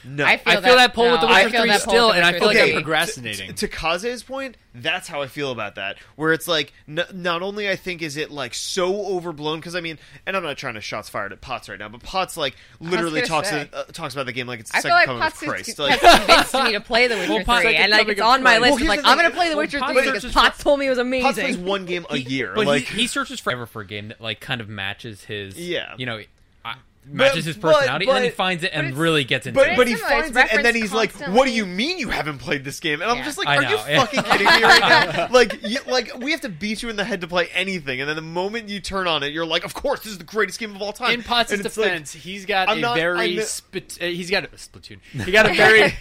No, 0.04 0.24
I 0.24 0.36
feel 0.36 0.52
I 0.58 0.60
feel 0.60 0.76
that, 0.76 0.94
pull 0.94 1.10
with 1.10 1.20
The 1.20 1.26
no, 1.26 1.32
I 1.32 1.44
Witcher 1.44 1.50
feel 1.50 1.60
3 1.62 1.70
that 1.70 1.80
still, 1.82 2.06
with 2.08 2.16
and 2.16 2.24
I 2.24 2.28
Witcher 2.32 2.38
feel 2.40 2.48
like 2.48 2.58
I'm 2.58 2.72
procrastinating. 2.82 3.54
To, 3.54 3.66
to 3.68 3.68
Kaze's 3.68 4.22
point, 4.22 4.56
that's 4.74 5.06
how 5.08 5.22
I 5.22 5.26
feel 5.26 5.50
about 5.52 5.74
that. 5.76 5.98
Where 6.16 6.32
it's 6.32 6.48
like, 6.48 6.72
n- 6.88 7.04
not 7.12 7.42
only 7.42 7.68
I 7.68 7.76
think 7.76 8.02
is 8.02 8.16
it 8.16 8.30
like 8.30 8.54
so 8.54 9.04
overblown 9.06 9.58
because 9.60 9.74
I 9.74 9.80
mean, 9.80 9.98
and 10.26 10.36
I'm 10.36 10.42
not 10.42 10.56
trying 10.56 10.74
to 10.74 10.80
shots 10.80 11.08
fired 11.08 11.32
at 11.32 11.40
Potts 11.40 11.68
right 11.68 11.78
now, 11.78 11.88
but 11.88 12.02
Potts 12.02 12.36
like 12.36 12.56
literally 12.80 13.20
gonna 13.20 13.26
talks 13.26 13.52
uh, 13.52 13.84
talks 13.92 14.14
about 14.14 14.26
the 14.26 14.32
game 14.32 14.46
like 14.46 14.60
it's 14.60 14.70
the 14.70 14.78
I 14.78 14.80
second 14.80 14.94
like 14.96 15.06
coming 15.06 15.22
Potts 15.22 15.42
of 15.42 15.48
Christ. 15.48 15.66
has, 15.68 15.78
Like, 15.78 16.00
has 16.00 16.18
convinced 16.50 16.54
me 16.54 16.72
to 16.72 16.80
play 16.80 17.06
The 17.08 17.14
Witcher 17.18 17.32
Well, 17.34 17.44
Potts- 17.44 17.62
3, 17.64 17.76
and 17.76 17.92
like 17.92 18.08
it's 18.08 18.20
on 18.20 18.42
my 18.42 18.58
list. 18.58 18.78
Christ. 18.78 18.82
I'm 18.82 18.88
like, 18.88 19.02
Well, 19.02 19.12
I'm 19.12 19.18
gonna 19.18 19.30
play 19.34 19.48
The 19.50 19.56
Witcher 19.56 19.78
Potts 19.78 19.92
3 19.92 20.06
because 20.12 20.32
Potts 20.32 20.62
told 20.62 20.80
me 20.80 20.86
it 20.86 20.90
was 20.90 20.98
Potts 20.98 21.06
amazing. 21.06 21.44
plays 21.44 21.56
one 21.58 21.84
game 21.86 22.06
a 22.10 22.16
year. 22.18 22.52
But 22.54 22.66
like 22.66 22.84
he, 22.84 23.02
he 23.02 23.06
searches 23.06 23.40
forever 23.40 23.66
for 23.66 23.82
a 23.82 23.86
game 23.86 24.08
that 24.08 24.20
like 24.20 24.40
kind 24.40 24.60
of 24.60 24.68
matches 24.68 25.24
his, 25.24 25.58
Yeah. 25.58 25.94
you 25.98 26.06
know, 26.06 26.20
matches 27.04 27.44
his 27.44 27.56
but- 27.56 27.74
personality, 27.74 28.06
and 28.06 28.16
then 28.16 28.24
he 28.24 28.30
finds 28.30 28.62
it 28.62 28.70
and 28.72 28.96
really 28.96 29.24
gets 29.24 29.46
into 29.46 29.58
But 29.58 29.70
it. 29.70 29.76
but 29.76 29.86
he 29.86 29.94
It's 29.94 30.02
similar, 30.02 30.22
finds 30.22 30.36
it 30.36 30.40
and 30.40 30.50
then 30.50 30.56
referenced 30.74 30.82
he's 30.82 30.92
like, 30.92 31.12
"What 31.28 31.46
do 31.46 31.50
you 31.52 31.66
mean 31.66 31.98
you 31.98 32.10
haven't 32.10 32.38
played 32.38 32.64
this 32.64 32.78
game?" 32.80 33.02
And 33.02 33.10
I'm 33.10 33.18
Yeah. 33.18 33.24
just 33.24 33.38
like, 33.38 33.48
"Are 33.48 33.62
you 33.62 33.76
yeah. 33.88 34.04
fucking 34.04 34.22
kidding 34.30 34.46
me 34.46 34.62
right 34.62 34.80
now?" 35.16 35.28
like, 35.30 35.58
you, 35.68 35.78
like 35.86 36.16
we 36.18 36.30
have 36.30 36.42
to 36.42 36.48
beat 36.48 36.82
you 36.82 36.88
in 36.90 36.96
the 36.96 37.04
head 37.04 37.20
to 37.22 37.26
play 37.28 37.48
anything, 37.54 38.00
and 38.00 38.08
then 38.08 38.16
the 38.16 38.22
moment 38.22 38.68
you 38.68 38.80
turn 38.80 39.06
on 39.08 39.22
it, 39.22 39.32
you're 39.32 39.46
like, 39.46 39.64
"Of 39.64 39.74
course, 39.74 40.00
this 40.00 40.12
is 40.12 40.18
the 40.18 40.24
greatest 40.24 40.58
game 40.60 40.74
of 40.76 40.80
all 40.82 40.92
time." 40.92 41.12
In 41.14 41.22
Potts' 41.22 41.52
And 41.52 41.64
it's 41.66 41.76
like- 41.76 41.88
defense, 41.88 42.12
he's 42.12 42.46
got 42.46 42.68
I'm 42.68 42.78
a 42.78 42.80
not- 42.80 42.96
very 42.96 43.36
I'm- 43.38 43.46
spit, 43.46 43.98
uh, 44.00 44.04
he's 44.06 44.30
got 44.30 44.44
a 44.44 44.48
Splatoon. 44.48 44.98
He 45.24 45.32
got 45.32 45.50
a 45.50 45.54
very 45.54 45.94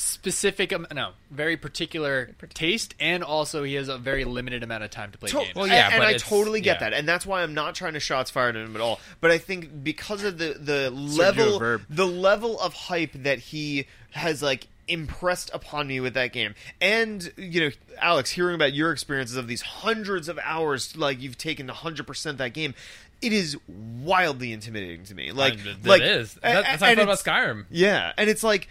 specific, 0.00 0.72
um, 0.72 0.86
no, 0.94 1.10
very 1.30 1.56
particular 1.56 2.30
taste, 2.54 2.94
and 3.00 3.24
also 3.24 3.64
he 3.64 3.74
has 3.74 3.88
a 3.88 3.98
very 3.98 4.24
limited 4.24 4.62
amount 4.62 4.84
of 4.84 4.90
time 4.90 5.10
to 5.10 5.18
play 5.18 5.28
To- 5.30 5.38
games. 5.38 5.54
Well, 5.56 5.66
yeah, 5.66 5.86
and, 5.86 5.94
and 5.94 6.04
I 6.04 6.12
totally 6.14 6.60
get 6.60 6.76
yeah. 6.80 6.90
that, 6.90 6.96
and 6.96 7.08
that's 7.08 7.26
why 7.26 7.42
I'm 7.42 7.52
not 7.52 7.74
trying 7.74 7.94
to 7.94 8.00
shots 8.00 8.30
fired 8.30 8.54
at 8.54 8.64
him 8.64 8.76
at 8.76 8.80
all. 8.80 9.00
But 9.20 9.32
I 9.32 9.38
think 9.38 9.82
because 9.82 10.22
of 10.22 10.38
the 10.38 10.54
the 10.58 10.90
Sergio 10.92 11.18
level 11.18 11.58
Verb. 11.58 11.82
the 11.90 12.06
level 12.06 12.60
of 12.60 12.74
hype 12.74 13.12
that 13.24 13.40
he 13.40 13.86
has 14.12 14.40
like 14.40 14.68
impressed 14.86 15.50
upon 15.52 15.88
me 15.88 15.98
with 15.98 16.14
that 16.14 16.32
game, 16.32 16.54
and 16.80 17.32
you 17.36 17.60
know, 17.62 17.70
Alex, 18.00 18.30
hearing 18.30 18.54
about 18.54 18.72
your 18.72 18.92
experiences 18.92 19.36
of 19.36 19.48
these 19.48 19.62
hundreds 19.62 20.28
of 20.28 20.38
hours, 20.44 20.96
like 20.96 21.20
you've 21.20 21.38
taken 21.38 21.66
100 21.66 22.06
percent 22.06 22.38
that 22.38 22.52
game. 22.52 22.72
It 23.20 23.32
is 23.32 23.56
wildly 23.66 24.52
intimidating 24.52 25.02
to 25.06 25.14
me. 25.16 25.32
Like, 25.32 25.54
And 25.54 25.84
like 25.84 26.02
it 26.02 26.06
is. 26.08 26.34
That- 26.34 26.62
that's 26.64 26.80
how 26.80 26.86
I 26.86 26.90
and 26.90 26.98
felt 26.98 27.08
about 27.08 27.18
Skyrim. 27.18 27.64
yeah, 27.68 28.12
and 28.16 28.30
it's 28.30 28.44
like, 28.44 28.68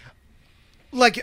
like 0.91 1.19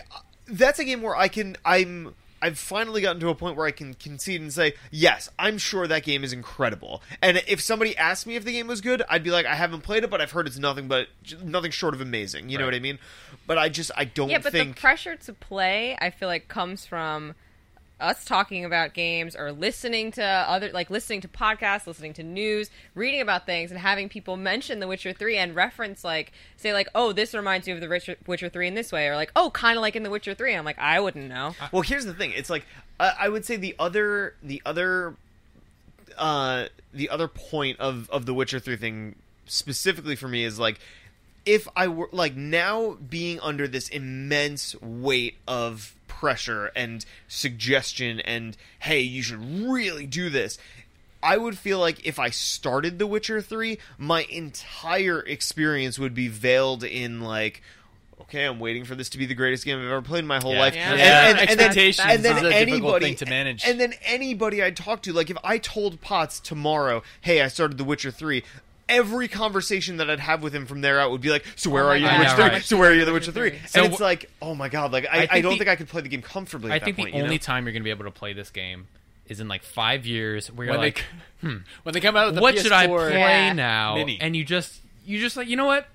that's 0.47 0.79
a 0.79 0.85
game 0.85 1.01
where 1.01 1.15
I 1.15 1.27
can 1.27 1.57
I'm 1.65 2.13
I've 2.41 2.59
finally 2.59 3.01
gotten 3.01 3.19
to 3.21 3.29
a 3.29 3.35
point 3.35 3.55
where 3.55 3.65
I 3.65 3.71
can 3.71 3.93
concede 3.95 4.41
and 4.41 4.53
say 4.53 4.73
yes, 4.91 5.29
I'm 5.39 5.57
sure 5.57 5.87
that 5.87 6.03
game 6.03 6.23
is 6.23 6.33
incredible. 6.33 7.01
And 7.21 7.41
if 7.47 7.61
somebody 7.61 7.97
asked 7.97 8.27
me 8.27 8.35
if 8.35 8.45
the 8.45 8.51
game 8.51 8.67
was 8.67 8.81
good, 8.81 9.01
I'd 9.09 9.23
be 9.23 9.31
like, 9.31 9.45
I 9.45 9.55
haven't 9.55 9.81
played 9.81 10.03
it, 10.03 10.09
but 10.09 10.21
I've 10.21 10.31
heard 10.31 10.45
it's 10.45 10.59
nothing 10.59 10.87
but 10.87 11.07
nothing 11.43 11.71
short 11.71 11.93
of 11.93 12.01
amazing. 12.01 12.49
You 12.49 12.57
know 12.57 12.65
what 12.65 12.75
I 12.75 12.79
mean? 12.79 12.99
But 13.47 13.57
I 13.57 13.69
just 13.69 13.91
I 13.95 14.05
don't 14.05 14.29
yeah, 14.29 14.39
but 14.39 14.51
think 14.51 14.75
the 14.75 14.81
pressure 14.81 15.15
to 15.15 15.33
play, 15.33 15.97
I 15.99 16.09
feel 16.09 16.27
like, 16.27 16.47
comes 16.47 16.85
from 16.85 17.33
us 17.99 18.25
talking 18.25 18.65
about 18.65 18.93
games 18.93 19.35
or 19.35 19.51
listening 19.51 20.11
to 20.11 20.23
other, 20.23 20.71
like 20.71 20.89
listening 20.89 21.21
to 21.21 21.27
podcasts, 21.27 21.87
listening 21.87 22.13
to 22.13 22.23
news, 22.23 22.69
reading 22.93 23.21
about 23.21 23.45
things, 23.45 23.71
and 23.71 23.79
having 23.79 24.09
people 24.09 24.37
mention 24.37 24.79
The 24.79 24.87
Witcher 24.87 25.13
Three 25.13 25.37
and 25.37 25.55
reference, 25.55 26.03
like, 26.03 26.33
say, 26.57 26.73
like, 26.73 26.89
oh, 26.93 27.13
this 27.13 27.33
reminds 27.33 27.67
you 27.67 27.75
of 27.75 27.81
The 27.81 27.87
Witcher, 27.87 28.15
Witcher 28.27 28.49
Three 28.49 28.67
in 28.67 28.73
this 28.73 28.91
way, 28.91 29.07
or 29.07 29.15
like, 29.15 29.31
oh, 29.35 29.49
kind 29.51 29.77
of 29.77 29.81
like 29.81 29.95
in 29.95 30.03
The 30.03 30.09
Witcher 30.09 30.33
Three. 30.33 30.53
I'm 30.53 30.65
like, 30.65 30.79
I 30.79 30.99
wouldn't 30.99 31.29
know. 31.29 31.55
Well, 31.71 31.81
here's 31.81 32.05
the 32.05 32.13
thing. 32.13 32.31
It's 32.35 32.49
like 32.49 32.65
I 32.99 33.13
I 33.21 33.29
would 33.29 33.45
say 33.45 33.55
the 33.55 33.75
other 33.79 34.35
the 34.43 34.61
other 34.65 35.15
uh 36.17 36.67
the 36.93 37.09
other 37.09 37.27
point 37.27 37.79
of 37.79 38.09
of 38.09 38.25
the 38.25 38.33
Witcher 38.33 38.59
3 38.59 38.77
thing 38.77 39.15
specifically 39.45 40.15
for 40.15 40.27
me 40.27 40.43
is 40.43 40.59
like 40.59 40.79
if 41.45 41.67
I 41.75 41.87
were 41.87 42.09
like 42.11 42.35
now 42.35 42.93
being 42.93 43.39
under 43.41 43.67
this 43.67 43.89
immense 43.89 44.79
weight 44.81 45.35
of 45.47 45.94
pressure 46.19 46.71
and 46.75 47.05
suggestion 47.27 48.19
and 48.21 48.55
hey, 48.79 49.01
you 49.01 49.21
should 49.21 49.39
really 49.67 50.05
do 50.07 50.29
this. 50.29 50.57
I 51.21 51.37
would 51.37 51.57
feel 51.57 51.79
like 51.79 52.05
if 52.05 52.19
I 52.19 52.29
started 52.29 52.99
The 52.99 53.07
Witcher 53.07 53.41
3, 53.41 53.77
my 53.97 54.23
entire 54.29 55.19
experience 55.21 55.97
would 55.99 56.13
be 56.13 56.27
veiled 56.27 56.83
in 56.83 57.21
like 57.21 57.61
okay, 58.21 58.45
I'm 58.45 58.59
waiting 58.59 58.85
for 58.85 58.95
this 58.95 59.09
to 59.09 59.17
be 59.19 59.25
the 59.27 59.35
greatest 59.35 59.65
game 59.65 59.77
I've 59.77 59.85
ever 59.85 60.01
played 60.01 60.19
in 60.19 60.27
my 60.27 60.39
whole 60.41 60.53
Yeah. 60.53 60.59
life. 60.59 60.73
Yeah. 60.73 60.89
And, 60.91 60.99
Yeah, 60.99 61.05
and, 61.05 61.37
and 61.37 61.49
then, 61.49 61.59
expectations 61.67 62.07
and 62.09 62.25
then 62.25 62.37
is 62.37 62.43
a 62.51 62.55
anybody 62.55 63.05
thing 63.07 63.15
to 63.17 63.25
manage. 63.27 63.63
And 63.67 63.79
then 63.79 63.93
anybody 64.03 64.63
I 64.63 64.71
talk 64.71 65.03
to, 65.03 65.13
like 65.13 65.29
if 65.29 65.37
I 65.43 65.57
told 65.59 66.01
Potts 66.01 66.39
tomorrow, 66.39 67.03
"Hey, 67.21 67.41
I 67.41 67.49
started 67.49 67.77
The 67.77 67.83
Witcher 67.83 68.11
3," 68.11 68.43
every 68.87 69.27
conversation 69.27 69.97
that 69.97 70.09
I'd 70.09 70.19
have 70.19 70.43
with 70.43 70.53
him 70.53 70.65
from 70.65 70.81
there 70.81 70.99
out 70.99 71.11
would 71.11 71.21
be 71.21 71.29
like, 71.29 71.45
"So 71.55 71.69
where 71.69 71.85
Oh 71.85 71.87
are 71.89 71.97
you, 71.97 72.05
in 72.05 72.11
God. 72.11 72.17
The 72.17 72.19
Witcher 72.19 72.29
Yeah, 72.41 72.47
3? 72.47 72.55
right. 72.55 72.63
So 72.63 72.77
where 72.77 72.91
are 72.91 72.93
you, 72.93 73.05
The 73.05 73.13
Witcher 73.13 73.31
3?" 73.31 73.59
So 73.67 73.83
and 73.83 73.91
it's 73.91 74.01
like, 74.01 74.29
oh 74.41 74.55
my 74.55 74.69
god, 74.69 74.91
like 74.91 75.05
I, 75.11 75.23
I 75.23 75.27
I, 75.31 75.41
don't 75.41 75.53
the- 75.53 75.57
think 75.59 75.69
I 75.69 75.75
could 75.75 75.87
play 75.89 76.01
the 76.01 76.09
game 76.09 76.21
comfortably. 76.21 76.71
I 76.71 76.79
think 76.79 76.97
that 76.97 77.01
point, 77.03 77.13
the 77.13 77.17
you 77.17 77.23
only 77.23 77.35
know? 77.35 77.39
time 77.39 77.65
you're 77.65 77.73
going 77.73 77.81
to 77.81 77.85
be 77.85 77.89
able 77.89 78.05
to 78.05 78.11
play 78.11 78.33
this 78.33 78.49
game 78.51 78.87
is 79.27 79.39
in 79.39 79.47
like 79.47 79.63
five 79.63 80.05
years, 80.05 80.51
where 80.51 80.65
you're 80.67 80.73
when 80.77 80.81
like, 80.85 81.03
they 81.41 81.47
hmm, 81.49 81.57
when 81.83 81.93
they 81.93 81.99
come 82.01 82.15
out 82.15 82.27
with 82.27 82.35
the 82.35 82.41
"What 82.41 82.55
PS4 82.55 82.61
should 82.61 82.71
I 82.71 82.87
play 82.87 83.13
Yeah. 83.19 83.53
now?" 83.53 83.95
Mini. 83.95 84.19
And 84.21 84.35
you 84.35 84.43
just 84.45 84.81
you 85.05 85.19
just 85.19 85.35
like, 85.37 85.47
you 85.47 85.55
know 85.55 85.65
what? 85.65 85.87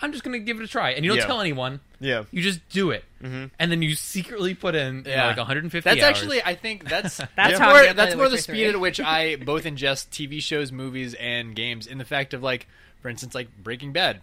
I'm 0.00 0.12
just 0.12 0.24
going 0.24 0.32
to 0.32 0.38
give 0.44 0.60
it 0.60 0.64
a 0.64 0.68
try, 0.68 0.90
and 0.90 1.04
you 1.04 1.10
don't 1.10 1.18
Yeah. 1.18 1.26
tell 1.26 1.40
anyone. 1.40 1.80
yeah. 2.00 2.24
You 2.30 2.42
just 2.42 2.66
do 2.68 2.90
it, 2.90 3.04
mm-hmm. 3.22 3.46
and 3.58 3.72
then 3.72 3.80
you 3.82 3.94
secretly 3.94 4.54
put 4.54 4.74
in 4.74 5.04
you 5.06 5.16
know, 5.16 5.26
like 5.28 5.36
150. 5.38 5.80
That's 5.88 6.02
hours. 6.02 6.10
actually, 6.18 6.42
I 6.42 6.54
think 6.54 6.88
that's 6.88 7.16
That's 7.16 7.32
that's 7.36 7.58
how 7.58 7.68
I'm 7.68 7.72
more 7.72 7.82
gonna 7.82 7.94
that's 7.94 8.10
The 8.10 8.16
more 8.16 8.26
the 8.28 8.32
Witcher 8.32 8.42
speed 8.42 8.64
3. 8.64 8.68
at 8.74 8.80
which 8.80 9.00
I 9.00 9.36
both 9.36 9.64
ingest 9.64 10.08
TV 10.10 10.42
shows, 10.42 10.70
movies, 10.70 11.14
and 11.14 11.54
games. 11.56 11.86
In 11.86 11.96
the 11.98 12.04
fact 12.04 12.34
of 12.34 12.42
like, 12.42 12.66
for 13.00 13.08
instance, 13.08 13.34
like 13.34 13.48
Breaking 13.62 13.92
Bad. 13.92 14.20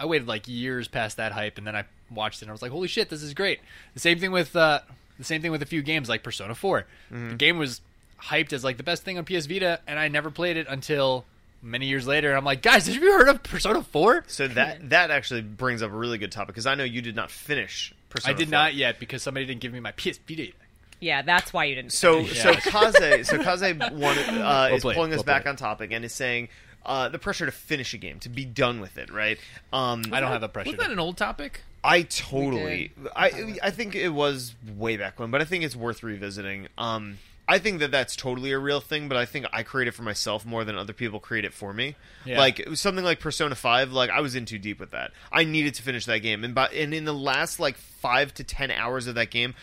I 0.00 0.06
waited 0.06 0.28
like 0.28 0.46
years 0.46 0.86
past 0.88 1.16
that 1.16 1.32
hype, 1.32 1.58
and 1.58 1.66
then 1.66 1.74
I 1.74 1.84
watched 2.10 2.40
it, 2.40 2.44
and 2.44 2.50
I 2.50 2.52
was 2.52 2.62
like, 2.62 2.70
"Holy 2.70 2.86
shit, 2.86 3.08
this 3.08 3.22
is 3.22 3.34
great!" 3.34 3.58
The 3.94 4.00
same 4.00 4.20
thing 4.20 4.30
with 4.30 4.54
uh, 4.54 4.80
the 5.18 5.24
same 5.24 5.42
thing 5.42 5.50
with 5.50 5.62
a 5.62 5.66
few 5.66 5.82
games 5.82 6.08
like 6.08 6.22
Persona 6.22 6.54
4 6.54 6.86
Mm-hmm. 7.12 7.28
The 7.30 7.34
game 7.34 7.58
was 7.58 7.80
hyped 8.22 8.52
as 8.52 8.62
like 8.62 8.76
the 8.76 8.82
best 8.84 9.02
thing 9.02 9.18
on 9.18 9.24
PS 9.24 9.46
Vita, 9.46 9.80
and 9.88 9.98
I 9.98 10.06
never 10.08 10.30
played 10.30 10.56
it 10.56 10.66
until 10.68 11.24
many 11.62 11.86
years 11.86 12.06
later. 12.06 12.34
I'm 12.36 12.44
like, 12.44 12.62
guys, 12.62 12.86
have 12.86 12.96
you 12.96 13.12
heard 13.12 13.28
of 13.28 13.42
Persona 13.42 13.82
4? 13.82 14.24
So 14.26 14.48
that 14.48 14.90
that 14.90 15.10
actually 15.10 15.42
brings 15.42 15.82
up 15.82 15.90
a 15.90 15.96
really 15.96 16.18
good 16.18 16.32
topic 16.32 16.48
because 16.54 16.66
I 16.66 16.74
know 16.74 16.84
you 16.84 17.02
did 17.02 17.16
not 17.16 17.30
finish. 17.30 17.92
Persona 18.08 18.34
I 18.34 18.36
did 18.38 18.48
4. 18.48 18.52
not 18.52 18.74
yet 18.74 18.98
because 19.00 19.22
somebody 19.22 19.46
didn't 19.46 19.60
give 19.60 19.72
me 19.72 19.80
my 19.80 19.92
PS 19.92 20.18
Vita. 20.26 20.44
yet. 20.46 20.54
Yeah, 21.00 21.22
that's 21.22 21.52
why 21.52 21.64
you 21.64 21.74
didn't. 21.76 21.92
So 21.92 22.20
Yeah. 22.20 22.32
so 22.32 22.54
Kaze 22.54 23.28
so 23.28 23.38
Kaze 23.38 23.74
wanted, 23.92 24.28
uh, 24.28 24.32
Well 24.32 24.74
is 24.74 24.82
played, 24.82 24.94
pulling 24.94 25.12
us 25.12 25.18
well 25.18 25.24
back 25.24 25.42
played. 25.42 25.50
on 25.50 25.56
topic 25.56 25.92
and 25.92 26.04
is 26.04 26.12
saying 26.12 26.48
uh, 26.84 27.08
the 27.08 27.18
pressure 27.18 27.44
to 27.46 27.52
finish 27.52 27.92
a 27.94 27.98
game 27.98 28.18
to 28.20 28.28
be 28.28 28.44
done 28.44 28.80
with 28.80 28.98
it, 28.98 29.12
right? 29.12 29.38
Um, 29.72 30.04
I 30.10 30.20
don't 30.20 30.32
have 30.32 30.42
a 30.42 30.48
pressure. 30.48 30.70
Was 30.70 30.78
that 30.80 30.90
an 30.90 30.98
old 30.98 31.16
topic? 31.16 31.60
I 31.84 32.02
totally. 32.02 32.90
I 33.14 33.56
I 33.62 33.70
think 33.70 33.94
it 33.94 34.08
was 34.08 34.54
way 34.76 34.96
back 34.96 35.20
when, 35.20 35.30
but 35.30 35.40
I 35.40 35.44
think 35.44 35.62
it's 35.64 35.76
worth 35.76 36.02
revisiting. 36.02 36.66
Um, 36.76 37.18
I 37.48 37.58
think 37.58 37.80
that 37.80 37.90
that's 37.90 38.14
totally 38.14 38.52
a 38.52 38.58
real 38.58 38.80
thing, 38.80 39.08
but 39.08 39.16
I 39.16 39.24
think 39.24 39.46
I 39.52 39.62
create 39.62 39.88
it 39.88 39.92
for 39.92 40.02
myself 40.02 40.44
more 40.44 40.64
than 40.64 40.76
other 40.76 40.92
people 40.92 41.18
create 41.18 41.46
it 41.46 41.54
for 41.54 41.72
me. 41.72 41.96
Yeah. 42.26 42.38
Like 42.38 42.60
it 42.60 42.68
was 42.68 42.78
something 42.78 43.04
like 43.04 43.20
Persona 43.20 43.54
Five, 43.54 43.90
like 43.90 44.10
I 44.10 44.20
was 44.20 44.34
in 44.34 44.44
too 44.44 44.58
deep 44.58 44.78
with 44.78 44.90
that. 44.90 45.12
I 45.32 45.44
needed 45.44 45.72
to 45.74 45.82
finish 45.82 46.04
that 46.04 46.18
game, 46.18 46.44
and 46.44 46.54
by 46.54 46.66
and 46.68 46.92
in 46.92 47.06
the 47.06 47.14
last 47.14 47.58
like 47.58 47.76
five 47.78 48.34
to 48.34 48.44
ten 48.44 48.70
hours 48.70 49.06
of 49.06 49.14
that 49.14 49.30
game. 49.30 49.54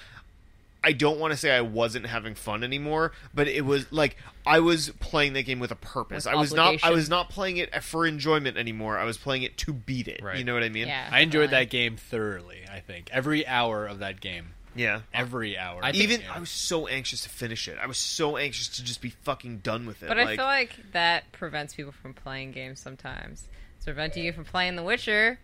I 0.83 0.91
don't 0.91 1.19
want 1.19 1.31
to 1.31 1.37
say 1.37 1.49
I 1.49 1.61
wasn't 1.61 2.05
having 2.05 2.35
fun 2.35 2.63
anymore, 2.63 3.11
but 3.33 3.47
it 3.47 3.65
was 3.65 3.91
like 3.91 4.17
I 4.45 4.59
was 4.59 4.91
playing 4.99 5.33
that 5.33 5.41
game 5.41 5.59
with 5.59 5.71
a 5.71 5.75
purpose. 5.75 6.25
With 6.25 6.35
I 6.35 6.37
was 6.37 6.53
not. 6.53 6.83
I 6.83 6.91
was 6.91 7.09
not 7.09 7.29
playing 7.29 7.57
it 7.57 7.83
for 7.83 8.05
enjoyment 8.05 8.55
anymore. 8.55 8.99
I 8.99 9.03
was 9.03 9.17
playing 9.17 9.41
it 9.41 9.57
to 9.59 9.73
beat 9.73 10.07
it. 10.07 10.21
Right. 10.23 10.37
You 10.37 10.43
know 10.43 10.53
what 10.53 10.61
I 10.61 10.69
mean? 10.69 10.87
yeah, 10.87 11.09
I 11.11 11.21
enjoyed 11.21 11.49
that 11.49 11.71
game 11.71 11.97
thoroughly. 11.97 12.65
I 12.71 12.81
think 12.81 13.09
every 13.11 13.47
hour 13.47 13.87
of 13.87 13.97
that 13.99 14.21
game, 14.21 14.53
Yeah. 14.75 15.01
every 15.13 15.57
hour. 15.57 15.79
I 15.83 15.89
of 15.89 15.95
think- 15.95 16.09
that 16.09 16.13
even. 16.21 16.25
I 16.31 16.39
was 16.39 16.49
so 16.49 16.87
anxious 16.87 17.21
to 17.21 17.29
finish 17.29 17.67
it. 17.67 17.77
I 17.81 17.87
was 17.87 17.97
so 17.97 18.37
anxious 18.37 18.67
to 18.69 18.83
just 18.83 19.01
be 19.01 19.09
fucking 19.09 19.59
done 19.59 19.85
with 19.85 20.03
it. 20.03 20.07
But 20.07 20.17
like, 20.17 20.27
I 20.27 20.35
feel 20.35 20.45
like 20.45 20.91
that 20.93 21.31
prevents 21.31 21.73
people 21.75 21.91
from 21.91 22.13
playing 22.13 22.51
games 22.51 22.79
sometimes. 22.79 23.47
It's 23.77 23.85
preventing 23.85 24.23
you 24.23 24.33
from 24.33 24.45
playing 24.45 24.75
The 24.75 24.83
Witcher. 24.83 25.39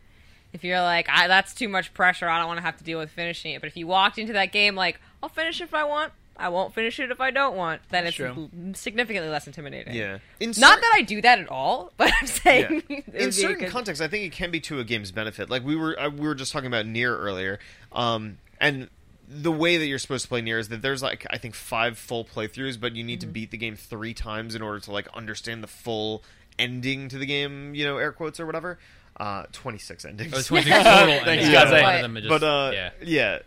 If 0.53 0.63
you're 0.65 0.81
like, 0.81 1.07
I, 1.09 1.27
that's 1.27 1.53
too 1.53 1.69
much 1.69 1.93
pressure, 1.93 2.27
I 2.27 2.37
don't 2.39 2.47
want 2.47 2.57
to 2.57 2.63
have 2.63 2.77
to 2.77 2.83
deal 2.83 2.99
with 2.99 3.09
finishing 3.09 3.53
it. 3.53 3.61
But 3.61 3.67
if 3.67 3.77
you 3.77 3.87
walked 3.87 4.17
into 4.17 4.33
that 4.33 4.51
game 4.51 4.75
like, 4.75 4.99
I'll 5.23 5.29
finish 5.29 5.61
it 5.61 5.65
if 5.65 5.73
I 5.73 5.85
want, 5.85 6.11
I 6.35 6.49
won't 6.49 6.73
finish 6.73 6.99
it 6.99 7.09
if 7.11 7.21
I 7.21 7.31
don't 7.31 7.55
want, 7.55 7.81
then 7.89 8.03
That's 8.05 8.19
it's 8.19 8.33
true. 8.35 8.49
significantly 8.73 9.29
less 9.29 9.47
intimidating. 9.47 9.93
yeah. 9.93 10.17
In 10.41 10.49
Not 10.57 10.75
cer- 10.75 10.81
that 10.81 10.91
I 10.95 11.03
do 11.03 11.21
that 11.21 11.39
at 11.39 11.47
all, 11.49 11.93
but 11.97 12.11
I'm 12.19 12.27
saying 12.27 12.83
yeah. 12.89 12.99
in 13.13 13.31
certain 13.31 13.59
good- 13.59 13.69
contexts, 13.71 14.01
I 14.01 14.07
think 14.09 14.25
it 14.25 14.31
can 14.33 14.51
be 14.51 14.59
to 14.61 14.79
a 14.79 14.83
game's 14.83 15.11
benefit. 15.11 15.49
Like 15.49 15.63
we 15.63 15.75
were, 15.75 15.97
uh, 15.99 16.09
we 16.09 16.27
were 16.27 16.35
just 16.35 16.51
talking 16.51 16.67
about 16.67 16.85
NieR 16.85 17.17
earlier, 17.17 17.59
um, 17.93 18.37
and 18.59 18.89
the 19.33 19.51
way 19.51 19.77
that 19.77 19.85
you're 19.85 19.97
supposed 19.97 20.23
to 20.23 20.29
play 20.29 20.41
NieR 20.41 20.59
is 20.59 20.67
that 20.69 20.81
there's 20.81 21.01
like 21.01 21.25
I 21.29 21.37
think 21.37 21.55
five 21.55 21.97
full 21.97 22.25
playthroughs, 22.25 22.79
but 22.79 22.95
you 22.95 23.03
need 23.03 23.21
Mm-hmm. 23.21 23.29
to 23.29 23.33
beat 23.33 23.51
the 23.51 23.57
game 23.57 23.75
three 23.77 24.13
times 24.13 24.55
in 24.55 24.61
order 24.61 24.79
to 24.81 24.91
like 24.91 25.07
understand 25.13 25.63
the 25.63 25.67
full 25.67 26.21
ending 26.59 27.07
to 27.09 27.17
the 27.17 27.25
game. 27.25 27.73
You 27.73 27.85
know, 27.85 27.97
air 27.97 28.11
quotes 28.11 28.39
or 28.39 28.45
whatever. 28.45 28.77
Uh, 29.17 29.43
Twenty 29.53 29.77
six 29.77 30.03
endings. 30.05 30.33
It 30.33 30.35
was 30.35 30.47
26 30.47 30.75
total. 30.83 30.91
and 31.13 31.25
Thanks, 31.25 31.49
guys. 31.49 31.71
lot 31.71 31.81
But- 31.81 31.95
of 31.95 32.01
them 32.01 32.17
are 32.17 32.21
just, 32.21 32.29
but 32.29 32.43
uh, 32.43 32.71
yeah. 32.73 32.89
yeah. 33.03 33.39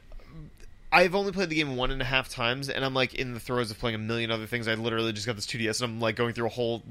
I've 0.92 1.16
only 1.16 1.32
played 1.32 1.48
the 1.48 1.56
game 1.56 1.74
one 1.74 1.90
and 1.90 2.00
a 2.00 2.04
half 2.04 2.28
times, 2.28 2.68
and 2.68 2.84
I'm 2.84 2.94
like 2.94 3.14
in 3.14 3.34
the 3.34 3.40
throes 3.40 3.72
of 3.72 3.78
playing 3.80 3.96
a 3.96 3.98
million 3.98 4.30
other 4.30 4.46
things. 4.46 4.68
I 4.68 4.74
literally 4.74 5.12
just 5.12 5.26
got 5.26 5.34
this 5.34 5.46
2DS, 5.46 5.82
and 5.82 5.90
I'm 5.94 6.00
like 6.00 6.14
going 6.14 6.34
through 6.34 6.46
a 6.46 6.50
whole 6.50 6.84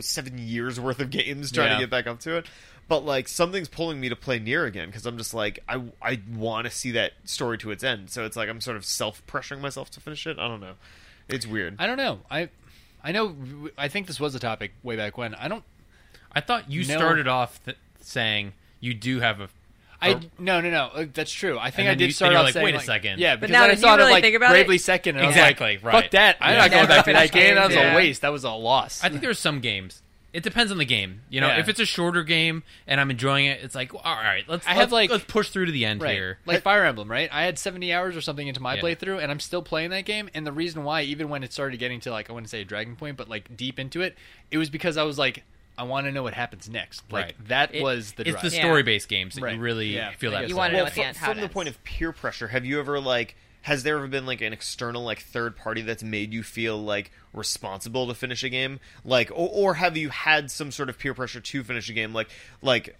seven 0.00 0.38
years 0.38 0.78
worth 0.78 1.00
of 1.00 1.10
games 1.10 1.50
trying 1.50 1.68
Yeah. 1.70 1.74
to 1.74 1.80
get 1.80 1.90
back 1.90 2.06
up 2.06 2.20
to 2.20 2.36
it. 2.36 2.46
But 2.86 3.04
like 3.04 3.28
something's 3.28 3.68
pulling 3.68 3.98
me 4.00 4.08
to 4.10 4.16
play 4.16 4.38
NieR 4.38 4.66
again 4.66 4.88
because 4.88 5.06
I'm 5.06 5.16
just 5.16 5.32
like 5.32 5.60
I 5.68 5.82
I 6.02 6.20
want 6.34 6.66
to 6.66 6.70
see 6.70 6.90
that 6.92 7.12
story 7.24 7.56
to 7.58 7.70
its 7.70 7.82
end. 7.82 8.10
So 8.10 8.24
it's 8.24 8.36
like 8.36 8.48
I'm 8.48 8.60
sort 8.60 8.76
of 8.76 8.84
self 8.84 9.24
pressuring 9.26 9.60
myself 9.60 9.90
to 9.92 10.00
finish 10.00 10.26
it. 10.26 10.38
I 10.38 10.46
don't 10.48 10.60
know. 10.60 10.74
It's 11.28 11.46
weird. 11.46 11.76
I 11.78 11.86
don't 11.86 11.96
know. 11.96 12.20
I 12.30 12.50
I 13.02 13.12
know. 13.12 13.34
I 13.78 13.88
think 13.88 14.06
this 14.06 14.20
was 14.20 14.34
a 14.34 14.38
topic 14.38 14.72
way 14.82 14.96
back 14.96 15.16
when. 15.16 15.34
I 15.34 15.48
don't. 15.48 15.64
I 16.32 16.40
thought 16.40 16.70
you 16.70 16.84
No. 16.86 16.96
started 16.96 17.26
off 17.28 17.62
th- 17.64 17.76
saying 18.00 18.52
you 18.80 18.92
do 18.92 19.20
have 19.20 19.40
a. 19.40 19.48
I 20.02 20.20
no 20.38 20.60
no 20.60 20.68
no. 20.70 20.90
uh, 20.92 21.06
That's 21.14 21.32
true. 21.32 21.58
I 21.58 21.70
think 21.70 21.86
And 21.88 21.92
I 21.92 21.94
did 21.94 22.06
you- 22.06 22.12
start 22.12 22.28
then 22.28 22.32
you're 22.32 22.38
off 22.40 22.44
like, 22.46 22.52
saying 22.54 22.64
wait 22.64 22.74
a 22.74 22.76
like- 22.78 22.86
second. 22.86 23.18
Yeah, 23.20 23.36
But 23.36 23.42
because 23.48 23.52
now 23.52 23.60
then 23.62 23.70
I 23.70 23.74
did 23.74 23.80
saw 23.80 23.86
you 23.88 23.94
it 23.94 23.96
really 23.98 24.12
like 24.12 24.22
think 24.24 24.36
about 24.36 24.50
Bravely 24.50 24.76
it? 24.76 24.82
Second. 24.82 25.16
And 25.16 25.26
Exactly, 25.26 25.66
I 25.66 25.72
was 25.76 25.82
like, 25.84 25.92
right. 25.94 26.02
Fuck 26.02 26.10
that. 26.10 26.36
I'm 26.42 26.52
Yeah. 26.52 26.58
not 26.58 26.70
going 26.70 26.88
back 26.88 27.04
to 27.06 27.12
that 27.14 27.32
game. 27.32 27.54
That 27.54 27.66
was 27.68 27.76
yeah. 27.76 27.92
a 27.92 27.96
waste. 27.96 28.20
That 28.20 28.32
was 28.32 28.44
a 28.44 28.50
loss. 28.50 29.02
I 29.02 29.08
think 29.08 29.22
there's 29.22 29.38
some 29.38 29.60
games. 29.60 30.02
It 30.34 30.42
depends 30.42 30.70
on 30.72 30.78
the 30.78 30.84
game. 30.84 31.22
You 31.30 31.40
know, 31.40 31.46
Yeah. 31.46 31.60
if 31.60 31.68
it's 31.68 31.78
a 31.80 31.86
shorter 31.86 32.22
game 32.24 32.64
and 32.86 33.00
I'm 33.00 33.10
enjoying 33.10 33.46
it, 33.46 33.60
it's 33.62 33.74
like, 33.74 33.94
all 33.94 34.00
right, 34.16 34.44
let's. 34.48 34.66
I 34.66 34.70
let's, 34.70 34.80
have, 34.80 34.92
like- 34.92 35.08
let's 35.08 35.24
push 35.24 35.48
through 35.48 35.66
to 35.66 35.72
the 35.72 35.84
end 35.86 36.02
Right. 36.02 36.12
here. 36.14 36.38
Like 36.44 36.62
Fire 36.62 36.84
Emblem, 36.84 37.08
right? 37.10 37.30
I 37.32 37.44
had 37.44 37.58
70 37.58 37.92
hours 37.92 38.16
or 38.16 38.20
something 38.20 38.46
into 38.48 38.60
my 38.60 38.74
Yeah. 38.74 38.82
playthrough, 38.82 39.22
and 39.22 39.30
I'm 39.30 39.40
still 39.40 39.62
playing 39.62 39.90
that 39.90 40.04
game. 40.04 40.28
And 40.34 40.46
the 40.46 40.52
reason 40.52 40.84
why, 40.84 41.02
even 41.02 41.28
when 41.30 41.42
it 41.44 41.52
started 41.52 41.78
getting 41.78 42.00
to 42.00 42.10
like 42.10 42.28
I 42.28 42.32
wouldn't 42.32 42.50
say 42.50 42.60
a 42.60 42.64
dragon 42.64 42.96
point, 42.96 43.16
but 43.16 43.28
like 43.28 43.56
deep 43.56 43.78
into 43.78 44.02
it, 44.02 44.18
it 44.50 44.58
was 44.58 44.68
because 44.70 44.96
I 44.96 45.04
was 45.04 45.18
like, 45.18 45.44
I 45.78 45.82
want 45.84 46.06
to 46.06 46.12
know 46.12 46.22
what 46.24 46.34
happens 46.34 46.68
next. 46.68 47.02
Like 47.12 47.24
Right. 47.24 47.48
that 47.48 47.74
It- 47.74 47.82
was 47.82 48.12
the 48.12 48.28
it's 48.28 48.42
the 48.42 48.50
story-based 48.50 49.08
games 49.08 49.36
that 49.36 49.42
Right. 49.42 49.54
you 49.54 49.60
really 49.60 49.94
Yeah. 49.94 50.10
feel 50.12 50.32
that. 50.32 50.48
You 50.48 50.56
want 50.56 50.72
to 50.72 50.76
well, 50.76 50.84
know 50.84 50.86
at 50.88 50.92
fr- 50.94 51.00
the 51.00 51.06
end 51.06 51.16
how 51.16 51.28
from 51.32 51.40
the 51.40 51.48
point 51.48 51.68
of 51.68 51.82
peer 51.84 52.10
pressure, 52.12 52.48
have 52.48 52.64
you 52.64 52.78
ever 52.80 52.98
like 53.00 53.36
has 53.64 53.82
there 53.82 53.96
ever 53.96 54.06
been 54.06 54.24
like 54.26 54.40
an 54.40 54.52
external 54.52 55.02
like 55.04 55.20
third 55.20 55.56
party 55.56 55.82
that's 55.82 56.02
made 56.02 56.32
you 56.32 56.42
feel 56.42 56.76
like 56.82 57.10
responsible 57.32 58.06
to 58.06 58.14
finish 58.14 58.42
a 58.42 58.48
game, 58.48 58.80
like 59.04 59.30
or, 59.30 59.48
or 59.52 59.74
have 59.74 59.96
you 59.96 60.08
had 60.10 60.50
some 60.50 60.70
sort 60.70 60.88
of 60.88 60.98
peer 60.98 61.14
pressure 61.14 61.40
to 61.40 61.64
finish 61.64 61.88
a 61.88 61.92
game, 61.92 62.12
like 62.12 62.28
like. 62.62 62.96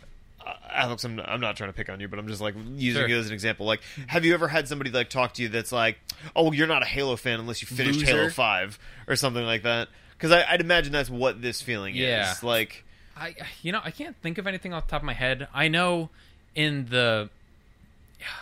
Uh, 0.46 0.52
Alex, 0.70 1.04
I'm, 1.04 1.18
I'm 1.20 1.40
not 1.40 1.56
trying 1.56 1.70
to 1.70 1.74
pick 1.74 1.88
on 1.88 2.00
you, 2.00 2.08
but 2.08 2.18
I'm 2.18 2.28
just 2.28 2.42
like 2.42 2.54
using 2.74 3.00
Sure. 3.00 3.08
you 3.08 3.16
as 3.18 3.28
an 3.28 3.32
example. 3.32 3.64
Like, 3.64 3.80
have 4.08 4.26
you 4.26 4.34
ever 4.34 4.46
had 4.46 4.68
somebody 4.68 4.90
like 4.90 5.08
talk 5.08 5.32
to 5.34 5.42
you 5.42 5.48
that's 5.48 5.72
like, 5.72 5.96
"Oh, 6.36 6.52
you're 6.52 6.66
not 6.66 6.82
a 6.82 6.86
Halo 6.86 7.16
fan 7.16 7.40
unless 7.40 7.62
you 7.62 7.66
finished 7.68 8.00
Loser. 8.00 8.12
Halo 8.16 8.28
Five 8.28 8.78
or 9.08 9.16
something 9.16 9.42
like 9.42 9.62
that"? 9.62 9.88
Because 10.18 10.32
I'd 10.32 10.60
imagine 10.60 10.92
that's 10.92 11.08
what 11.08 11.40
this 11.40 11.62
feeling 11.62 11.94
Yeah. 11.94 12.30
is. 12.32 12.42
Like, 12.42 12.84
I, 13.16 13.34
you 13.62 13.72
know, 13.72 13.80
I 13.82 13.90
can't 13.90 14.14
think 14.20 14.36
of 14.36 14.46
anything 14.46 14.74
off 14.74 14.86
the 14.86 14.90
top 14.90 15.00
of 15.00 15.06
my 15.06 15.14
head. 15.14 15.48
I 15.54 15.68
know 15.68 16.10
in 16.54 16.86
the 16.90 17.30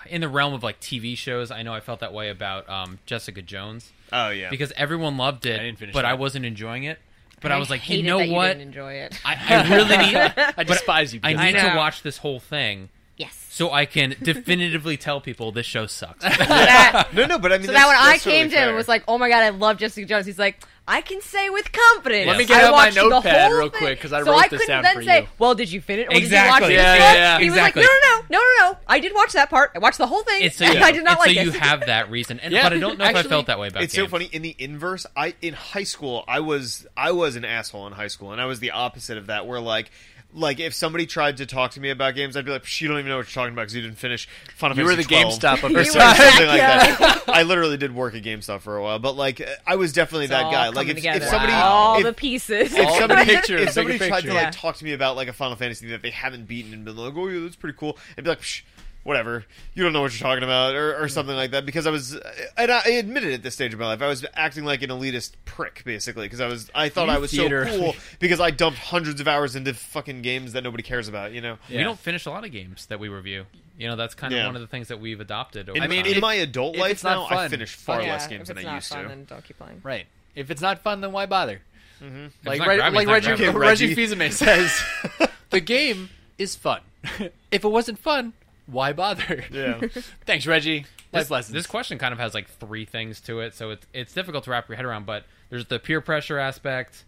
in 0.09 0.21
the 0.21 0.29
realm 0.29 0.55
of 0.55 0.63
like 0.63 0.81
TV 0.81 1.17
shows, 1.17 1.51
I 1.51 1.63
know 1.63 1.75
I 1.75 1.81
felt 1.81 2.01
that 2.01 2.13
way 2.13 2.31
about 2.31 2.69
um, 2.69 2.99
Jessica 3.07 3.43
Jones 3.43 3.93
oh 4.13 4.31
yeah, 4.31 4.51
because 4.51 4.73
everyone 4.77 5.17
loved 5.17 5.47
it, 5.47 5.61
I 5.61 5.65
didn't 5.65 5.79
finish 5.79 5.93
but 5.93 6.03
that. 6.03 6.11
I 6.11 6.15
wasn't 6.15 6.45
enjoying 6.45 6.85
it. 6.85 6.99
But 7.41 7.51
I 7.51 7.59
was 7.59 7.71
like, 7.71 7.81
you 7.89 7.97
hated 7.97 8.07
know 8.07 8.19
that 8.19 8.29
what? 8.29 8.47
You 8.47 8.55
didn't 8.55 8.69
enjoy 8.69 8.93
it. 8.95 9.21
I, 9.25 9.37
I 9.49 9.75
really 9.75 9.97
need. 9.97 10.15
I 10.57 10.63
despise 10.63 11.13
you. 11.13 11.19
I 11.25 11.33
because 11.33 11.45
need 11.45 11.57
of 11.57 11.73
to 11.73 11.77
watch 11.77 12.03
this 12.03 12.19
whole 12.19 12.39
thing 12.39 12.89
yes. 13.17 13.47
so 13.51 13.71
I 13.71 13.85
can 13.85 14.15
definitively 14.23 14.97
tell 14.97 15.21
people 15.21 15.53
this 15.53 15.67
show 15.67 15.87
sucks. 15.87 16.23
that, 16.25 17.09
no, 17.13 17.27
no, 17.27 17.39
but 17.39 17.53
I 17.53 17.59
mean, 17.59 17.67
so 17.67 17.73
that's, 17.73 17.85
that 17.85 17.89
when 17.89 17.97
I 17.97 18.13
that's 18.13 18.25
totally 18.25 18.43
came 18.43 18.51
to 18.51 18.55
him 18.55 18.59
fair. 18.59 18.69
and 18.69 18.77
was 18.77 18.89
like, 18.89 19.05
"Oh 19.09 19.19
my 19.19 19.29
god, 19.29 19.43
I 19.43 19.51
love 19.51 19.79
Jessica 19.79 20.07
Jones," 20.07 20.27
he's 20.27 20.39
like, 20.39 20.63
"I 20.89 21.01
can 21.01 21.21
say 21.21 21.49
with 21.51 21.71
confidence." 21.73 22.27
Let 22.27 22.39
me 22.39 22.45
get 22.45 22.63
I 22.65 22.67
out 22.69 22.73
my 22.73 22.91
notepad 22.91 23.53
real 23.53 23.69
thing." 23.69 23.79
quick, 23.79 24.01
'cause 24.01 24.13
I 24.13 24.23
so 24.23 24.31
wrote 24.33 24.39
I 24.39 24.49
this 24.49 24.61
couldn't 24.61 24.67
down 24.69 24.83
then 24.83 24.95
for 24.97 25.03
say, 25.03 25.21
you. 25.23 25.29
"Well, 25.39 25.55
did 25.55 25.71
you 25.73 25.81
finish? 25.81 26.07
Or 26.09 26.13
Exactly. 26.17 26.69
Did 26.71 26.75
you 26.75 26.79
watch 26.79 26.87
Yeah, 26.87 26.93
this 26.95 27.01
yeah, 27.01 27.15
yeah. 27.15 27.39
He 27.39 27.45
Exactly. 27.47 27.81
was 27.81 27.89
like, 27.89 28.31
"No, 28.31 28.37
no, 28.39 28.39
no, 28.39 28.39
no, 28.39 28.65
no, 28.67 28.71
no. 28.73 28.79
I 28.89 28.99
did 28.99 29.15
watch 29.15 29.33
that 29.33 29.51
part. 29.51 29.73
I 29.75 29.79
watched 29.79 29.99
the 29.99 30.07
whole 30.07 30.23
thing. 30.23 30.43
It's 30.43 30.57
so 30.57 30.65
and 30.67 30.75
you, 30.75 30.81
I 30.83 30.93
did 30.93 31.05
not 31.05 31.13
it's 31.19 31.27
like 31.27 31.35
so 31.37 31.41
it." 31.41 31.45
you 31.47 31.53
have 31.53 31.87
that 31.87 32.11
reason, 32.11 32.41
and 32.41 32.53
Yeah. 32.53 32.63
but 32.65 32.73
I 32.73 32.79
don't 32.79 32.99
know 32.99 33.05
if 33.05 33.17
I 33.17 33.23
felt 33.23 33.47
that 33.47 33.59
way 33.59 33.69
about 33.69 33.83
it's 33.83 33.95
games. 33.95 34.07
so 34.07 34.11
funny 34.11 34.29
in 34.33 34.43
the 34.43 34.55
inverse 34.59 35.07
i 35.17 35.35
in 35.41 35.55
high 35.55 35.83
school 35.85 36.25
i 36.29 36.41
was 36.41 36.87
i 36.97 37.13
was 37.13 37.37
an 37.37 37.45
asshole 37.45 37.87
in 37.87 37.93
high 37.93 38.09
school 38.09 38.33
and 38.33 38.41
i 38.41 38.45
was 38.47 38.61
the 38.61 38.71
opposite 38.71 39.19
of 39.19 39.27
that 39.27 39.47
where 39.47 39.61
like 39.61 39.91
like 40.35 40.61
if 40.61 40.73
somebody 40.75 41.07
tried 41.07 41.37
to 41.39 41.47
talk 41.47 41.73
to 41.73 41.81
me 41.81 41.91
about 41.91 42.15
games, 42.15 42.37
I'd 42.37 42.45
be 42.45 42.51
like, 42.51 42.63
"Psh, 42.65 42.81
"You 42.81 42.89
don't 42.89 42.99
even 42.99 43.09
know 43.11 43.19
what 43.19 43.27
you're 43.27 43.43
talking 43.43 43.53
about 43.53 43.63
because 43.63 43.75
you 43.75 43.83
didn't 43.83 43.99
finish 43.99 44.29
Final 44.57 44.77
You 44.79 44.85
were 44.85 44.97
the 44.97 45.05
12. 45.05 45.39
GameStop 45.39 45.63
of 45.63 45.63
You 45.71 45.77
your 45.77 45.77
were 45.77 45.81
or 45.83 45.85
something 45.85 46.47
like 46.47 46.57
Yeah. 46.59 46.97
that. 46.97 47.23
I 47.29 47.43
literally 47.43 47.77
did 47.77 47.95
work 47.95 48.15
at 48.15 48.23
GameStop 48.23 48.61
for 48.61 48.77
a 48.77 48.83
while, 48.83 48.99
but 48.99 49.17
like 49.17 49.47
I 49.67 49.77
was 49.77 49.93
definitely 49.93 50.29
that 50.29 50.45
all 50.45 50.53
guy. 50.53 50.69
Like 50.71 50.89
if, 50.89 51.05
if 51.05 51.23
somebody 51.25 51.53
all 51.53 51.99
if, 51.99 52.05
the 52.05 52.13
pieces. 52.13 52.73
if 52.75 52.87
All 52.87 52.93
the 52.95 52.99
somebody, 53.01 53.25
picture, 53.35 53.57
if 53.59 53.71
somebody 53.71 53.99
tried 53.99 54.23
to 54.23 54.33
like 54.33 54.43
Yeah. 54.45 54.51
talk 54.53 54.77
to 54.77 54.85
me 54.85 54.93
about 54.93 55.17
like 55.17 55.29
a 55.29 55.33
Final 55.33 55.57
Fantasy 55.57 55.89
that 55.89 56.03
they 56.03 56.11
haven't 56.11 56.47
beaten 56.49 56.73
and 56.73 56.85
been 56.85 56.97
like, 56.97 57.15
"Oh 57.17 57.29
yeah, 57.29 57.41
that's 57.41 57.57
pretty 57.57 57.77
cool," 57.79 57.99
I'd 58.17 58.25
be 58.25 58.31
like, 58.31 58.41
Psh, 58.41 58.63
"Whatever, 59.05 59.45
you 59.75 59.83
don't 59.83 59.93
know 59.93 60.01
what 60.03 60.13
you're 60.13 60.27
talking 60.27 60.45
about," 60.45 60.75
or, 60.75 61.03
or 61.03 61.09
something 61.09 61.35
like 61.37 61.51
that. 61.53 61.67
Because 61.67 61.87
I 61.87 61.91
was, 61.91 62.19
and 62.57 62.71
I 62.71 62.81
admitted 62.91 63.33
at 63.33 63.43
this 63.43 63.55
stage 63.55 63.73
of 63.75 63.81
my 63.81 63.87
life, 63.87 64.03
I 64.03 64.07
was 64.09 64.25
acting 64.35 64.65
like 64.65 64.83
an 64.83 64.91
elitist 64.91 65.33
prick, 65.45 65.83
basically, 65.85 66.27
because 66.27 66.41
I 66.41 66.47
was, 66.47 66.71
I 66.75 66.89
thought 66.89 67.09
You 67.09 67.15
I 67.15 67.19
was 67.19 67.31
theater. 67.31 67.67
so 67.67 67.79
cool 67.79 67.97
because 68.21 68.41
I 68.41 68.51
dumped 68.51 68.79
hundreds 68.79 69.21
of 69.21 69.29
hours 69.29 69.57
into 69.57 69.75
fucking 69.75 70.23
games 70.23 70.53
that 70.53 70.63
nobody 70.65 70.83
cares 70.83 71.09
about. 71.09 71.33
You 71.33 71.41
know, 71.41 71.59
Yeah. 71.69 71.79
We 71.79 71.85
don't 71.85 71.99
finish 71.99 72.27
a 72.27 72.31
lot 72.31 72.45
of 72.45 72.53
games 72.53 72.87
that 72.87 73.01
we 73.01 73.09
review. 73.09 73.47
You 73.79 73.89
know, 73.89 73.97
that's 73.97 74.15
kind 74.15 74.33
of 74.33 74.39
Yeah. 74.39 74.47
one 74.47 74.55
of 74.55 74.61
the 74.61 74.69
things 74.69 74.89
that 74.89 75.01
we've 75.01 75.21
adopted. 75.21 75.69
Over 75.71 75.81
I 75.81 75.87
mean, 75.89 76.07
in 76.07 76.13
if- 76.17 76.21
my 76.21 76.35
adult 76.35 76.75
if 76.77 76.81
life 76.81 76.91
it's 76.93 77.05
not 77.05 77.17
now, 77.17 77.25
I 77.27 77.43
fun, 77.43 77.51
finish 77.51 77.75
far 77.75 78.03
yeah, 78.03 78.13
less 78.13 78.25
if 78.25 78.31
games 78.31 78.41
it's 78.43 78.49
than 78.51 78.59
I 78.59 78.63
not 78.63 78.75
used 78.77 78.89
fun, 78.89 79.03
to. 79.03 79.09
Then 79.09 79.25
don't 79.25 79.45
keep 79.45 79.59
playing. 79.59 79.81
Right. 79.83 80.07
If 80.35 80.51
it's 80.51 80.61
not 80.63 80.83
fun, 80.83 81.01
then 81.01 81.13
why 81.13 81.27
bother? 81.27 81.61
Mm-hmm. 82.03 82.27
Like, 82.45 82.59
not 82.59 82.69
Reg- 82.69 82.79
grabbing, 82.79 82.95
like 82.95 83.03
it's 83.03 83.07
not 83.27 83.31
Reggie, 83.31 83.43
grabbing. 83.43 83.61
Reggie 83.61 83.85
Reggie. 83.89 83.95
Fils-Aimé 83.95 84.33
says, 84.33 85.29
the 85.51 85.61
game 85.61 86.11
is 86.39 86.55
fun. 86.57 86.81
if 87.51 87.65
it 87.65 87.69
wasn't 87.69 87.99
fun, 87.99 88.33
why 88.73 88.93
bother? 88.93 89.45
Yeah. 89.53 89.81
Thanks, 90.27 90.47
Reggie. 90.47 90.87
Life 91.13 91.25
this, 91.25 91.31
lessons. 91.31 91.53
this 91.55 91.67
question 91.67 91.99
kind 91.99 92.13
of 92.13 92.19
has 92.19 92.33
like 92.35 92.49
three 92.49 92.85
things 92.87 93.21
to 93.23 93.41
it, 93.41 93.55
so 93.55 93.71
it's 93.71 93.87
it's 93.93 94.13
difficult 94.15 94.45
to 94.45 94.51
wrap 94.51 94.69
your 94.69 94.77
head 94.77 94.85
around. 94.87 95.05
But 95.07 95.25
there's 95.51 95.67
the 95.67 95.79
peer 95.79 96.01
pressure 96.01 96.39
aspect. 96.39 97.05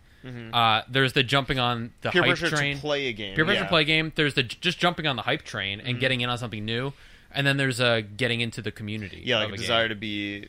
Uh, 0.54 0.80
there's 0.88 1.12
the 1.12 1.22
jumping 1.22 1.58
on 1.58 1.92
the 2.00 2.08
Mm-hmm. 2.08 2.12
Peer 2.12 2.22
hype 2.22 2.38
pressure 2.38 2.56
train. 2.56 2.76
to 2.76 2.80
play 2.80 3.06
a 3.08 3.12
game. 3.12 3.34
peer 3.34 3.44
pressure 3.44 3.62
yeah. 3.64 3.68
play 3.68 3.82
a 3.82 3.84
game. 3.84 4.10
There's 4.14 4.32
the 4.34 4.42
just 4.42 4.78
jumping 4.78 5.06
on 5.06 5.16
the 5.16 5.22
hype 5.22 5.42
train 5.42 5.78
Mm-hmm. 5.80 5.88
and 5.88 6.00
getting 6.00 6.20
in 6.22 6.30
on 6.30 6.38
something 6.38 6.64
new, 6.64 6.92
and 7.30 7.46
then 7.46 7.56
there's 7.58 7.78
uh, 7.80 8.00
getting 8.16 8.40
into 8.40 8.62
the 8.62 8.70
community. 8.72 9.20
Yeah, 9.24 9.38
like 9.40 9.50
a 9.50 9.54
a 9.54 9.56
desire 9.58 9.84
game. 9.88 9.96
to 9.96 10.00
be. 10.00 10.48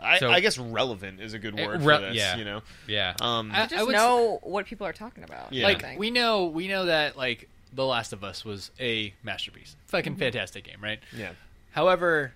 I, 0.00 0.18
So- 0.20 0.30
I 0.30 0.38
guess 0.38 0.56
relevant 0.58 1.20
is 1.20 1.34
a 1.34 1.40
good 1.40 1.56
word 1.56 1.82
re- 1.82 1.96
for 1.96 2.00
this. 2.02 2.14
yeah. 2.16 2.36
You 2.36 2.44
know, 2.44 2.62
Yeah, 2.86 3.14
um, 3.20 3.50
I- 3.52 3.66
Just 3.66 3.84
would 3.84 3.92
know 3.96 4.38
what 4.44 4.66
people 4.66 4.86
are 4.86 4.92
talking 4.92 5.24
about. 5.24 5.52
Yeah. 5.52 5.66
Like 5.66 5.98
we 5.98 6.12
know 6.12 6.46
we 6.46 6.68
know 6.68 6.84
that 6.86 7.16
like 7.16 7.48
The 7.78 7.86
Last 7.86 8.12
of 8.12 8.24
Us 8.24 8.44
was 8.44 8.72
a 8.80 9.14
masterpiece. 9.22 9.76
Fucking 9.86 10.14
Mm-hmm. 10.14 10.18
fantastic 10.20 10.64
game, 10.64 10.78
right? 10.82 10.98
yeah. 11.16 11.30
However, 11.70 12.32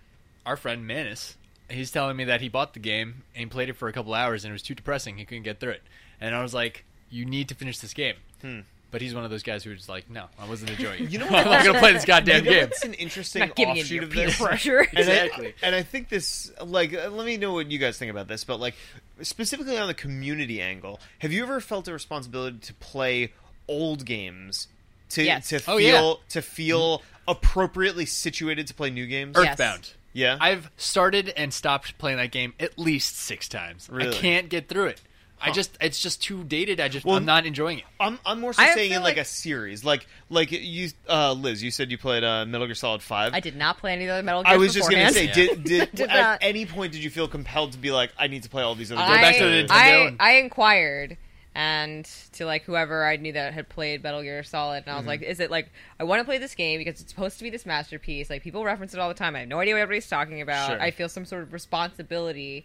our 0.47 0.57
friend 0.57 0.87
Manus, 0.87 1.37
he's 1.69 1.91
telling 1.91 2.17
me 2.17 2.23
that 2.25 2.41
he 2.41 2.49
bought 2.49 2.75
the 2.75 2.79
game 2.81 3.25
and 3.35 3.41
he 3.41 3.47
played 3.47 3.69
it 3.69 3.73
for 3.73 3.89
a 3.89 3.93
couple 3.93 4.15
hours 4.15 4.45
and 4.45 4.51
it 4.51 4.55
was 4.55 4.63
too 4.63 4.75
depressing. 4.77 5.17
He 5.19 5.25
couldn't 5.25 5.43
get 5.43 5.59
through 5.59 5.73
it. 5.73 5.83
And 6.21 6.33
I 6.35 6.43
was 6.43 6.55
like, 6.55 6.85
"You 7.11 7.25
need 7.25 7.49
to 7.49 7.57
finish 7.57 7.79
this 7.81 7.93
game." 7.93 8.15
Hmm. 8.41 8.61
But 8.93 9.01
he's 9.01 9.15
one 9.15 9.25
of 9.25 9.31
those 9.31 9.43
guys 9.43 9.65
who's 9.65 9.89
like, 9.89 10.09
"No, 10.11 10.27
I 10.39 10.47
wasn't 10.47 10.71
enjoying 10.71 11.05
it. 11.05 11.11
You 11.11 11.19
know 11.19 11.27
what? 11.31 11.45
I'm 11.45 11.51
not 11.51 11.65
gonna 11.65 11.79
play 11.81 11.93
this 11.93 12.05
goddamn 12.05 12.45
you 12.45 12.51
know 12.51 12.57
game." 12.59 12.69
what's 12.69 12.85
an 12.85 12.95
interesting 12.95 13.41
not 13.41 13.57
giving 13.57 13.75
in 13.77 13.81
offshoot 13.83 13.95
your 13.97 14.05
of 14.05 14.11
peer 14.11 14.27
this? 14.27 14.39
pressure. 14.41 14.79
And 14.81 14.99
I- 14.99 15.01
Exactly. 15.01 15.55
and 15.63 15.75
I 15.75 15.83
think 15.83 16.09
this, 16.09 16.53
like, 16.65 16.95
uh, 16.95 17.09
let 17.09 17.27
me 17.27 17.37
know 17.37 17.53
what 17.55 17.69
you 17.69 17.79
guys 17.81 17.99
think 17.99 18.13
about 18.13 18.29
this, 18.29 18.45
but 18.45 18.61
like, 18.61 18.75
specifically 19.23 19.77
on 19.77 19.89
the 19.89 19.95
community 19.95 20.61
angle, 20.61 21.01
have 21.19 21.33
you 21.33 21.43
ever 21.43 21.61
felt 21.61 21.89
a 21.89 21.93
responsibility 21.93 22.59
to 22.59 22.75
play 22.75 23.33
old 23.67 24.05
games 24.05 24.69
to 25.13 25.25
Yes. 25.25 25.49
to 25.49 25.57
Oh, 25.67 25.79
feel 25.79 26.09
yeah. 26.09 26.15
to 26.31 26.43
feel 26.43 27.03
appropriately 27.29 28.07
situated 28.07 28.67
to 28.69 28.75
play 28.75 28.91
new 28.91 29.07
games? 29.07 29.37
Yes. 29.39 29.53
Earthbound. 29.53 29.91
Yeah, 30.15 30.37
I've 30.41 30.71
started 30.77 31.31
and 31.37 31.55
stopped 31.55 31.97
playing 31.97 32.19
that 32.19 32.31
game 32.33 32.53
at 32.61 32.79
least 32.79 33.17
six 33.17 33.49
times. 33.49 33.89
Really? 33.91 34.11
I 34.15 34.21
can't 34.21 34.49
get 34.51 34.69
through 34.69 34.87
it. 34.89 35.01
I 35.45 35.51
just 35.51 35.77
it's 35.81 35.99
just 36.01 36.23
too 36.23 36.45
dated. 36.45 36.79
I 36.81 36.87
just 36.87 37.05
Well, 37.05 37.17
I'm 37.17 37.25
not 37.25 37.47
enjoying 37.47 37.79
it. 37.79 37.85
I'm 37.99 38.17
I'm 38.25 38.39
more 38.39 38.53
so 38.53 38.63
I 38.63 38.75
saying 38.75 38.93
in 38.93 38.99
like, 39.03 39.17
like- 39.17 39.23
a 39.23 39.25
series, 39.25 39.85
like 39.85 40.07
like 40.31 40.53
you, 40.53 40.91
uh, 41.09 41.33
Liz. 41.33 41.65
You 41.65 41.73
said 41.73 41.91
you 41.91 41.99
played 41.99 42.23
uh, 42.23 42.45
Metal 42.47 42.67
Gear 42.69 42.77
Solid 42.77 43.03
Five. 43.03 43.35
I 43.35 43.41
did 43.41 43.57
not 43.57 43.79
play 43.79 43.93
any 43.95 44.05
of 44.05 44.09
the 44.09 44.13
other 44.15 44.23
Metal 44.23 44.45
Gear 44.45 44.53
I 44.53 44.57
was 44.59 44.73
just 44.73 44.89
gonna 44.89 45.11
say, 45.11 45.27
Yeah. 45.27 45.33
did 45.33 45.65
did, 45.65 45.91
Did 45.95 46.11
at 46.11 46.15
not. 46.23 46.39
any 46.43 46.65
point 46.65 46.93
did 46.93 47.03
you 47.03 47.11
feel 47.11 47.27
compelled 47.27 47.73
to 47.73 47.79
be 47.79 47.91
like, 47.91 48.13
I 48.19 48.29
need 48.29 48.45
to 48.45 48.49
play 48.51 48.63
all 48.63 48.77
these 48.77 48.93
other 48.93 49.01
Go 49.01 49.09
games? 49.09 49.21
back 49.21 49.37
to 49.39 49.45
the 49.45 49.51
I, 49.51 49.63
Nintendo 49.63 49.71
I, 49.73 49.89
and- 50.07 50.17
I 50.21 50.31
inquired 50.35 51.17
and 51.55 52.05
to 52.33 52.47
like 52.47 52.63
whoever 52.65 53.05
I 53.05 53.17
knew 53.17 53.33
that 53.33 53.53
had 53.53 53.69
played 53.69 54.03
Metal 54.03 54.23
Gear 54.23 54.43
Solid, 54.43 54.85
and 54.87 54.89
I 54.89 54.95
was 54.95 55.01
Mm-hmm. 55.03 55.09
like, 55.09 55.23
"Is 55.23 55.39
it 55.41 55.51
like 55.51 55.71
I 56.01 56.05
want 56.05 56.21
to 56.21 56.25
play 56.25 56.39
this 56.39 56.55
game 56.55 56.79
because 56.79 57.01
it's 57.01 57.11
supposed 57.11 57.39
to 57.39 57.45
be 57.45 57.51
this 57.51 57.67
masterpiece? 57.67 58.31
Like 58.31 58.43
people 58.43 58.65
reference 58.65 58.95
it 58.95 59.01
all 59.01 59.09
the 59.09 59.15
time. 59.15 59.37
I 59.37 59.41
have 59.41 59.49
no 59.49 59.59
idea 59.61 59.75
what 59.75 59.81
everybody's 59.83 60.09
talking 60.09 60.41
about. 60.41 60.69
Sure. 60.71 60.81
I 60.81 60.91
feel 60.91 61.09
some 61.09 61.25
sort 61.25 61.43
of 61.43 61.53
responsibility 61.53 62.65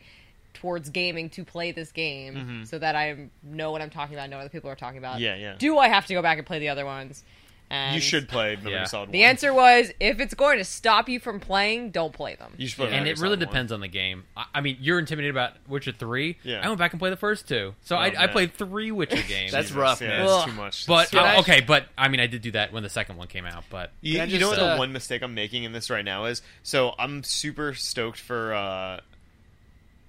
towards 0.53 0.89
gaming 0.89 1.29
to 1.29 1.43
play 1.43 1.71
this 1.71 1.91
game 1.91 2.65
so 2.65 2.79
that 2.79 2.95
I 2.95 3.29
know 3.43 3.71
what 3.71 3.81
I'm 3.81 3.91
talking 3.91 4.15
about, 4.15 4.29
know 4.29 4.37
what 4.37 4.41
other 4.43 4.49
people 4.49 4.71
are 4.71 4.75
talking 4.75 4.97
about. 4.97 5.15
Mm-hmm. 5.15 5.23
Yeah, 5.23 5.35
yeah. 5.35 5.55
Do 5.59 5.77
I 5.77 5.87
have 5.89 6.07
to 6.07 6.13
go 6.15 6.21
back 6.23 6.37
and 6.39 6.47
play 6.47 6.57
the 6.59 6.69
other 6.69 6.85
ones? 6.85 7.23
And 7.69 7.95
You 7.95 7.99
should 8.01 8.29
play 8.29 8.55
Metal 8.55 8.71
Yeah. 8.71 8.77
Gear 8.79 8.85
Solid. 8.85 9.11
The 9.11 9.23
answer 9.23 9.53
was, 9.53 9.91
if 9.99 10.21
it's 10.21 10.33
going 10.33 10.57
to 10.57 10.63
stop 10.63 11.09
you 11.09 11.19
from 11.19 11.41
playing, 11.41 11.91
don't 11.91 12.13
play 12.13 12.35
them. 12.35 12.53
You 12.57 12.67
should 12.67 12.77
play 12.77 12.85
Metal 12.85 12.99
and 12.99 13.07
it 13.07 13.11
really 13.19 13.35
Solid 13.35 13.39
1. 13.39 13.47
depends 13.47 13.71
on 13.73 13.79
the 13.81 13.87
game. 13.89 14.23
I, 14.37 14.45
I 14.55 14.61
mean, 14.61 14.77
you're 14.79 14.99
intimidated 14.99 15.31
about 15.35 15.53
Witcher 15.67 15.91
Three. 15.91 16.37
Yeah. 16.43 16.61
I 16.63 16.67
went 16.67 16.79
back 16.79 16.93
and 16.93 16.99
played 16.99 17.11
the 17.11 17.17
first 17.17 17.47
two, 17.47 17.73
so 17.83 17.95
Oh, 17.97 17.99
I, 17.99 18.13
I 18.17 18.27
played 18.27 18.53
three 18.53 18.91
Witcher 18.91 19.21
games. 19.27 19.51
That's 19.51 19.67
Jesus, 19.67 19.75
rough, 19.77 19.99
yeah, 20.01 20.07
man. 20.07 20.25
It's 20.27 20.45
too 20.45 20.51
much. 20.53 20.87
But 20.87 21.09
Can 21.11 21.19
uh, 21.19 21.23
I- 21.23 21.37
okay, 21.39 21.59
but 21.61 21.87
I 21.97 22.07
mean, 22.07 22.21
I 22.21 22.27
did 22.27 22.41
do 22.41 22.51
that 22.51 22.71
when 22.71 22.83
the 22.83 22.89
second 22.89 23.17
one 23.17 23.27
came 23.27 23.45
out. 23.45 23.65
But 23.69 23.91
You, 23.99 24.13
Can 24.19 24.21
I 24.21 24.25
you 24.31 24.39
know 24.39 24.47
what 24.49 24.59
uh, 24.59 24.73
the 24.75 24.79
one 24.79 24.93
mistake 24.93 25.21
I'm 25.21 25.33
making 25.33 25.63
in 25.65 25.73
this 25.73 25.89
right 25.89 26.05
now 26.05 26.23
is? 26.25 26.41
So 26.63 26.95
I'm 26.97 27.21
super 27.23 27.73
stoked 27.73 28.19
for 28.19 28.53
uh, 28.53 28.99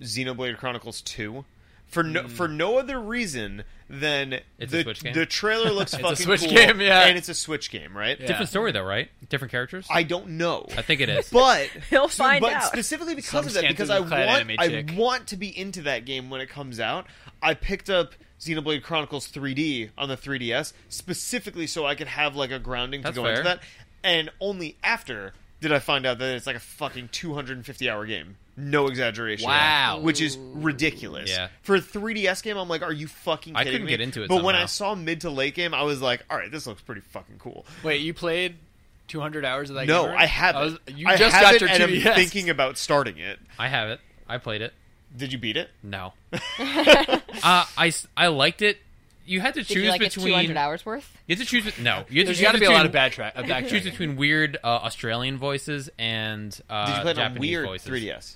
Xenoblade 0.00 0.56
Chronicles 0.58 1.00
2. 1.02 1.44
For 1.88 2.02
no 2.02 2.22
hmm. 2.22 2.28
for 2.28 2.48
no 2.48 2.78
other 2.78 3.00
reason 3.00 3.64
than. 3.88 4.40
It's 4.58 4.72
a 4.72 4.76
the 4.76 4.82
Switch 4.82 5.02
game? 5.02 5.14
the 5.14 5.24
trailer 5.24 5.70
looks 5.70 5.92
a 5.94 5.98
fucking 5.98 6.16
Switch 6.16 6.40
cool, 6.42 6.50
game, 6.50 6.80
yeah. 6.80 7.06
and 7.06 7.16
it's 7.16 7.30
a 7.30 7.34
Switch 7.34 7.70
game, 7.70 7.96
right? 7.96 8.20
Yeah. 8.20 8.26
different 8.26 8.50
story 8.50 8.72
though, 8.72 8.84
right? 8.84 9.08
Different 9.28 9.50
characters. 9.50 9.86
I 9.90 10.02
don't 10.02 10.30
know. 10.30 10.66
I 10.76 10.82
think 10.82 11.00
it 11.00 11.08
is. 11.08 11.30
But 11.38 11.68
He'll 11.90 12.08
so- 12.08 12.24
find 12.24 12.42
but 12.42 12.52
out. 12.52 12.64
specifically 12.64 13.14
because 13.14 13.30
Some 13.30 13.46
of 13.46 13.54
that, 13.54 13.68
because 13.68 13.90
I 13.90 14.00
want 14.00 14.50
I 14.58 14.84
want 14.96 15.28
to 15.28 15.36
be 15.36 15.56
into 15.56 15.82
that 15.82 16.04
game 16.04 16.28
when 16.30 16.40
it 16.40 16.48
comes 16.48 16.78
out. 16.78 17.06
I 17.42 17.54
picked 17.54 17.88
up 17.88 18.12
Xenoblade 18.40 18.82
Chronicles 18.82 19.30
3D 19.30 19.90
on 19.96 20.08
the 20.08 20.16
3DS 20.16 20.72
specifically 20.88 21.66
so 21.66 21.86
I 21.86 21.94
could 21.94 22.08
have 22.08 22.36
like 22.36 22.50
a 22.50 22.58
grounding 22.58 23.02
That's 23.02 23.16
to 23.16 23.22
go 23.22 23.28
into 23.28 23.42
that, 23.44 23.60
and 24.04 24.30
only 24.40 24.76
after 24.84 25.32
did 25.60 25.72
I 25.72 25.78
find 25.78 26.06
out 26.06 26.18
that 26.18 26.34
it's 26.36 26.46
like 26.46 26.56
a 26.56 26.60
fucking 26.60 27.08
250 27.12 27.90
hour 27.90 28.06
game. 28.06 28.36
No 28.56 28.86
exaggeration. 28.88 29.48
Wow. 29.48 30.00
Which 30.02 30.20
is 30.20 30.36
ridiculous. 30.36 31.30
Yeah. 31.30 31.48
For 31.62 31.76
a 31.76 31.80
3DS 31.80 32.42
game, 32.42 32.56
I'm 32.56 32.68
like, 32.68 32.82
are 32.82 32.92
you 32.92 33.06
fucking 33.06 33.54
I 33.54 33.60
kidding 33.64 33.72
couldn't 33.74 33.86
me? 33.86 33.90
get 33.92 34.00
into 34.00 34.22
it 34.24 34.28
But 34.28 34.42
when 34.42 34.56
I 34.56 34.66
saw 34.66 34.94
mid 34.96 35.20
to 35.22 35.30
late 35.30 35.54
game, 35.54 35.74
I 35.74 35.82
was 35.82 36.02
like, 36.02 36.24
all 36.28 36.36
right, 36.36 36.50
this 36.50 36.66
looks 36.66 36.82
pretty 36.82 37.02
fucking 37.02 37.38
cool. 37.38 37.64
Wait, 37.84 38.00
you 38.00 38.12
played 38.14 38.56
200 39.08 39.44
hours 39.44 39.70
of 39.70 39.76
that 39.76 39.86
no, 39.86 40.02
game? 40.02 40.10
already? 40.10 40.22
I 40.24 40.26
haven't. 40.26 40.60
I 40.60 40.64
was- 40.64 40.78
you 40.96 41.06
I 41.08 41.16
just 41.16 41.34
haven't, 41.36 41.52
got 41.52 41.60
your 41.60 41.70
and 41.70 41.82
I'm 41.84 41.88
2DS. 41.90 42.14
thinking 42.16 42.50
about 42.50 42.76
starting 42.78 43.18
it. 43.18 43.38
I 43.58 43.68
have 43.68 43.88
it. 43.90 44.00
I 44.28 44.38
played 44.38 44.60
it. 44.62 44.72
Did 45.16 45.32
you 45.32 45.38
beat 45.38 45.56
it? 45.56 45.70
No. 45.82 46.12
uh, 46.32 46.38
I 47.76 47.86
s- 47.88 48.06
I 48.16 48.26
liked 48.26 48.60
it. 48.62 48.78
You 49.28 49.40
had 49.40 49.54
to 49.54 49.60
Did 49.60 49.68
choose 49.68 49.84
you 49.84 49.90
like 49.90 50.02
it's 50.02 50.14
between. 50.14 50.32
200 50.34 50.56
hours 50.56 50.84
worth? 50.86 51.16
You 51.26 51.36
had 51.36 51.44
to 51.44 51.50
choose. 51.50 51.64
bet- 51.64 51.78
No, 51.80 51.90
you 51.90 51.98
had 52.00 52.06
to 52.08 52.24
There's 52.24 52.38
choose 52.38 52.42
got 52.42 52.52
to 52.52 52.58
be 52.58 52.64
a 52.66 52.70
lot 52.70 52.86
of 52.86 52.92
bad 52.92 53.12
track. 53.12 53.34
Of 53.36 53.46
You 53.46 53.52
had 53.52 53.64
to 53.64 53.70
choose 53.70 53.84
between 53.84 54.16
weird 54.16 54.56
uh, 54.64 54.66
Australian 54.66 55.36
voices 55.38 55.90
and 55.98 56.58
uh, 56.70 56.86
Did 56.86 56.96
you 56.96 57.02
play 57.02 57.10
it 57.12 57.18
on 57.18 57.32
Japanese 57.32 57.56
Wii 57.56 57.60
or 57.60 57.64
voices. 57.66 57.88
3DS? 57.90 58.34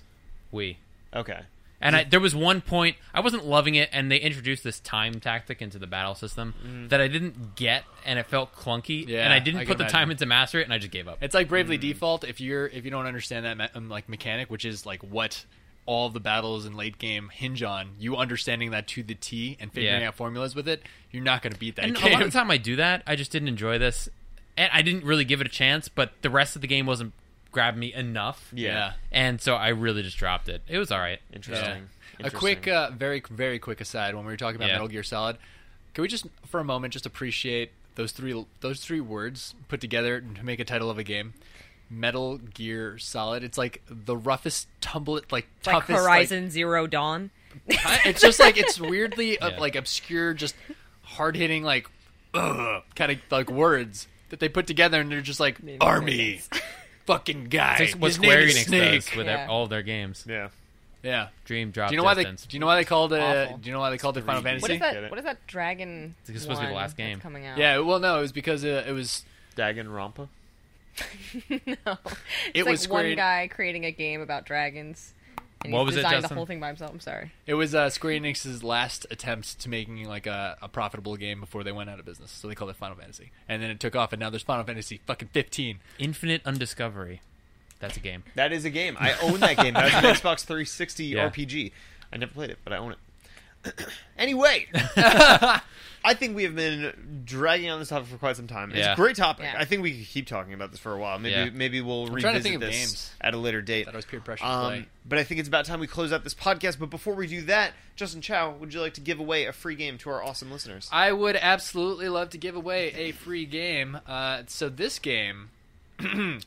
We 0.52 0.78
Okay. 1.14 1.40
And 1.85 1.97
I, 1.97 2.05
there 2.05 2.20
was 2.20 2.32
one 2.32 2.60
point 2.60 2.97
I 3.12 3.19
wasn't 3.19 3.44
loving 3.44 3.74
it, 3.74 3.89
and 3.93 4.09
they 4.09 4.19
introduced 4.19 4.62
this 4.62 4.78
time 4.78 5.19
tactic 5.19 5.60
into 5.60 5.81
the 5.81 5.89
battle 5.89 6.14
system 6.14 6.86
that 6.90 7.01
I 7.01 7.09
didn't 7.09 7.56
get, 7.56 7.82
and 8.06 8.20
it 8.20 8.27
felt 8.27 8.55
clunky. 8.55 9.05
Yeah, 9.09 9.24
and 9.24 9.32
I 9.32 9.40
didn't 9.40 9.62
I 9.62 9.64
put 9.64 9.78
can 9.78 9.86
the 9.86 9.90
time 9.90 10.02
imagine. 10.05 10.10
in 10.12 10.16
to 10.19 10.27
master 10.27 10.60
it, 10.60 10.62
and 10.64 10.73
I 10.73 10.78
just 10.78 10.93
gave 10.93 11.09
up. 11.09 11.19
It's 11.20 11.35
like 11.35 11.48
Bravely 11.48 11.78
Default. 11.78 12.23
If 12.23 12.40
you're 12.40 12.69
if 12.69 12.85
you 12.85 12.93
don't 12.93 13.06
understand 13.06 13.47
that 13.47 13.59
me- 13.59 13.66
um, 13.74 13.89
like 13.89 14.09
mechanic, 14.09 14.48
which 14.48 14.64
is 14.64 14.86
like 14.86 15.02
what 15.02 15.44
all 15.87 16.09
the 16.09 16.21
battles 16.21 16.65
in 16.65 16.75
late 16.77 16.99
game 16.99 17.29
hinge 17.33 17.63
on, 17.63 17.91
you 17.99 18.17
understanding 18.17 18.71
that 18.71 18.87
to 18.89 19.03
the 19.03 19.15
T 19.15 19.57
and 19.61 19.73
figuring 19.73 20.01
Yeah. 20.03 20.09
out 20.09 20.15
formulas 20.15 20.55
with 20.55 20.69
it, 20.69 20.83
you're 21.11 21.23
not 21.25 21.43
going 21.43 21.53
to 21.53 21.59
beat 21.59 21.77
that 21.77 21.85
and 21.87 21.97
game. 21.97 22.07
a 22.07 22.11
lot 22.13 22.23
of 22.23 22.33
the 22.33 22.39
time 22.39 22.51
I 22.51 22.57
do 22.57 22.77
that, 22.77 23.03
I 23.07 23.17
just 23.17 23.33
didn't 23.33 23.49
enjoy 23.49 23.79
this, 23.79 24.09
and 24.57 24.71
I 24.73 24.83
didn't 24.83 25.05
really 25.05 25.25
give 25.25 25.41
it 25.41 25.47
a 25.47 25.51
chance. 25.51 25.89
But 25.89 26.13
the 26.23 26.31
rest 26.31 26.55
of 26.57 26.63
the 26.63 26.69
game 26.69 26.87
wasn't 26.87 27.13
grabbing 27.51 27.81
me 27.81 27.93
enough, 27.93 28.49
Yeah. 28.55 28.93
and 29.11 29.41
so 29.41 29.57
I 29.57 29.69
really 29.69 30.03
just 30.03 30.17
dropped 30.17 30.49
it. 30.49 30.63
It 30.69 30.79
was 30.79 30.91
all 30.91 31.01
right. 31.01 31.21
Interesting. 31.33 31.89
A 32.21 32.31
quick, 32.31 32.69
uh, 32.69 32.91
very 32.93 33.21
very 33.31 33.59
quick 33.59 33.81
aside 33.81 34.15
when 34.15 34.25
we 34.25 34.33
were 34.33 34.37
talking 34.37 34.57
about 34.57 34.69
Yeah. 34.69 34.75
Metal 34.75 34.89
Gear 34.89 35.03
Solid, 35.03 35.37
can 35.95 36.03
we 36.03 36.09
just 36.09 36.27
for 36.47 36.61
a 36.61 36.65
moment 36.65 36.93
just 36.93 37.05
appreciate 37.07 37.73
those 37.97 38.13
three 38.13 38.47
those 38.61 38.81
three 38.81 39.01
words 39.01 39.55
put 39.69 39.81
together 39.81 40.21
to 40.21 40.45
make 40.45 40.61
a 40.61 40.65
title 40.65 40.89
of 40.91 40.99
a 40.99 41.03
game? 41.05 41.35
Metal 41.93 42.39
Gear 42.39 42.97
Solid. 42.98 43.44
It's 43.44 43.59
like 43.59 43.82
the 43.89 44.16
roughest, 44.16 44.66
tumble, 44.81 45.14
like 45.14 45.31
Like 45.32 45.47
toughest. 45.62 45.90
like- 45.90 45.98
Horizon 46.01 46.51
Zero 46.51 46.86
Dawn. 46.86 47.31
it's 47.69 48.20
just 48.23 48.40
like 48.40 48.56
it's 48.56 48.81
weirdly 48.81 49.39
uh, 49.39 49.60
like 49.60 49.77
obscure, 49.77 50.32
just 50.35 50.55
hard 51.02 51.36
hitting, 51.36 51.62
like 51.62 51.86
ugh, 52.35 52.82
kind 52.97 53.12
of 53.12 53.19
like 53.31 53.51
words 53.51 54.09
that 54.31 54.40
they 54.40 54.48
put 54.48 54.66
together, 54.66 55.01
and 55.01 55.12
they're 55.12 55.20
just 55.20 55.39
like 55.40 55.62
Maybe 55.62 55.78
army, 55.81 56.40
fucking 57.06 57.44
guy. 57.44 57.77
It's 57.81 57.94
what 57.94 58.09
His 58.09 58.14
Square 58.16 58.39
name 58.47 58.48
Enix 58.48 58.64
Snake. 58.66 59.05
does 59.05 59.16
with 59.16 59.27
Yeah. 59.27 59.36
their, 59.36 59.48
all 59.51 59.64
of 59.64 59.70
their 59.70 59.82
games. 59.82 60.24
Yeah. 60.27 60.48
Yeah. 61.02 61.28
Dream 61.44 61.73
drop. 61.73 61.89
Do 61.90 61.94
you 61.94 61.98
know 61.98 62.05
why 62.05 62.14
they? 62.14 62.24
Do 62.24 62.36
you 62.51 62.59
know 62.60 62.66
why 62.66 62.77
they 62.77 62.85
called 62.85 63.12
it? 63.12 63.20
Awful. 63.20 63.59
Do 63.59 63.66
you 63.69 63.73
know 63.74 63.81
why 63.81 63.90
they 63.90 63.98
called 63.98 64.16
it 64.16 64.24
Final 64.24 64.40
Fantasy? 64.40 64.62
What 64.62 64.70
is 64.70 64.81
that? 64.81 65.10
What 65.10 65.19
is 65.19 65.24
that 65.24 65.47
dragon? 65.47 66.14
It's 66.28 66.40
supposed 66.40 66.60
to 66.60 66.66
be 66.66 66.70
the 66.70 66.77
last 66.77 66.97
game. 66.97 67.20
coming 67.20 67.44
out. 67.44 67.59
Yeah. 67.59 67.81
Well, 67.81 67.98
no, 67.98 68.19
it 68.19 68.23
was 68.23 68.32
because 68.32 68.64
uh, 68.64 68.85
it 68.86 68.93
was. 68.93 69.24
Danganronpa. 69.56 70.28
no. 71.51 71.56
It 71.56 71.66
It's 72.55 72.64
was 72.64 72.66
like 72.66 72.78
Square- 72.78 73.06
one 73.09 73.16
guy 73.16 73.48
creating 73.48 73.85
a 73.85 73.90
game 73.93 74.20
about 74.20 74.44
dragons. 74.47 75.14
And 75.64 75.73
What 75.73 75.81
he's 75.81 75.86
was 75.86 75.97
it, 75.97 76.02
designed 76.02 76.24
the 76.24 76.35
whole 76.35 76.44
thing 76.47 76.59
by 76.59 76.66
himself. 76.66 76.90
I'm 76.90 76.98
sorry. 76.98 77.31
It 77.47 77.55
was 77.55 77.73
uh, 77.73 77.89
Square 77.89 78.14
Enix's 78.14 78.64
last 78.64 79.06
attempt 79.12 79.60
to 79.60 79.69
making 79.69 80.09
like 80.09 80.27
a, 80.27 80.56
a 80.60 80.69
profitable 80.69 81.16
game 81.16 81.39
before 81.39 81.62
they 81.62 81.70
went 81.70 81.89
out 81.89 82.01
of 82.01 82.05
business. 82.05 82.32
So 82.32 82.48
they 82.48 82.56
called 82.56 82.70
it 82.70 82.77
Final 82.77 82.97
Fantasy, 82.97 83.31
and 83.48 83.62
then 83.62 83.70
it 83.70 83.78
took 83.78 83.94
off, 83.94 84.12
and 84.12 84.19
now 84.19 84.28
there's 84.28 84.43
Final 84.43 84.64
Fantasy 84.64 85.01
fucking 85.06 85.28
15. 85.28 85.78
Infinite 86.01 86.43
Undiscovery. 86.44 87.20
That's 87.78 87.97
a 87.97 88.01
game. 88.01 88.24
That 88.35 88.52
is 88.52 88.64
a 88.64 88.70
game. 88.70 88.97
I 88.98 89.14
own 89.23 89.39
that 89.39 89.56
game. 89.56 89.74
That's 89.74 89.94
an 89.94 90.02
Xbox 90.14 90.44
360 90.44 91.05
Yeah. 91.05 91.31
RPG. 91.31 91.70
I 92.12 92.16
never 92.16 92.32
played 92.32 92.51
it, 92.51 92.59
but 92.64 92.73
I 92.73 92.77
own 92.78 92.93
it. 92.93 92.98
anyway, 94.18 94.66
I 96.05 96.14
think 96.14 96.34
we 96.34 96.43
have 96.43 96.56
been 96.56 97.22
dragging 97.24 97.70
on 97.70 97.78
this 97.78 97.90
topic 97.90 98.09
for 98.09 98.16
quite 98.18 98.36
some 98.36 98.48
time. 98.48 98.70
It's 98.70 98.80
Yeah. 98.80 98.94
a 98.94 98.97
great 98.97 99.14
topic. 99.14 99.44
Yeah. 99.44 99.55
I 99.56 99.64
think 99.64 99.82
we 99.82 99.97
could 99.98 100.06
keep 100.09 100.26
talking 100.26 100.52
about 100.52 100.72
this 100.72 100.80
for 100.80 100.93
a 100.93 100.98
while. 100.98 101.18
Maybe 101.20 101.34
Yeah. 101.34 101.51
maybe 101.52 101.80
we'll 101.80 102.06
trying 102.06 102.16
revisit 102.16 102.36
to 102.39 102.43
think 102.43 102.55
of 102.56 102.60
this 102.62 102.76
games. 102.76 103.10
at 103.20 103.34
a 103.34 103.36
later 103.36 103.62
date. 103.62 103.86
That 103.86 103.94
was 103.94 104.05
peer 104.05 104.20
pressure 104.20 104.43
to 104.43 104.51
Um, 104.51 104.64
play. 104.66 104.86
but 105.06 105.18
I 105.20 105.24
think 105.24 105.39
it's 105.39 105.48
about 105.48 105.64
time 105.64 105.78
we 105.78 105.86
close 105.86 106.12
out 106.12 106.24
this 106.24 106.34
podcast. 106.34 106.80
But 106.80 106.90
before 106.90 107.14
we 107.14 107.28
do 107.28 107.43
that, 107.43 107.72
Justin 107.94 108.20
Chow, 108.20 108.51
would 108.51 108.74
you 108.74 108.80
like 108.80 108.94
to 108.94 109.01
give 109.01 109.20
away 109.20 109.44
a 109.47 109.52
free 109.52 109.76
game 109.76 109.97
to 109.98 110.10
our 110.10 110.22
awesome 110.22 110.51
listeners? 110.51 110.89
I 110.90 111.12
would 111.12 111.36
absolutely 111.36 112.09
love 112.09 112.30
to 112.30 112.39
give 112.39 112.56
away 112.56 112.93
a 112.94 113.12
free 113.12 113.44
game. 113.47 114.01
Uh, 114.06 114.43
so 114.48 114.68
this 114.68 114.98
game, 114.98 115.51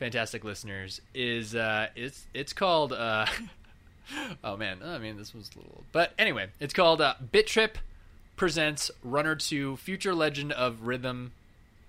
fantastic 0.00 0.42
listeners, 0.44 1.00
is 1.14 1.54
uh, 1.54 1.88
it's 1.94 2.26
it's 2.34 2.52
called. 2.52 2.92
Uh, 2.92 3.26
oh 4.44 4.56
man, 4.56 4.78
I 4.84 4.98
mean 4.98 5.16
this 5.16 5.34
was 5.34 5.50
a 5.54 5.58
little, 5.58 5.84
but 5.92 6.12
anyway, 6.18 6.48
it's 6.60 6.74
called 6.74 7.00
uh, 7.00 7.14
Bit 7.32 7.46
Trip 7.46 7.78
presents 8.36 8.90
Runner 9.02 9.34
Two: 9.34 9.76
Future 9.76 10.14
Legend 10.14 10.52
of 10.52 10.82
Rhythm 10.82 11.32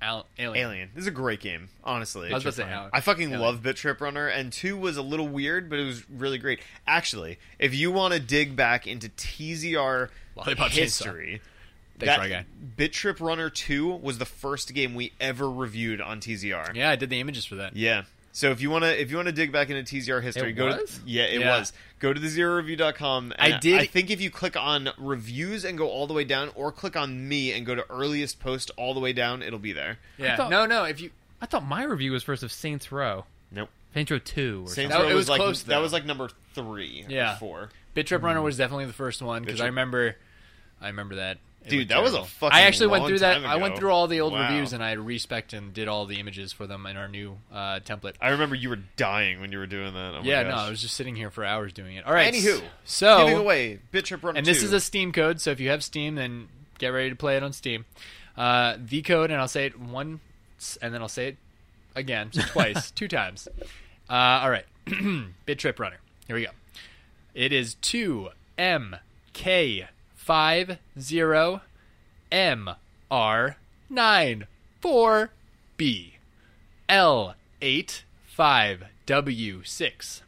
Al- 0.01 0.27
Alien. 0.37 0.65
Alien. 0.67 0.89
This 0.93 1.03
is 1.03 1.07
a 1.07 1.11
great 1.11 1.39
game, 1.39 1.69
honestly. 1.83 2.29
I 2.29 2.33
was 2.33 2.43
about 2.43 2.51
to 2.51 2.61
say. 2.61 2.63
Alien. 2.63 2.89
I 2.93 3.01
fucking 3.01 3.29
Alien. 3.29 3.41
love 3.41 3.63
Bit 3.63 3.77
Trip 3.77 3.99
Runner, 3.99 4.27
and 4.27 4.53
two 4.53 4.77
was 4.77 4.97
a 4.97 5.01
little 5.01 5.27
weird, 5.27 5.69
but 5.69 5.79
it 5.79 5.85
was 5.85 6.07
really 6.09 6.37
great. 6.37 6.59
Actually, 6.85 7.39
if 7.59 7.73
you 7.73 7.91
want 7.91 8.13
to 8.13 8.19
dig 8.19 8.55
back 8.55 8.87
into 8.87 9.09
TZR 9.09 10.09
Lollipop 10.35 10.71
history, 10.71 11.41
that 11.97 12.45
Bit 12.75 12.93
Trip 12.93 13.19
Runner 13.19 13.49
two 13.49 13.87
was 13.87 14.19
the 14.19 14.25
first 14.25 14.73
game 14.73 14.93
we 14.93 15.13
ever 15.19 15.49
reviewed 15.49 15.99
on 15.99 16.19
TZR. 16.19 16.75
Yeah, 16.75 16.89
I 16.89 16.95
did 16.95 17.09
the 17.09 17.19
images 17.19 17.45
for 17.45 17.55
that. 17.55 17.75
Yeah. 17.75 18.03
So 18.37 18.51
if 18.51 18.61
you 18.61 18.69
want 18.69 18.83
to 18.83 19.01
if 19.01 19.09
you 19.09 19.15
want 19.17 19.25
to 19.25 19.31
dig 19.31 19.51
back 19.51 19.71
into 19.71 19.81
TZR 19.81 20.21
history, 20.21 20.51
It 20.51 20.53
go 20.53 20.67
was? 20.67 20.99
to 20.99 21.01
yeah, 21.07 21.23
it 21.23 21.39
Yeah. 21.41 21.57
was. 21.57 21.73
Go 21.97 22.13
to 22.13 22.19
the 22.19 22.27
zeroreview.com. 22.27 23.33
I 23.39 23.47
and 23.49 23.61
did- 23.61 23.81
I 23.81 23.85
think 23.87 24.11
if 24.11 24.21
you 24.21 24.29
click 24.29 24.55
on 24.55 24.89
reviews 24.99 25.65
and 25.65 25.75
go 25.75 25.89
all 25.89 26.05
the 26.05 26.13
way 26.13 26.23
down 26.23 26.51
or 26.53 26.71
click 26.71 26.95
on 26.95 27.27
me 27.27 27.51
and 27.51 27.65
go 27.65 27.73
to 27.73 27.83
earliest 27.89 28.39
post 28.39 28.69
all 28.77 28.93
the 28.93 28.99
way 28.99 29.11
down, 29.11 29.41
it'll 29.41 29.57
be 29.57 29.71
there. 29.71 29.97
Yeah, 30.19 30.35
thought- 30.35 30.51
no, 30.51 30.67
no. 30.67 30.83
If 30.83 31.01
you 31.01 31.09
I 31.41 31.47
thought 31.47 31.65
my 31.65 31.83
review 31.83 32.11
was 32.11 32.21
first 32.21 32.43
of 32.43 32.51
Saints 32.51 32.91
Row. 32.91 33.25
Nope. 33.51 33.71
Saints 33.95 34.11
Row 34.11 34.19
Two 34.19 34.65
or 34.67 34.69
Saints 34.69 34.93
That- 34.93 35.01
Row 35.01 35.09
it 35.09 35.15
was 35.15 35.29
like 35.29 35.39
close, 35.39 35.63
that 35.63 35.69
though. 35.73 35.81
was 35.81 35.91
like 35.91 36.05
number 36.05 36.29
3 36.53 37.05
Yeah. 37.09 37.33
or 37.33 37.37
4. 37.37 37.69
Bit 37.95 38.05
Trip 38.05 38.21
Runner 38.21 38.37
mm-hmm. 38.37 38.45
was 38.45 38.57
definitely 38.57 38.85
the 38.85 38.93
first 38.93 39.19
one 39.23 39.43
because 39.43 39.61
I 39.61 39.65
remember, 39.65 40.15
I 40.79 40.89
remember 40.89 41.15
that. 41.15 41.39
It 41.67 41.71
Dude, 41.71 41.79
looked 41.79 41.89
that 41.89 42.01
was 42.01 42.11
a 42.11 42.15
terrible. 42.15 42.27
fucking 42.27 42.57
I 42.57 42.61
actually 42.61 42.87
went 42.87 43.05
through 43.07 43.19
that. 43.19 43.33
time 43.41 43.45
I 43.45 43.57
went 43.57 43.77
through 43.77 43.91
all 43.91 44.07
the 44.07 44.21
old 44.21 44.33
Wow. 44.33 44.47
reviews 44.49 44.71
and 44.73 44.81
I 44.83 44.93
respect 44.93 45.51
and 45.53 45.73
did 45.73 45.87
all 45.87 46.05
the 46.05 46.19
images 46.19 46.53
for 46.53 46.65
them 46.65 46.85
in 46.85 46.95
our 46.97 47.07
new 47.07 47.37
uh, 47.51 47.79
template. 47.81 48.13
I 48.21 48.29
remember 48.29 48.55
you 48.55 48.69
were 48.69 48.79
dying 48.95 49.41
when 49.41 49.51
you 49.51 49.57
were 49.57 49.67
doing 49.67 49.93
that. 49.93 50.13
Oh 50.15 50.19
my 50.21 50.25
yeah, 50.27 50.43
no. 50.43 50.55
I 50.55 50.69
was 50.69 50.81
just 50.81 50.95
sitting 50.95 51.15
here 51.15 51.29
for 51.29 51.43
hours 51.45 51.73
doing 51.73 51.95
it. 51.97 52.05
All 52.05 52.13
right, 52.13 52.33
Anywho, 52.33 52.61
so 52.85 53.25
giving 53.25 53.37
away 53.39 53.79
Bit 53.91 54.05
Trip 54.05 54.23
Runner 54.23 54.37
and 54.37 54.45
this 54.47 54.59
2. 54.61 54.65
is 54.67 54.73
a 54.73 54.79
Steam 54.79 55.11
code, 55.11 55.41
so 55.41 55.51
if 55.51 55.59
you 55.59 55.69
have 55.69 55.83
Steam, 55.83 56.15
then 56.15 56.47
get 56.79 56.89
ready 56.89 57.09
to 57.09 57.15
play 57.15 57.35
it 57.37 57.43
on 57.43 57.51
Steam. 57.53 57.85
Uh, 58.37 58.77
the 58.77 59.01
code, 59.01 59.29
and 59.31 59.41
I'll 59.41 59.47
say 59.47 59.65
it 59.65 59.79
once, 59.79 60.77
and 60.81 60.93
then 60.93 61.01
I'll 61.01 61.07
say 61.09 61.27
it 61.29 61.37
again, 61.95 62.31
so 62.31 62.41
twice, 62.43 62.91
two 62.95 63.07
times. 63.07 63.47
Uh, 64.09 64.13
all 64.13 64.49
right, 64.49 64.65
Bit 65.45 65.59
Trip 65.59 65.79
Runner. 65.79 65.97
Here 66.27 66.35
we 66.35 66.43
go. 66.43 66.51
It 67.33 67.51
is 67.51 67.75
two 67.75 68.29
M 68.57 68.95
K 69.33 69.87
five 70.27 70.77
zero 70.99 71.61
M 72.29 72.69
R 73.09 73.55
nine 73.89 74.45
four 74.81 75.31
B. 75.77 76.15
L 76.89 77.35
eight 77.61 78.03
five 78.25 78.83
W 79.05 79.63
six. 79.63 80.21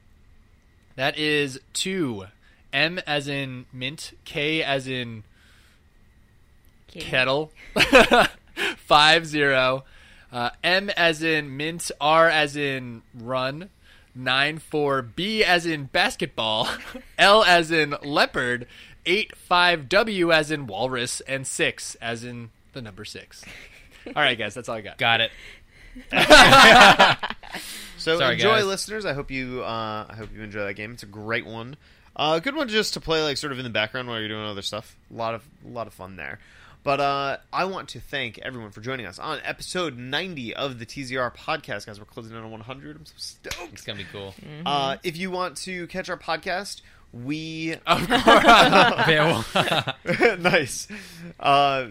That 0.95 1.17
is 1.17 1.59
two. 1.73 2.27
M 2.71 2.99
as 3.05 3.27
in 3.27 3.65
mint, 3.73 4.13
K 4.23 4.63
as 4.63 4.88
in 4.88 5.23
kettle, 6.88 7.51
five 8.77 9.26
zero, 9.26 9.84
uh, 10.31 10.51
M 10.63 10.89
as 10.91 11.21
in 11.23 11.57
mint, 11.57 11.91
R 11.99 12.30
as 12.30 12.55
in 12.55 13.01
run, 13.13 13.69
nine 14.15 14.59
four, 14.59 15.01
B 15.01 15.43
as 15.43 15.65
in 15.65 15.85
basketball, 15.85 16.67
L 17.17 17.43
as 17.43 17.71
in 17.71 17.95
leopard, 18.03 18.67
eight 19.10 19.36
five, 19.36 19.90
W 19.90 20.31
as 20.31 20.52
in 20.52 20.68
walrus, 20.68 21.19
and 21.22 21.45
six 21.45 21.95
as 21.95 22.23
in 22.23 22.52
the 22.73 22.81
number 22.81 23.03
six. 23.03 23.44
All 24.07 24.14
right, 24.23 24.38
guys, 24.38 24.53
that's 24.53 24.69
all 24.69 24.76
I 24.76 24.81
got. 24.81 24.98
Got 24.98 25.22
it. 25.22 25.31
So 27.98 28.18
Sorry, 28.18 28.36
enjoy, 28.36 28.56
guys. 28.60 28.65
listeners. 28.65 29.06
I 29.06 29.11
hope 29.11 29.30
you. 29.30 29.61
Uh, 29.61 30.06
I 30.10 30.15
hope 30.15 30.30
you 30.34 30.41
enjoy 30.41 30.64
that 30.64 30.76
game. 30.76 30.94
It's 30.94 31.03
a 31.03 31.07
great 31.07 31.45
one. 31.45 31.76
Uh, 32.15 32.36
a 32.38 32.41
good 32.41 32.56
one 32.56 32.69
just 32.69 32.94
to 32.94 33.02
play, 33.02 33.22
like 33.22 33.36
sort 33.36 33.52
of 33.52 33.60
in 33.60 33.65
the 33.65 33.69
background 33.69 34.07
while 34.07 34.19
you're 34.19 34.30
doing 34.30 34.45
other 34.45 34.61
stuff. 34.61 34.95
A 35.11 35.18
lot 35.18 35.36
of, 35.36 35.44
a 35.65 35.69
lot 35.69 35.86
of 35.86 35.94
fun 35.94 36.15
there. 36.15 36.40
But 36.81 37.02
uh, 37.02 37.38
I 37.52 37.65
want 37.65 37.90
to 37.90 37.99
thank 37.99 38.38
everyone 38.40 38.72
for 38.72 38.80
joining 38.80 39.06
us 39.06 39.19
on 39.19 39.40
episode 39.44 39.98
90 39.98 40.56
of 40.56 40.80
the 40.80 40.86
TZR 40.86 41.36
podcast, 41.36 41.88
guys. 41.88 41.99
We're 41.99 42.06
closing 42.06 42.31
in 42.38 42.41
on 42.41 42.49
100. 42.49 42.95
I'm 42.95 43.06
so 43.06 43.14
stoked. 43.18 43.73
It's 43.73 43.81
gonna 43.81 43.98
be 43.99 44.06
cool. 44.14 44.34
Uh, 44.65 44.95
if 45.03 45.18
you 45.18 45.30
want 45.30 45.57
to 45.57 45.86
catch 45.88 46.10
our 46.10 46.18
podcast, 46.18 46.80
we 47.11 47.76
Of 47.86 48.07
course. 48.07 48.27
okay, 49.57 50.36
nice. 50.40 50.88
Uh, 51.40 51.88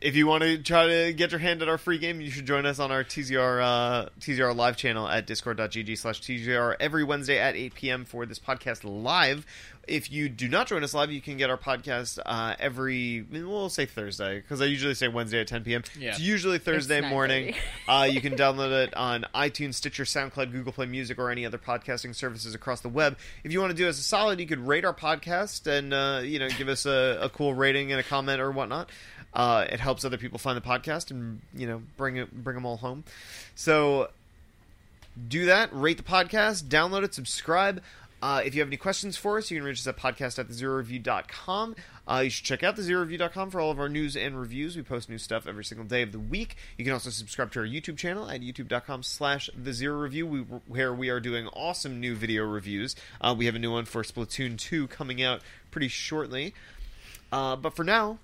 if 0.00 0.14
you 0.14 0.26
want 0.26 0.42
to 0.42 0.58
try 0.58 0.86
to 0.86 1.12
get 1.12 1.30
your 1.30 1.38
hand 1.40 1.62
at 1.62 1.68
our 1.68 1.78
free 1.78 1.98
game, 1.98 2.20
you 2.20 2.30
should 2.30 2.46
join 2.46 2.66
us 2.66 2.78
on 2.78 2.92
our 2.92 3.02
TZR 3.02 3.62
uh, 3.62 4.08
TZR 4.20 4.54
live 4.54 4.76
channel 4.76 5.08
at 5.08 5.26
discord.gg 5.26 5.96
slash 5.96 6.20
TZR 6.20 6.76
every 6.78 7.02
Wednesday 7.02 7.38
at 7.38 7.56
8 7.56 7.74
p.m. 7.74 8.04
for 8.04 8.26
this 8.26 8.38
podcast 8.38 8.80
live. 8.84 9.46
If 9.88 10.10
you 10.10 10.28
do 10.28 10.48
not 10.48 10.66
join 10.66 10.82
us 10.82 10.94
live, 10.94 11.12
you 11.12 11.20
can 11.20 11.36
get 11.36 11.48
our 11.48 11.56
podcast 11.56 12.18
uh, 12.26 12.56
every, 12.58 13.24
we'll 13.30 13.68
say 13.68 13.86
Thursday, 13.86 14.40
because 14.40 14.60
I 14.60 14.64
usually 14.64 14.94
say 14.94 15.06
Wednesday 15.06 15.40
at 15.40 15.46
10 15.46 15.62
p.m. 15.62 15.84
Yeah. 15.96 16.10
It's 16.10 16.18
usually 16.20 16.58
Thursday 16.58 17.00
9:30. 17.00 17.10
morning. 17.10 17.54
Uh, 17.88 18.02
you 18.02 18.20
can 18.20 18.34
download 18.34 18.72
it 18.72 18.92
on 18.94 19.24
iTunes, 19.32 19.74
Stitcher, 19.74 20.02
SoundCloud, 20.02 20.50
Google 20.50 20.72
Play 20.72 20.86
Music, 20.86 21.20
or 21.20 21.30
any 21.30 21.46
other 21.46 21.56
podcasting 21.56 22.16
services 22.16 22.52
across 22.52 22.80
the 22.80 22.88
web. 22.88 23.16
If 23.44 23.52
you 23.52 23.60
want 23.60 23.70
to 23.70 23.76
do 23.76 23.88
us 23.88 24.00
a 24.00 24.02
solid, 24.02 24.40
you 24.40 24.46
could 24.46 24.58
rate 24.58 24.84
our 24.84 24.92
podcast 24.92 25.68
and 25.68 25.94
uh, 25.94 26.20
you 26.24 26.40
know 26.40 26.48
give 26.48 26.66
us 26.68 26.84
a, 26.84 27.20
a 27.22 27.28
cool 27.28 27.54
rating 27.54 27.92
and 27.92 28.00
a 28.00 28.02
comment 28.02 28.40
or 28.40 28.50
whatnot. 28.50 28.90
Uh, 29.36 29.66
it 29.70 29.78
helps 29.78 30.02
other 30.02 30.16
people 30.16 30.38
find 30.38 30.56
the 30.56 30.62
podcast 30.62 31.10
and 31.10 31.42
you 31.54 31.66
know 31.66 31.82
bring 31.98 32.16
it 32.16 32.32
bring 32.42 32.54
them 32.54 32.64
all 32.64 32.78
home. 32.78 33.04
So 33.54 34.08
do 35.28 35.44
that. 35.44 35.68
Rate 35.72 35.98
the 35.98 36.02
podcast, 36.02 36.64
download 36.64 37.04
it, 37.04 37.14
subscribe. 37.14 37.82
Uh, 38.22 38.40
if 38.44 38.54
you 38.54 38.62
have 38.62 38.68
any 38.68 38.78
questions 38.78 39.16
for 39.16 39.36
us, 39.36 39.50
you 39.50 39.58
can 39.58 39.66
reach 39.66 39.78
us 39.78 39.86
at 39.86 39.98
podcast 39.98 40.38
at 40.38 40.48
thezeroreview.com. 40.48 41.76
Uh, 42.08 42.20
you 42.24 42.30
should 42.30 42.46
check 42.46 42.62
out 42.62 42.74
thezeroreview.com 42.74 43.50
for 43.50 43.60
all 43.60 43.70
of 43.70 43.78
our 43.78 43.90
news 43.90 44.16
and 44.16 44.40
reviews. 44.40 44.74
We 44.74 44.82
post 44.82 45.10
new 45.10 45.18
stuff 45.18 45.46
every 45.46 45.64
single 45.64 45.86
day 45.86 46.00
of 46.00 46.12
the 46.12 46.18
week. 46.18 46.56
You 46.78 46.84
can 46.84 46.94
also 46.94 47.10
subscribe 47.10 47.52
to 47.52 47.60
our 47.60 47.66
YouTube 47.66 47.98
channel 47.98 48.30
at 48.30 48.40
youtube.com 48.40 49.02
slash 49.02 49.50
thezeroreview, 49.62 50.62
where 50.66 50.94
we 50.94 51.10
are 51.10 51.20
doing 51.20 51.46
awesome 51.48 52.00
new 52.00 52.14
video 52.14 52.44
reviews. 52.44 52.96
Uh, 53.20 53.34
we 53.36 53.44
have 53.44 53.54
a 53.54 53.58
new 53.58 53.72
one 53.72 53.84
for 53.84 54.02
Splatoon 54.02 54.56
2 54.56 54.88
coming 54.88 55.22
out 55.22 55.42
pretty 55.70 55.88
shortly. 55.88 56.54
Uh, 57.30 57.54
but 57.54 57.76
for 57.76 57.84
now, 57.84 58.18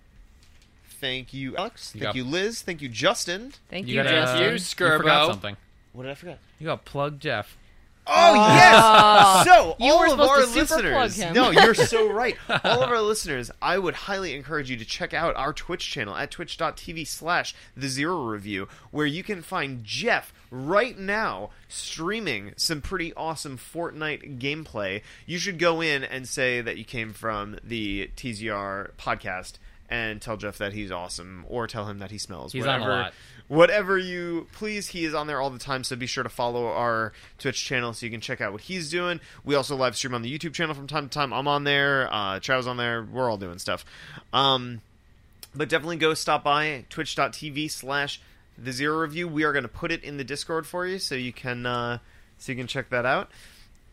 thank 1.03 1.35
you, 1.35 1.55
Alex. 1.59 1.93
You 1.95 1.99
Thank 2.01 2.09
got- 2.09 2.17
you, 2.17 2.25
Liz. 2.25 2.63
Thank 2.63 2.81
you, 2.81 2.89
Justin. 2.89 3.53
Thank 3.69 3.87
you 3.89 3.97
you, 3.97 4.03
gotta. 4.03 4.15
Justin. 4.17 4.39
Uh, 4.43 4.47
you, 4.47 4.53
you 4.53 4.57
Skirbo. 4.59 4.97
forgot 4.97 5.27
something. 5.33 5.57
What 5.93 6.05
did 6.05 6.13
I 6.13 6.15
forget? 6.15 6.39
You 6.59 6.67
got 6.67 6.87
plug 6.87 7.21
Jeff. 7.21 7.59
Oh 8.05 8.11
ah. 8.37 9.45
yes! 9.45 9.47
So 9.55 9.77
You 9.79 9.93
all 9.93 10.01
were 10.01 10.07
of 10.07 10.11
supposed 10.13 10.31
our 10.31 10.41
to 10.41 10.47
super 10.47 10.67
plug 10.67 10.85
listeners, 11.05 11.17
him. 11.17 11.35
no, 11.35 11.51
you're 11.51 11.73
so 11.75 12.11
right. 12.13 12.37
All 12.65 12.83
of 12.83 12.89
our 12.91 13.01
listeners, 13.01 13.51
I 13.63 13.79
would 13.79 13.95
highly 13.95 14.35
encourage 14.35 14.69
you 14.71 14.77
to 14.77 14.85
check 14.85 15.15
out 15.15 15.37
our 15.37 15.53
Twitch 15.53 15.89
channel 15.89 16.17
at 16.17 16.33
twitch.tv 16.33 17.07
slash 17.07 17.55
the 17.77 17.87
Zero 17.89 18.25
Review, 18.25 18.67
where 18.91 19.07
you 19.07 19.23
can 19.23 19.41
find 19.41 19.85
Jeff 19.85 20.33
right 20.51 20.99
now 20.99 21.51
streaming 21.69 22.55
some 22.57 22.81
pretty 22.81 23.15
awesome 23.15 23.57
Fortnite 23.57 24.41
gameplay. 24.41 25.03
You 25.25 25.39
should 25.39 25.61
go 25.61 25.81
in 25.81 26.03
and 26.03 26.27
say 26.27 26.61
that 26.61 26.77
you 26.79 26.85
came 26.85 27.13
from 27.13 27.59
the 27.63 28.11
TZR 28.17 28.91
podcast. 28.99 29.59
And 29.93 30.23
tell 30.23 30.39
Jeff 30.39 30.57
that 30.57 30.73
he's 30.73 30.91
awesome, 30.91 31.45
or 31.51 31.67
tell 31.67 31.87
him 31.87 31.99
that 31.99 32.11
he 32.11 32.17
smells. 32.17 32.55
He's 32.55 32.65
on 32.65 32.81
a 32.81 32.83
whatever, 32.83 33.03
lot. 33.03 33.15
whatever 33.49 33.99
you 33.99 34.47
please. 34.53 34.89
He 34.89 35.05
is 35.05 35.13
on 35.13 35.27
there 35.27 35.39
all 35.39 35.51
the 35.51 35.59
time, 35.59 35.85
so 35.85 35.97
be 35.97 36.07
sure 36.07 36.23
to 36.23 36.31
follow 36.31 36.67
our 36.69 37.13
Twitch 37.39 37.63
channel 37.63 37.93
so 37.93 38.07
you 38.07 38.11
can 38.11 38.23
check 38.23 38.41
out 38.41 38.53
what 38.53 38.63
he's 38.63 38.91
doing. 38.91 39.21
We 39.45 39.55
also 39.55 39.77
live 39.77 39.95
stream 39.95 40.15
on 40.15 40.23
the 40.23 40.39
YouTube 40.39 40.55
channel 40.55 40.75
from 40.75 40.87
time 40.87 41.11
to 41.11 41.13
time. 41.13 41.31
I'm 41.35 41.47
on 41.47 41.65
there. 41.65 42.09
Uh, 42.11 42.41
Chow's 42.41 42.67
on 42.67 42.79
there. 42.79 43.05
We're 43.05 43.31
all 43.31 43.37
doing 43.37 43.59
stuff. 43.59 43.85
Um, 44.33 44.81
but 45.55 45.69
definitely 45.69 45.99
go 45.99 46.15
stop 46.15 46.43
by 46.43 46.87
twitch.tv 46.89 47.71
slash 47.71 48.19
the 48.57 48.73
zero 48.73 48.99
review. 48.99 49.29
We 49.29 49.45
are 49.45 49.53
going 49.53 49.65
to 49.65 49.69
put 49.69 49.93
it 49.93 50.03
in 50.03 50.17
the 50.17 50.25
Discord 50.25 50.67
for 50.67 50.87
you 50.87 50.99
so 50.99 51.17
you 51.17 51.35
can 51.35 51.67
uh, 51.67 51.99
so 52.39 52.51
you 52.51 52.57
can 52.57 52.67
check 52.67 52.89
that 52.89 53.05
out. 53.05 53.31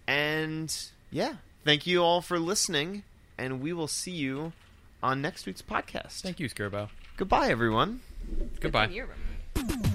And 0.08 0.74
yeah, 1.12 1.34
thank 1.66 1.86
you 1.86 2.02
all 2.02 2.22
for 2.22 2.40
listening, 2.40 3.04
and 3.38 3.60
we 3.60 3.74
will 3.74 3.90
see 3.90 4.12
you 4.12 4.54
on 5.02 5.22
next 5.22 5.46
week's 5.46 5.62
podcast. 5.62 6.22
Thank 6.22 6.40
you, 6.40 6.50
Skirbo. 6.50 6.90
Goodbye, 7.18 7.50
everyone. 7.50 8.02
Goodbye. 8.60 8.88
Good 8.88 9.86